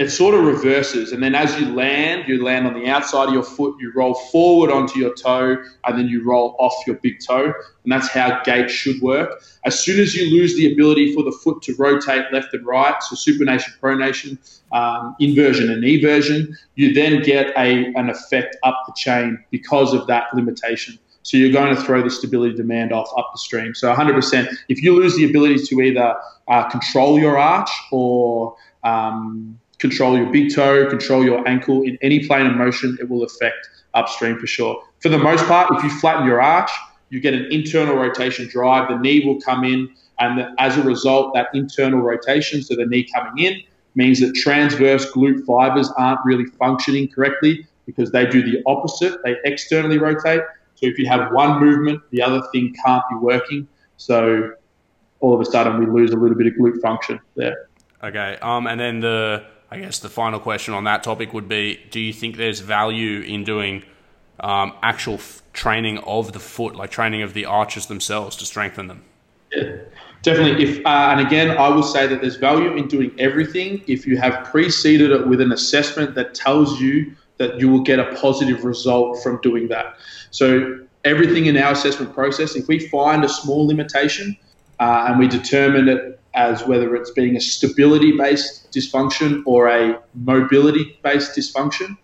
it 0.00 0.08
sort 0.08 0.34
of 0.34 0.46
reverses. 0.46 1.12
And 1.12 1.22
then 1.22 1.34
as 1.34 1.60
you 1.60 1.74
land, 1.74 2.26
you 2.26 2.42
land 2.42 2.66
on 2.66 2.72
the 2.72 2.88
outside 2.88 3.28
of 3.28 3.34
your 3.34 3.42
foot, 3.42 3.76
you 3.78 3.92
roll 3.94 4.14
forward 4.14 4.70
onto 4.70 4.98
your 4.98 5.14
toe, 5.14 5.62
and 5.84 5.98
then 5.98 6.08
you 6.08 6.24
roll 6.24 6.56
off 6.58 6.72
your 6.86 6.96
big 6.96 7.20
toe. 7.20 7.52
And 7.84 7.92
that's 7.92 8.08
how 8.08 8.42
gait 8.42 8.70
should 8.70 8.98
work. 9.02 9.44
As 9.66 9.78
soon 9.78 10.00
as 10.00 10.14
you 10.14 10.30
lose 10.34 10.56
the 10.56 10.72
ability 10.72 11.14
for 11.14 11.22
the 11.22 11.32
foot 11.32 11.60
to 11.64 11.74
rotate 11.78 12.32
left 12.32 12.54
and 12.54 12.64
right, 12.64 12.94
so 13.02 13.14
supination, 13.14 13.78
pronation, 13.78 14.38
um, 14.72 15.14
inversion, 15.20 15.70
and 15.70 15.84
eversion, 15.84 16.56
you 16.76 16.94
then 16.94 17.20
get 17.20 17.48
a, 17.58 17.92
an 17.94 18.08
effect 18.08 18.56
up 18.62 18.82
the 18.86 18.94
chain 18.96 19.38
because 19.50 19.92
of 19.92 20.06
that 20.06 20.34
limitation. 20.34 20.98
So 21.24 21.36
you're 21.36 21.52
going 21.52 21.76
to 21.76 21.82
throw 21.82 22.02
the 22.02 22.08
stability 22.08 22.56
demand 22.56 22.94
off 22.94 23.10
up 23.18 23.32
the 23.34 23.38
stream. 23.38 23.74
So 23.74 23.94
100%, 23.94 24.48
if 24.70 24.82
you 24.82 24.96
lose 24.96 25.14
the 25.16 25.28
ability 25.28 25.58
to 25.66 25.82
either 25.82 26.16
uh, 26.48 26.70
control 26.70 27.18
your 27.18 27.36
arch 27.36 27.68
or 27.92 28.56
um, 28.82 29.59
control 29.80 30.16
your 30.16 30.30
big 30.30 30.54
toe, 30.54 30.86
control 30.88 31.24
your 31.24 31.46
ankle 31.48 31.82
in 31.82 31.98
any 32.02 32.26
plane 32.26 32.46
of 32.46 32.54
motion, 32.54 32.96
it 33.00 33.08
will 33.08 33.24
affect 33.24 33.68
upstream 33.94 34.38
for 34.38 34.46
sure. 34.46 34.82
For 35.00 35.08
the 35.08 35.18
most 35.18 35.44
part, 35.46 35.74
if 35.76 35.82
you 35.82 35.90
flatten 35.90 36.26
your 36.26 36.40
arch, 36.40 36.70
you 37.08 37.18
get 37.18 37.34
an 37.34 37.46
internal 37.50 37.96
rotation 37.96 38.46
drive. 38.48 38.88
The 38.88 38.98
knee 38.98 39.24
will 39.26 39.40
come 39.40 39.64
in, 39.64 39.88
and 40.20 40.46
as 40.58 40.76
a 40.76 40.82
result, 40.82 41.34
that 41.34 41.48
internal 41.54 42.00
rotation, 42.00 42.62
so 42.62 42.76
the 42.76 42.86
knee 42.86 43.08
coming 43.12 43.44
in, 43.44 43.60
means 43.96 44.20
that 44.20 44.34
transverse 44.34 45.10
glute 45.10 45.44
fibers 45.44 45.90
aren't 45.96 46.20
really 46.24 46.44
functioning 46.58 47.08
correctly 47.08 47.66
because 47.86 48.12
they 48.12 48.26
do 48.26 48.42
the 48.42 48.62
opposite. 48.66 49.18
They 49.24 49.36
externally 49.44 49.98
rotate. 49.98 50.42
So 50.76 50.86
if 50.86 50.98
you 50.98 51.08
have 51.08 51.32
one 51.32 51.58
movement, 51.58 52.00
the 52.10 52.22
other 52.22 52.40
thing 52.52 52.72
can't 52.84 53.02
be 53.10 53.16
working. 53.16 53.66
So 53.96 54.52
all 55.18 55.34
of 55.34 55.40
a 55.40 55.44
sudden, 55.44 55.78
we 55.80 55.86
lose 55.86 56.12
a 56.12 56.16
little 56.16 56.36
bit 56.36 56.46
of 56.46 56.52
glute 56.54 56.80
function 56.80 57.18
there. 57.34 57.68
Okay. 58.04 58.38
Um, 58.40 58.66
and 58.66 58.78
then 58.80 59.00
the 59.00 59.44
I 59.70 59.78
guess 59.78 60.00
the 60.00 60.08
final 60.08 60.40
question 60.40 60.74
on 60.74 60.84
that 60.84 61.02
topic 61.02 61.32
would 61.32 61.48
be: 61.48 61.80
Do 61.90 62.00
you 62.00 62.12
think 62.12 62.36
there's 62.36 62.60
value 62.60 63.20
in 63.20 63.44
doing 63.44 63.84
um, 64.40 64.72
actual 64.82 65.14
f- 65.14 65.42
training 65.52 65.98
of 65.98 66.32
the 66.32 66.40
foot, 66.40 66.74
like 66.74 66.90
training 66.90 67.22
of 67.22 67.34
the 67.34 67.44
arches 67.44 67.86
themselves, 67.86 68.36
to 68.36 68.46
strengthen 68.46 68.88
them? 68.88 69.04
Yeah, 69.52 69.76
definitely. 70.22 70.64
If 70.64 70.86
uh, 70.86 71.08
and 71.12 71.20
again, 71.20 71.56
I 71.56 71.68
will 71.68 71.84
say 71.84 72.06
that 72.08 72.20
there's 72.20 72.36
value 72.36 72.76
in 72.76 72.88
doing 72.88 73.12
everything 73.18 73.82
if 73.86 74.06
you 74.06 74.16
have 74.18 74.44
preceded 74.44 75.12
it 75.12 75.26
with 75.28 75.40
an 75.40 75.52
assessment 75.52 76.14
that 76.16 76.34
tells 76.34 76.80
you 76.80 77.14
that 77.38 77.58
you 77.58 77.68
will 77.68 77.82
get 77.82 77.98
a 77.98 78.14
positive 78.16 78.64
result 78.64 79.22
from 79.22 79.40
doing 79.40 79.68
that. 79.68 79.96
So 80.30 80.80
everything 81.04 81.46
in 81.46 81.56
our 81.56 81.72
assessment 81.72 82.12
process, 82.12 82.54
if 82.54 82.68
we 82.68 82.88
find 82.88 83.24
a 83.24 83.28
small 83.28 83.66
limitation 83.66 84.36
uh, 84.78 85.06
and 85.08 85.18
we 85.18 85.26
determine 85.26 85.88
it 85.88 86.19
as 86.34 86.64
whether 86.66 86.94
it's 86.94 87.10
being 87.10 87.36
a 87.36 87.40
stability 87.40 88.16
based 88.16 88.70
dysfunction 88.72 89.42
or 89.46 89.68
a 89.68 90.00
mobility 90.14 90.98
based 91.02 91.36
dysfunction. 91.36 91.96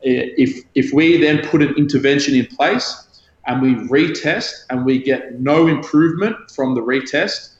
If, 0.00 0.64
if 0.74 0.92
we 0.92 1.16
then 1.16 1.46
put 1.48 1.62
an 1.62 1.74
intervention 1.76 2.34
in 2.34 2.46
place 2.46 3.22
and 3.46 3.62
we 3.62 3.74
retest 3.88 4.52
and 4.70 4.84
we 4.84 5.02
get 5.02 5.40
no 5.40 5.66
improvement 5.66 6.36
from 6.50 6.74
the 6.74 6.82
retest, 6.82 7.54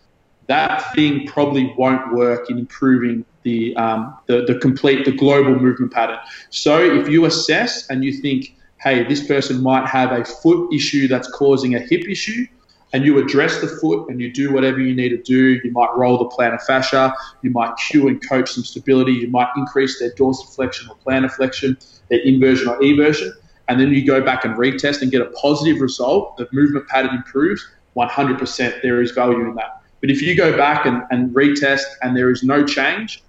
that 0.46 0.94
thing 0.94 1.26
probably 1.26 1.72
won't 1.76 2.12
work 2.12 2.50
in 2.50 2.58
improving 2.58 3.24
the, 3.42 3.74
um, 3.76 4.16
the, 4.26 4.44
the 4.44 4.58
complete, 4.58 5.04
the 5.04 5.12
global 5.12 5.58
movement 5.58 5.92
pattern. 5.92 6.18
So 6.50 6.78
if 6.82 7.08
you 7.08 7.24
assess 7.24 7.88
and 7.88 8.04
you 8.04 8.12
think, 8.12 8.54
hey, 8.78 9.04
this 9.04 9.26
person 9.26 9.62
might 9.62 9.86
have 9.88 10.12
a 10.12 10.24
foot 10.24 10.72
issue 10.72 11.08
that's 11.08 11.30
causing 11.30 11.74
a 11.74 11.78
hip 11.78 12.06
issue, 12.08 12.46
and 12.94 13.04
you 13.04 13.18
address 13.18 13.60
the 13.60 13.66
foot 13.66 14.08
and 14.08 14.20
you 14.20 14.32
do 14.32 14.52
whatever 14.52 14.80
you 14.80 14.94
need 14.94 15.08
to 15.08 15.20
do. 15.20 15.60
You 15.64 15.72
might 15.72 15.90
roll 15.96 16.16
the 16.16 16.26
plantar 16.26 16.62
fascia, 16.62 17.12
you 17.42 17.50
might 17.50 17.74
cue 17.76 18.06
and 18.06 18.26
coach 18.26 18.52
some 18.52 18.62
stability, 18.62 19.12
you 19.12 19.28
might 19.28 19.48
increase 19.56 19.98
their 19.98 20.12
dorsiflexion 20.12 20.88
or 20.88 20.96
plantar 21.04 21.30
flexion, 21.32 21.76
their 22.08 22.20
inversion 22.20 22.68
or 22.68 22.78
eversion, 22.78 23.32
and 23.66 23.80
then 23.80 23.92
you 23.92 24.06
go 24.06 24.22
back 24.22 24.44
and 24.44 24.54
retest 24.54 25.02
and 25.02 25.10
get 25.10 25.20
a 25.20 25.30
positive 25.30 25.80
result. 25.80 26.36
The 26.36 26.48
movement 26.52 26.86
pattern 26.86 27.16
improves. 27.16 27.68
100% 27.96 28.82
there 28.82 29.02
is 29.02 29.10
value 29.10 29.40
in 29.48 29.54
that. 29.54 29.82
But 30.00 30.10
if 30.10 30.22
you 30.22 30.36
go 30.36 30.56
back 30.56 30.86
and, 30.86 31.02
and 31.10 31.34
retest 31.34 31.84
and 32.02 32.16
there 32.16 32.30
is 32.30 32.42
no 32.42 32.64
change 32.64 33.22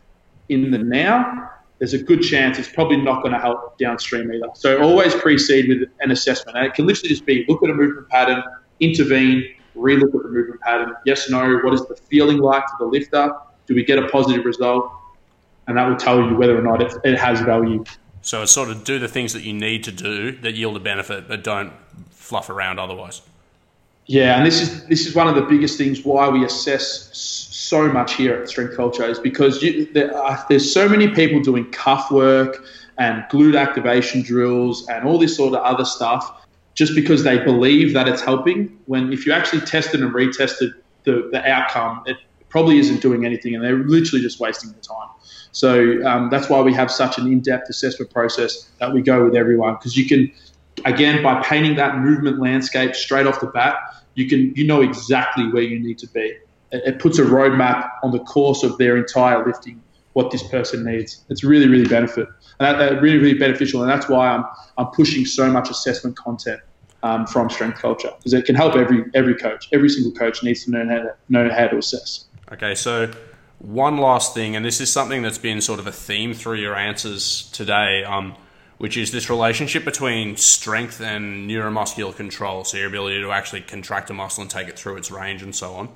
in 0.49 0.71
the 0.71 0.77
now, 0.77 1.49
there's 1.79 1.93
a 1.93 2.01
good 2.01 2.21
chance 2.21 2.57
it's 2.57 2.69
probably 2.69 2.97
not 2.97 3.21
going 3.21 3.33
to 3.33 3.39
help 3.39 3.77
downstream 3.77 4.31
either. 4.31 4.47
So 4.55 4.81
always 4.81 5.13
precede 5.15 5.69
with 5.69 5.89
an 6.01 6.11
assessment. 6.11 6.57
And 6.57 6.65
it 6.65 6.73
can 6.73 6.85
literally 6.85 7.09
just 7.09 7.25
be 7.25 7.45
look 7.47 7.63
at 7.63 7.69
a 7.69 7.73
movement 7.73 8.09
pattern, 8.09 8.43
intervene, 8.79 9.55
relook 9.75 10.15
at 10.15 10.23
the 10.23 10.29
movement 10.29 10.61
pattern. 10.61 10.93
Yes, 11.05 11.29
no, 11.29 11.59
what 11.63 11.73
is 11.73 11.85
the 11.85 11.95
feeling 11.95 12.37
like 12.37 12.65
to 12.65 12.73
the 12.79 12.85
lifter? 12.85 13.33
Do 13.67 13.75
we 13.75 13.83
get 13.83 13.97
a 13.99 14.07
positive 14.09 14.45
result? 14.45 14.91
And 15.67 15.77
that 15.77 15.87
will 15.87 15.95
tell 15.95 16.17
you 16.17 16.35
whether 16.35 16.57
or 16.57 16.61
not 16.61 16.81
it, 16.81 16.93
it 17.03 17.17
has 17.17 17.41
value. 17.41 17.83
So 18.21 18.43
it's 18.43 18.51
sort 18.51 18.69
of 18.69 18.83
do 18.83 18.99
the 18.99 19.07
things 19.07 19.33
that 19.33 19.43
you 19.43 19.53
need 19.53 19.83
to 19.85 19.91
do 19.91 20.31
that 20.39 20.53
yield 20.53 20.77
a 20.77 20.79
benefit, 20.79 21.27
but 21.27 21.43
don't 21.43 21.73
fluff 22.11 22.49
around 22.49 22.79
otherwise. 22.79 23.21
Yeah, 24.07 24.37
and 24.37 24.45
this 24.45 24.61
is 24.61 24.85
this 24.85 25.07
is 25.07 25.15
one 25.15 25.27
of 25.27 25.35
the 25.35 25.41
biggest 25.41 25.77
things 25.77 26.03
why 26.05 26.29
we 26.29 26.45
assess 26.45 27.09
so 27.15 27.91
much 27.91 28.13
here 28.13 28.35
at 28.35 28.47
Strength 28.47 28.75
Culture 28.75 29.03
is 29.05 29.17
because 29.17 29.63
you, 29.63 29.91
there 29.93 30.15
are, 30.15 30.45
there's 30.47 30.71
so 30.71 30.87
many 30.87 31.07
people 31.07 31.39
doing 31.39 31.69
cuff 31.71 32.11
work 32.11 32.63
and 32.99 33.23
glute 33.31 33.59
activation 33.59 34.21
drills 34.21 34.87
and 34.89 35.07
all 35.07 35.17
this 35.17 35.35
sort 35.35 35.53
of 35.53 35.63
other 35.63 35.85
stuff 35.85 36.44
just 36.75 36.93
because 36.93 37.23
they 37.23 37.39
believe 37.39 37.93
that 37.93 38.07
it's 38.07 38.21
helping. 38.21 38.77
When 38.85 39.11
if 39.11 39.25
you 39.25 39.31
actually 39.31 39.61
tested 39.61 40.01
and 40.01 40.13
retested 40.13 40.73
the, 41.05 41.29
the 41.31 41.43
outcome, 41.49 42.03
it 42.05 42.17
probably 42.49 42.77
isn't 42.77 43.01
doing 43.01 43.25
anything, 43.25 43.55
and 43.55 43.63
they're 43.63 43.79
literally 43.79 44.21
just 44.21 44.39
wasting 44.39 44.71
the 44.71 44.79
time. 44.79 45.09
So 45.51 46.05
um, 46.05 46.29
that's 46.29 46.49
why 46.49 46.61
we 46.61 46.73
have 46.73 46.91
such 46.91 47.17
an 47.17 47.27
in-depth 47.27 47.69
assessment 47.69 48.11
process 48.11 48.69
that 48.79 48.93
we 48.93 49.01
go 49.01 49.23
with 49.23 49.35
everyone 49.35 49.75
because 49.75 49.95
you 49.95 50.05
can, 50.05 50.31
again, 50.83 51.23
by 51.23 51.41
painting 51.41 51.75
that 51.77 51.99
movement 51.99 52.39
landscape 52.39 52.93
straight 52.93 53.25
off 53.25 53.39
the 53.39 53.47
bat, 53.47 53.77
you 54.15 54.27
can 54.27 54.53
you 54.55 54.67
know 54.67 54.81
exactly 54.81 55.49
where 55.51 55.63
you 55.63 55.79
need 55.79 55.97
to 55.99 56.07
be. 56.07 56.37
It, 56.71 56.83
it 56.85 56.99
puts 56.99 57.19
a 57.19 57.23
roadmap 57.23 57.89
on 58.03 58.11
the 58.11 58.19
course 58.19 58.63
of 58.63 58.77
their 58.77 58.97
entire 58.97 59.45
lifting 59.45 59.81
what 60.13 60.31
this 60.31 60.43
person 60.43 60.85
needs. 60.85 61.23
It's 61.29 61.43
really 61.43 61.67
really 61.67 61.87
benefit 61.87 62.27
and 62.59 62.67
that, 62.67 62.77
that 62.77 63.01
really 63.01 63.17
really 63.17 63.37
beneficial, 63.37 63.81
and 63.81 63.89
that's 63.89 64.07
why 64.07 64.29
I'm 64.29 64.45
I'm 64.77 64.87
pushing 64.87 65.25
so 65.25 65.49
much 65.49 65.69
assessment 65.69 66.17
content. 66.17 66.61
Um, 67.05 67.27
from 67.27 67.51
strength 67.51 67.77
culture 67.77 68.11
because 68.17 68.33
it 68.33 68.45
can 68.45 68.55
help 68.55 68.75
every 68.75 69.05
every 69.13 69.35
coach. 69.35 69.69
Every 69.71 69.89
single 69.89 70.11
coach 70.11 70.41
needs 70.41 70.65
to 70.65 70.71
know 70.71 70.87
how 70.87 71.03
to 71.03 71.15
know 71.29 71.49
how 71.49 71.67
to 71.67 71.77
assess. 71.77 72.25
Okay, 72.51 72.73
so 72.73 73.11
one 73.59 73.97
last 73.97 74.33
thing, 74.33 74.55
and 74.55 74.65
this 74.65 74.81
is 74.81 74.91
something 74.91 75.21
that's 75.21 75.37
been 75.37 75.61
sort 75.61 75.79
of 75.79 75.85
a 75.85 75.91
theme 75.91 76.33
through 76.33 76.55
your 76.55 76.75
answers 76.75 77.47
today, 77.51 78.03
um, 78.05 78.35
which 78.79 78.97
is 78.97 79.11
this 79.11 79.29
relationship 79.29 79.85
between 79.85 80.35
strength 80.35 80.99
and 80.99 81.47
neuromuscular 81.47 82.15
control, 82.15 82.63
so 82.63 82.77
your 82.77 82.87
ability 82.87 83.21
to 83.21 83.31
actually 83.31 83.61
contract 83.61 84.09
a 84.09 84.13
muscle 84.13 84.41
and 84.41 84.49
take 84.49 84.67
it 84.67 84.75
through 84.75 84.97
its 84.97 85.11
range 85.11 85.43
and 85.43 85.55
so 85.55 85.75
on. 85.75 85.89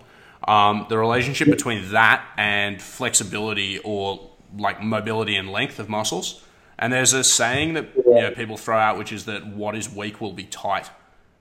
Um, 0.48 0.86
the 0.90 0.98
relationship 1.00 1.48
between 1.50 1.90
that 1.92 2.24
and 2.38 2.80
flexibility 2.80 3.80
or 3.80 4.30
like 4.56 4.84
mobility 4.84 5.36
and 5.38 5.52
length 5.52 5.80
of 5.80 5.90
muscles. 5.90 6.44
And 6.78 6.94
there's 6.94 7.14
a 7.14 7.24
saying 7.24 7.74
that 7.74 7.88
you 7.96 8.14
know, 8.14 8.32
people 8.32 8.58
throw 8.58 8.78
out, 8.78 8.98
which 8.98 9.12
is 9.12 9.26
that 9.26 9.46
what 9.48 9.76
is 9.76 9.94
weak 9.94 10.22
will 10.22 10.32
be 10.32 10.46
tight, 10.46 10.90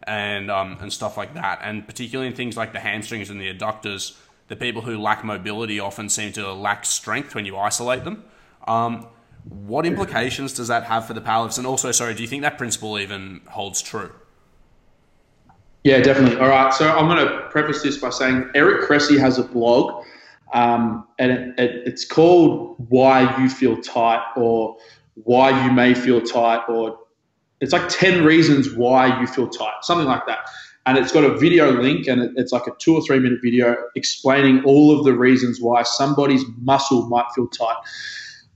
and 0.08 0.50
um, 0.50 0.78
and 0.80 0.92
stuff 0.92 1.16
like 1.16 1.34
that. 1.34 1.60
And 1.62 1.86
particularly 1.86 2.30
in 2.30 2.34
things 2.34 2.56
like 2.56 2.72
the 2.72 2.80
hamstrings 2.80 3.30
and 3.30 3.40
the 3.40 3.52
adductors, 3.52 4.16
the 4.48 4.56
people 4.56 4.82
who 4.82 4.98
lack 4.98 5.22
mobility 5.24 5.78
often 5.78 6.08
seem 6.08 6.32
to 6.32 6.52
lack 6.52 6.84
strength 6.84 7.34
when 7.34 7.44
you 7.44 7.56
isolate 7.56 8.04
them. 8.04 8.24
Um, 8.66 9.06
what 9.44 9.86
implications 9.86 10.52
does 10.52 10.68
that 10.68 10.84
have 10.84 11.06
for 11.06 11.14
the 11.14 11.20
powerlifts? 11.20 11.58
And 11.58 11.66
also, 11.66 11.92
sorry, 11.92 12.14
do 12.14 12.22
you 12.22 12.28
think 12.28 12.42
that 12.42 12.58
principle 12.58 12.98
even 12.98 13.40
holds 13.48 13.80
true? 13.80 14.12
Yeah, 15.84 16.00
definitely. 16.00 16.38
All 16.38 16.48
right. 16.48 16.72
So 16.72 16.90
I'm 16.90 17.06
going 17.06 17.26
to 17.26 17.48
preface 17.50 17.82
this 17.82 17.96
by 17.98 18.10
saying 18.10 18.50
Eric 18.54 18.88
Cressey 18.88 19.18
has 19.18 19.38
a 19.38 19.44
blog, 19.44 20.04
um, 20.52 21.06
and 21.18 21.30
it, 21.30 21.58
it, 21.58 21.82
it's 21.86 22.04
called 22.04 22.76
"Why 22.88 23.38
You 23.40 23.48
Feel 23.48 23.80
Tight" 23.80 24.24
or 24.36 24.76
"Why 25.14 25.64
You 25.64 25.72
May 25.72 25.94
Feel 25.94 26.20
Tight," 26.20 26.64
or 26.68 26.98
it's 27.60 27.72
like 27.72 27.88
ten 27.88 28.24
reasons 28.24 28.74
why 28.74 29.20
you 29.20 29.26
feel 29.26 29.48
tight, 29.48 29.74
something 29.82 30.06
like 30.06 30.26
that. 30.26 30.40
And 30.86 30.96
it's 30.96 31.12
got 31.12 31.24
a 31.24 31.36
video 31.36 31.70
link, 31.70 32.06
and 32.06 32.36
it's 32.38 32.52
like 32.52 32.66
a 32.66 32.72
two 32.78 32.94
or 32.94 33.02
three 33.02 33.18
minute 33.18 33.40
video 33.42 33.76
explaining 33.94 34.62
all 34.64 34.96
of 34.96 35.04
the 35.04 35.12
reasons 35.12 35.60
why 35.60 35.82
somebody's 35.82 36.44
muscle 36.60 37.08
might 37.08 37.26
feel 37.34 37.48
tight. 37.48 37.76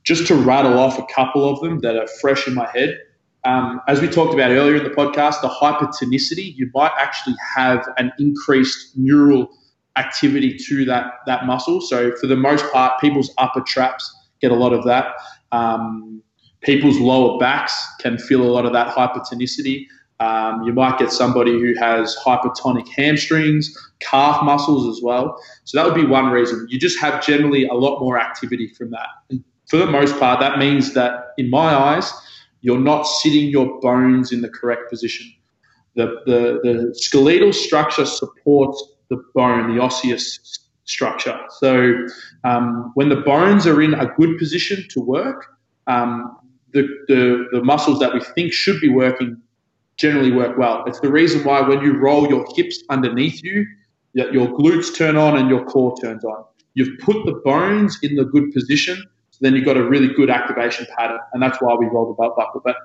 Just 0.05 0.27
to 0.29 0.35
rattle 0.35 0.79
off 0.79 0.99
a 0.99 1.07
couple 1.15 1.49
of 1.49 1.61
them 1.61 1.81
that 1.81 1.97
are 1.97 2.07
fresh 2.21 2.49
in 2.49 2.55
my 2.55 2.69
head. 2.71 2.99
Um, 3.45 3.81
as 3.89 4.01
we 4.01 4.09
talked 4.09 4.35
about 4.35 4.51
earlier 4.51 4.77
in 4.77 4.85
the 4.85 4.91
podcast, 4.91 5.43
the 5.43 5.49
hypertonicity, 5.49 6.55
you 6.57 6.71
might 6.75 6.93
actually 6.99 7.35
have 7.55 7.87
an 7.99 8.13
increased 8.19 8.97
neural 8.97 9.51
activity 9.97 10.57
to 10.57 10.85
that, 10.87 11.07
that 11.27 11.45
muscle. 11.45 11.81
So, 11.81 12.15
for 12.17 12.27
the 12.27 12.37
most 12.37 12.65
part, 12.73 13.01
people's 13.01 13.33
upper 13.39 13.61
traps 13.61 14.13
get 14.41 14.53
a 14.53 14.55
lot 14.55 14.73
of 14.73 14.85
that. 14.85 15.15
Um, 15.51 16.23
people's 16.63 16.99
lower 16.99 17.39
backs 17.39 17.75
can 18.01 18.19
feel 18.19 18.43
a 18.43 18.51
lot 18.51 18.65
of 18.65 18.73
that 18.73 18.95
hypertonicity. 18.95 19.87
Um, 20.21 20.63
you 20.63 20.73
might 20.73 20.99
get 20.99 21.11
somebody 21.11 21.53
who 21.53 21.75
has 21.81 22.17
hypertonic 22.25 22.89
hamstrings, 22.89 23.77
calf 23.99 24.45
muscles 24.45 24.97
as 24.97 25.03
well. 25.03 25.37
So 25.65 25.77
that 25.77 25.85
would 25.85 26.01
be 26.01 26.07
one 26.07 26.27
reason. 26.27 26.67
You 26.71 26.79
just 26.79 26.99
have 27.01 27.25
generally 27.25 27.67
a 27.67 27.75
lot 27.75 28.01
more 28.01 28.19
activity 28.21 28.69
from 28.69 28.91
that. 28.91 29.09
And 29.31 29.43
for 29.69 29.79
the 29.79 29.87
most 29.87 30.19
part, 30.19 30.39
that 30.41 30.59
means 30.59 30.95
that 30.95 31.33
in 31.39 31.51
my 31.51 31.75
eyes, 31.75 32.13
you're 32.61 32.81
not 32.81 33.03
sitting 33.03 33.49
your 33.49 33.81
bones 33.81 34.31
in 34.31 34.41
the 34.43 34.49
correct 34.49 34.89
position. 34.89 35.27
The, 35.97 36.21
the, 36.27 36.61
the 36.63 36.95
skeletal 36.95 37.53
structure 37.53 38.07
supports 38.07 38.83
the 39.11 39.23
bone, 39.35 39.75
the 39.75 39.83
osseous 39.83 40.39
structure. 40.85 41.39
So 41.59 42.07
um, 42.45 42.93
when 42.95 43.09
the 43.09 43.17
bones 43.17 43.67
are 43.67 43.83
in 43.83 43.95
a 43.95 44.07
good 44.17 44.39
position 44.39 44.85
to 44.91 45.01
work, 45.01 45.47
um, 45.87 46.37
the, 46.73 46.89
the, 47.09 47.47
the 47.53 47.63
muscles 47.63 47.99
that 48.01 48.13
we 48.13 48.21
think 48.21 48.53
should 48.53 48.81
be 48.81 48.89
working 48.89 49.41
generally 49.97 50.33
work 50.33 50.57
well. 50.59 50.85
It's 50.87 51.01
the 51.01 51.11
reason 51.11 51.45
why 51.45 51.61
when 51.61 51.81
you 51.83 51.99
roll 51.99 52.29
your 52.29 52.47
hips 52.57 52.83
underneath 52.91 53.43
you, 53.43 53.67
your 54.15 54.49
glutes 54.49 54.95
turn 54.97 55.17
on 55.17 55.37
and 55.37 55.49
your 55.49 55.65
core 55.65 55.95
turns 56.01 56.25
on. 56.25 56.45
You've 56.75 56.99
put 57.01 57.25
the 57.27 57.41
bones 57.45 57.99
in 58.03 58.17
the 58.17 58.25
good 58.25 58.53
position, 58.53 58.97
so 59.31 59.39
then 59.41 59.55
you've 59.55 59.65
got 59.65 59.77
a 59.77 59.85
really 59.85 60.13
good 60.15 60.31
activation 60.31 60.87
pattern, 60.97 61.19
and 61.33 61.43
that's 61.43 61.59
why 61.61 61.75
we 61.75 61.87
roll 61.87 62.09
the 62.09 62.15
belt 62.15 62.37
buckle. 62.37 62.63
But 62.65 62.77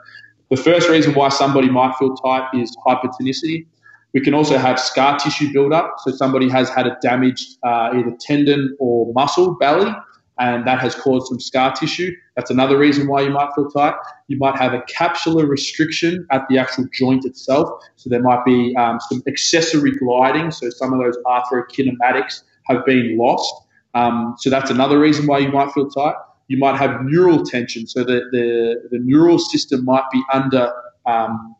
the 0.50 0.58
first 0.58 0.90
reason 0.90 1.14
why 1.14 1.30
somebody 1.30 1.70
might 1.70 1.96
feel 1.96 2.14
tight 2.16 2.50
is 2.54 2.76
hypertonicity. 2.86 3.66
We 4.14 4.22
can 4.22 4.34
also 4.34 4.58
have 4.58 4.80
scar 4.80 5.18
tissue 5.20 5.52
buildup, 5.54 5.96
so 6.00 6.12
somebody 6.12 6.50
has 6.50 6.70
had 6.70 6.88
a 6.88 6.98
damaged 7.02 7.58
uh, 7.64 7.92
either 7.94 8.16
tendon 8.20 8.76
or 8.80 9.12
muscle 9.14 9.56
belly, 9.56 9.94
and 10.40 10.68
that 10.68 10.80
has 10.80 10.96
caused 10.96 11.28
some 11.28 11.40
scar 11.40 11.74
tissue. 11.74 12.12
That's 12.36 12.52
another 12.52 12.78
reason 12.78 13.08
why 13.08 13.22
you 13.22 13.30
might 13.32 13.50
feel 13.56 13.70
tight. 13.70 13.96
You 14.28 14.38
might 14.38 14.56
have 14.58 14.74
a 14.74 14.82
capsular 14.82 15.48
restriction 15.48 16.28
at 16.32 16.48
the 16.50 16.58
actual 16.58 16.86
joint 16.94 17.26
itself. 17.26 17.84
So 17.96 18.10
there 18.10 18.22
might 18.22 18.46
be 18.46 18.76
um, 18.76 19.00
some 19.10 19.24
accessory 19.28 19.92
gliding. 19.92 20.52
So 20.52 20.70
some 20.70 20.94
of 20.94 21.00
those 21.00 21.18
arthrokinematics 21.26 22.44
have 22.64 22.86
been 22.86 23.18
lost. 23.18 23.54
Um, 23.94 24.36
so 24.38 24.50
that's 24.50 24.70
another 24.70 25.00
reason 25.00 25.26
why 25.26 25.40
you 25.40 25.52
might 25.52 25.72
feel 25.72 25.90
tight. 25.90 26.16
You 26.48 26.58
might 26.58 26.78
have 26.78 27.04
neural 27.04 27.44
tension. 27.44 27.88
So 27.88 28.04
the, 28.04 28.22
the, 28.32 28.88
the 28.92 29.00
neural 29.00 29.40
system 29.40 29.86
might 29.86 30.06
be 30.12 30.22
under, 30.32 30.72
um, 31.06 31.56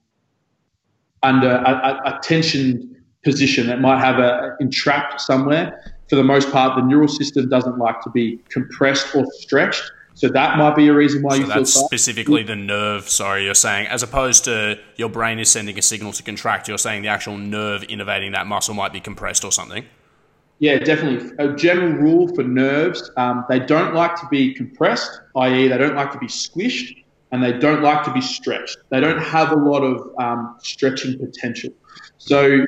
under 1.24 1.50
a, 1.50 1.72
a, 1.72 2.18
a 2.18 2.20
tension 2.22 2.96
position. 3.24 3.70
It 3.70 3.82
might 3.82 4.00
have 4.00 4.20
a 4.20 4.56
entrapped 4.62 5.20
somewhere 5.20 5.97
for 6.10 6.16
the 6.16 6.24
most 6.24 6.52
part, 6.52 6.76
the 6.76 6.84
neural 6.84 7.08
system 7.08 7.50
doesn't 7.50 7.78
like 7.78 8.02
to 8.02 8.10
be 8.10 8.40
compressed 8.50 9.16
or 9.16 9.26
stretched. 9.34 9.84
So 10.14 10.28
that 10.30 10.58
might 10.58 10.76
be 10.76 10.88
a 10.88 10.94
reason 10.94 11.22
why 11.22 11.32
so 11.32 11.36
you 11.36 11.46
feel 11.46 11.56
that's 11.56 11.74
specifically 11.74 12.42
the 12.42 12.56
nerve. 12.56 13.08
Sorry, 13.08 13.46
you're 13.46 13.54
saying 13.54 13.88
as 13.88 14.02
opposed 14.02 14.46
to 14.46 14.80
your 14.96 15.10
brain 15.10 15.38
is 15.38 15.50
sending 15.50 15.78
a 15.78 15.82
signal 15.82 16.12
to 16.14 16.24
contract. 16.24 16.68
You're 16.68 16.80
saying 16.80 17.04
the 17.04 17.10
actual 17.10 17.38
nerve 17.38 17.84
innervating 17.84 18.32
that 18.34 18.48
muscle 18.48 18.74
might 18.74 18.92
be 18.92 19.00
compressed 19.00 19.46
or 19.46 19.52
something. 19.52 19.86
Yeah, 20.58 20.80
definitely. 20.80 21.34
A 21.38 21.56
general 21.56 21.92
rule 21.92 22.34
for 22.34 22.44
nerves: 22.44 23.12
um, 23.16 23.46
they 23.48 23.60
don't 23.60 23.94
like 23.94 24.16
to 24.16 24.28
be 24.32 24.56
compressed, 24.56 25.22
i.e., 25.36 25.68
they 25.68 25.78
don't 25.78 25.96
like 25.96 26.12
to 26.14 26.18
be 26.18 26.26
squished, 26.26 27.04
and 27.32 27.44
they 27.44 27.54
don't 27.54 27.84
like 27.84 28.04
to 28.06 28.12
be 28.12 28.22
stretched. 28.22 28.78
They 28.90 29.00
don't 29.00 29.22
have 29.22 29.52
a 29.52 29.56
lot 29.56 29.82
of 29.82 30.10
um, 30.18 30.56
stretching 30.60 31.20
potential. 31.20 31.70
So 32.18 32.66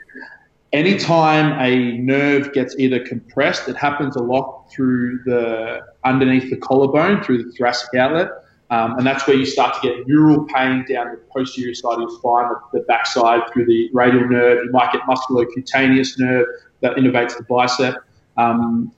anytime 0.74 1.60
a 1.60 1.98
nerve 1.98 2.54
gets 2.54 2.76
either 2.78 3.00
compressed, 3.06 3.68
it 3.68 3.76
happens 3.76 4.16
a 4.16 4.22
lot 4.22 4.72
through 4.72 5.20
the 5.26 5.82
underneath 6.04 6.50
the 6.50 6.58
collarbone, 6.58 7.24
through 7.24 7.44
the 7.44 7.52
thoracic 7.52 7.94
outlet. 7.96 8.30
Um, 8.72 8.98
and 8.98 9.08
that's 9.08 9.26
where 9.26 9.36
you 9.36 9.48
start 9.48 9.82
to 9.82 9.88
get 9.88 10.08
neural 10.08 10.46
pain 10.46 10.86
down 10.88 11.12
the 11.12 11.20
posterior 11.34 11.74
side 11.74 11.94
of 11.94 12.02
your 12.02 12.10
spine, 12.12 12.50
the, 12.50 12.80
the 12.80 12.86
backside 12.86 13.42
through 13.52 13.66
the 13.66 13.90
radial 13.94 14.30
nerve. 14.30 14.64
You 14.64 14.72
might 14.72 14.92
get 14.94 15.02
musculocutaneous 15.04 16.20
nerve 16.20 16.46
that 16.82 16.96
innervates 16.96 17.36
the 17.36 17.44
bicep. 17.44 17.96
Um, 18.38 18.92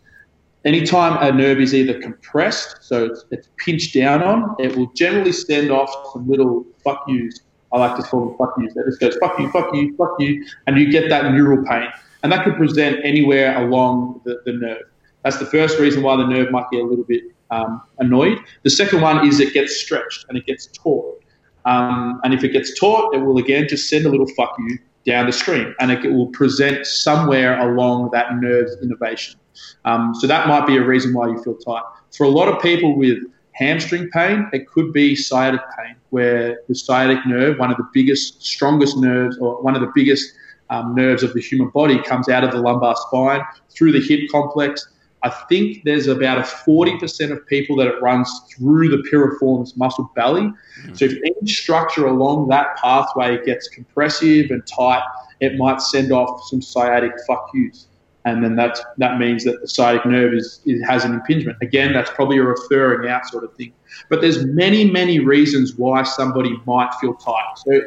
anytime 0.66 1.18
a 1.24 1.36
nerve 1.36 1.62
is 1.62 1.74
either 1.74 2.02
compressed, 2.02 2.84
so 2.84 3.06
it's, 3.06 3.26
it's, 3.32 3.48
pinched 3.58 3.94
down 3.94 4.22
on, 4.24 4.56
it 4.60 4.76
will 4.76 4.92
generally 4.94 5.32
send 5.32 5.72
off 5.72 5.90
some 6.12 6.28
little 6.28 6.66
fuck 6.84 7.06
yous. 7.08 7.40
I 7.74 7.80
like 7.80 7.96
to 7.98 8.04
call 8.04 8.28
them 8.28 8.38
fuck 8.38 8.54
yous. 8.60 8.76
It 8.76 8.86
just 8.86 9.00
goes 9.00 9.16
fuck 9.18 9.40
you, 9.40 9.50
fuck 9.52 9.74
you, 9.74 9.96
fuck 9.96 10.16
you, 10.20 10.46
and 10.68 10.78
you 10.78 10.92
get 10.92 11.10
that 11.10 11.32
neural 11.32 11.66
pain. 11.66 11.88
And 12.24 12.32
that 12.32 12.44
could 12.44 12.56
present 12.56 13.00
anywhere 13.04 13.64
along 13.66 14.22
the, 14.26 14.42
the 14.46 14.54
nerve. 14.54 14.84
That's 15.24 15.38
the 15.38 15.46
first 15.46 15.80
reason 15.80 16.04
why 16.04 16.18
the 16.18 16.26
nerve 16.26 16.52
might 16.52 16.70
get 16.72 16.82
a 16.82 16.86
little 16.86 17.06
bit 17.06 17.24
um, 17.52 17.82
annoyed. 18.00 18.40
The 18.64 18.70
second 18.70 19.02
one 19.02 19.28
is 19.28 19.40
it 19.40 19.54
gets 19.54 19.76
stretched 19.76 20.26
and 20.30 20.38
it 20.38 20.46
gets 20.46 20.68
taut. 20.68 21.22
Um, 21.66 22.20
and 22.24 22.34
if 22.34 22.44
it 22.44 22.50
gets 22.50 22.80
taut, 22.80 23.14
it 23.14 23.20
will 23.20 23.38
again 23.38 23.68
just 23.68 23.90
send 23.90 24.06
a 24.06 24.10
little 24.10 24.28
fuck 24.36 24.56
you 24.58 24.80
down 25.06 25.26
the 25.26 25.32
stream 25.32 25.74
and 25.80 25.92
it 25.92 26.12
will 26.12 26.28
present 26.28 26.86
somewhere 26.86 27.60
along 27.60 28.10
that 28.14 28.36
nerve's 28.38 28.76
innervation. 28.82 29.40
Um, 29.86 30.16
so 30.16 30.28
that 30.28 30.48
might 30.48 30.66
be 30.66 30.78
a 30.78 30.84
reason 30.84 31.14
why 31.14 31.28
you 31.28 31.42
feel 31.44 31.56
tight. 31.56 31.84
For 32.16 32.24
a 32.26 32.30
lot 32.30 32.48
of 32.48 32.62
people 32.62 32.98
with 32.98 33.18
hamstring 33.54 34.10
pain, 34.10 34.50
it 34.54 34.68
could 34.68 34.94
be 34.94 35.16
sciatic 35.16 35.62
pain, 35.78 35.96
where 36.10 36.60
the 36.68 36.76
sciatic 36.76 37.26
nerve, 37.26 37.60
one 37.60 37.72
of 37.72 37.78
the 37.78 37.88
biggest, 37.94 38.44
strongest 38.44 38.98
nerves, 38.98 39.38
or 39.40 39.62
one 39.62 39.76
of 39.76 39.82
the 39.82 39.92
biggest 39.94 40.34
um, 40.70 40.96
nerves 40.96 41.24
of 41.24 41.34
the 41.34 41.42
human 41.42 41.70
body, 41.70 42.02
comes 42.04 42.30
out 42.30 42.44
of 42.44 42.52
the 42.52 42.60
lumbar 42.60 42.96
spine 43.08 43.42
through 43.70 43.92
the 43.92 44.02
hip 44.02 44.30
complex. 44.32 44.88
I 45.24 45.30
think 45.50 45.84
there's 45.84 46.08
about 46.08 46.40
a 46.40 46.42
40% 46.42 47.32
of 47.32 47.46
people 47.46 47.76
that 47.76 47.88
it 47.88 48.02
runs 48.02 48.30
through 48.50 48.90
the 48.90 49.04
piriformis 49.12 49.78
muscle 49.78 50.12
belly. 50.16 50.42
Mm-hmm. 50.42 50.96
So 50.96 51.06
if 51.06 51.14
any 51.14 51.52
structure 51.52 52.08
along 52.08 52.48
that 52.50 52.76
pathway 52.78 53.44
gets 53.46 53.68
compressive 53.68 54.50
and 54.50 54.66
tight, 54.66 55.04
it 55.40 55.58
might 55.58 55.82
send 55.82 56.12
off 56.12 56.44
some 56.48 56.62
sciatic 56.62 57.12
fuck 57.28 57.50
yous 57.54 57.88
and 58.26 58.44
then 58.44 58.56
that 58.56 58.78
that 58.98 59.18
means 59.18 59.44
that 59.46 59.62
the 59.62 59.68
sciatic 59.68 60.06
nerve 60.06 60.34
is, 60.34 60.62
is, 60.66 60.82
has 60.88 61.06
an 61.06 61.14
impingement. 61.14 61.58
Again, 61.62 61.94
that's 61.94 62.12
probably 62.12 62.38
a 62.38 62.44
referring 62.44 63.10
out 63.10 63.26
sort 63.28 63.44
of 63.44 63.54
thing. 63.56 63.74
But 64.10 64.22
there's 64.22 64.46
many 64.46 64.90
many 64.90 65.20
reasons 65.20 65.76
why 65.76 66.04
somebody 66.04 66.60
might 66.66 66.94
feel 67.02 67.16
tight. 67.16 67.54
So 67.66 67.82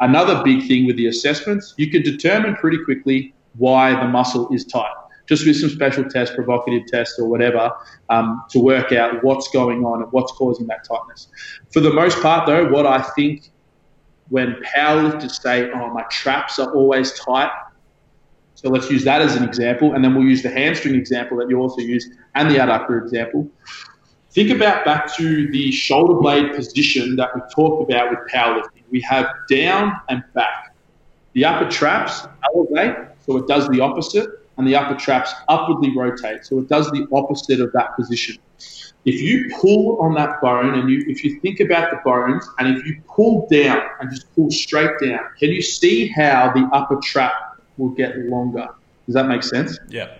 another 0.00 0.42
big 0.44 0.66
thing 0.68 0.86
with 0.86 0.96
the 0.96 1.06
assessments, 1.06 1.74
you 1.76 1.90
can 1.90 2.02
determine 2.02 2.56
pretty 2.56 2.78
quickly 2.84 3.34
why 3.56 3.92
the 3.92 4.08
muscle 4.08 4.52
is 4.54 4.64
tight. 4.64 4.92
Just 5.26 5.46
with 5.46 5.56
some 5.56 5.70
special 5.70 6.04
tests, 6.04 6.34
provocative 6.34 6.86
tests, 6.88 7.18
or 7.18 7.28
whatever, 7.28 7.70
um, 8.08 8.42
to 8.50 8.58
work 8.58 8.90
out 8.92 9.22
what's 9.22 9.48
going 9.50 9.84
on 9.84 10.02
and 10.02 10.12
what's 10.12 10.32
causing 10.32 10.66
that 10.66 10.84
tightness. 10.84 11.28
For 11.72 11.78
the 11.80 11.92
most 11.92 12.20
part, 12.20 12.46
though, 12.46 12.68
what 12.68 12.84
I 12.84 13.00
think 13.00 13.50
when 14.28 14.56
powerlifters 14.76 15.40
say, 15.40 15.70
"Oh, 15.70 15.88
my 15.90 16.02
traps 16.10 16.58
are 16.58 16.72
always 16.72 17.12
tight," 17.18 17.50
So 18.60 18.68
let's 18.68 18.90
use 18.90 19.04
that 19.04 19.22
as 19.22 19.36
an 19.36 19.42
example, 19.42 19.94
and 19.94 20.04
then 20.04 20.14
we'll 20.14 20.28
use 20.28 20.42
the 20.42 20.50
hamstring 20.50 20.94
example 20.94 21.38
that 21.38 21.48
you 21.48 21.58
also 21.58 21.80
use 21.80 22.10
and 22.34 22.50
the 22.50 22.56
adductor 22.56 23.02
example. 23.02 23.48
Think 24.32 24.50
about 24.50 24.84
back 24.84 25.16
to 25.16 25.50
the 25.50 25.72
shoulder 25.72 26.20
blade 26.20 26.54
position 26.54 27.16
that 27.16 27.34
we 27.34 27.40
talked 27.54 27.90
about 27.90 28.10
with 28.10 28.18
powerlifting. 28.30 28.82
We 28.90 29.00
have 29.00 29.28
down 29.48 29.98
and 30.10 30.22
back. 30.34 30.76
The 31.32 31.46
upper 31.46 31.70
traps 31.70 32.26
elevate, 32.54 32.96
so 33.26 33.38
it 33.38 33.48
does 33.48 33.66
the 33.70 33.80
opposite, 33.80 34.28
and 34.58 34.68
the 34.68 34.76
upper 34.76 34.94
traps 34.94 35.32
upwardly 35.48 35.96
rotate, 35.96 36.44
so 36.44 36.58
it 36.58 36.68
does 36.68 36.90
the 36.90 37.06
opposite 37.12 37.62
of 37.62 37.72
that 37.72 37.96
position. 37.96 38.36
If 39.06 39.22
you 39.22 39.50
pull 39.58 39.98
on 40.02 40.12
that 40.16 40.38
bone, 40.42 40.78
and 40.78 40.90
you, 40.90 41.02
if 41.08 41.24
you 41.24 41.40
think 41.40 41.60
about 41.60 41.90
the 41.90 41.98
bones, 42.04 42.46
and 42.58 42.76
if 42.76 42.84
you 42.84 43.00
pull 43.08 43.48
down 43.50 43.80
and 44.00 44.10
just 44.10 44.30
pull 44.34 44.50
straight 44.50 44.90
down, 45.02 45.20
can 45.38 45.48
you 45.48 45.62
see 45.62 46.08
how 46.08 46.52
the 46.52 46.68
upper 46.74 46.96
trap 47.02 47.49
will 47.80 47.90
get 47.90 48.16
longer. 48.18 48.68
Does 49.06 49.14
that 49.14 49.26
make 49.26 49.42
sense? 49.42 49.78
Yeah. 49.88 50.10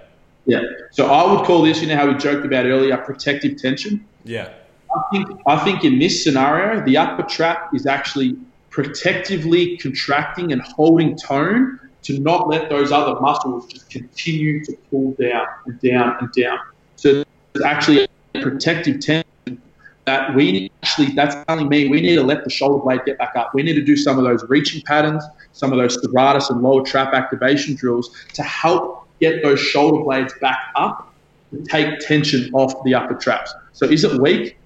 Yeah. 0.46 0.62
So 0.90 1.06
I 1.06 1.30
would 1.30 1.44
call 1.44 1.62
this, 1.62 1.80
you 1.80 1.88
know, 1.88 1.96
how 1.96 2.08
we 2.08 2.14
joked 2.14 2.44
about 2.44 2.66
earlier, 2.66 2.96
protective 2.96 3.60
tension. 3.60 4.04
Yeah. 4.24 4.50
I 4.94 5.02
think, 5.12 5.28
I 5.46 5.56
think 5.64 5.84
in 5.84 5.98
this 5.98 6.24
scenario, 6.24 6.84
the 6.84 6.96
upper 6.96 7.22
trap 7.22 7.72
is 7.74 7.86
actually 7.86 8.36
protectively 8.70 9.76
contracting 9.76 10.52
and 10.52 10.62
holding 10.62 11.16
tone 11.16 11.78
to 12.02 12.18
not 12.18 12.48
let 12.48 12.70
those 12.70 12.90
other 12.90 13.20
muscles 13.20 13.66
just 13.66 13.90
continue 13.90 14.64
to 14.64 14.76
pull 14.90 15.12
down 15.12 15.46
and 15.66 15.80
down 15.80 16.16
and 16.20 16.32
down. 16.32 16.58
So 16.96 17.22
it's 17.54 17.64
actually 17.64 18.04
a 18.34 18.40
protective 18.40 19.00
tension 19.00 19.30
that 20.10 20.34
we 20.34 20.72
actually, 20.82 21.12
that's 21.12 21.36
telling 21.46 21.68
me 21.68 21.88
we 21.88 22.00
need 22.00 22.16
to 22.16 22.22
let 22.24 22.42
the 22.42 22.50
shoulder 22.50 22.82
blade 22.82 23.00
get 23.06 23.16
back 23.16 23.36
up. 23.36 23.54
We 23.54 23.62
need 23.62 23.74
to 23.74 23.86
do 23.92 23.96
some 23.96 24.18
of 24.18 24.24
those 24.24 24.42
reaching 24.48 24.82
patterns, 24.82 25.22
some 25.52 25.72
of 25.72 25.78
those 25.78 25.96
serratus 25.98 26.50
and 26.50 26.60
lower 26.62 26.82
trap 26.82 27.14
activation 27.14 27.76
drills 27.76 28.10
to 28.34 28.42
help 28.42 29.06
get 29.20 29.42
those 29.44 29.60
shoulder 29.60 30.02
blades 30.02 30.34
back 30.40 30.58
up 30.74 31.14
to 31.50 31.62
take 31.62 32.00
tension 32.00 32.50
off 32.54 32.82
the 32.82 32.92
upper 32.92 33.14
traps. 33.14 33.54
So 33.72 33.86
is 33.86 34.02
it 34.02 34.20
weak? 34.20 34.58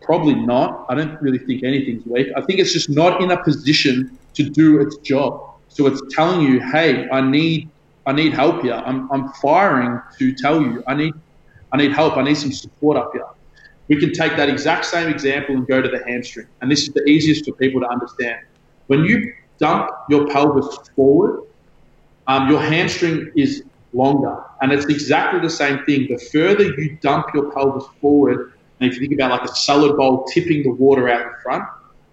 Probably 0.00 0.34
not. 0.34 0.86
I 0.88 0.94
don't 0.94 1.20
really 1.20 1.38
think 1.38 1.64
anything's 1.64 2.06
weak. 2.06 2.28
I 2.36 2.40
think 2.42 2.60
it's 2.60 2.72
just 2.72 2.88
not 2.88 3.20
in 3.20 3.32
a 3.32 3.42
position 3.42 4.16
to 4.34 4.48
do 4.48 4.80
its 4.80 4.96
job. 4.98 5.54
So 5.68 5.88
it's 5.88 6.02
telling 6.14 6.40
you, 6.42 6.60
hey, 6.60 7.08
I 7.10 7.20
need 7.20 7.68
I 8.06 8.12
need 8.12 8.32
help 8.34 8.62
here. 8.62 8.80
I'm, 8.88 9.10
I'm 9.10 9.30
firing 9.44 10.00
to 10.18 10.34
tell 10.34 10.60
you 10.60 10.84
I 10.86 10.94
need 10.94 11.14
I 11.72 11.78
need 11.78 11.92
help. 11.92 12.16
I 12.16 12.22
need 12.22 12.36
some 12.36 12.52
support 12.52 12.96
up 12.96 13.10
here. 13.12 13.26
We 13.88 13.96
can 14.00 14.12
take 14.12 14.36
that 14.36 14.48
exact 14.48 14.86
same 14.86 15.08
example 15.08 15.54
and 15.54 15.66
go 15.66 15.82
to 15.82 15.88
the 15.88 16.02
hamstring. 16.06 16.46
And 16.60 16.70
this 16.70 16.82
is 16.82 16.94
the 16.94 17.04
easiest 17.04 17.44
for 17.44 17.52
people 17.52 17.80
to 17.80 17.88
understand. 17.88 18.40
When 18.86 19.04
you 19.04 19.34
dump 19.58 19.90
your 20.08 20.26
pelvis 20.28 20.76
forward, 20.96 21.44
um, 22.26 22.48
your 22.48 22.60
hamstring 22.60 23.30
is 23.36 23.62
longer. 23.92 24.42
And 24.60 24.72
it's 24.72 24.86
exactly 24.86 25.40
the 25.40 25.50
same 25.50 25.84
thing. 25.84 26.08
The 26.08 26.18
further 26.32 26.64
you 26.64 26.98
dump 27.00 27.26
your 27.34 27.52
pelvis 27.52 27.84
forward, 28.00 28.52
and 28.80 28.90
if 28.90 28.98
you 28.98 29.06
think 29.06 29.20
about 29.20 29.30
like 29.30 29.48
a 29.48 29.54
salad 29.54 29.96
bowl 29.96 30.24
tipping 30.24 30.62
the 30.62 30.70
water 30.70 31.08
out 31.08 31.22
in 31.22 31.32
front, 31.42 31.64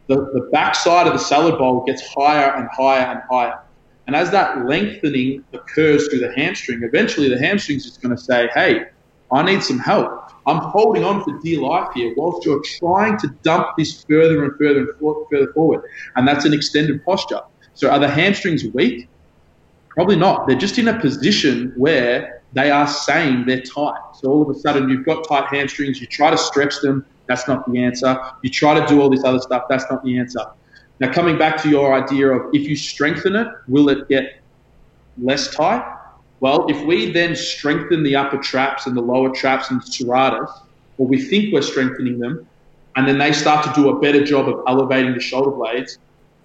the, 0.07 0.15
the 0.33 0.49
back 0.51 0.75
side 0.75 1.07
of 1.07 1.13
the 1.13 1.19
salad 1.19 1.57
bowl 1.57 1.83
gets 1.85 2.05
higher 2.13 2.53
and 2.55 2.67
higher 2.71 3.05
and 3.05 3.21
higher. 3.29 3.59
And 4.07 4.15
as 4.15 4.31
that 4.31 4.65
lengthening 4.65 5.43
occurs 5.53 6.07
through 6.09 6.19
the 6.19 6.33
hamstring, 6.35 6.83
eventually 6.83 7.29
the 7.29 7.39
hamstring 7.39 7.77
is 7.77 7.97
going 7.97 8.15
to 8.15 8.21
say, 8.21 8.49
hey, 8.53 8.87
I 9.31 9.43
need 9.43 9.63
some 9.63 9.79
help. 9.79 10.30
I'm 10.47 10.57
holding 10.57 11.03
on 11.03 11.23
for 11.23 11.37
dear 11.39 11.61
life 11.61 11.89
here 11.93 12.13
whilst 12.17 12.45
you're 12.45 12.61
trying 12.79 13.17
to 13.19 13.27
dump 13.43 13.67
this 13.77 14.03
further 14.03 14.43
and 14.43 14.57
further 14.57 14.79
and 14.79 14.89
further 15.31 15.53
forward. 15.53 15.83
And 16.15 16.27
that's 16.27 16.45
an 16.45 16.53
extended 16.53 17.03
posture. 17.05 17.41
So 17.73 17.89
are 17.89 17.99
the 17.99 18.07
hamstrings 18.07 18.65
weak? 18.73 19.07
Probably 19.89 20.15
not. 20.15 20.47
They're 20.47 20.57
just 20.57 20.77
in 20.77 20.87
a 20.87 20.99
position 20.99 21.73
where 21.75 22.41
they 22.53 22.71
are 22.71 22.87
saying 22.87 23.45
they're 23.45 23.61
tight. 23.61 23.99
So 24.15 24.29
all 24.29 24.41
of 24.41 24.55
a 24.55 24.59
sudden 24.59 24.89
you've 24.89 25.05
got 25.05 25.27
tight 25.27 25.47
hamstrings, 25.53 26.01
you 26.01 26.07
try 26.07 26.31
to 26.31 26.37
stretch 26.37 26.79
them, 26.81 27.05
that's 27.27 27.47
not 27.47 27.69
the 27.71 27.83
answer. 27.83 28.19
You 28.41 28.49
try 28.49 28.79
to 28.79 28.85
do 28.87 29.01
all 29.01 29.09
this 29.09 29.23
other 29.23 29.39
stuff, 29.39 29.63
that's 29.69 29.85
not 29.89 30.03
the 30.03 30.17
answer. 30.17 30.41
Now 30.99 31.11
coming 31.11 31.37
back 31.37 31.61
to 31.63 31.69
your 31.69 31.93
idea 31.93 32.29
of 32.29 32.53
if 32.53 32.67
you 32.67 32.75
strengthen 32.75 33.35
it, 33.35 33.47
will 33.67 33.89
it 33.89 34.07
get 34.07 34.41
less 35.21 35.53
tight? 35.53 35.83
Well, 36.41 36.65
if 36.69 36.83
we 36.85 37.11
then 37.11 37.35
strengthen 37.35 38.01
the 38.01 38.15
upper 38.15 38.37
traps 38.37 38.87
and 38.87 38.97
the 38.97 39.01
lower 39.01 39.29
traps 39.29 39.69
and 39.69 39.79
serratus, 39.79 40.49
or 40.97 41.05
we 41.05 41.21
think 41.21 41.53
we're 41.53 41.61
strengthening 41.61 42.17
them, 42.17 42.47
and 42.95 43.07
then 43.07 43.19
they 43.19 43.31
start 43.31 43.63
to 43.63 43.71
do 43.79 43.89
a 43.89 43.99
better 43.99 44.23
job 44.23 44.49
of 44.49 44.63
elevating 44.67 45.13
the 45.13 45.19
shoulder 45.19 45.51
blades, 45.51 45.99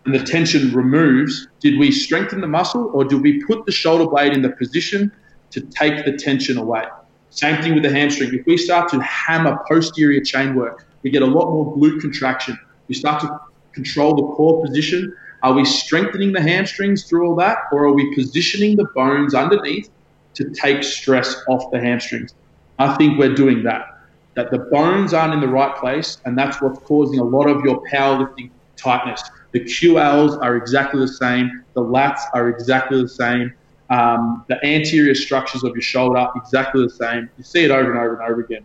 and 0.04 0.14
the 0.14 0.22
tension 0.22 0.70
removes, 0.74 1.48
did 1.60 1.78
we 1.78 1.90
strengthen 1.90 2.42
the 2.42 2.46
muscle 2.46 2.90
or 2.92 3.04
did 3.04 3.22
we 3.22 3.42
put 3.44 3.64
the 3.64 3.72
shoulder 3.72 4.06
blade 4.06 4.34
in 4.34 4.42
the 4.42 4.50
position 4.50 5.10
to 5.50 5.62
take 5.62 6.04
the 6.04 6.12
tension 6.12 6.58
away? 6.58 6.84
Same 7.30 7.60
thing 7.62 7.72
with 7.72 7.82
the 7.82 7.90
hamstring. 7.90 8.34
If 8.34 8.46
we 8.46 8.58
start 8.58 8.90
to 8.90 9.00
hammer 9.00 9.58
posterior 9.66 10.20
chain 10.20 10.54
work, 10.54 10.86
we 11.02 11.10
get 11.10 11.22
a 11.22 11.26
lot 11.26 11.50
more 11.50 11.74
glute 11.74 12.02
contraction. 12.02 12.58
We 12.86 12.94
start 12.94 13.22
to 13.22 13.40
control 13.72 14.14
the 14.14 14.34
core 14.34 14.62
position 14.62 15.16
are 15.46 15.52
we 15.52 15.64
strengthening 15.64 16.32
the 16.32 16.42
hamstrings 16.42 17.04
through 17.04 17.24
all 17.24 17.36
that, 17.36 17.58
or 17.70 17.84
are 17.84 17.92
we 17.92 18.12
positioning 18.16 18.74
the 18.76 18.86
bones 18.96 19.32
underneath 19.32 19.88
to 20.34 20.50
take 20.50 20.82
stress 20.82 21.36
off 21.48 21.70
the 21.70 21.78
hamstrings? 21.78 22.34
I 22.80 22.96
think 22.96 23.16
we're 23.16 23.36
doing 23.36 23.62
that. 23.62 23.96
That 24.34 24.50
the 24.50 24.58
bones 24.58 25.14
aren't 25.14 25.34
in 25.34 25.40
the 25.40 25.46
right 25.46 25.72
place, 25.76 26.20
and 26.24 26.36
that's 26.36 26.60
what's 26.60 26.80
causing 26.80 27.20
a 27.20 27.24
lot 27.24 27.46
of 27.46 27.64
your 27.64 27.80
powerlifting 27.92 28.50
tightness. 28.76 29.22
The 29.52 29.60
QLs 29.60 30.42
are 30.42 30.56
exactly 30.56 30.98
the 30.98 31.12
same, 31.12 31.64
the 31.74 31.80
lats 31.80 32.22
are 32.34 32.48
exactly 32.48 33.00
the 33.00 33.08
same, 33.08 33.54
um, 33.88 34.44
the 34.48 34.56
anterior 34.66 35.14
structures 35.14 35.62
of 35.62 35.76
your 35.76 35.80
shoulder 35.80 36.26
exactly 36.34 36.82
the 36.82 36.90
same. 36.90 37.30
You 37.38 37.44
see 37.44 37.64
it 37.64 37.70
over 37.70 37.92
and 37.92 38.00
over 38.00 38.20
and 38.20 38.32
over 38.32 38.40
again. 38.40 38.64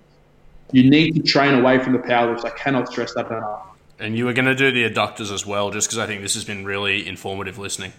You 0.71 0.89
need 0.89 1.13
to 1.13 1.21
train 1.21 1.53
away 1.53 1.77
from 1.77 1.93
the 1.93 1.99
powerlifts. 1.99 2.43
I 2.43 2.49
cannot 2.57 2.87
stress 2.87 3.13
that 3.13 3.27
enough. 3.27 3.70
And 4.01 4.17
you 4.17 4.25
were 4.25 4.33
going 4.33 4.45
to 4.45 4.55
do 4.55 4.71
the 4.71 4.89
adductors 4.89 5.31
as 5.31 5.45
well, 5.45 5.69
just 5.69 5.87
because 5.87 5.99
I 5.99 6.07
think 6.07 6.23
this 6.23 6.33
has 6.33 6.43
been 6.43 6.65
really 6.65 7.07
informative 7.07 7.59
listening. 7.59 7.93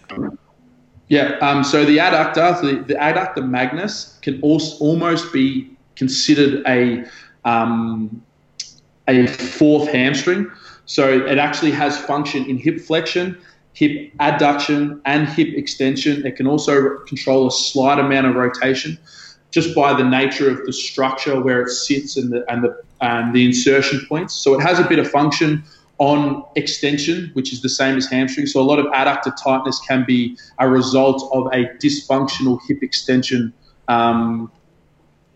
Yeah. 1.07 1.37
Um, 1.41 1.63
so 1.63 1.85
the 1.85 1.97
adductor, 1.97 2.59
the, 2.61 2.83
the, 2.83 2.95
adductor 2.95 3.47
magnus, 3.47 4.19
can 4.21 4.41
also 4.41 4.77
almost 4.83 5.31
be 5.31 5.69
considered 5.95 6.61
a 6.67 7.05
um, 7.45 8.21
a 9.07 9.27
fourth 9.27 9.89
hamstring. 9.89 10.51
So 10.85 11.25
it 11.25 11.37
actually 11.37 11.71
has 11.71 11.97
function 11.97 12.45
in 12.49 12.57
hip 12.57 12.81
flexion, 12.81 13.37
hip 13.71 14.11
adduction, 14.19 14.99
and 15.05 15.27
hip 15.27 15.49
extension. 15.55 16.25
It 16.25 16.35
can 16.35 16.47
also 16.47 16.97
control 16.99 17.47
a 17.47 17.51
slight 17.51 17.99
amount 17.99 18.27
of 18.27 18.35
rotation 18.35 18.97
just 19.51 19.75
by 19.75 19.93
the 19.93 20.03
nature 20.03 20.49
of 20.49 20.65
the 20.65 20.73
structure 20.73 21.39
where 21.39 21.61
it 21.61 21.69
sits 21.69 22.17
and 22.17 22.29
the 22.29 22.43
and 22.51 22.61
the 22.61 22.81
and 22.99 23.33
the 23.33 23.45
insertion 23.45 24.05
points. 24.09 24.33
So 24.35 24.53
it 24.53 24.61
has 24.61 24.79
a 24.79 24.83
bit 24.83 24.99
of 24.99 25.09
function 25.09 25.63
on 25.99 26.43
extension, 26.55 27.29
which 27.33 27.53
is 27.53 27.61
the 27.61 27.69
same 27.69 27.97
as 27.97 28.07
hamstring. 28.07 28.47
So 28.47 28.59
a 28.59 28.63
lot 28.63 28.79
of 28.79 28.85
adductor 28.87 29.33
tightness 29.41 29.79
can 29.87 30.03
be 30.05 30.37
a 30.59 30.67
result 30.67 31.29
of 31.33 31.47
a 31.53 31.65
dysfunctional 31.77 32.59
hip 32.67 32.81
extension 32.81 33.53
um, 33.87 34.51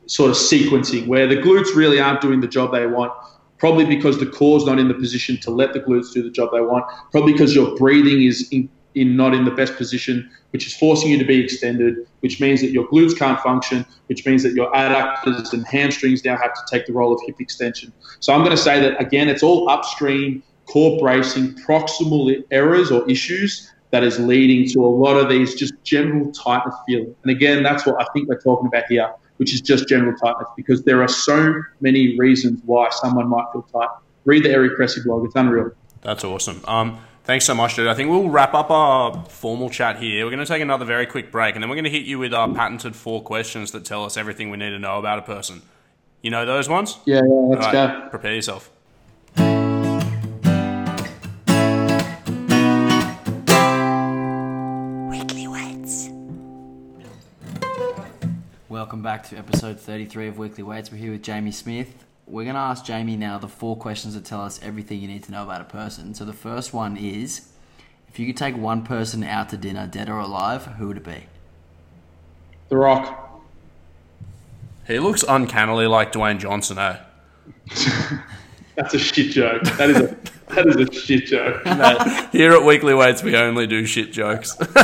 sort 0.08 0.32
of 0.32 0.38
sequencing, 0.38 1.08
where 1.08 1.28
the 1.28 1.36
glutes 1.36 1.76
really 1.76 2.00
aren't 2.00 2.22
doing 2.22 2.42
the 2.42 2.48
job 2.48 2.72
they 2.72 2.88
want. 2.88 3.12
Probably 3.60 3.86
because 3.86 4.20
the 4.20 4.26
core's 4.26 4.66
not 4.66 4.78
in 4.78 4.88
the 4.88 4.94
position 4.94 5.38
to 5.42 5.52
let 5.52 5.74
the 5.74 5.80
glutes 5.80 6.14
do 6.14 6.22
the 6.22 6.30
job 6.30 6.50
they 6.52 6.62
want. 6.62 6.86
Probably 7.12 7.34
because 7.34 7.56
your 7.56 7.76
breathing 7.76 8.24
is 8.24 8.48
in, 8.52 8.70
in 8.94 9.16
not 9.16 9.34
in 9.34 9.46
the 9.46 9.52
best 9.52 9.76
position, 9.78 10.30
which 10.52 10.66
is 10.68 10.76
forcing 10.76 11.12
you 11.12 11.18
to 11.18 11.26
be 11.26 11.44
extended, 11.44 11.96
which 12.22 12.40
means 12.40 12.62
that 12.62 12.70
your 12.70 12.88
glutes 12.88 13.18
can't 13.18 13.40
function, 13.40 13.86
which 14.08 14.26
means 14.26 14.44
that 14.44 14.54
your 14.54 14.72
adductors 14.74 15.54
and 15.54 15.66
hamstrings 15.68 16.24
now 16.24 16.38
have 16.38 16.54
to 16.54 16.62
take 16.70 16.86
the 16.86 16.94
role 16.94 17.14
of 17.14 17.20
hip 17.26 17.40
extension. 17.40 17.92
So 18.20 18.34
I'm 18.34 18.44
going 18.44 18.56
to 18.56 18.62
say 18.62 18.80
that 18.80 19.00
again, 19.02 19.28
it's 19.28 19.44
all 19.44 19.70
upstream 19.70 20.44
core 20.68 21.00
bracing, 21.00 21.56
proximal 21.56 22.44
errors 22.52 22.92
or 22.92 23.10
issues 23.10 23.72
that 23.92 24.04
is 24.04 24.20
leading 24.20 24.70
to 24.70 24.86
a 24.86 24.88
lot 24.88 25.16
of 25.16 25.30
these 25.30 25.56
just 25.56 25.74
general 25.84 26.32
tightness 26.32 26.76
feeling. 26.86 27.16
And 27.24 27.32
again, 27.32 27.64
that's 27.64 27.86
what 27.86 28.02
I 28.02 28.06
think 28.14 28.28
we're 28.28 28.40
talking 28.42 28.68
about 28.68 28.84
here, 28.90 29.10
which 29.38 29.54
is 29.54 29.62
just 29.62 29.88
general 29.88 30.16
tightness, 30.18 30.50
because 30.56 30.84
there 30.84 31.02
are 31.02 31.08
so 31.08 31.62
many 31.80 32.18
reasons 32.18 32.62
why 32.66 32.90
someone 32.92 33.30
might 33.30 33.46
feel 33.54 33.64
tight. 33.74 33.90
Read 34.26 34.44
the 34.44 34.52
Eric 34.52 34.78
Cressey 34.78 35.04
blog; 35.04 35.26
it's 35.26 35.36
unreal. 35.36 35.72
That's 36.02 36.26
awesome. 36.26 36.62
Um, 36.66 37.00
thanks 37.24 37.46
so 37.46 37.56
much, 37.56 37.78
dude. 37.78 37.88
I 37.88 37.94
think 37.94 38.10
we'll 38.10 38.30
wrap 38.30 38.54
up 38.54 38.70
our 38.70 39.24
formal 39.30 39.70
chat 39.70 40.00
here. 40.00 40.26
We're 40.26 40.32
going 40.32 40.46
to 40.46 40.52
take 40.52 40.62
another 40.62 40.84
very 40.84 41.06
quick 41.06 41.32
break, 41.32 41.56
and 41.56 41.64
then 41.64 41.70
we're 41.70 41.78
going 41.78 41.86
to 41.86 41.90
hit 41.90 42.04
you 42.04 42.20
with 42.20 42.34
our 42.34 42.54
patented 42.54 42.94
four 42.94 43.24
questions 43.24 43.72
that 43.72 43.86
tell 43.86 44.04
us 44.04 44.18
everything 44.18 44.50
we 44.50 44.58
need 44.58 44.72
to 44.72 44.80
know 44.80 45.00
about 45.00 45.20
a 45.20 45.22
person. 45.22 45.62
You 46.22 46.32
know 46.32 46.46
those 46.46 46.68
ones? 46.68 46.98
Yeah, 47.06 47.22
yeah 47.22 47.22
let's 47.24 47.66
right, 47.68 47.72
go. 47.72 48.10
Prepare 48.10 48.36
yourself. 48.36 48.70
Welcome 58.78 59.02
back 59.02 59.28
to 59.30 59.36
episode 59.36 59.80
33 59.80 60.28
of 60.28 60.38
Weekly 60.38 60.62
Weights. 60.62 60.92
We're 60.92 61.00
here 61.00 61.12
with 61.12 61.24
Jamie 61.24 61.52
Smith. 61.52 62.06
We're 62.28 62.44
going 62.44 62.54
to 62.54 62.62
ask 62.62 62.86
Jamie 62.86 63.16
now 63.16 63.40
the 63.40 63.48
four 63.48 63.76
questions 63.76 64.14
that 64.14 64.24
tell 64.24 64.42
us 64.42 64.60
everything 64.62 65.02
you 65.02 65.08
need 65.08 65.24
to 65.24 65.32
know 65.32 65.42
about 65.42 65.62
a 65.62 65.64
person. 65.64 66.14
So 66.14 66.26
the 66.26 66.32
first 66.32 66.76
one 66.76 66.96
is 66.96 67.50
if 68.08 68.20
you 68.20 68.28
could 68.28 68.38
take 68.38 68.56
one 68.56 68.84
person 68.84 69.24
out 69.24 69.50
to 69.50 69.58
dinner, 69.58 69.88
dead 69.88 70.10
or 70.10 70.20
alive, 70.20 70.66
who 70.78 70.90
would 70.90 70.98
it 70.98 71.04
be? 71.04 71.24
The 72.70 72.78
Rock. 72.78 73.42
He 74.86 75.00
looks 75.00 75.24
uncannily 75.28 75.88
like 75.88 76.12
Dwayne 76.12 76.38
Johnson, 76.38 76.78
eh? 76.78 77.00
That's 78.76 78.94
a 78.94 79.00
shit 79.00 79.32
joke. 79.32 79.64
That 79.64 79.90
is 79.90 79.98
a 79.98 80.18
that 80.54 80.68
is 80.68 80.76
a 80.76 80.94
shit 80.94 81.26
joke. 81.26 81.66
Here 82.32 82.52
at 82.52 82.64
Weekly 82.64 82.94
Weights, 82.94 83.24
we 83.24 83.36
only 83.36 83.66
do 83.66 83.88
shit 83.88 84.14
jokes. 84.14 84.56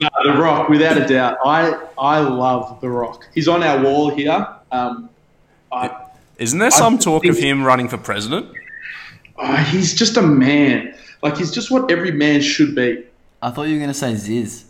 No, 0.00 0.08
the 0.24 0.32
Rock, 0.32 0.68
without 0.68 0.96
a 0.96 1.06
doubt. 1.06 1.38
I 1.44 1.78
I 1.98 2.20
love 2.20 2.80
the 2.80 2.88
Rock. 2.88 3.26
He's 3.34 3.48
on 3.48 3.62
our 3.62 3.82
wall 3.82 4.10
here. 4.10 4.46
Um, 4.72 5.10
I, 5.70 5.94
Isn't 6.38 6.58
there 6.58 6.70
some 6.70 6.94
I 6.94 6.98
talk 6.98 7.24
of 7.26 7.36
him 7.36 7.62
running 7.64 7.88
for 7.88 7.98
president? 7.98 8.46
oh, 9.38 9.56
he's 9.56 9.94
just 9.94 10.16
a 10.16 10.22
man. 10.22 10.94
Like 11.22 11.36
he's 11.36 11.50
just 11.50 11.70
what 11.70 11.90
every 11.90 12.12
man 12.12 12.40
should 12.40 12.74
be. 12.74 13.04
I 13.42 13.50
thought 13.50 13.64
you 13.64 13.74
were 13.74 13.78
going 13.78 13.88
to 13.88 13.94
say 13.94 14.12
Zyzz. 14.12 14.64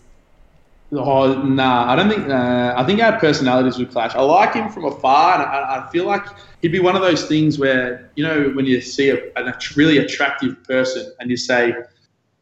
Oh 0.93 1.43
nah, 1.43 1.93
I 1.93 1.95
don't 1.95 2.09
think. 2.11 2.29
Uh, 2.29 2.75
I 2.77 2.85
think 2.85 3.01
our 3.01 3.17
personalities 3.21 3.79
would 3.79 3.93
clash. 3.93 4.15
I 4.17 4.23
like 4.23 4.55
him 4.55 4.69
from 4.69 4.87
afar, 4.87 5.35
and 5.35 5.43
I, 5.45 5.87
I 5.87 5.91
feel 5.93 6.07
like 6.07 6.27
he'd 6.63 6.73
be 6.73 6.81
one 6.81 6.97
of 6.97 7.03
those 7.03 7.27
things 7.27 7.59
where 7.59 8.11
you 8.17 8.25
know 8.25 8.51
when 8.55 8.67
you 8.67 8.81
see 8.81 9.11
a, 9.11 9.17
a 9.37 9.55
really 9.77 9.99
attractive 9.99 10.63
person 10.65 11.13
and 11.21 11.31
you 11.31 11.37
say, 11.37 11.75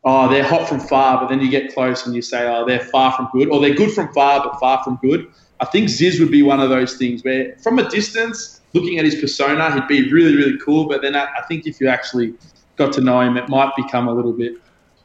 "Oh, 0.05 0.29
they're 0.29 0.45
hot 0.45 0.69
from 0.69 0.81
far," 0.81 1.20
but 1.20 1.29
then 1.29 1.41
you 1.41 1.51
get 1.51 1.75
close 1.75 2.07
and 2.07 2.15
you 2.15 2.23
say, 2.23 2.47
"Oh, 2.47 2.65
they're 2.66 2.81
far 2.81 3.12
from 3.12 3.29
good," 3.33 3.49
or 3.49 3.61
"They're 3.61 3.75
good 3.75 3.93
from 3.93 4.12
far 4.12 4.43
but 4.43 4.59
far 4.59 4.83
from 4.85 4.99
good." 5.03 5.27
I 5.61 5.65
think 5.65 5.89
Zyzz 5.89 6.20
would 6.20 6.31
be 6.31 6.43
one 6.43 6.61
of 6.61 6.69
those 6.69 6.97
things 6.97 7.25
where, 7.25 7.57
from 7.62 7.79
a 7.79 7.89
distance, 7.91 8.61
looking 8.75 8.99
at 8.99 9.05
his 9.05 9.16
persona, 9.16 9.73
he'd 9.75 9.89
be 9.89 10.12
really, 10.12 10.37
really 10.37 10.59
cool. 10.59 10.87
But 10.87 11.03
then 11.03 11.16
I, 11.16 11.25
I 11.25 11.43
think 11.49 11.66
if 11.66 11.81
you 11.81 11.89
actually 11.89 12.35
got 12.77 12.93
to 12.95 13.01
know 13.01 13.20
him, 13.20 13.37
it 13.37 13.49
might 13.49 13.75
become 13.77 14.09
a 14.09 14.12
little 14.12 14.33
bit. 14.33 14.55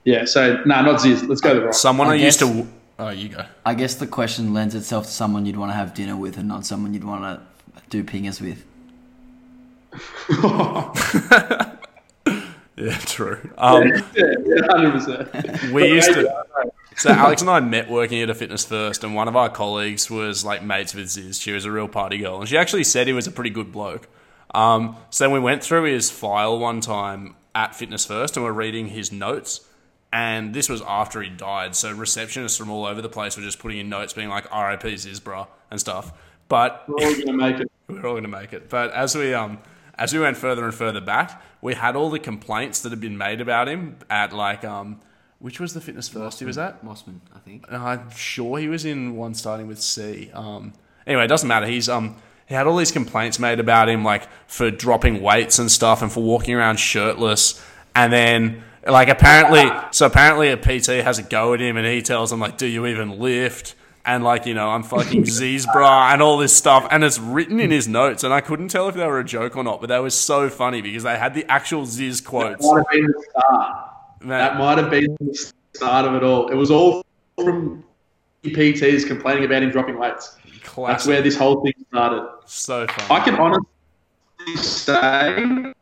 Yeah, 0.04 0.26
so 0.26 0.62
nah, 0.66 0.82
not 0.82 1.00
Zyzz. 1.00 1.28
Let's 1.28 1.42
go 1.42 1.54
to 1.54 1.60
the 1.60 1.66
Rock. 1.68 1.74
Someone 1.74 2.08
I, 2.08 2.12
I 2.12 2.16
used 2.16 2.40
to. 2.40 2.68
Oh, 3.00 3.10
you 3.10 3.30
go. 3.30 3.46
I 3.66 3.74
guess 3.74 3.96
the 3.96 4.08
question 4.08 4.54
lends 4.54 4.76
itself 4.76 5.06
to 5.06 5.12
someone 5.12 5.46
you'd 5.46 5.58
want 5.58 5.72
to 5.72 5.76
have 5.76 5.94
dinner 5.94 6.16
with 6.16 6.38
and 6.38 6.48
not 6.48 6.66
someone 6.66 6.94
you'd 6.94 7.04
want 7.04 7.24
to 7.24 7.42
do 7.90 8.04
pingers 8.04 8.40
with. 8.40 8.64
Yeah, 12.76 12.98
true. 13.06 13.50
Um, 13.58 13.88
yeah, 14.16 14.68
hundred 14.70 14.92
percent. 14.92 15.72
we 15.72 15.88
used 15.88 16.14
to. 16.14 16.44
So 16.96 17.10
Alex 17.10 17.42
and 17.42 17.50
I 17.50 17.60
met 17.60 17.90
working 17.90 18.22
at 18.22 18.30
a 18.30 18.36
fitness 18.36 18.66
first, 18.66 19.04
and 19.04 19.16
one 19.16 19.28
of 19.28 19.36
our 19.36 19.50
colleagues 19.50 20.10
was 20.10 20.46
like 20.46 20.64
mates 20.64 20.94
with 20.94 21.06
Zyzz. 21.06 21.42
She 21.42 21.52
was 21.52 21.66
a 21.66 21.72
real 21.72 21.88
party 21.88 22.18
girl, 22.20 22.40
and 22.40 22.48
she 22.48 22.58
actually 22.58 22.84
said 22.84 23.08
he 23.08 23.14
was 23.14 23.28
a 23.28 23.32
pretty 23.32 23.50
good 23.50 23.72
bloke. 23.72 24.08
Um, 24.54 24.98
so 25.10 25.30
we 25.30 25.40
went 25.40 25.64
through 25.64 25.84
his 25.84 26.12
file 26.12 26.60
one 26.60 26.82
time 26.82 27.36
at 27.56 27.76
Fitness 27.76 28.06
First, 28.06 28.38
and 28.38 28.46
we're 28.46 28.52
reading 28.52 28.90
his 28.90 29.12
notes. 29.12 29.62
And 30.12 30.54
this 30.54 30.70
was 30.70 30.84
after 30.84 31.24
he 31.24 31.30
died, 31.30 31.76
so 31.76 31.96
receptionists 31.96 32.56
from 32.56 32.70
all 32.70 32.86
over 32.86 33.02
the 33.02 33.10
place 33.10 33.36
were 33.36 33.42
just 33.42 33.58
putting 33.58 33.80
in 33.80 33.90
notes, 33.90 34.14
being 34.14 34.30
like 34.30 34.46
"R.I.P. 34.52 34.94
Zyzz, 34.94 35.20
bruh" 35.20 35.48
and 35.72 35.80
stuff. 35.80 36.14
But 36.48 36.84
We're 36.88 37.08
all 37.08 37.16
gonna 37.16 37.34
make 37.34 37.60
it. 37.60 37.72
we're 37.88 38.06
all 38.06 38.14
going 38.14 38.24
to 38.24 38.30
make 38.30 38.54
it. 38.54 38.70
But 38.70 38.92
as 38.92 39.16
we 39.16 39.34
um 39.34 39.58
as 39.96 40.14
we 40.14 40.20
went 40.20 40.38
further 40.38 40.66
and 40.66 40.74
further 40.74 41.02
back, 41.02 41.42
we 41.62 41.76
had 41.76 41.96
all 41.96 42.10
the 42.10 42.20
complaints 42.20 42.82
that 42.82 42.92
had 42.92 43.00
been 43.00 43.18
made 43.18 43.42
about 43.42 43.68
him 43.68 43.98
at 44.10 44.34
like 44.34 44.64
um 44.66 45.00
which 45.40 45.60
was 45.60 45.74
the 45.74 45.82
fitness 45.82 46.08
first 46.08 46.40
he 46.40 46.46
was 46.46 46.58
at. 46.58 46.86
Mosman, 46.86 47.20
I 47.36 47.40
think. 47.40 47.66
I'm 47.70 48.10
sure 48.12 48.60
he 48.60 48.70
was 48.70 48.86
in 48.86 49.18
one 49.18 49.34
starting 49.34 49.68
with 49.68 49.82
C. 49.82 50.32
Um, 50.34 50.72
anyway, 51.06 51.26
it 51.26 51.28
doesn't 51.28 51.50
matter. 51.50 51.66
He's 51.66 51.90
um 51.90 52.16
he 52.46 52.56
had 52.56 52.66
all 52.66 52.78
these 52.78 52.92
complaints 52.94 53.40
made 53.40 53.60
about 53.60 53.90
him, 53.90 54.06
like 54.06 54.28
for 54.48 54.72
dropping 54.72 55.22
weights 55.22 55.60
and 55.60 55.72
stuff, 55.72 56.02
and 56.02 56.12
for 56.12 56.24
walking 56.24 56.56
around 56.56 56.78
shirtless. 56.78 57.64
And 57.96 58.12
then, 58.12 58.64
like, 58.88 59.08
apparently, 59.08 59.70
so 59.92 60.06
apparently 60.06 60.50
a 60.50 60.58
PT 60.58 61.04
has 61.04 61.20
a 61.20 61.24
go 61.24 61.54
at 61.54 61.62
him, 61.62 61.78
and 61.78 61.86
he 61.86 62.02
tells 62.02 62.32
him 62.32 62.40
like, 62.40 62.58
"Do 62.58 62.66
you 62.66 62.86
even 62.86 63.20
lift?" 63.20 63.76
And 64.06 64.24
like, 64.24 64.46
you 64.46 64.54
know, 64.54 64.70
I'm 64.70 64.84
fucking 64.84 65.26
Z's 65.38 65.66
bra 65.66 66.12
and 66.12 66.22
all 66.22 66.38
this 66.38 66.56
stuff, 66.56 66.86
and 66.92 67.04
it's 67.06 67.20
written 67.20 67.60
in 67.62 67.72
his 67.72 67.88
notes, 67.88 68.24
and 68.26 68.34
I 68.34 68.42
couldn't 68.42 68.68
tell 68.68 68.90
if 68.90 68.96
they 68.96 69.06
were 69.08 69.20
a 69.20 69.24
joke 69.24 69.56
or 69.56 69.64
not, 69.64 69.80
but 69.80 69.88
they 69.88 70.00
were 70.00 70.10
so 70.10 70.50
funny 70.50 70.82
because 70.82 71.04
they 71.04 71.18
had 71.18 71.34
the 71.34 71.46
actual 71.50 71.84
Zyzz 71.84 72.24
quotes. 72.24 72.66
Might 72.66 72.78
have 72.78 72.86
been 72.92 73.06
the 73.06 73.24
start. 73.30 73.90
Man, 74.20 74.40
That 74.40 74.58
might 74.58 74.78
have 74.78 74.90
been 74.90 75.16
the 75.22 75.52
start 75.74 76.06
of 76.06 76.16
it 76.16 76.24
all. 76.24 76.50
It 76.50 76.56
was 76.56 76.70
all 76.70 77.06
from 77.38 77.84
PTs 78.44 79.08
complaining 79.08 79.46
about 79.46 79.64
him 79.64 79.70
dropping 79.70 79.98
weights. 79.98 80.36
That's 80.76 81.08
where 81.08 81.22
this 81.22 81.38
whole 81.38 81.62
thing 81.64 81.74
started. 81.90 82.28
so 82.46 82.86
funny. 82.88 83.22
I 83.22 83.24
can 83.24 83.36
honestly 83.36 84.56
say, 84.58 85.74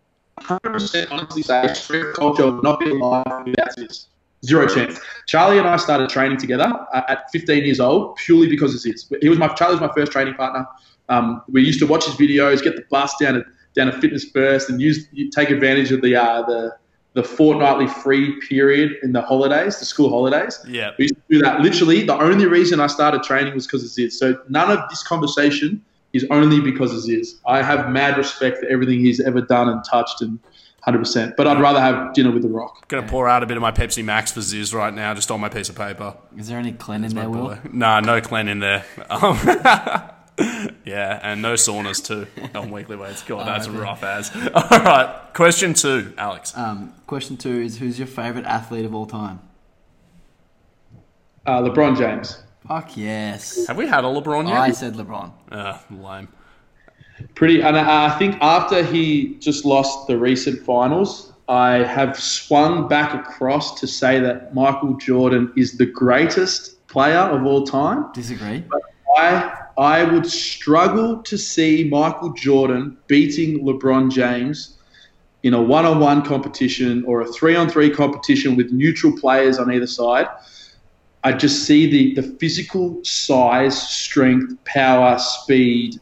100% 0.42 1.08
honestly 1.12 1.42
say, 1.42 1.74
strength 1.74 2.14
culture 2.16 2.52
would 2.52 2.64
not 2.64 2.80
be 2.80 2.90
alive 2.92 3.26
without 3.46 3.76
this. 3.76 4.08
Zero 4.44 4.68
chance. 4.68 5.00
Charlie 5.28 5.60
and 5.60 5.68
I 5.68 5.78
started 5.78 6.10
training 6.10 6.38
together 6.38 6.72
uh, 6.94 7.02
at 7.08 7.30
15 7.32 7.64
years 7.64 7.80
old 7.80 8.16
purely 8.16 8.48
because 8.48 8.74
of 8.74 8.82
this. 8.82 9.12
He 9.22 9.30
was 9.30 9.38
my 9.38 9.48
Charlie 9.50 9.76
was 9.76 9.82
my 9.82 9.94
first 9.94 10.12
training 10.12 10.34
partner. 10.34 10.66
Um, 11.10 11.44
we 11.48 11.64
used 11.64 11.80
to 11.80 11.88
watch 11.88 12.06
his 12.06 12.16
videos, 12.16 12.64
get 12.64 12.76
the 12.76 12.84
bus 12.90 13.14
down 13.20 13.36
at 13.36 13.46
down 13.76 13.88
at 13.88 14.02
Fitness 14.02 14.26
First, 14.26 14.70
and 14.70 14.82
use 14.82 15.08
take 15.34 15.50
advantage 15.50 15.92
of 15.92 16.02
the 16.02 16.16
uh, 16.16 16.42
the 16.44 16.76
the 17.14 17.24
fortnightly 17.24 17.88
free 17.88 18.40
period 18.48 18.94
in 19.04 19.12
the 19.12 19.22
holidays, 19.22 19.80
the 19.80 19.86
school 19.86 20.10
holidays. 20.10 20.64
yeah. 20.66 20.92
We 20.98 21.06
used 21.06 21.16
to 21.16 21.22
do 21.30 21.42
that. 21.42 21.60
Literally, 21.60 22.04
the 22.04 22.16
only 22.16 22.46
reason 22.46 22.80
I 22.80 22.88
started 22.88 23.22
training 23.24 23.54
was 23.54 23.68
because 23.68 23.84
of 23.84 23.90
Zyzz. 23.90 24.14
So 24.14 24.42
none 24.48 24.72
of 24.72 24.80
this 24.90 25.04
conversation 25.04 25.84
is 26.14 26.26
only 26.32 26.62
because 26.62 26.94
of 26.94 27.04
Zyzz. 27.04 27.40
I 27.46 27.64
have 27.64 27.90
mad 27.90 28.18
respect 28.18 28.60
for 28.60 28.66
everything 28.68 29.00
he's 29.02 29.20
ever 29.20 29.42
done 29.42 29.68
and 29.68 29.84
touched, 29.84 30.22
and 30.22 30.40
100%. 30.88 31.36
But 31.36 31.48
I'd 31.48 31.62
rather 31.62 31.80
have 31.80 32.14
dinner 32.14 32.32
with 32.32 32.42
The 32.42 32.50
Rock. 32.50 32.88
Gonna 32.88 33.08
pour 33.08 33.28
out 33.30 33.44
a 33.44 33.46
bit 33.46 33.58
of 33.58 33.62
my 33.62 33.72
Pepsi 33.72 34.04
Max 34.04 34.32
for 34.32 34.40
Zyzz 34.40 34.74
right 34.74 34.94
now, 34.94 35.14
just 35.14 35.30
on 35.30 35.40
my 35.40 35.50
piece 35.50 35.70
of 35.70 35.76
paper. 35.76 36.16
Is 36.38 36.48
there 36.48 36.58
any 36.58 36.72
Clen 36.72 37.04
in 37.04 37.14
there, 37.14 37.30
Will? 37.30 37.50
Boy. 37.50 37.60
Nah, 37.72 38.00
no 38.00 38.20
Clen 38.22 38.48
in 38.48 38.60
there. 38.60 38.86
Um, 39.10 39.38
yeah, 40.86 41.20
and 41.22 41.42
no 41.42 41.54
saunas 41.54 42.04
too 42.04 42.28
on 42.56 42.72
weekly 42.72 42.96
weights. 42.96 43.22
God, 43.24 43.48
that's 43.48 43.68
rough 43.68 44.04
as. 44.04 44.32
All 44.54 44.80
right, 44.80 45.34
question 45.34 45.74
two, 45.74 46.14
Alex. 46.18 46.58
Um, 46.58 46.94
question 47.06 47.38
two 47.38 47.62
is 47.62 47.78
Who's 47.78 48.00
your 48.00 48.08
favourite 48.08 48.48
athlete 48.48 48.86
of 48.86 48.96
all 48.96 49.06
time? 49.06 49.40
Uh, 51.46 51.62
LeBron 51.62 51.98
James. 51.98 52.44
Fuck 52.68 52.96
yes. 52.98 53.68
Have 53.68 53.78
we 53.78 53.88
had 53.88 54.04
a 54.04 54.08
LeBron 54.08 54.48
yet? 54.48 54.58
I 54.58 54.72
said 54.72 54.94
LeBron. 54.94 55.32
Uh, 55.52 55.78
lame. 55.90 56.28
Pretty, 57.36 57.62
and 57.62 57.78
I, 57.78 58.08
I 58.08 58.20
think 58.20 58.38
after 58.42 58.84
he 58.84 59.36
just 59.40 59.66
lost 59.66 60.08
the 60.08 60.18
recent 60.18 60.64
finals, 60.66 61.32
I 61.48 61.84
have 61.84 62.18
swung 62.18 62.88
back 62.88 63.14
across 63.14 63.80
to 63.82 63.88
say 63.88 64.20
that 64.20 64.54
Michael 64.54 64.94
Jordan 64.96 65.52
is 65.58 65.78
the 65.78 65.86
greatest 65.86 66.88
player 66.88 67.18
of 67.18 67.46
all 67.46 67.66
time. 67.66 68.12
Disagree. 68.14 68.64
I 69.18 69.62
I 69.78 70.04
would 70.04 70.26
struggle 70.26 71.22
to 71.24 71.38
see 71.38 71.88
Michael 71.90 72.34
Jordan 72.34 72.98
beating 73.08 73.66
LeBron 73.66 74.12
James 74.12 74.78
in 75.44 75.54
a 75.54 75.62
one-on-one 75.62 76.24
competition 76.24 77.04
or 77.06 77.22
a 77.22 77.26
three-on-three 77.26 77.90
competition 77.90 78.56
with 78.56 78.72
neutral 78.72 79.12
players 79.18 79.58
on 79.58 79.72
either 79.72 79.88
side. 79.88 80.28
I 81.24 81.34
just 81.34 81.66
see 81.66 81.90
the 81.90 82.22
the 82.22 82.24
physical 82.38 83.04
size, 83.04 83.76
strength, 83.82 84.56
power, 84.66 85.18
speed, 85.20 86.00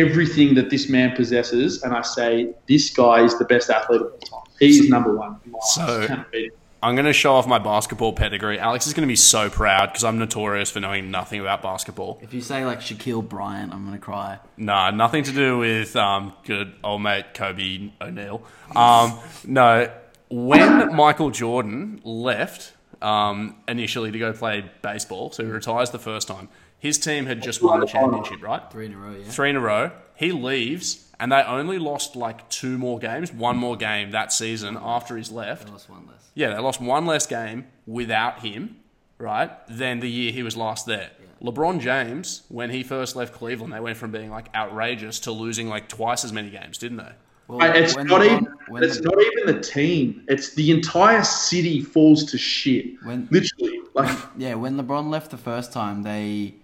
everything 0.00 0.54
that 0.54 0.70
this 0.70 0.88
man 0.88 1.16
possesses, 1.16 1.82
and 1.82 1.92
I 1.94 2.02
say 2.02 2.50
this 2.68 2.90
guy 2.90 3.22
is 3.24 3.38
the 3.38 3.44
best 3.46 3.70
athlete 3.70 4.02
of 4.02 4.12
all 4.12 4.18
time. 4.42 4.52
He 4.60 4.68
is 4.78 4.88
number 4.88 5.14
one. 5.16 5.36
in. 5.44 5.52
So- 5.74 6.06
Can't 6.06 6.30
beat 6.30 6.46
him. 6.46 6.52
I'm 6.82 6.94
going 6.94 7.06
to 7.06 7.12
show 7.14 7.32
off 7.34 7.48
my 7.48 7.58
basketball 7.58 8.12
pedigree. 8.12 8.60
Alex 8.60 8.86
is 8.86 8.92
going 8.92 9.02
to 9.02 9.10
be 9.10 9.16
so 9.16 9.48
proud 9.50 9.86
because 9.88 10.04
I'm 10.04 10.18
notorious 10.18 10.70
for 10.70 10.78
knowing 10.78 11.10
nothing 11.10 11.40
about 11.40 11.60
basketball. 11.62 12.20
If 12.22 12.32
you 12.34 12.40
say 12.42 12.64
like 12.64 12.80
Shaquille 12.80 13.26
Bryant, 13.26 13.72
I'm 13.72 13.84
gonna 13.86 13.98
cry. 13.98 14.38
Nah, 14.56 14.90
nothing 14.90 15.24
to 15.24 15.32
do 15.32 15.58
with 15.58 15.96
um, 15.96 16.34
good 16.44 16.74
old 16.84 17.02
mate 17.02 17.32
Kobe 17.34 17.90
O'Neill. 18.00 18.42
Um, 18.76 19.18
no, 19.44 19.90
when 20.28 20.94
Michael 20.94 21.30
Jordan 21.30 22.00
left 22.04 22.74
um, 23.02 23.56
initially 23.66 24.12
to 24.12 24.18
go 24.18 24.32
play 24.32 24.70
baseball, 24.82 25.32
so 25.32 25.44
he 25.44 25.50
retires 25.50 25.90
the 25.90 25.98
first 25.98 26.28
time, 26.28 26.48
his 26.78 26.98
team 26.98 27.26
had 27.26 27.42
just 27.42 27.62
won 27.62 27.80
the 27.80 27.86
championship, 27.86 28.42
right? 28.42 28.62
Three 28.70 28.86
in 28.86 28.92
a 28.94 28.96
row, 28.96 29.12
yeah. 29.16 29.24
Three 29.24 29.50
in 29.50 29.56
a 29.56 29.60
row. 29.60 29.90
He 30.14 30.32
leaves, 30.32 31.10
and 31.20 31.30
they 31.32 31.42
only 31.42 31.78
lost 31.78 32.16
like 32.16 32.48
two 32.48 32.78
more 32.78 32.98
games, 32.98 33.32
one 33.32 33.56
more 33.56 33.76
game 33.76 34.10
that 34.12 34.32
season 34.32 34.78
after 34.80 35.16
he's 35.16 35.30
left. 35.30 35.68
I 35.68 35.72
lost 35.72 35.90
one 35.90 36.06
less. 36.06 36.30
Yeah, 36.34 36.54
they 36.54 36.58
lost 36.60 36.80
one 36.80 37.06
less 37.06 37.26
game 37.26 37.66
without 37.86 38.40
him, 38.40 38.76
right, 39.18 39.50
than 39.68 40.00
the 40.00 40.10
year 40.10 40.32
he 40.32 40.42
was 40.42 40.56
last 40.56 40.86
there. 40.86 41.10
LeBron 41.42 41.80
James, 41.80 42.42
when 42.48 42.70
he 42.70 42.82
first 42.82 43.14
left 43.14 43.34
Cleveland, 43.34 43.70
they 43.72 43.80
went 43.80 43.98
from 43.98 44.10
being 44.10 44.30
like 44.30 44.48
outrageous 44.54 45.20
to 45.20 45.32
losing 45.32 45.68
like 45.68 45.86
twice 45.88 46.24
as 46.24 46.32
many 46.32 46.48
games, 46.48 46.78
didn't 46.78 46.96
they? 46.96 47.12
Well, 47.48 47.60
It's 47.76 47.94
not 47.94 48.06
LeBron- 48.06 48.24
even. 48.24 48.48
It's 48.82 48.98
Le- 49.00 49.04
not 49.04 49.22
even 49.22 49.54
the 49.54 49.60
team. 49.60 50.24
It's 50.28 50.54
the 50.54 50.70
entire 50.70 51.22
city 51.22 51.82
falls 51.82 52.24
to 52.30 52.38
shit. 52.38 52.86
When- 53.04 53.28
Literally, 53.30 53.80
like 53.94 54.16
Yeah, 54.38 54.54
when 54.54 54.78
LeBron 54.78 55.10
left 55.10 55.30
the 55.30 55.36
first 55.36 55.72
time, 55.74 56.02
they 56.02 56.54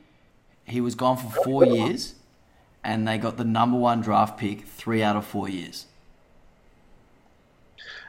he 0.65 0.81
was 0.81 0.95
gone 0.95 1.17
for 1.17 1.31
four 1.45 1.65
years, 1.65 2.15
and 2.85 3.07
they 3.07 3.19
got 3.19 3.37
the 3.37 3.45
number 3.45 3.79
one 3.79 4.01
draft 4.01 4.39
pick 4.39 4.67
three 4.67 5.03
out 5.03 5.17
of 5.17 5.27
four 5.27 5.49
years. 5.49 5.87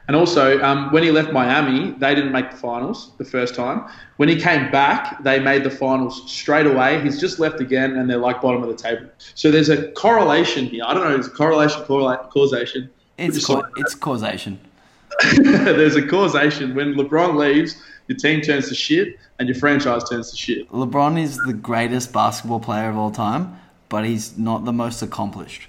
And 0.08 0.18
also, 0.18 0.62
um, 0.62 0.92
when 0.92 1.02
he 1.02 1.12
left 1.12 1.32
Miami, 1.32 1.92
they 1.92 2.14
didn't 2.14 2.34
make 2.34 2.52
the 2.52 2.58
finals 2.58 3.12
the 3.18 3.24
first 3.24 3.56
time. 3.56 3.86
When 4.18 4.28
he 4.28 4.40
came 4.40 4.70
back, 4.70 5.24
they 5.24 5.40
made 5.40 5.64
the 5.64 5.70
finals 5.70 6.30
straight 6.30 6.66
away. 6.66 7.02
He's 7.02 7.22
just 7.22 7.40
left 7.40 7.62
again, 7.62 7.96
and 7.96 8.10
they're 8.10 8.18
like 8.18 8.42
bottom 8.42 8.62
of 8.62 8.70
the 8.70 8.76
table. 8.76 9.08
So 9.34 9.50
there's 9.50 9.70
a 9.70 9.92
correlation 9.94 10.66
here. 10.66 10.84
I 10.86 10.94
don't 10.94 11.10
know. 11.10 11.16
A 11.16 11.30
correlation, 11.30 11.84
correla- 11.84 12.30
causation. 12.30 12.90
It's 13.18 13.46
ca- 13.46 13.64
it's 13.78 13.96
causation. 13.96 14.60
there's 15.38 15.96
a 15.96 16.06
causation. 16.06 16.76
When 16.76 16.96
LeBron 16.96 17.38
leaves, 17.38 17.82
your 18.08 18.18
team 18.18 18.42
turns 18.42 18.70
to 18.70 18.76
shit, 18.76 19.18
and 19.40 19.48
your 19.48 19.56
franchise 19.58 20.04
turns 20.10 20.32
to 20.32 20.38
shit. 20.38 20.70
LeBron 20.72 21.22
is 21.22 21.38
the 21.46 21.54
greatest 21.54 22.12
basketball 22.14 22.60
player 22.60 22.90
of 22.90 22.98
all 22.98 23.12
time, 23.12 23.60
but 23.90 24.06
he's 24.06 24.38
not 24.38 24.66
the 24.66 24.74
most 24.74 25.02
accomplished, 25.02 25.68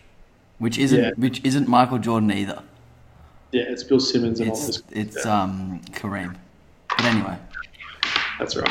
which 0.59 0.79
isn't 0.79 1.01
Yeah. 1.03 1.11
which 1.17 1.41
isn't 1.45 1.69
Michael 1.69 1.99
Jordan 1.99 2.33
either. 2.33 2.63
Yeah, 3.53 3.63
it's 3.69 3.85
Bill 3.85 4.01
Simmons 4.01 4.41
and 4.41 4.51
all 4.51 4.57
It's 4.57 4.67
this. 4.67 4.83
it's 4.91 5.25
yeah, 5.25 5.43
um 5.43 5.81
Kareem. 5.93 6.35
But 6.89 7.05
anyway, 7.07 7.37
that's 8.39 8.57
right. 8.57 8.69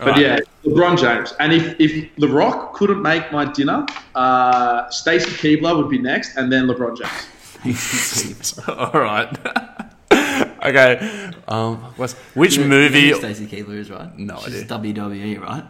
All 0.00 0.06
But 0.06 0.06
right. 0.12 0.20
yeah, 0.20 0.38
LeBron 0.64 0.98
James. 0.98 1.34
And 1.38 1.52
if, 1.52 1.78
if 1.78 2.14
The 2.16 2.26
Rock 2.28 2.74
couldn't 2.74 3.00
make 3.00 3.30
my 3.30 3.44
dinner, 3.44 3.86
uh, 4.16 4.88
Stacy 4.90 5.30
Keibler 5.30 5.76
would 5.76 5.88
be 5.88 5.98
next, 5.98 6.36
and 6.36 6.50
then 6.52 6.66
LeBron 6.66 6.96
James. 7.64 8.58
All 8.68 8.90
right. 8.92 9.30
okay. 10.68 11.30
Um, 11.48 11.76
what's, 11.96 12.14
which 12.34 12.58
movie? 12.58 13.12
Stacy 13.14 13.46
Keibler 13.46 13.78
is 13.78 13.90
right. 13.90 14.16
No 14.18 14.38
She's 14.44 14.70
idea. 14.70 14.98
WWE, 14.98 15.40
right? 15.40 15.64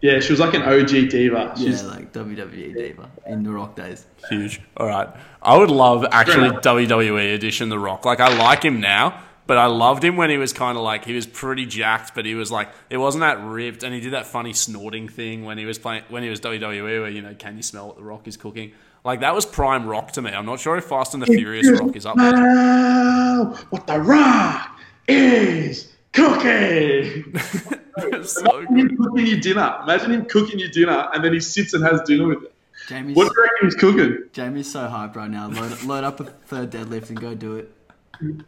Yeah, 0.00 0.20
she 0.20 0.32
was 0.32 0.40
like 0.40 0.54
an 0.54 0.62
OG 0.62 1.10
diva. 1.10 1.52
She's, 1.56 1.82
Yeah, 1.82 1.88
like 1.88 2.12
WWE 2.12 2.74
diva 2.74 3.10
in 3.26 3.42
the 3.42 3.50
Rock 3.50 3.76
days. 3.76 4.06
Huge. 4.30 4.60
All 4.76 4.86
right. 4.86 5.08
I 5.42 5.56
would 5.56 5.70
love 5.70 6.06
actually. 6.10 6.50
WWE 6.50 7.34
edition 7.34 7.68
The 7.68 7.78
Rock. 7.78 8.04
Like 8.04 8.20
I 8.20 8.34
like 8.34 8.62
him 8.62 8.80
now, 8.80 9.22
but 9.46 9.58
I 9.58 9.66
loved 9.66 10.02
him 10.02 10.16
when 10.16 10.30
he 10.30 10.38
was 10.38 10.54
kind 10.54 10.78
of 10.78 10.84
like 10.84 11.04
he 11.04 11.14
was 11.14 11.26
pretty 11.26 11.66
jacked, 11.66 12.14
but 12.14 12.24
he 12.24 12.34
was 12.34 12.50
like 12.50 12.70
it 12.88 12.96
wasn't 12.96 13.20
that 13.22 13.42
ripped, 13.44 13.82
and 13.82 13.94
he 13.94 14.00
did 14.00 14.14
that 14.14 14.26
funny 14.26 14.54
snorting 14.54 15.06
thing 15.06 15.44
when 15.44 15.58
he 15.58 15.66
was 15.66 15.78
playing 15.78 16.04
when 16.08 16.22
he 16.22 16.30
was 16.30 16.40
WWE, 16.40 16.82
where 16.82 17.10
you 17.10 17.20
know 17.20 17.34
can 17.34 17.56
you 17.56 17.62
smell 17.62 17.88
what 17.88 17.96
The 17.96 18.02
Rock 18.02 18.26
is 18.26 18.38
cooking? 18.38 18.72
Like 19.04 19.20
that 19.20 19.34
was 19.34 19.46
prime 19.46 19.86
Rock 19.86 20.12
to 20.12 20.22
me. 20.22 20.30
I'm 20.30 20.46
not 20.46 20.60
sure 20.60 20.76
if 20.76 20.84
Fast 20.84 21.14
and 21.14 21.22
the 21.22 21.26
Furious 21.26 21.70
Rock 21.80 21.96
is 21.96 22.04
up 22.04 22.16
there. 22.16 22.32
Wow, 22.32 23.56
what 23.70 23.86
The 23.86 23.98
Rock 23.98 24.78
is 25.08 25.92
cooking. 26.12 27.34
so 28.24 28.58
Imagine 28.58 28.74
good. 28.74 28.90
him 28.90 28.96
cooking 28.96 29.26
you 29.26 29.40
dinner. 29.40 29.78
Imagine 29.84 30.10
him 30.12 30.24
cooking 30.26 30.58
you 30.58 30.68
dinner, 30.68 31.08
and 31.14 31.24
then 31.24 31.32
he 31.32 31.40
sits 31.40 31.72
and 31.72 31.84
has 31.84 32.00
dinner 32.02 32.28
with 32.28 32.44
it. 32.44 32.54
Jamie's 32.88 33.16
What 33.16 33.28
do 33.28 33.34
you 33.36 33.42
reckon 33.42 33.66
he's 33.68 33.74
cooking? 33.74 34.18
Jamie's 34.32 34.70
so 34.70 34.80
hyped 34.80 35.16
right 35.16 35.30
now. 35.30 35.48
Load, 35.48 35.82
load 35.84 36.04
up 36.04 36.20
a 36.20 36.24
third 36.24 36.70
deadlift 36.70 37.08
and 37.10 37.20
go 37.20 37.34
do 37.34 37.56
it. 37.56 37.72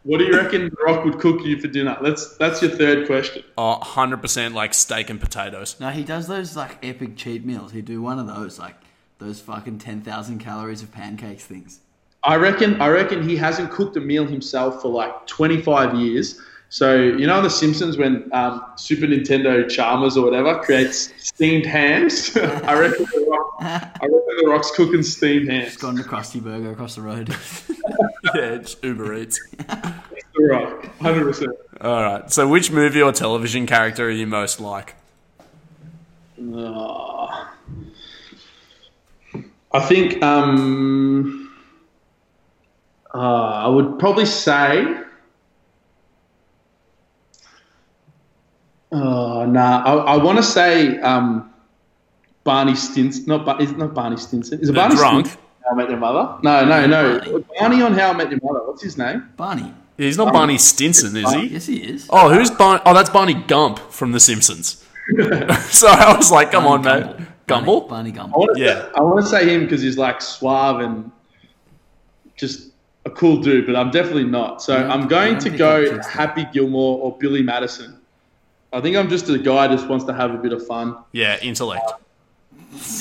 What 0.03 0.19
do 0.19 0.25
you 0.25 0.37
reckon 0.37 0.65
The 0.65 0.83
Rock 0.85 1.03
would 1.03 1.19
cook 1.19 1.43
you 1.43 1.59
for 1.59 1.67
dinner? 1.67 1.97
That's 2.01 2.37
that's 2.37 2.61
your 2.61 2.69
third 2.71 3.07
question. 3.07 3.43
Oh, 3.57 3.79
100% 3.81 4.53
like 4.53 4.75
steak 4.75 5.09
and 5.09 5.19
potatoes. 5.19 5.77
No, 5.79 5.89
he 5.89 6.03
does 6.03 6.27
those 6.27 6.55
like 6.55 6.77
epic 6.85 7.15
cheat 7.15 7.43
meals. 7.43 7.71
He'd 7.71 7.85
do 7.85 7.99
one 8.01 8.19
of 8.19 8.27
those, 8.27 8.59
like 8.59 8.75
those 9.23 9.39
fucking 9.39 9.79
ten 9.79 10.01
thousand 10.01 10.39
calories 10.39 10.81
of 10.83 10.91
pancakes 10.91 11.43
things. 11.45 11.79
I 12.23 12.35
reckon 12.35 12.81
I 12.81 12.87
reckon 12.87 13.27
he 13.27 13.35
hasn't 13.35 13.71
cooked 13.71 13.97
a 13.97 13.99
meal 13.99 14.25
himself 14.25 14.81
for 14.81 14.87
like 14.89 15.27
25 15.27 15.95
years. 15.95 16.39
So 16.69 16.95
you 16.95 17.27
know 17.27 17.35
on 17.35 17.43
The 17.43 17.49
Simpsons 17.49 17.97
when 17.97 18.29
um, 18.33 18.63
Super 18.77 19.05
Nintendo 19.05 19.69
Chalmers 19.69 20.17
or 20.17 20.25
whatever 20.25 20.57
creates 20.59 21.13
steamed 21.17 21.65
hams. 21.65 22.35
I 22.37 22.79
reckon 22.79 23.05
the 23.05 23.27
Rock, 23.29 23.55
I 23.59 23.99
reckon 24.01 24.37
the 24.41 24.47
Rock's 24.47 24.71
cooking 24.71 25.03
steamed 25.03 25.49
hams. 25.49 25.75
Gone 25.77 25.97
to 25.97 26.03
Krusty 26.03 26.41
Burger 26.41 26.71
across 26.71 26.95
the 26.95 27.01
road. 27.01 27.29
yeah, 28.33 28.41
it's 28.41 28.77
Uber 28.81 29.13
Eats. 29.15 29.39
The 29.57 30.47
Rock, 30.49 30.83
100. 31.01 31.23
percent 31.25 31.51
All 31.81 32.01
right. 32.01 32.31
So, 32.31 32.47
which 32.47 32.71
movie 32.71 33.01
or 33.01 33.11
television 33.11 33.67
character 33.67 34.07
are 34.07 34.11
you 34.11 34.25
most 34.25 34.59
like? 34.59 34.95
I 39.73 39.79
think 39.79 40.21
um, 40.21 41.51
uh, 43.13 43.17
I 43.17 43.67
would 43.67 43.97
probably 43.97 44.25
say. 44.25 44.85
Oh, 48.91 49.45
nah. 49.45 49.83
I, 49.83 49.93
I 49.93 50.17
want 50.17 50.37
to 50.37 50.43
say 50.43 50.99
um, 50.99 51.51
Barney 52.43 52.75
Stinson. 52.75 53.25
Not, 53.25 53.45
Bar- 53.45 53.61
is 53.61 53.71
not 53.71 53.95
Barney 53.95 54.17
Stinson. 54.17 54.59
Is 54.59 54.69
it 54.69 54.75
Barney 54.75 54.95
drunk? 54.95 55.25
Stinson? 55.25 55.43
How 55.65 55.71
I 55.71 55.75
Met 55.75 55.89
Your 55.89 55.97
Mother? 55.97 56.39
No, 56.43 56.65
no, 56.65 56.85
no. 56.85 57.19
Barney. 57.19 57.45
Barney 57.59 57.81
on 57.81 57.93
How 57.93 58.11
I 58.11 58.13
Met 58.13 58.29
Your 58.29 58.39
Mother. 58.43 58.65
What's 58.65 58.83
his 58.83 58.97
name? 58.97 59.29
Barney. 59.35 59.73
Yeah, 59.97 60.05
he's 60.05 60.17
not 60.17 60.33
Barney 60.33 60.59
Stinson, 60.59 61.15
is 61.15 61.33
he? 61.33 61.47
Yes, 61.47 61.65
he 61.65 61.77
is. 61.77 62.07
Oh, 62.11 62.31
who's 62.31 62.51
Barney? 62.51 62.81
Oh, 62.85 62.93
that's 62.93 63.09
Barney 63.09 63.33
Gump 63.33 63.79
from 63.91 64.11
The 64.11 64.19
Simpsons. 64.19 64.83
so 65.69 65.87
I 65.87 66.15
was 66.15 66.31
like, 66.31 66.51
come 66.51 66.67
on, 66.67 66.83
Barney 66.83 67.05
man. 67.05 67.32
Gumble. 67.47 67.73
Gumble? 67.81 67.87
Barney 67.89 68.09
I 68.11 68.13
Gumble. 68.13 68.39
want 68.39 68.57
to 68.57 68.63
Yeah. 68.63 68.89
I 68.95 69.01
want 69.01 69.19
to 69.23 69.29
say 69.29 69.49
him 69.53 69.61
because 69.63 69.81
he's 69.81 69.97
like 69.97 70.21
suave 70.21 70.79
and 70.81 71.11
just 72.37 72.69
a 73.05 73.09
cool 73.09 73.37
dude, 73.41 73.65
but 73.65 73.75
I'm 73.75 73.91
definitely 73.91 74.23
not. 74.23 74.61
So 74.61 74.75
You 74.77 74.83
don't- 74.83 74.91
I'm 74.91 75.07
going 75.07 75.37
to 75.39 75.49
go 75.49 75.81
pick 75.81 75.89
up 75.91 75.95
chicks, 75.97 76.07
though. 76.07 76.13
Happy 76.13 76.47
Gilmore 76.53 76.99
or 77.01 77.17
Billy 77.17 77.41
Madison. 77.43 77.97
I 78.71 78.81
think 78.81 78.95
I'm 78.97 79.09
just 79.09 79.29
a 79.29 79.37
guy 79.37 79.67
who 79.67 79.75
just 79.75 79.87
wants 79.87 80.05
to 80.05 80.13
have 80.13 80.33
a 80.33 80.37
bit 80.37 80.53
of 80.53 80.65
fun. 80.65 80.95
Yeah, 81.11 81.37
intellect. 81.41 81.91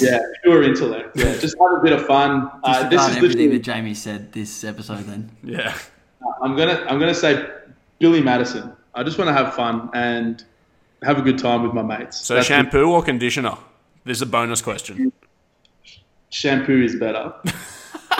Yeah, 0.00 0.18
pure 0.42 0.62
intellect. 0.64 1.16
Yeah, 1.16 1.34
just 1.40 1.56
have 1.58 1.78
a 1.78 1.82
bit 1.82 1.92
of 1.92 2.04
fun. 2.06 2.50
Uh, 2.62 2.88
this 2.88 3.00
Disregard 3.00 3.10
is 3.10 3.16
everything 3.16 3.50
that 3.50 3.60
Jamie 3.60 3.94
said 3.94 4.32
this 4.32 4.64
episode. 4.64 5.04
Then 5.04 5.30
Yeah. 5.42 5.72
I'm 6.42 6.56
gonna 6.56 6.84
I'm 6.88 6.98
gonna 6.98 7.14
say 7.14 7.48
Billy 7.98 8.20
Madison. 8.20 8.72
I 8.94 9.02
just 9.02 9.16
want 9.18 9.28
to 9.28 9.32
have 9.32 9.54
fun 9.54 9.88
and 9.94 10.44
have 11.02 11.18
a 11.18 11.22
good 11.22 11.38
time 11.38 11.62
with 11.62 11.72
my 11.72 11.82
mates. 11.82 12.18
So, 12.20 12.34
That's 12.34 12.46
it. 12.46 12.48
shampoo 12.48 12.90
or 12.92 13.02
conditioner? 13.02 13.56
This 14.04 14.18
is 14.18 14.22
a 14.22 14.26
bonus 14.26 14.62
question. 14.62 15.12
shampoo 16.30 16.82
is 16.82 16.96
better. 16.96 17.32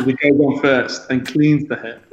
it 0.00 0.18
goes 0.20 0.40
on 0.40 0.60
first 0.60 1.10
and 1.10 1.26
cleans 1.26 1.68
the 1.68 1.76
hair. 1.76 2.00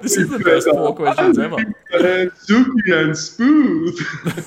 This 0.00 0.16
is 0.16 0.28
the 0.30 0.38
best 0.40 0.68
four 0.68 0.94
questions 0.96 1.38
ever. 1.38 1.56
Silky 2.36 2.92
and 2.92 3.16
smooth. 3.16 3.98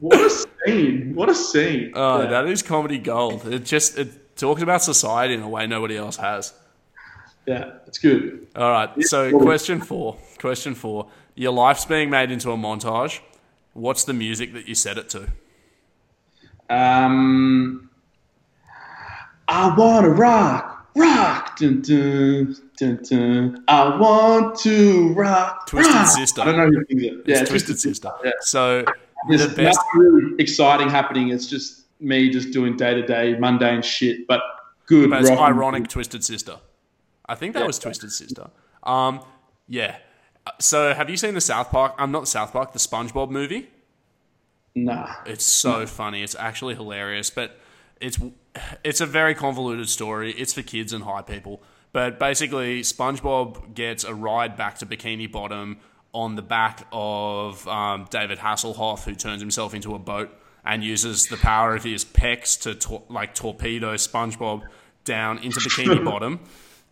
What 0.00 0.20
a 0.20 0.30
scene! 0.30 1.14
What 1.14 1.28
a 1.28 1.34
scene! 1.34 1.92
Oh, 1.94 2.22
Yeah. 2.22 2.30
that 2.30 2.46
is 2.46 2.60
comedy 2.62 2.98
gold. 2.98 3.46
It 3.46 3.64
just 3.64 3.96
it 3.96 4.36
talks 4.36 4.60
about 4.60 4.82
society 4.82 5.34
in 5.34 5.42
a 5.42 5.48
way 5.48 5.68
nobody 5.68 5.96
else 5.96 6.16
has. 6.16 6.52
yeah, 7.46 7.74
it's 7.86 7.98
good. 7.98 8.48
All 8.56 8.68
right. 8.70 8.90
So, 9.04 9.30
question 9.38 9.80
four. 9.80 10.16
Question 10.40 10.74
four. 10.74 11.08
Your 11.36 11.52
life's 11.52 11.84
being 11.84 12.10
made 12.10 12.32
into 12.32 12.50
a 12.50 12.56
montage. 12.56 13.20
What's 13.74 14.04
the 14.04 14.12
music 14.12 14.52
that 14.54 14.68
you 14.68 14.74
set 14.74 14.98
it 14.98 15.08
to? 15.10 15.28
Um, 16.70 17.90
I 19.48 19.74
want 19.76 20.04
to 20.04 20.10
rock, 20.10 20.88
rock, 20.94 21.56
dun, 21.58 21.82
dun, 21.82 22.54
dun, 22.78 23.00
dun. 23.08 23.64
I 23.68 23.96
want 23.96 24.58
to 24.60 25.12
rock, 25.14 25.66
Twisted 25.66 25.94
rock. 25.94 26.06
Sister. 26.08 26.42
I 26.42 26.44
don't 26.46 26.56
know 26.56 26.66
who 26.66 26.84
sings 26.88 27.02
it. 27.02 27.12
Yeah, 27.26 27.40
It's 27.40 27.50
Twisted 27.50 27.78
Sister. 27.78 28.10
Yeah. 28.24 28.30
So, 28.40 28.84
There's 29.28 29.42
the 29.48 29.54
best. 29.54 29.78
nothing 29.78 30.00
really 30.00 30.34
exciting 30.38 30.88
happening. 30.88 31.28
It's 31.30 31.46
just 31.46 31.82
me 32.00 32.30
just 32.30 32.50
doing 32.50 32.76
day 32.76 32.94
to 32.94 33.06
day 33.06 33.36
mundane 33.38 33.82
shit, 33.82 34.26
but 34.26 34.40
good. 34.86 35.10
But 35.10 35.22
it's 35.22 35.30
ironic 35.30 35.88
Twisted 35.88 36.24
Sister. 36.24 36.56
I 37.26 37.34
think 37.36 37.54
that 37.54 37.60
Yeah. 37.60 37.66
was 37.66 37.78
Twisted 37.78 38.12
Sister. 38.12 38.50
Um, 38.82 39.20
yeah. 39.68 39.96
So, 40.58 40.94
have 40.94 41.08
you 41.08 41.16
seen 41.16 41.34
the 41.34 41.40
South 41.40 41.70
Park? 41.70 41.94
I'm 41.98 42.10
not 42.10 42.28
South 42.28 42.52
Park, 42.52 42.72
the 42.72 42.78
SpongeBob 42.78 43.30
movie. 43.30 43.68
Nah. 44.74 45.14
It's 45.26 45.44
so 45.44 45.86
funny. 45.86 46.22
It's 46.22 46.34
actually 46.34 46.74
hilarious, 46.74 47.30
but 47.30 47.58
it's 48.00 48.18
it's 48.84 49.00
a 49.00 49.06
very 49.06 49.34
convoluted 49.34 49.88
story. 49.88 50.32
It's 50.32 50.52
for 50.52 50.62
kids 50.62 50.92
and 50.92 51.04
high 51.04 51.22
people. 51.22 51.62
But 51.92 52.18
basically, 52.18 52.80
SpongeBob 52.80 53.74
gets 53.74 54.04
a 54.04 54.14
ride 54.14 54.56
back 54.56 54.78
to 54.78 54.86
Bikini 54.86 55.30
Bottom 55.30 55.78
on 56.14 56.36
the 56.36 56.42
back 56.42 56.86
of 56.90 57.66
um, 57.68 58.06
David 58.10 58.38
Hasselhoff, 58.38 59.04
who 59.04 59.14
turns 59.14 59.40
himself 59.40 59.74
into 59.74 59.94
a 59.94 59.98
boat 59.98 60.30
and 60.64 60.82
uses 60.82 61.26
the 61.26 61.36
power 61.36 61.74
of 61.74 61.84
his 61.84 62.04
pecs 62.04 62.60
to 62.62 62.74
tor- 62.74 63.02
like 63.08 63.34
torpedo 63.34 63.94
SpongeBob 63.94 64.62
down 65.04 65.38
into 65.38 65.60
Bikini 65.60 66.04
Bottom 66.04 66.40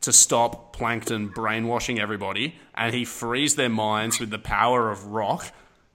to 0.02 0.12
stop 0.12 0.74
Plankton 0.74 1.28
brainwashing 1.28 2.00
everybody, 2.00 2.56
and 2.74 2.94
he 2.94 3.04
frees 3.04 3.56
their 3.56 3.68
minds 3.68 4.18
with 4.18 4.30
the 4.30 4.38
power 4.38 4.90
of 4.90 5.06
rock 5.06 5.52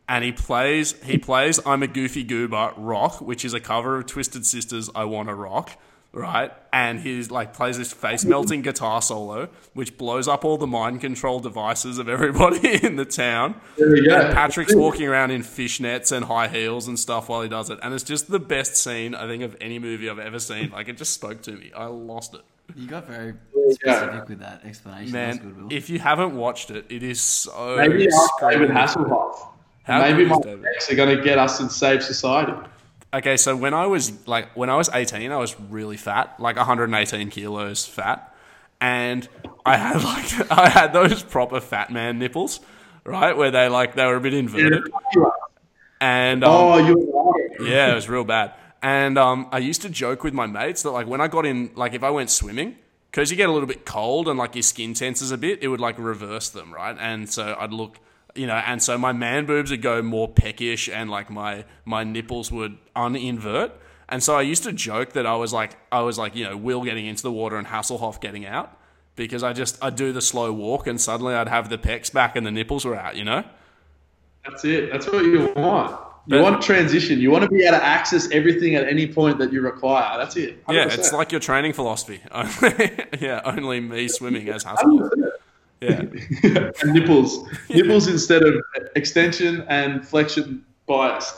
and 0.08 0.24
he 0.24 0.32
plays 0.32 0.94
he 1.04 1.18
plays 1.18 1.60
I'm 1.66 1.84
a 1.84 1.88
goofy 1.88 2.24
goober 2.24 2.74
rock, 2.78 3.22
which 3.22 3.44
is 3.46 3.54
a 3.54 3.60
cover 3.60 3.98
of 3.98 4.06
Twisted 4.06 4.46
Sisters 4.46 4.90
I 4.94 5.06
Wanna 5.06 5.34
Rock, 5.34 5.72
right? 6.12 6.52
And 6.72 7.00
he's 7.00 7.32
like 7.32 7.54
plays 7.54 7.78
this 7.78 7.92
face 7.92 8.24
melting 8.24 8.62
guitar 8.62 9.02
solo, 9.02 9.50
which 9.74 9.98
blows 9.98 10.28
up 10.28 10.46
all 10.46 10.58
the 10.58 10.68
mind 10.68 11.02
control 11.02 11.40
devices 11.40 11.98
of 11.98 12.08
everybody 12.08 12.84
in 12.84 12.98
the 12.98 13.06
town. 13.06 13.60
There 13.78 13.90
we 13.90 14.08
go. 14.08 14.16
And 14.16 14.34
Patrick's 14.34 14.76
walking 14.76 15.08
around 15.08 15.32
in 15.32 15.42
fishnets 15.42 16.12
and 16.12 16.26
high 16.26 16.48
heels 16.48 16.88
and 16.88 17.00
stuff 17.00 17.30
while 17.30 17.42
he 17.42 17.50
does 17.50 17.70
it. 17.70 17.80
And 17.82 17.94
it's 17.94 18.04
just 18.04 18.30
the 18.30 18.40
best 18.40 18.76
scene 18.76 19.16
I 19.16 19.28
think 19.28 19.42
of 19.44 19.56
any 19.60 19.80
movie 19.80 20.10
I've 20.10 20.20
ever 20.20 20.40
seen. 20.40 20.70
Like 20.70 20.88
it 20.88 20.98
just 20.98 21.14
spoke 21.14 21.42
to 21.44 21.52
me. 21.52 21.72
I 21.76 21.86
lost 21.86 22.36
it. 22.36 22.42
You 22.76 22.88
got 22.88 23.06
very 23.08 23.34
you 23.56 23.74
specific 23.74 24.28
with 24.28 24.40
that 24.40 24.66
explanation. 24.66 25.12
That's 25.14 25.38
Man, 25.38 25.48
good, 25.48 25.62
Will. 25.64 25.74
if 25.74 25.90
you 25.90 26.00
haven't 26.00 26.36
watched 26.36 26.72
it, 26.72 26.86
it 26.90 27.04
is 27.04 27.22
so 27.22 27.76
Maybe 27.78 28.08
I'll 28.12 28.50
David 28.50 28.70
Hasselhoff. 28.70 29.48
How 29.84 30.02
Maybe 30.02 30.26
my 30.26 30.36
is 30.38 30.66
ex 30.76 30.92
are 30.92 30.96
going 30.96 31.16
to 31.16 31.24
get 31.24 31.38
us 31.38 31.60
and 31.60 31.72
Save 31.72 32.04
Society. 32.04 32.54
Okay, 33.14 33.38
so 33.38 33.56
when 33.56 33.74
I 33.74 33.86
was 33.86 34.28
like 34.28 34.52
when 34.58 34.70
I 34.70 34.76
was 34.76 34.90
18, 34.90 35.32
I 35.32 35.38
was 35.38 35.58
really 35.70 35.96
fat, 35.96 36.40
like 36.40 36.56
118 36.58 37.30
kilos 37.30 37.86
fat, 37.86 38.36
and 38.82 39.28
I 39.66 39.78
had 39.78 40.04
like 40.04 40.52
I 40.58 40.70
had 40.70 40.92
those 40.92 41.22
proper 41.24 41.62
fat 41.62 41.92
man 41.92 42.18
nipples, 42.20 42.60
right, 43.04 43.38
where 43.38 43.52
they 43.52 43.70
like 43.70 43.94
they 43.96 44.06
were 44.06 44.16
a 44.16 44.22
bit 44.22 44.34
inverted, 44.34 44.84
and 46.02 46.44
um, 46.44 46.52
Oh, 46.52 46.78
you're 46.78 46.96
right. 46.98 47.70
yeah, 47.72 47.92
it 47.92 47.96
was 47.96 48.10
real 48.10 48.24
bad. 48.26 48.54
And 48.86 49.18
um, 49.18 49.50
I 49.52 49.58
used 49.58 49.82
to 49.82 49.90
joke 49.90 50.24
with 50.24 50.36
my 50.36 50.46
mates 50.46 50.84
that 50.84 50.92
like 50.92 51.08
when 51.08 51.20
I 51.20 51.28
got 51.28 51.44
in, 51.44 51.72
like 51.74 51.96
if 51.96 52.04
I 52.04 52.12
went 52.12 52.30
swimming, 52.30 52.76
because 53.10 53.32
you 53.32 53.36
get 53.36 53.50
a 53.50 53.52
little 53.52 53.68
bit 53.68 53.84
cold 53.84 54.28
and 54.28 54.38
like 54.38 54.54
your 54.54 54.62
skin 54.62 54.94
tenses 54.94 55.32
a 55.32 55.40
bit, 55.40 55.64
it 55.64 55.70
would 55.70 55.80
like 55.80 55.98
reverse 55.98 56.50
them, 56.50 56.72
right? 56.72 56.96
And 57.00 57.28
so 57.28 57.58
I'd 57.60 57.74
look, 57.74 57.98
you 58.36 58.46
know, 58.46 58.54
and 58.54 58.84
so 58.84 58.96
my 58.96 59.12
man 59.12 59.48
boobs 59.48 59.72
would 59.72 59.82
go 59.82 60.04
more 60.04 60.28
peckish, 60.28 60.88
and 60.88 61.10
like 61.10 61.32
my 61.32 61.66
my 61.84 62.04
nipples 62.04 62.52
would 62.52 62.78
uninvert. 62.96 63.72
And 64.08 64.22
so 64.22 64.36
I 64.36 64.44
used 64.44 64.62
to 64.66 64.72
joke 64.72 65.14
that 65.14 65.26
I 65.26 65.36
was 65.36 65.52
like 65.52 65.78
I 65.92 66.02
was 66.02 66.20
like 66.20 66.36
you 66.36 66.44
know 66.44 66.56
Will 66.56 66.84
getting 66.84 67.08
into 67.08 67.24
the 67.24 67.32
water 67.32 67.58
and 67.58 67.66
Hasselhoff 67.66 68.22
getting 68.22 68.46
out 68.46 68.80
because 69.16 69.42
I 69.42 69.54
just 69.54 69.84
I'd 69.84 69.96
do 69.96 70.14
the 70.14 70.22
slow 70.22 70.54
walk 70.54 70.86
and 70.86 71.02
suddenly 71.02 71.34
I'd 71.34 71.48
have 71.48 71.70
the 71.70 71.80
pecs 71.80 72.14
back 72.14 72.36
and 72.36 72.46
the 72.46 72.52
nipples 72.52 72.86
were 72.86 72.96
out, 72.96 73.16
you 73.16 73.24
know. 73.24 73.46
That's 74.48 74.64
it. 74.64 74.92
That's 74.92 75.08
what 75.08 75.26
you 75.26 75.52
want. 75.56 76.05
You 76.28 76.42
want 76.42 76.62
transition. 76.62 77.20
You 77.20 77.30
want 77.32 77.44
to 77.44 77.50
be 77.50 77.64
able 77.64 77.78
to 77.78 77.84
access 77.84 78.30
everything 78.32 78.76
at 78.76 78.88
any 78.88 79.06
point 79.08 79.38
that 79.38 79.54
you 79.54 79.62
require. 79.62 80.18
That's 80.18 80.36
it. 80.36 80.64
Yeah, 80.70 80.86
100%. 80.86 80.98
it's 80.98 81.14
like 81.14 81.32
your 81.32 81.42
training 81.42 81.74
philosophy. 81.74 82.22
Yeah, 83.20 83.42
only 83.46 83.80
me 83.80 84.08
swimming 84.08 84.50
as. 84.50 84.64
100%. 84.64 85.10
Yeah, 85.82 86.02
and 86.82 86.94
nipples. 86.94 87.48
Nipples 87.70 88.08
instead 88.08 88.44
of 88.44 88.56
extension 88.96 89.66
and 89.70 90.06
flexion 90.06 90.66
biased. 90.86 91.36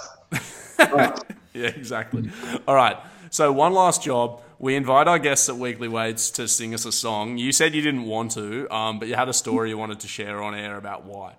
Right. 0.79 1.19
yeah, 1.53 1.67
exactly. 1.67 2.29
All 2.67 2.75
right. 2.75 2.97
So 3.29 3.51
one 3.51 3.73
last 3.73 4.03
job. 4.03 4.41
We 4.59 4.75
invite 4.75 5.07
our 5.07 5.19
guests 5.19 5.49
at 5.49 5.57
Weekly 5.57 5.87
Weights 5.87 6.31
to 6.31 6.47
sing 6.47 6.73
us 6.73 6.85
a 6.85 6.91
song. 6.91 7.37
You 7.37 7.51
said 7.51 7.75
you 7.75 7.81
didn't 7.83 8.05
want 8.05 8.31
to, 8.31 8.67
um, 8.73 8.97
but 8.97 9.07
you 9.07 9.13
had 9.13 9.29
a 9.29 9.33
story 9.33 9.69
you 9.69 9.77
wanted 9.77 9.99
to 9.99 10.07
share 10.07 10.41
on 10.41 10.55
air 10.55 10.77
about 10.77 11.05
why. 11.05 11.35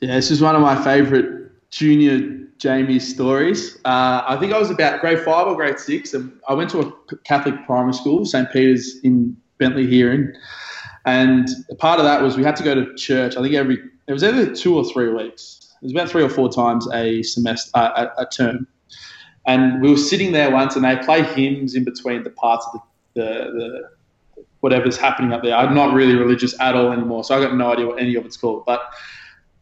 Yeah, 0.00 0.14
this 0.14 0.30
is 0.30 0.40
one 0.40 0.56
of 0.56 0.62
my 0.62 0.82
favourite 0.82 1.50
junior 1.70 2.46
Jamie 2.58 2.98
stories. 2.98 3.76
Uh, 3.84 4.22
I 4.26 4.36
think 4.40 4.52
I 4.52 4.58
was 4.58 4.70
about 4.70 5.00
grade 5.00 5.20
five 5.20 5.46
or 5.46 5.54
grade 5.54 5.78
six, 5.78 6.14
and 6.14 6.32
I 6.48 6.54
went 6.54 6.70
to 6.70 6.80
a 6.80 7.16
Catholic 7.24 7.54
primary 7.66 7.94
school, 7.94 8.24
St. 8.24 8.50
Peter's 8.50 8.98
in 9.02 9.36
Bentleigh 9.58 9.86
here, 9.86 10.12
and 10.12 10.36
and 11.04 11.48
part 11.78 11.98
of 11.98 12.04
that 12.04 12.22
was 12.22 12.36
we 12.36 12.44
had 12.44 12.56
to 12.56 12.62
go 12.62 12.74
to 12.74 12.94
church. 12.94 13.36
I 13.36 13.42
think 13.42 13.54
every 13.54 13.78
it 14.06 14.12
was 14.12 14.24
either 14.24 14.54
two 14.54 14.76
or 14.76 14.84
three 14.84 15.12
weeks. 15.12 15.74
It 15.80 15.84
was 15.84 15.92
about 15.92 16.08
three 16.08 16.22
or 16.22 16.28
four 16.28 16.50
times 16.50 16.88
a 16.92 17.22
semester, 17.22 17.70
uh, 17.74 18.06
a, 18.18 18.22
a 18.22 18.26
term. 18.26 18.66
And 19.46 19.80
we 19.80 19.90
were 19.90 19.96
sitting 19.96 20.32
there 20.32 20.50
once, 20.50 20.76
and 20.76 20.84
they 20.84 20.96
play 20.96 21.22
hymns 21.22 21.74
in 21.74 21.84
between 21.84 22.24
the 22.24 22.30
parts 22.30 22.66
of 22.66 22.80
the, 23.14 23.22
the, 23.22 23.32
the 23.52 24.44
whatever's 24.60 24.98
happening 24.98 25.32
up 25.32 25.42
there. 25.42 25.54
I'm 25.54 25.74
not 25.74 25.94
really 25.94 26.16
religious 26.16 26.58
at 26.60 26.74
all 26.74 26.92
anymore, 26.92 27.24
so 27.24 27.36
I 27.36 27.40
got 27.40 27.54
no 27.54 27.72
idea 27.72 27.86
what 27.86 28.00
any 28.00 28.14
of 28.16 28.26
it's 28.26 28.36
called. 28.36 28.64
But 28.66 28.82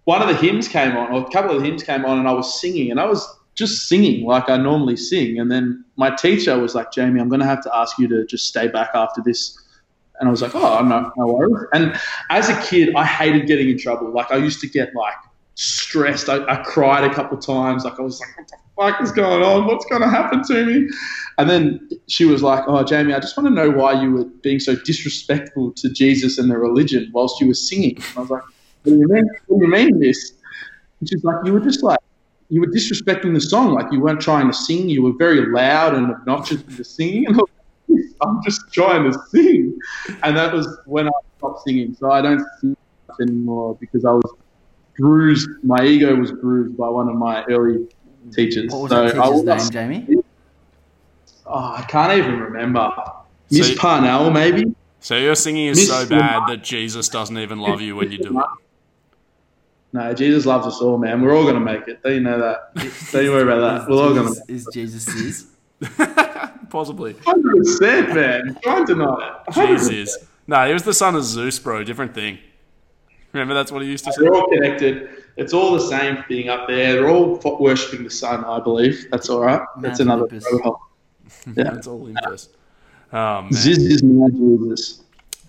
one 0.07 0.23
of 0.23 0.28
the 0.28 0.35
hymns 0.35 0.66
came 0.69 0.97
on, 0.97 1.12
or 1.12 1.27
a 1.27 1.31
couple 1.31 1.51
of 1.51 1.61
the 1.61 1.66
hymns 1.66 1.83
came 1.83 2.05
on, 2.05 2.19
and 2.19 2.27
I 2.27 2.33
was 2.33 2.61
singing, 2.61 2.91
and 2.91 2.99
I 2.99 3.05
was 3.05 3.27
just 3.57 3.89
singing 3.89 4.24
like 4.24 4.49
I 4.49 4.57
normally 4.57 4.97
sing. 4.97 5.41
And 5.41 5.51
then 5.51 5.85
my 5.97 6.15
teacher 6.15 6.57
was 6.59 6.74
like, 6.74 6.93
Jamie, 6.93 7.20
I'm 7.20 7.28
going 7.28 7.41
to 7.41 7.47
have 7.47 7.62
to 7.65 7.74
ask 7.74 7.99
you 7.99 8.07
to 8.09 8.24
just 8.27 8.47
stay 8.47 8.69
back 8.69 8.91
after 8.95 9.20
this. 9.24 9.59
And 10.20 10.28
I 10.28 10.31
was 10.31 10.43
like, 10.43 10.55
oh, 10.55 10.83
no, 10.85 11.11
no 11.16 11.27
worries. 11.27 11.66
And 11.73 11.99
as 12.31 12.49
a 12.49 12.62
kid, 12.62 12.95
I 12.95 13.05
hated 13.05 13.47
getting 13.47 13.69
in 13.69 13.78
trouble. 13.78 14.12
Like, 14.12 14.31
I 14.31 14.37
used 14.37 14.61
to 14.61 14.69
get 14.69 14.95
like 14.95 15.16
stressed. 15.55 16.28
I, 16.28 16.45
I 16.47 16.62
cried 16.62 17.11
a 17.11 17.12
couple 17.12 17.39
of 17.39 17.45
times. 17.45 17.85
Like, 17.85 17.99
I 17.99 18.03
was 18.03 18.20
like, 18.20 18.39
what 18.39 18.47
the 18.47 18.57
fuck 18.77 19.03
is 19.03 19.11
going 19.11 19.43
on? 19.43 19.66
What's 19.66 19.87
going 19.87 20.03
to 20.03 20.09
happen 20.09 20.43
to 20.45 20.66
me? 20.66 20.89
And 21.39 21.51
then 21.51 21.89
she 22.07 22.27
was 22.27 22.43
like, 22.43 22.62
oh, 22.66 22.85
Jamie, 22.85 23.15
I 23.15 23.20
just 23.20 23.37
want 23.37 23.49
to 23.49 23.55
know 23.55 23.70
why 23.70 24.01
you 24.01 24.12
were 24.12 24.24
being 24.24 24.61
so 24.61 24.77
disrespectful 24.77 25.73
to 25.73 25.89
Jesus 25.91 26.39
and 26.39 26.51
the 26.51 26.59
religion 26.59 27.11
whilst 27.12 27.41
you 27.41 27.49
were 27.49 27.55
singing. 27.55 27.97
And 27.97 28.19
I 28.19 28.20
was 28.20 28.31
like, 28.31 28.43
what 28.87 28.93
do 28.95 28.99
you 28.99 29.09
mean? 29.09 29.31
What 29.47 29.59
do 29.59 29.65
you 29.67 29.71
mean 29.71 29.99
this? 29.99 30.33
And 31.01 31.09
she's 31.09 31.25
like, 31.25 31.37
you 31.45 31.53
were 31.53 31.61
just 31.61 31.83
like, 31.83 31.99
you 32.49 32.61
were 32.61 32.69
disrespecting 32.69 33.35
the 33.35 33.41
song. 33.41 33.73
Like 33.75 33.87
you 33.93 34.01
weren't 34.01 34.21
trying 34.21 34.47
to 34.47 34.55
sing. 34.55 34.89
You 34.89 35.03
were 35.03 35.13
very 35.19 35.47
loud 35.53 35.95
and 35.95 36.13
obnoxious 36.13 36.65
with 36.65 36.77
the 36.77 36.85
singing. 36.85 37.27
And 37.27 37.37
I 37.37 37.43
was 37.43 37.51
like, 37.89 38.05
I'm 38.23 38.43
just 38.45 38.61
trying 38.73 39.11
to 39.11 39.19
sing. 39.31 39.79
And 40.23 40.37
that 40.37 40.53
was 40.53 40.67
when 40.87 41.09
I 41.09 41.13
stopped 41.39 41.63
singing. 41.65 41.95
So 41.99 42.11
I 42.13 42.23
don't 42.23 42.45
sing 42.61 42.77
anymore 43.21 43.77
because 43.81 44.05
I 44.05 44.13
was 44.13 44.33
bruised. 44.97 45.49
My 45.65 45.85
ego 45.85 46.15
was 46.15 46.31
bruised 46.33 46.77
by 46.77 46.89
one 46.89 47.09
of 47.09 47.17
my 47.17 47.45
early 47.45 47.87
teachers. 48.33 48.73
What 48.73 48.83
was 48.83 48.91
so 48.91 49.03
that 49.09 49.19
I 49.19 49.27
teacher's 49.27 49.43
was- 49.45 49.73
name, 49.73 50.05
Jamie? 50.07 50.23
Oh, 51.49 51.75
I 51.77 51.83
can't 51.83 52.13
even 52.19 52.41
remember. 52.41 52.93
Miss 53.51 53.75
Parnell, 53.77 54.31
maybe. 54.33 54.75
So 55.01 55.17
your 55.17 55.37
singing 55.37 55.67
is 55.67 55.77
Miss 55.79 55.89
so 55.89 56.03
Lamar. 56.03 56.19
bad 56.19 56.49
that 56.49 56.65
Jesus 56.65 57.09
doesn't 57.09 57.39
even 57.39 57.59
love 57.61 57.81
you 57.81 57.95
when 57.95 58.11
you 58.11 58.19
do 58.19 58.41
it. 58.41 58.47
No, 59.97 60.12
Jesus 60.12 60.44
loves 60.44 60.66
us 60.66 60.82
all, 60.82 60.98
man. 60.98 61.23
We're 61.23 61.35
all 61.35 61.44
going 61.44 61.55
to 61.55 61.60
make 61.60 61.89
it. 61.89 62.02
Don't 62.02 62.12
you 62.12 62.20
know 62.20 62.39
that? 62.39 62.74
Don't 63.12 63.24
you 63.24 63.31
worry 63.31 63.44
about 63.44 63.86
that. 63.86 63.89
We're 63.90 63.97
all 63.97 64.12
going 64.12 64.35
to. 64.35 64.43
is 64.52 64.68
Jesus 64.70 65.09
is? 65.09 65.47
Possibly. 66.68 67.14
100%, 67.14 68.14
man. 68.14 68.59
Don't 68.62 68.86
deny 68.86 69.40
it. 69.47 69.52
100%. 69.52 69.89
Jesus. 69.89 70.18
No, 70.47 70.66
he 70.66 70.74
was 70.74 70.82
the 70.82 70.93
son 70.93 71.14
of 71.16 71.24
Zeus, 71.24 71.59
bro. 71.59 71.82
Different 71.82 72.14
thing. 72.14 72.36
Remember 73.32 73.55
that's 73.55 73.73
what 73.73 73.81
he 73.81 73.89
used 73.89 74.05
to 74.05 74.12
say? 74.12 74.20
They're 74.20 74.35
all 74.35 74.48
connected. 74.48 75.09
It's 75.39 75.55
all 75.55 75.73
the 75.73 75.81
same 75.81 76.23
thing 76.24 76.51
up 76.51 76.68
there. 76.68 76.93
They're 76.93 77.09
all 77.09 77.40
worshipping 77.59 78.05
the 78.05 78.10
sun, 78.10 78.44
I 78.44 78.60
believe. 78.60 79.06
That's 79.10 79.31
all 79.31 79.40
right. 79.40 79.62
That's 79.81 79.98
Mount 79.98 80.01
another 80.01 80.23
Olympus. 80.24 80.44
rabbit 80.44 80.62
hole. 80.62 80.81
Yeah. 81.47 81.64
That's 81.73 81.86
all 81.86 82.02
Olympus. 82.02 82.48
Oh, 83.14 83.43
man. 83.43 83.51
Zyzz 83.51 83.78
is 83.78 84.02
my 84.02 84.28
Jesus. 84.28 85.05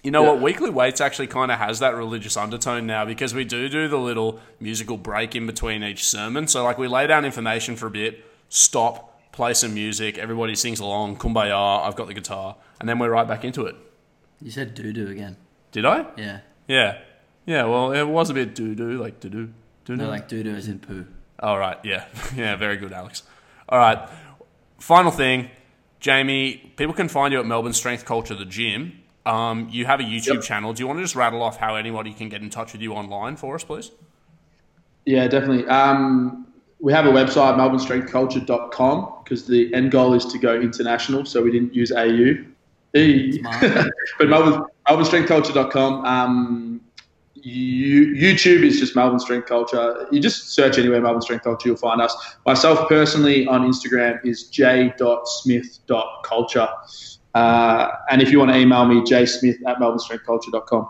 You 0.08 0.12
know 0.12 0.24
Yeah. 0.24 0.30
what? 0.32 0.42
Weekly 0.42 0.70
Weights 0.70 1.02
actually 1.02 1.28
kind 1.28 1.52
of 1.52 1.60
has 1.60 1.80
that 1.80 1.94
religious 1.94 2.38
undertone 2.38 2.88
now 2.88 3.04
because 3.04 3.34
we 3.34 3.44
do 3.44 3.68
do 3.68 3.90
the 3.90 3.98
little 3.98 4.40
musical 4.58 4.96
break 4.96 5.36
in 5.36 5.46
between 5.46 5.84
each 5.84 6.08
sermon. 6.08 6.48
So, 6.48 6.64
like, 6.64 6.78
we 6.78 6.88
lay 6.88 7.08
down 7.08 7.26
information 7.26 7.76
for 7.76 7.88
a 7.88 7.92
bit, 7.92 8.24
stop, 8.48 9.34
play 9.34 9.54
some 9.54 9.74
music, 9.74 10.18
everybody 10.18 10.56
sings 10.56 10.80
along, 10.80 11.18
kumbaya, 11.18 11.86
I've 11.86 11.98
got 11.98 12.08
the 12.08 12.14
guitar, 12.14 12.56
and 12.80 12.88
then 12.88 13.00
we're 13.00 13.10
right 13.10 13.28
back 13.28 13.44
into 13.44 13.66
it. 13.66 13.76
You 14.42 14.50
said 14.50 14.76
doo 14.76 14.94
doo 14.94 15.10
again. 15.10 15.36
Did 15.74 15.86
I? 15.86 16.06
Yeah. 16.16 16.40
Yeah. 16.70 17.00
Yeah, 17.46 17.66
well, 17.66 17.92
it 17.92 18.04
was 18.04 18.30
a 18.30 18.34
bit 18.34 18.56
doo 18.56 18.76
doo, 18.76 18.98
like 18.98 19.20
doo 19.20 19.28
doo. 19.28 19.50
Doo 19.84 19.98
No, 19.98 20.08
like 20.08 20.30
doo 20.30 20.42
doo 20.42 20.56
as 20.56 20.70
in 20.70 20.80
poo. 20.80 21.06
All 21.42 21.60
right, 21.60 21.80
yeah. 21.84 22.06
Yeah, 22.34 22.56
very 22.56 22.78
good, 22.78 22.94
Alex. 22.94 23.24
All 23.68 23.78
right. 23.80 24.08
Final 24.80 25.12
thing, 25.12 25.50
Jamie, 26.00 26.72
people 26.78 26.94
can 26.94 27.10
find 27.10 27.34
you 27.34 27.42
at 27.42 27.46
Melbourne 27.46 27.74
Strength 27.74 28.06
Culture, 28.06 28.36
the 28.36 28.46
gym. 28.46 29.02
Um, 29.28 29.68
you 29.70 29.86
have 29.86 30.00
a 30.00 30.04
YouTube 30.04 30.36
Yep. 30.36 30.44
channel. 30.44 30.74
Do 30.74 30.80
you 30.82 30.88
want 30.88 30.98
to 31.00 31.04
just 31.04 31.16
rattle 31.16 31.44
off 31.44 31.58
how 31.58 31.76
anybody 31.76 32.14
can 32.14 32.30
get 32.30 32.42
in 32.42 32.50
touch 32.50 32.72
with 32.72 32.82
you 32.82 32.94
online 32.94 33.36
for 33.36 33.56
us, 33.56 33.64
please? 33.64 33.92
Yeah, 35.06 35.28
definitely. 35.28 35.68
Um, 35.68 36.48
we 36.80 36.94
have 36.94 37.06
a 37.06 37.12
website, 37.12 37.56
melbournestrengthculture.com, 37.58 39.14
because 39.24 39.46
the 39.48 39.74
end 39.74 39.92
goal 39.92 40.14
is 40.14 40.26
to 40.28 40.38
go 40.38 40.56
international, 40.60 41.26
so 41.26 41.42
we 41.44 41.52
didn't 41.52 41.74
use 41.76 41.92
AU. 41.92 42.36
E. 42.96 43.42
But 44.18 44.30
Melbourne, 44.30 44.64
melbournestrengthculture.com. 44.88 46.06
Um, 46.06 46.80
you, 47.36 48.08
YouTube 48.16 48.64
is 48.64 48.80
just 48.80 48.96
Melbourne 48.96 49.20
Strength 49.20 49.48
Culture. 49.48 50.08
You 50.12 50.20
just 50.20 50.50
search 50.54 50.78
anywhere 50.78 51.02
Melbourne 51.02 51.22
Strength 51.22 51.44
Culture, 51.44 51.70
you'll 51.70 51.78
find 51.78 52.02
us. 52.02 52.16
Myself 52.46 52.88
personally 52.90 53.46
on 53.48 53.62
Instagram 53.70 54.20
is 54.26 54.44
j.smith.culture. 54.50 56.68
Uh, 57.38 57.92
and 58.10 58.22
if 58.22 58.32
you 58.32 58.40
want 58.40 58.52
to 58.52 58.58
email 58.58 58.86
me, 58.86 59.02
jsmith 59.02 59.58
at 59.68 59.78
melbournestrengthculture.com. 59.78 60.90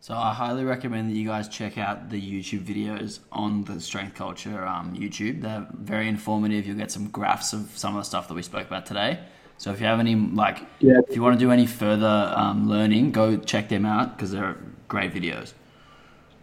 So 0.00 0.14
I 0.14 0.32
highly 0.32 0.64
recommend 0.64 1.10
that 1.10 1.14
you 1.16 1.26
guys 1.26 1.48
check 1.48 1.78
out 1.78 2.10
the 2.10 2.20
YouTube 2.20 2.64
videos 2.64 3.20
on 3.32 3.64
the 3.64 3.80
Strength 3.80 4.14
Culture 4.14 4.64
um, 4.64 4.94
YouTube. 4.94 5.42
They're 5.42 5.66
very 5.72 6.06
informative. 6.08 6.66
You'll 6.66 6.76
get 6.76 6.92
some 6.92 7.08
graphs 7.08 7.52
of 7.52 7.76
some 7.76 7.96
of 7.96 8.02
the 8.02 8.04
stuff 8.04 8.28
that 8.28 8.34
we 8.34 8.42
spoke 8.42 8.66
about 8.66 8.86
today. 8.86 9.18
So 9.58 9.72
if 9.72 9.80
you 9.80 9.86
have 9.86 9.98
any 9.98 10.14
like, 10.14 10.58
Yeah. 10.80 11.00
if 11.08 11.16
you 11.16 11.22
want 11.22 11.38
to 11.38 11.44
do 11.44 11.50
any 11.50 11.66
further 11.66 12.32
um, 12.36 12.68
learning, 12.68 13.12
go 13.12 13.36
check 13.38 13.68
them 13.68 13.86
out 13.86 14.16
because 14.16 14.30
they're 14.30 14.56
great 14.86 15.12
videos. 15.14 15.54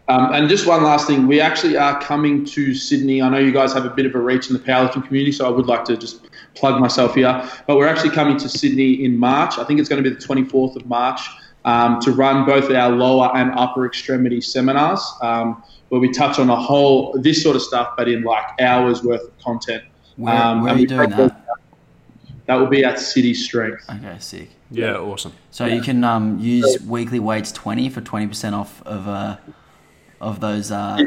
Um, 0.09 0.33
and 0.33 0.49
just 0.49 0.67
one 0.67 0.83
last 0.83 1.07
thing, 1.07 1.27
we 1.27 1.39
actually 1.39 1.77
are 1.77 2.01
coming 2.01 2.43
to 2.45 2.73
Sydney. 2.73 3.21
I 3.21 3.29
know 3.29 3.37
you 3.37 3.53
guys 3.53 3.71
have 3.73 3.85
a 3.85 3.89
bit 3.89 4.05
of 4.05 4.15
a 4.15 4.19
reach 4.19 4.47
in 4.49 4.53
the 4.53 4.59
powerlifting 4.59 5.05
community, 5.07 5.31
so 5.31 5.45
I 5.45 5.49
would 5.49 5.67
like 5.67 5.85
to 5.85 5.95
just 5.95 6.27
plug 6.55 6.79
myself 6.79 7.15
here. 7.15 7.49
But 7.67 7.77
we're 7.77 7.87
actually 7.87 8.11
coming 8.11 8.37
to 8.37 8.49
Sydney 8.49 9.03
in 9.03 9.17
March. 9.17 9.57
I 9.57 9.63
think 9.63 9.79
it's 9.79 9.89
going 9.89 10.03
to 10.03 10.09
be 10.09 10.15
the 10.15 10.21
24th 10.21 10.75
of 10.75 10.85
March 10.85 11.21
um, 11.65 11.99
to 12.01 12.11
run 12.11 12.45
both 12.45 12.69
our 12.71 12.89
lower 12.89 13.31
and 13.35 13.51
upper 13.57 13.85
extremity 13.85 14.41
seminars, 14.41 15.01
um, 15.21 15.63
where 15.89 16.01
we 16.01 16.11
touch 16.11 16.39
on 16.39 16.49
a 16.49 16.55
whole 16.55 17.13
this 17.19 17.41
sort 17.41 17.55
of 17.55 17.61
stuff, 17.61 17.93
but 17.97 18.07
in 18.07 18.23
like 18.23 18.45
hours 18.59 19.03
worth 19.03 19.23
of 19.23 19.39
content. 19.39 19.83
Where, 20.17 20.35
Um, 20.35 20.63
where 20.63 20.73
are 20.73 20.77
you 20.77 20.87
doing 20.87 21.09
break 21.09 21.17
that? 21.17 21.39
That 22.45 22.55
will 22.55 22.67
be 22.67 22.83
at 22.83 22.99
City 22.99 23.33
Strength. 23.33 23.89
Okay, 23.89 24.17
sick. 24.19 24.49
Yeah, 24.69 24.97
awesome. 24.97 25.33
So 25.51 25.65
you 25.65 25.81
can 25.81 26.03
um, 26.03 26.39
use 26.39 26.81
Weekly 26.81 27.19
Weights 27.19 27.51
twenty 27.51 27.89
for 27.89 28.01
twenty 28.01 28.27
percent 28.27 28.53
off 28.53 28.81
of 28.85 29.07
uh, 29.07 29.37
of 30.19 30.39
those. 30.39 30.71
Uh, 30.71 30.97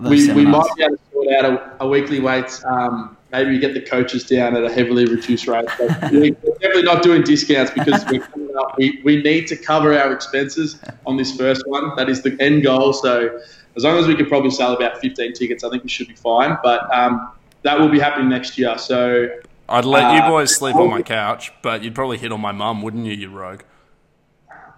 those 0.00 0.28
we, 0.28 0.32
we 0.34 0.44
might 0.44 0.68
be 0.76 0.82
able 0.82 0.96
to 0.96 1.02
sort 1.12 1.28
out 1.28 1.44
a, 1.44 1.84
a 1.84 1.88
weekly 1.88 2.20
weights. 2.20 2.64
Um, 2.64 3.16
maybe 3.34 3.50
we 3.50 3.58
get 3.58 3.74
the 3.74 3.80
coaches 3.80 4.24
down 4.24 4.56
at 4.56 4.64
a 4.64 4.72
heavily 4.72 5.06
reduced 5.06 5.48
rate. 5.48 5.66
But 5.76 6.12
we're 6.12 6.30
definitely 6.30 6.82
not 6.82 7.02
doing 7.02 7.22
discounts 7.22 7.72
because 7.72 8.04
we're 8.06 8.20
coming 8.20 8.56
up. 8.56 8.78
We, 8.78 9.00
we 9.04 9.22
need 9.22 9.48
to 9.48 9.56
cover 9.56 9.98
our 9.98 10.12
expenses 10.12 10.78
on 11.04 11.16
this 11.16 11.36
first 11.36 11.66
one. 11.66 11.96
That 11.96 12.08
is 12.08 12.22
the 12.22 12.36
end 12.40 12.62
goal. 12.62 12.92
So 12.92 13.40
as 13.76 13.82
long 13.82 13.98
as 13.98 14.06
we 14.06 14.14
can 14.14 14.26
probably 14.26 14.50
sell 14.50 14.72
about 14.72 15.00
15 15.00 15.32
tickets, 15.32 15.64
I 15.64 15.70
think 15.70 15.82
we 15.82 15.88
should 15.88 16.06
be 16.06 16.14
fine. 16.14 16.56
But 16.62 16.92
um, 16.94 17.32
that 17.62 17.78
will 17.78 17.88
be 17.88 17.98
happening 17.98 18.28
next 18.28 18.56
year. 18.56 18.78
So 18.78 19.28
I'd 19.68 19.84
let 19.84 20.14
you 20.14 20.20
Uh, 20.20 20.28
boys 20.28 20.54
sleep 20.54 20.76
on 20.76 20.90
my 20.90 21.02
couch, 21.02 21.52
but 21.60 21.82
you'd 21.82 21.94
probably 21.94 22.18
hit 22.18 22.30
on 22.30 22.40
my 22.40 22.52
mum, 22.52 22.82
wouldn't 22.82 23.04
you, 23.04 23.14
you 23.14 23.30
rogue? 23.30 23.62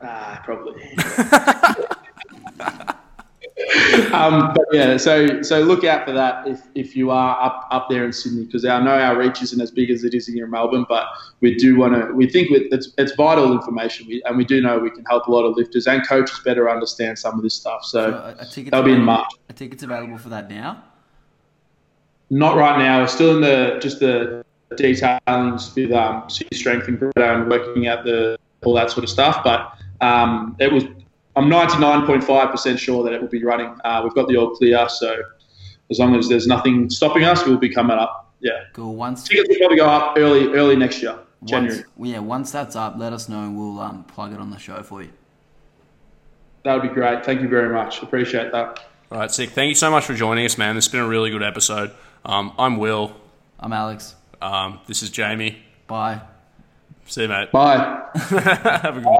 Ah, 0.02 0.40
probably. 0.44 0.96
um, 4.12 4.52
but 4.54 4.64
yeah, 4.70 4.96
so 4.96 5.42
so 5.42 5.60
look 5.60 5.82
out 5.82 6.06
for 6.06 6.12
that 6.12 6.46
if, 6.46 6.60
if 6.74 6.94
you 6.94 7.10
are 7.10 7.42
up 7.42 7.66
up 7.72 7.88
there 7.90 8.04
in 8.04 8.12
Sydney 8.12 8.44
because 8.44 8.64
I 8.64 8.80
know 8.80 8.98
our 8.98 9.18
reach 9.18 9.42
isn't 9.42 9.60
as 9.60 9.70
big 9.70 9.90
as 9.90 10.04
it 10.04 10.14
is 10.14 10.26
here 10.28 10.44
in 10.44 10.50
Melbourne, 10.50 10.86
but 10.88 11.06
we 11.40 11.56
do 11.56 11.76
want 11.76 11.94
to. 11.94 12.14
We 12.14 12.28
think 12.28 12.48
it's 12.50 12.92
it's 12.96 13.12
vital 13.14 13.52
information, 13.52 14.06
we, 14.06 14.22
and 14.24 14.36
we 14.36 14.44
do 14.44 14.60
know 14.60 14.78
we 14.78 14.90
can 14.90 15.04
help 15.06 15.26
a 15.26 15.32
lot 15.32 15.44
of 15.44 15.56
lifters 15.56 15.86
and 15.86 16.06
coaches 16.06 16.40
better 16.44 16.70
understand 16.70 17.18
some 17.18 17.34
of 17.34 17.42
this 17.42 17.54
stuff. 17.54 17.84
So 17.84 18.10
So 18.10 18.16
a, 18.16 18.30
a 18.42 18.44
ticket's 18.44 18.70
that'll 18.70 18.84
be 18.84 18.92
in 18.92 19.02
March. 19.02 19.28
A 19.48 19.52
ticket's 19.52 19.82
available 19.82 20.18
for 20.18 20.28
that 20.28 20.48
now. 20.48 20.84
Not 22.30 22.56
right 22.56 22.78
now. 22.78 23.00
We're 23.00 23.08
still 23.08 23.34
in 23.34 23.40
the 23.40 23.78
just 23.80 23.98
the 23.98 24.44
detailings 24.72 25.74
with 25.74 25.92
um, 25.92 26.28
strength 26.28 26.88
and 26.88 27.12
and 27.16 27.50
working 27.50 27.88
out 27.88 28.04
the 28.04 28.38
all 28.64 28.74
that 28.74 28.90
sort 28.90 29.02
of 29.04 29.10
stuff. 29.10 29.42
But 29.42 29.72
um, 30.00 30.56
it 30.60 30.72
was. 30.72 30.84
I'm 31.36 31.50
99.5% 31.50 32.78
sure 32.78 33.04
that 33.04 33.12
it 33.12 33.20
will 33.20 33.28
be 33.28 33.44
running. 33.44 33.74
Uh, 33.84 34.00
we've 34.02 34.14
got 34.14 34.26
the 34.26 34.36
all 34.36 34.56
clear, 34.56 34.88
so 34.88 35.16
as 35.90 35.98
long 35.98 36.16
as 36.16 36.28
there's 36.28 36.46
nothing 36.46 36.88
stopping 36.88 37.24
us, 37.24 37.44
we'll 37.46 37.58
be 37.58 37.68
coming 37.68 37.96
up. 37.98 38.32
Yeah, 38.40 38.64
Cool. 38.72 38.94
Once 38.94 39.24
tickets 39.24 39.48
will 39.48 39.56
probably 39.56 39.76
go 39.76 39.86
up 39.86 40.16
early, 40.18 40.48
early 40.54 40.76
next 40.76 41.02
year, 41.02 41.18
January. 41.44 41.84
Once, 41.96 42.10
yeah, 42.10 42.18
once 42.18 42.50
that's 42.50 42.76
up, 42.76 42.94
let 42.96 43.12
us 43.12 43.28
know 43.28 43.40
and 43.44 43.56
we'll 43.56 43.80
um, 43.80 44.04
plug 44.04 44.32
it 44.32 44.40
on 44.40 44.50
the 44.50 44.58
show 44.58 44.82
for 44.82 45.02
you. 45.02 45.10
That 46.64 46.74
would 46.74 46.82
be 46.82 46.88
great. 46.94 47.24
Thank 47.24 47.40
you 47.42 47.48
very 47.48 47.72
much. 47.72 48.02
Appreciate 48.02 48.52
that. 48.52 48.80
All 49.10 49.18
right, 49.18 49.30
sick. 49.30 49.50
Thank 49.50 49.68
you 49.68 49.74
so 49.74 49.90
much 49.90 50.04
for 50.04 50.14
joining 50.14 50.44
us, 50.44 50.58
man. 50.58 50.74
This 50.74 50.86
has 50.86 50.92
been 50.92 51.00
a 51.02 51.08
really 51.08 51.30
good 51.30 51.42
episode. 51.42 51.92
Um, 52.24 52.52
I'm 52.58 52.76
Will. 52.76 53.14
I'm 53.60 53.72
Alex. 53.72 54.16
Um, 54.42 54.80
this 54.86 55.02
is 55.02 55.10
Jamie. 55.10 55.62
Bye. 55.86 56.20
See 57.06 57.22
you, 57.22 57.28
mate. 57.28 57.52
Bye. 57.52 58.08
Have 58.14 58.96
a 58.96 59.00
good 59.00 59.04
one. 59.04 59.18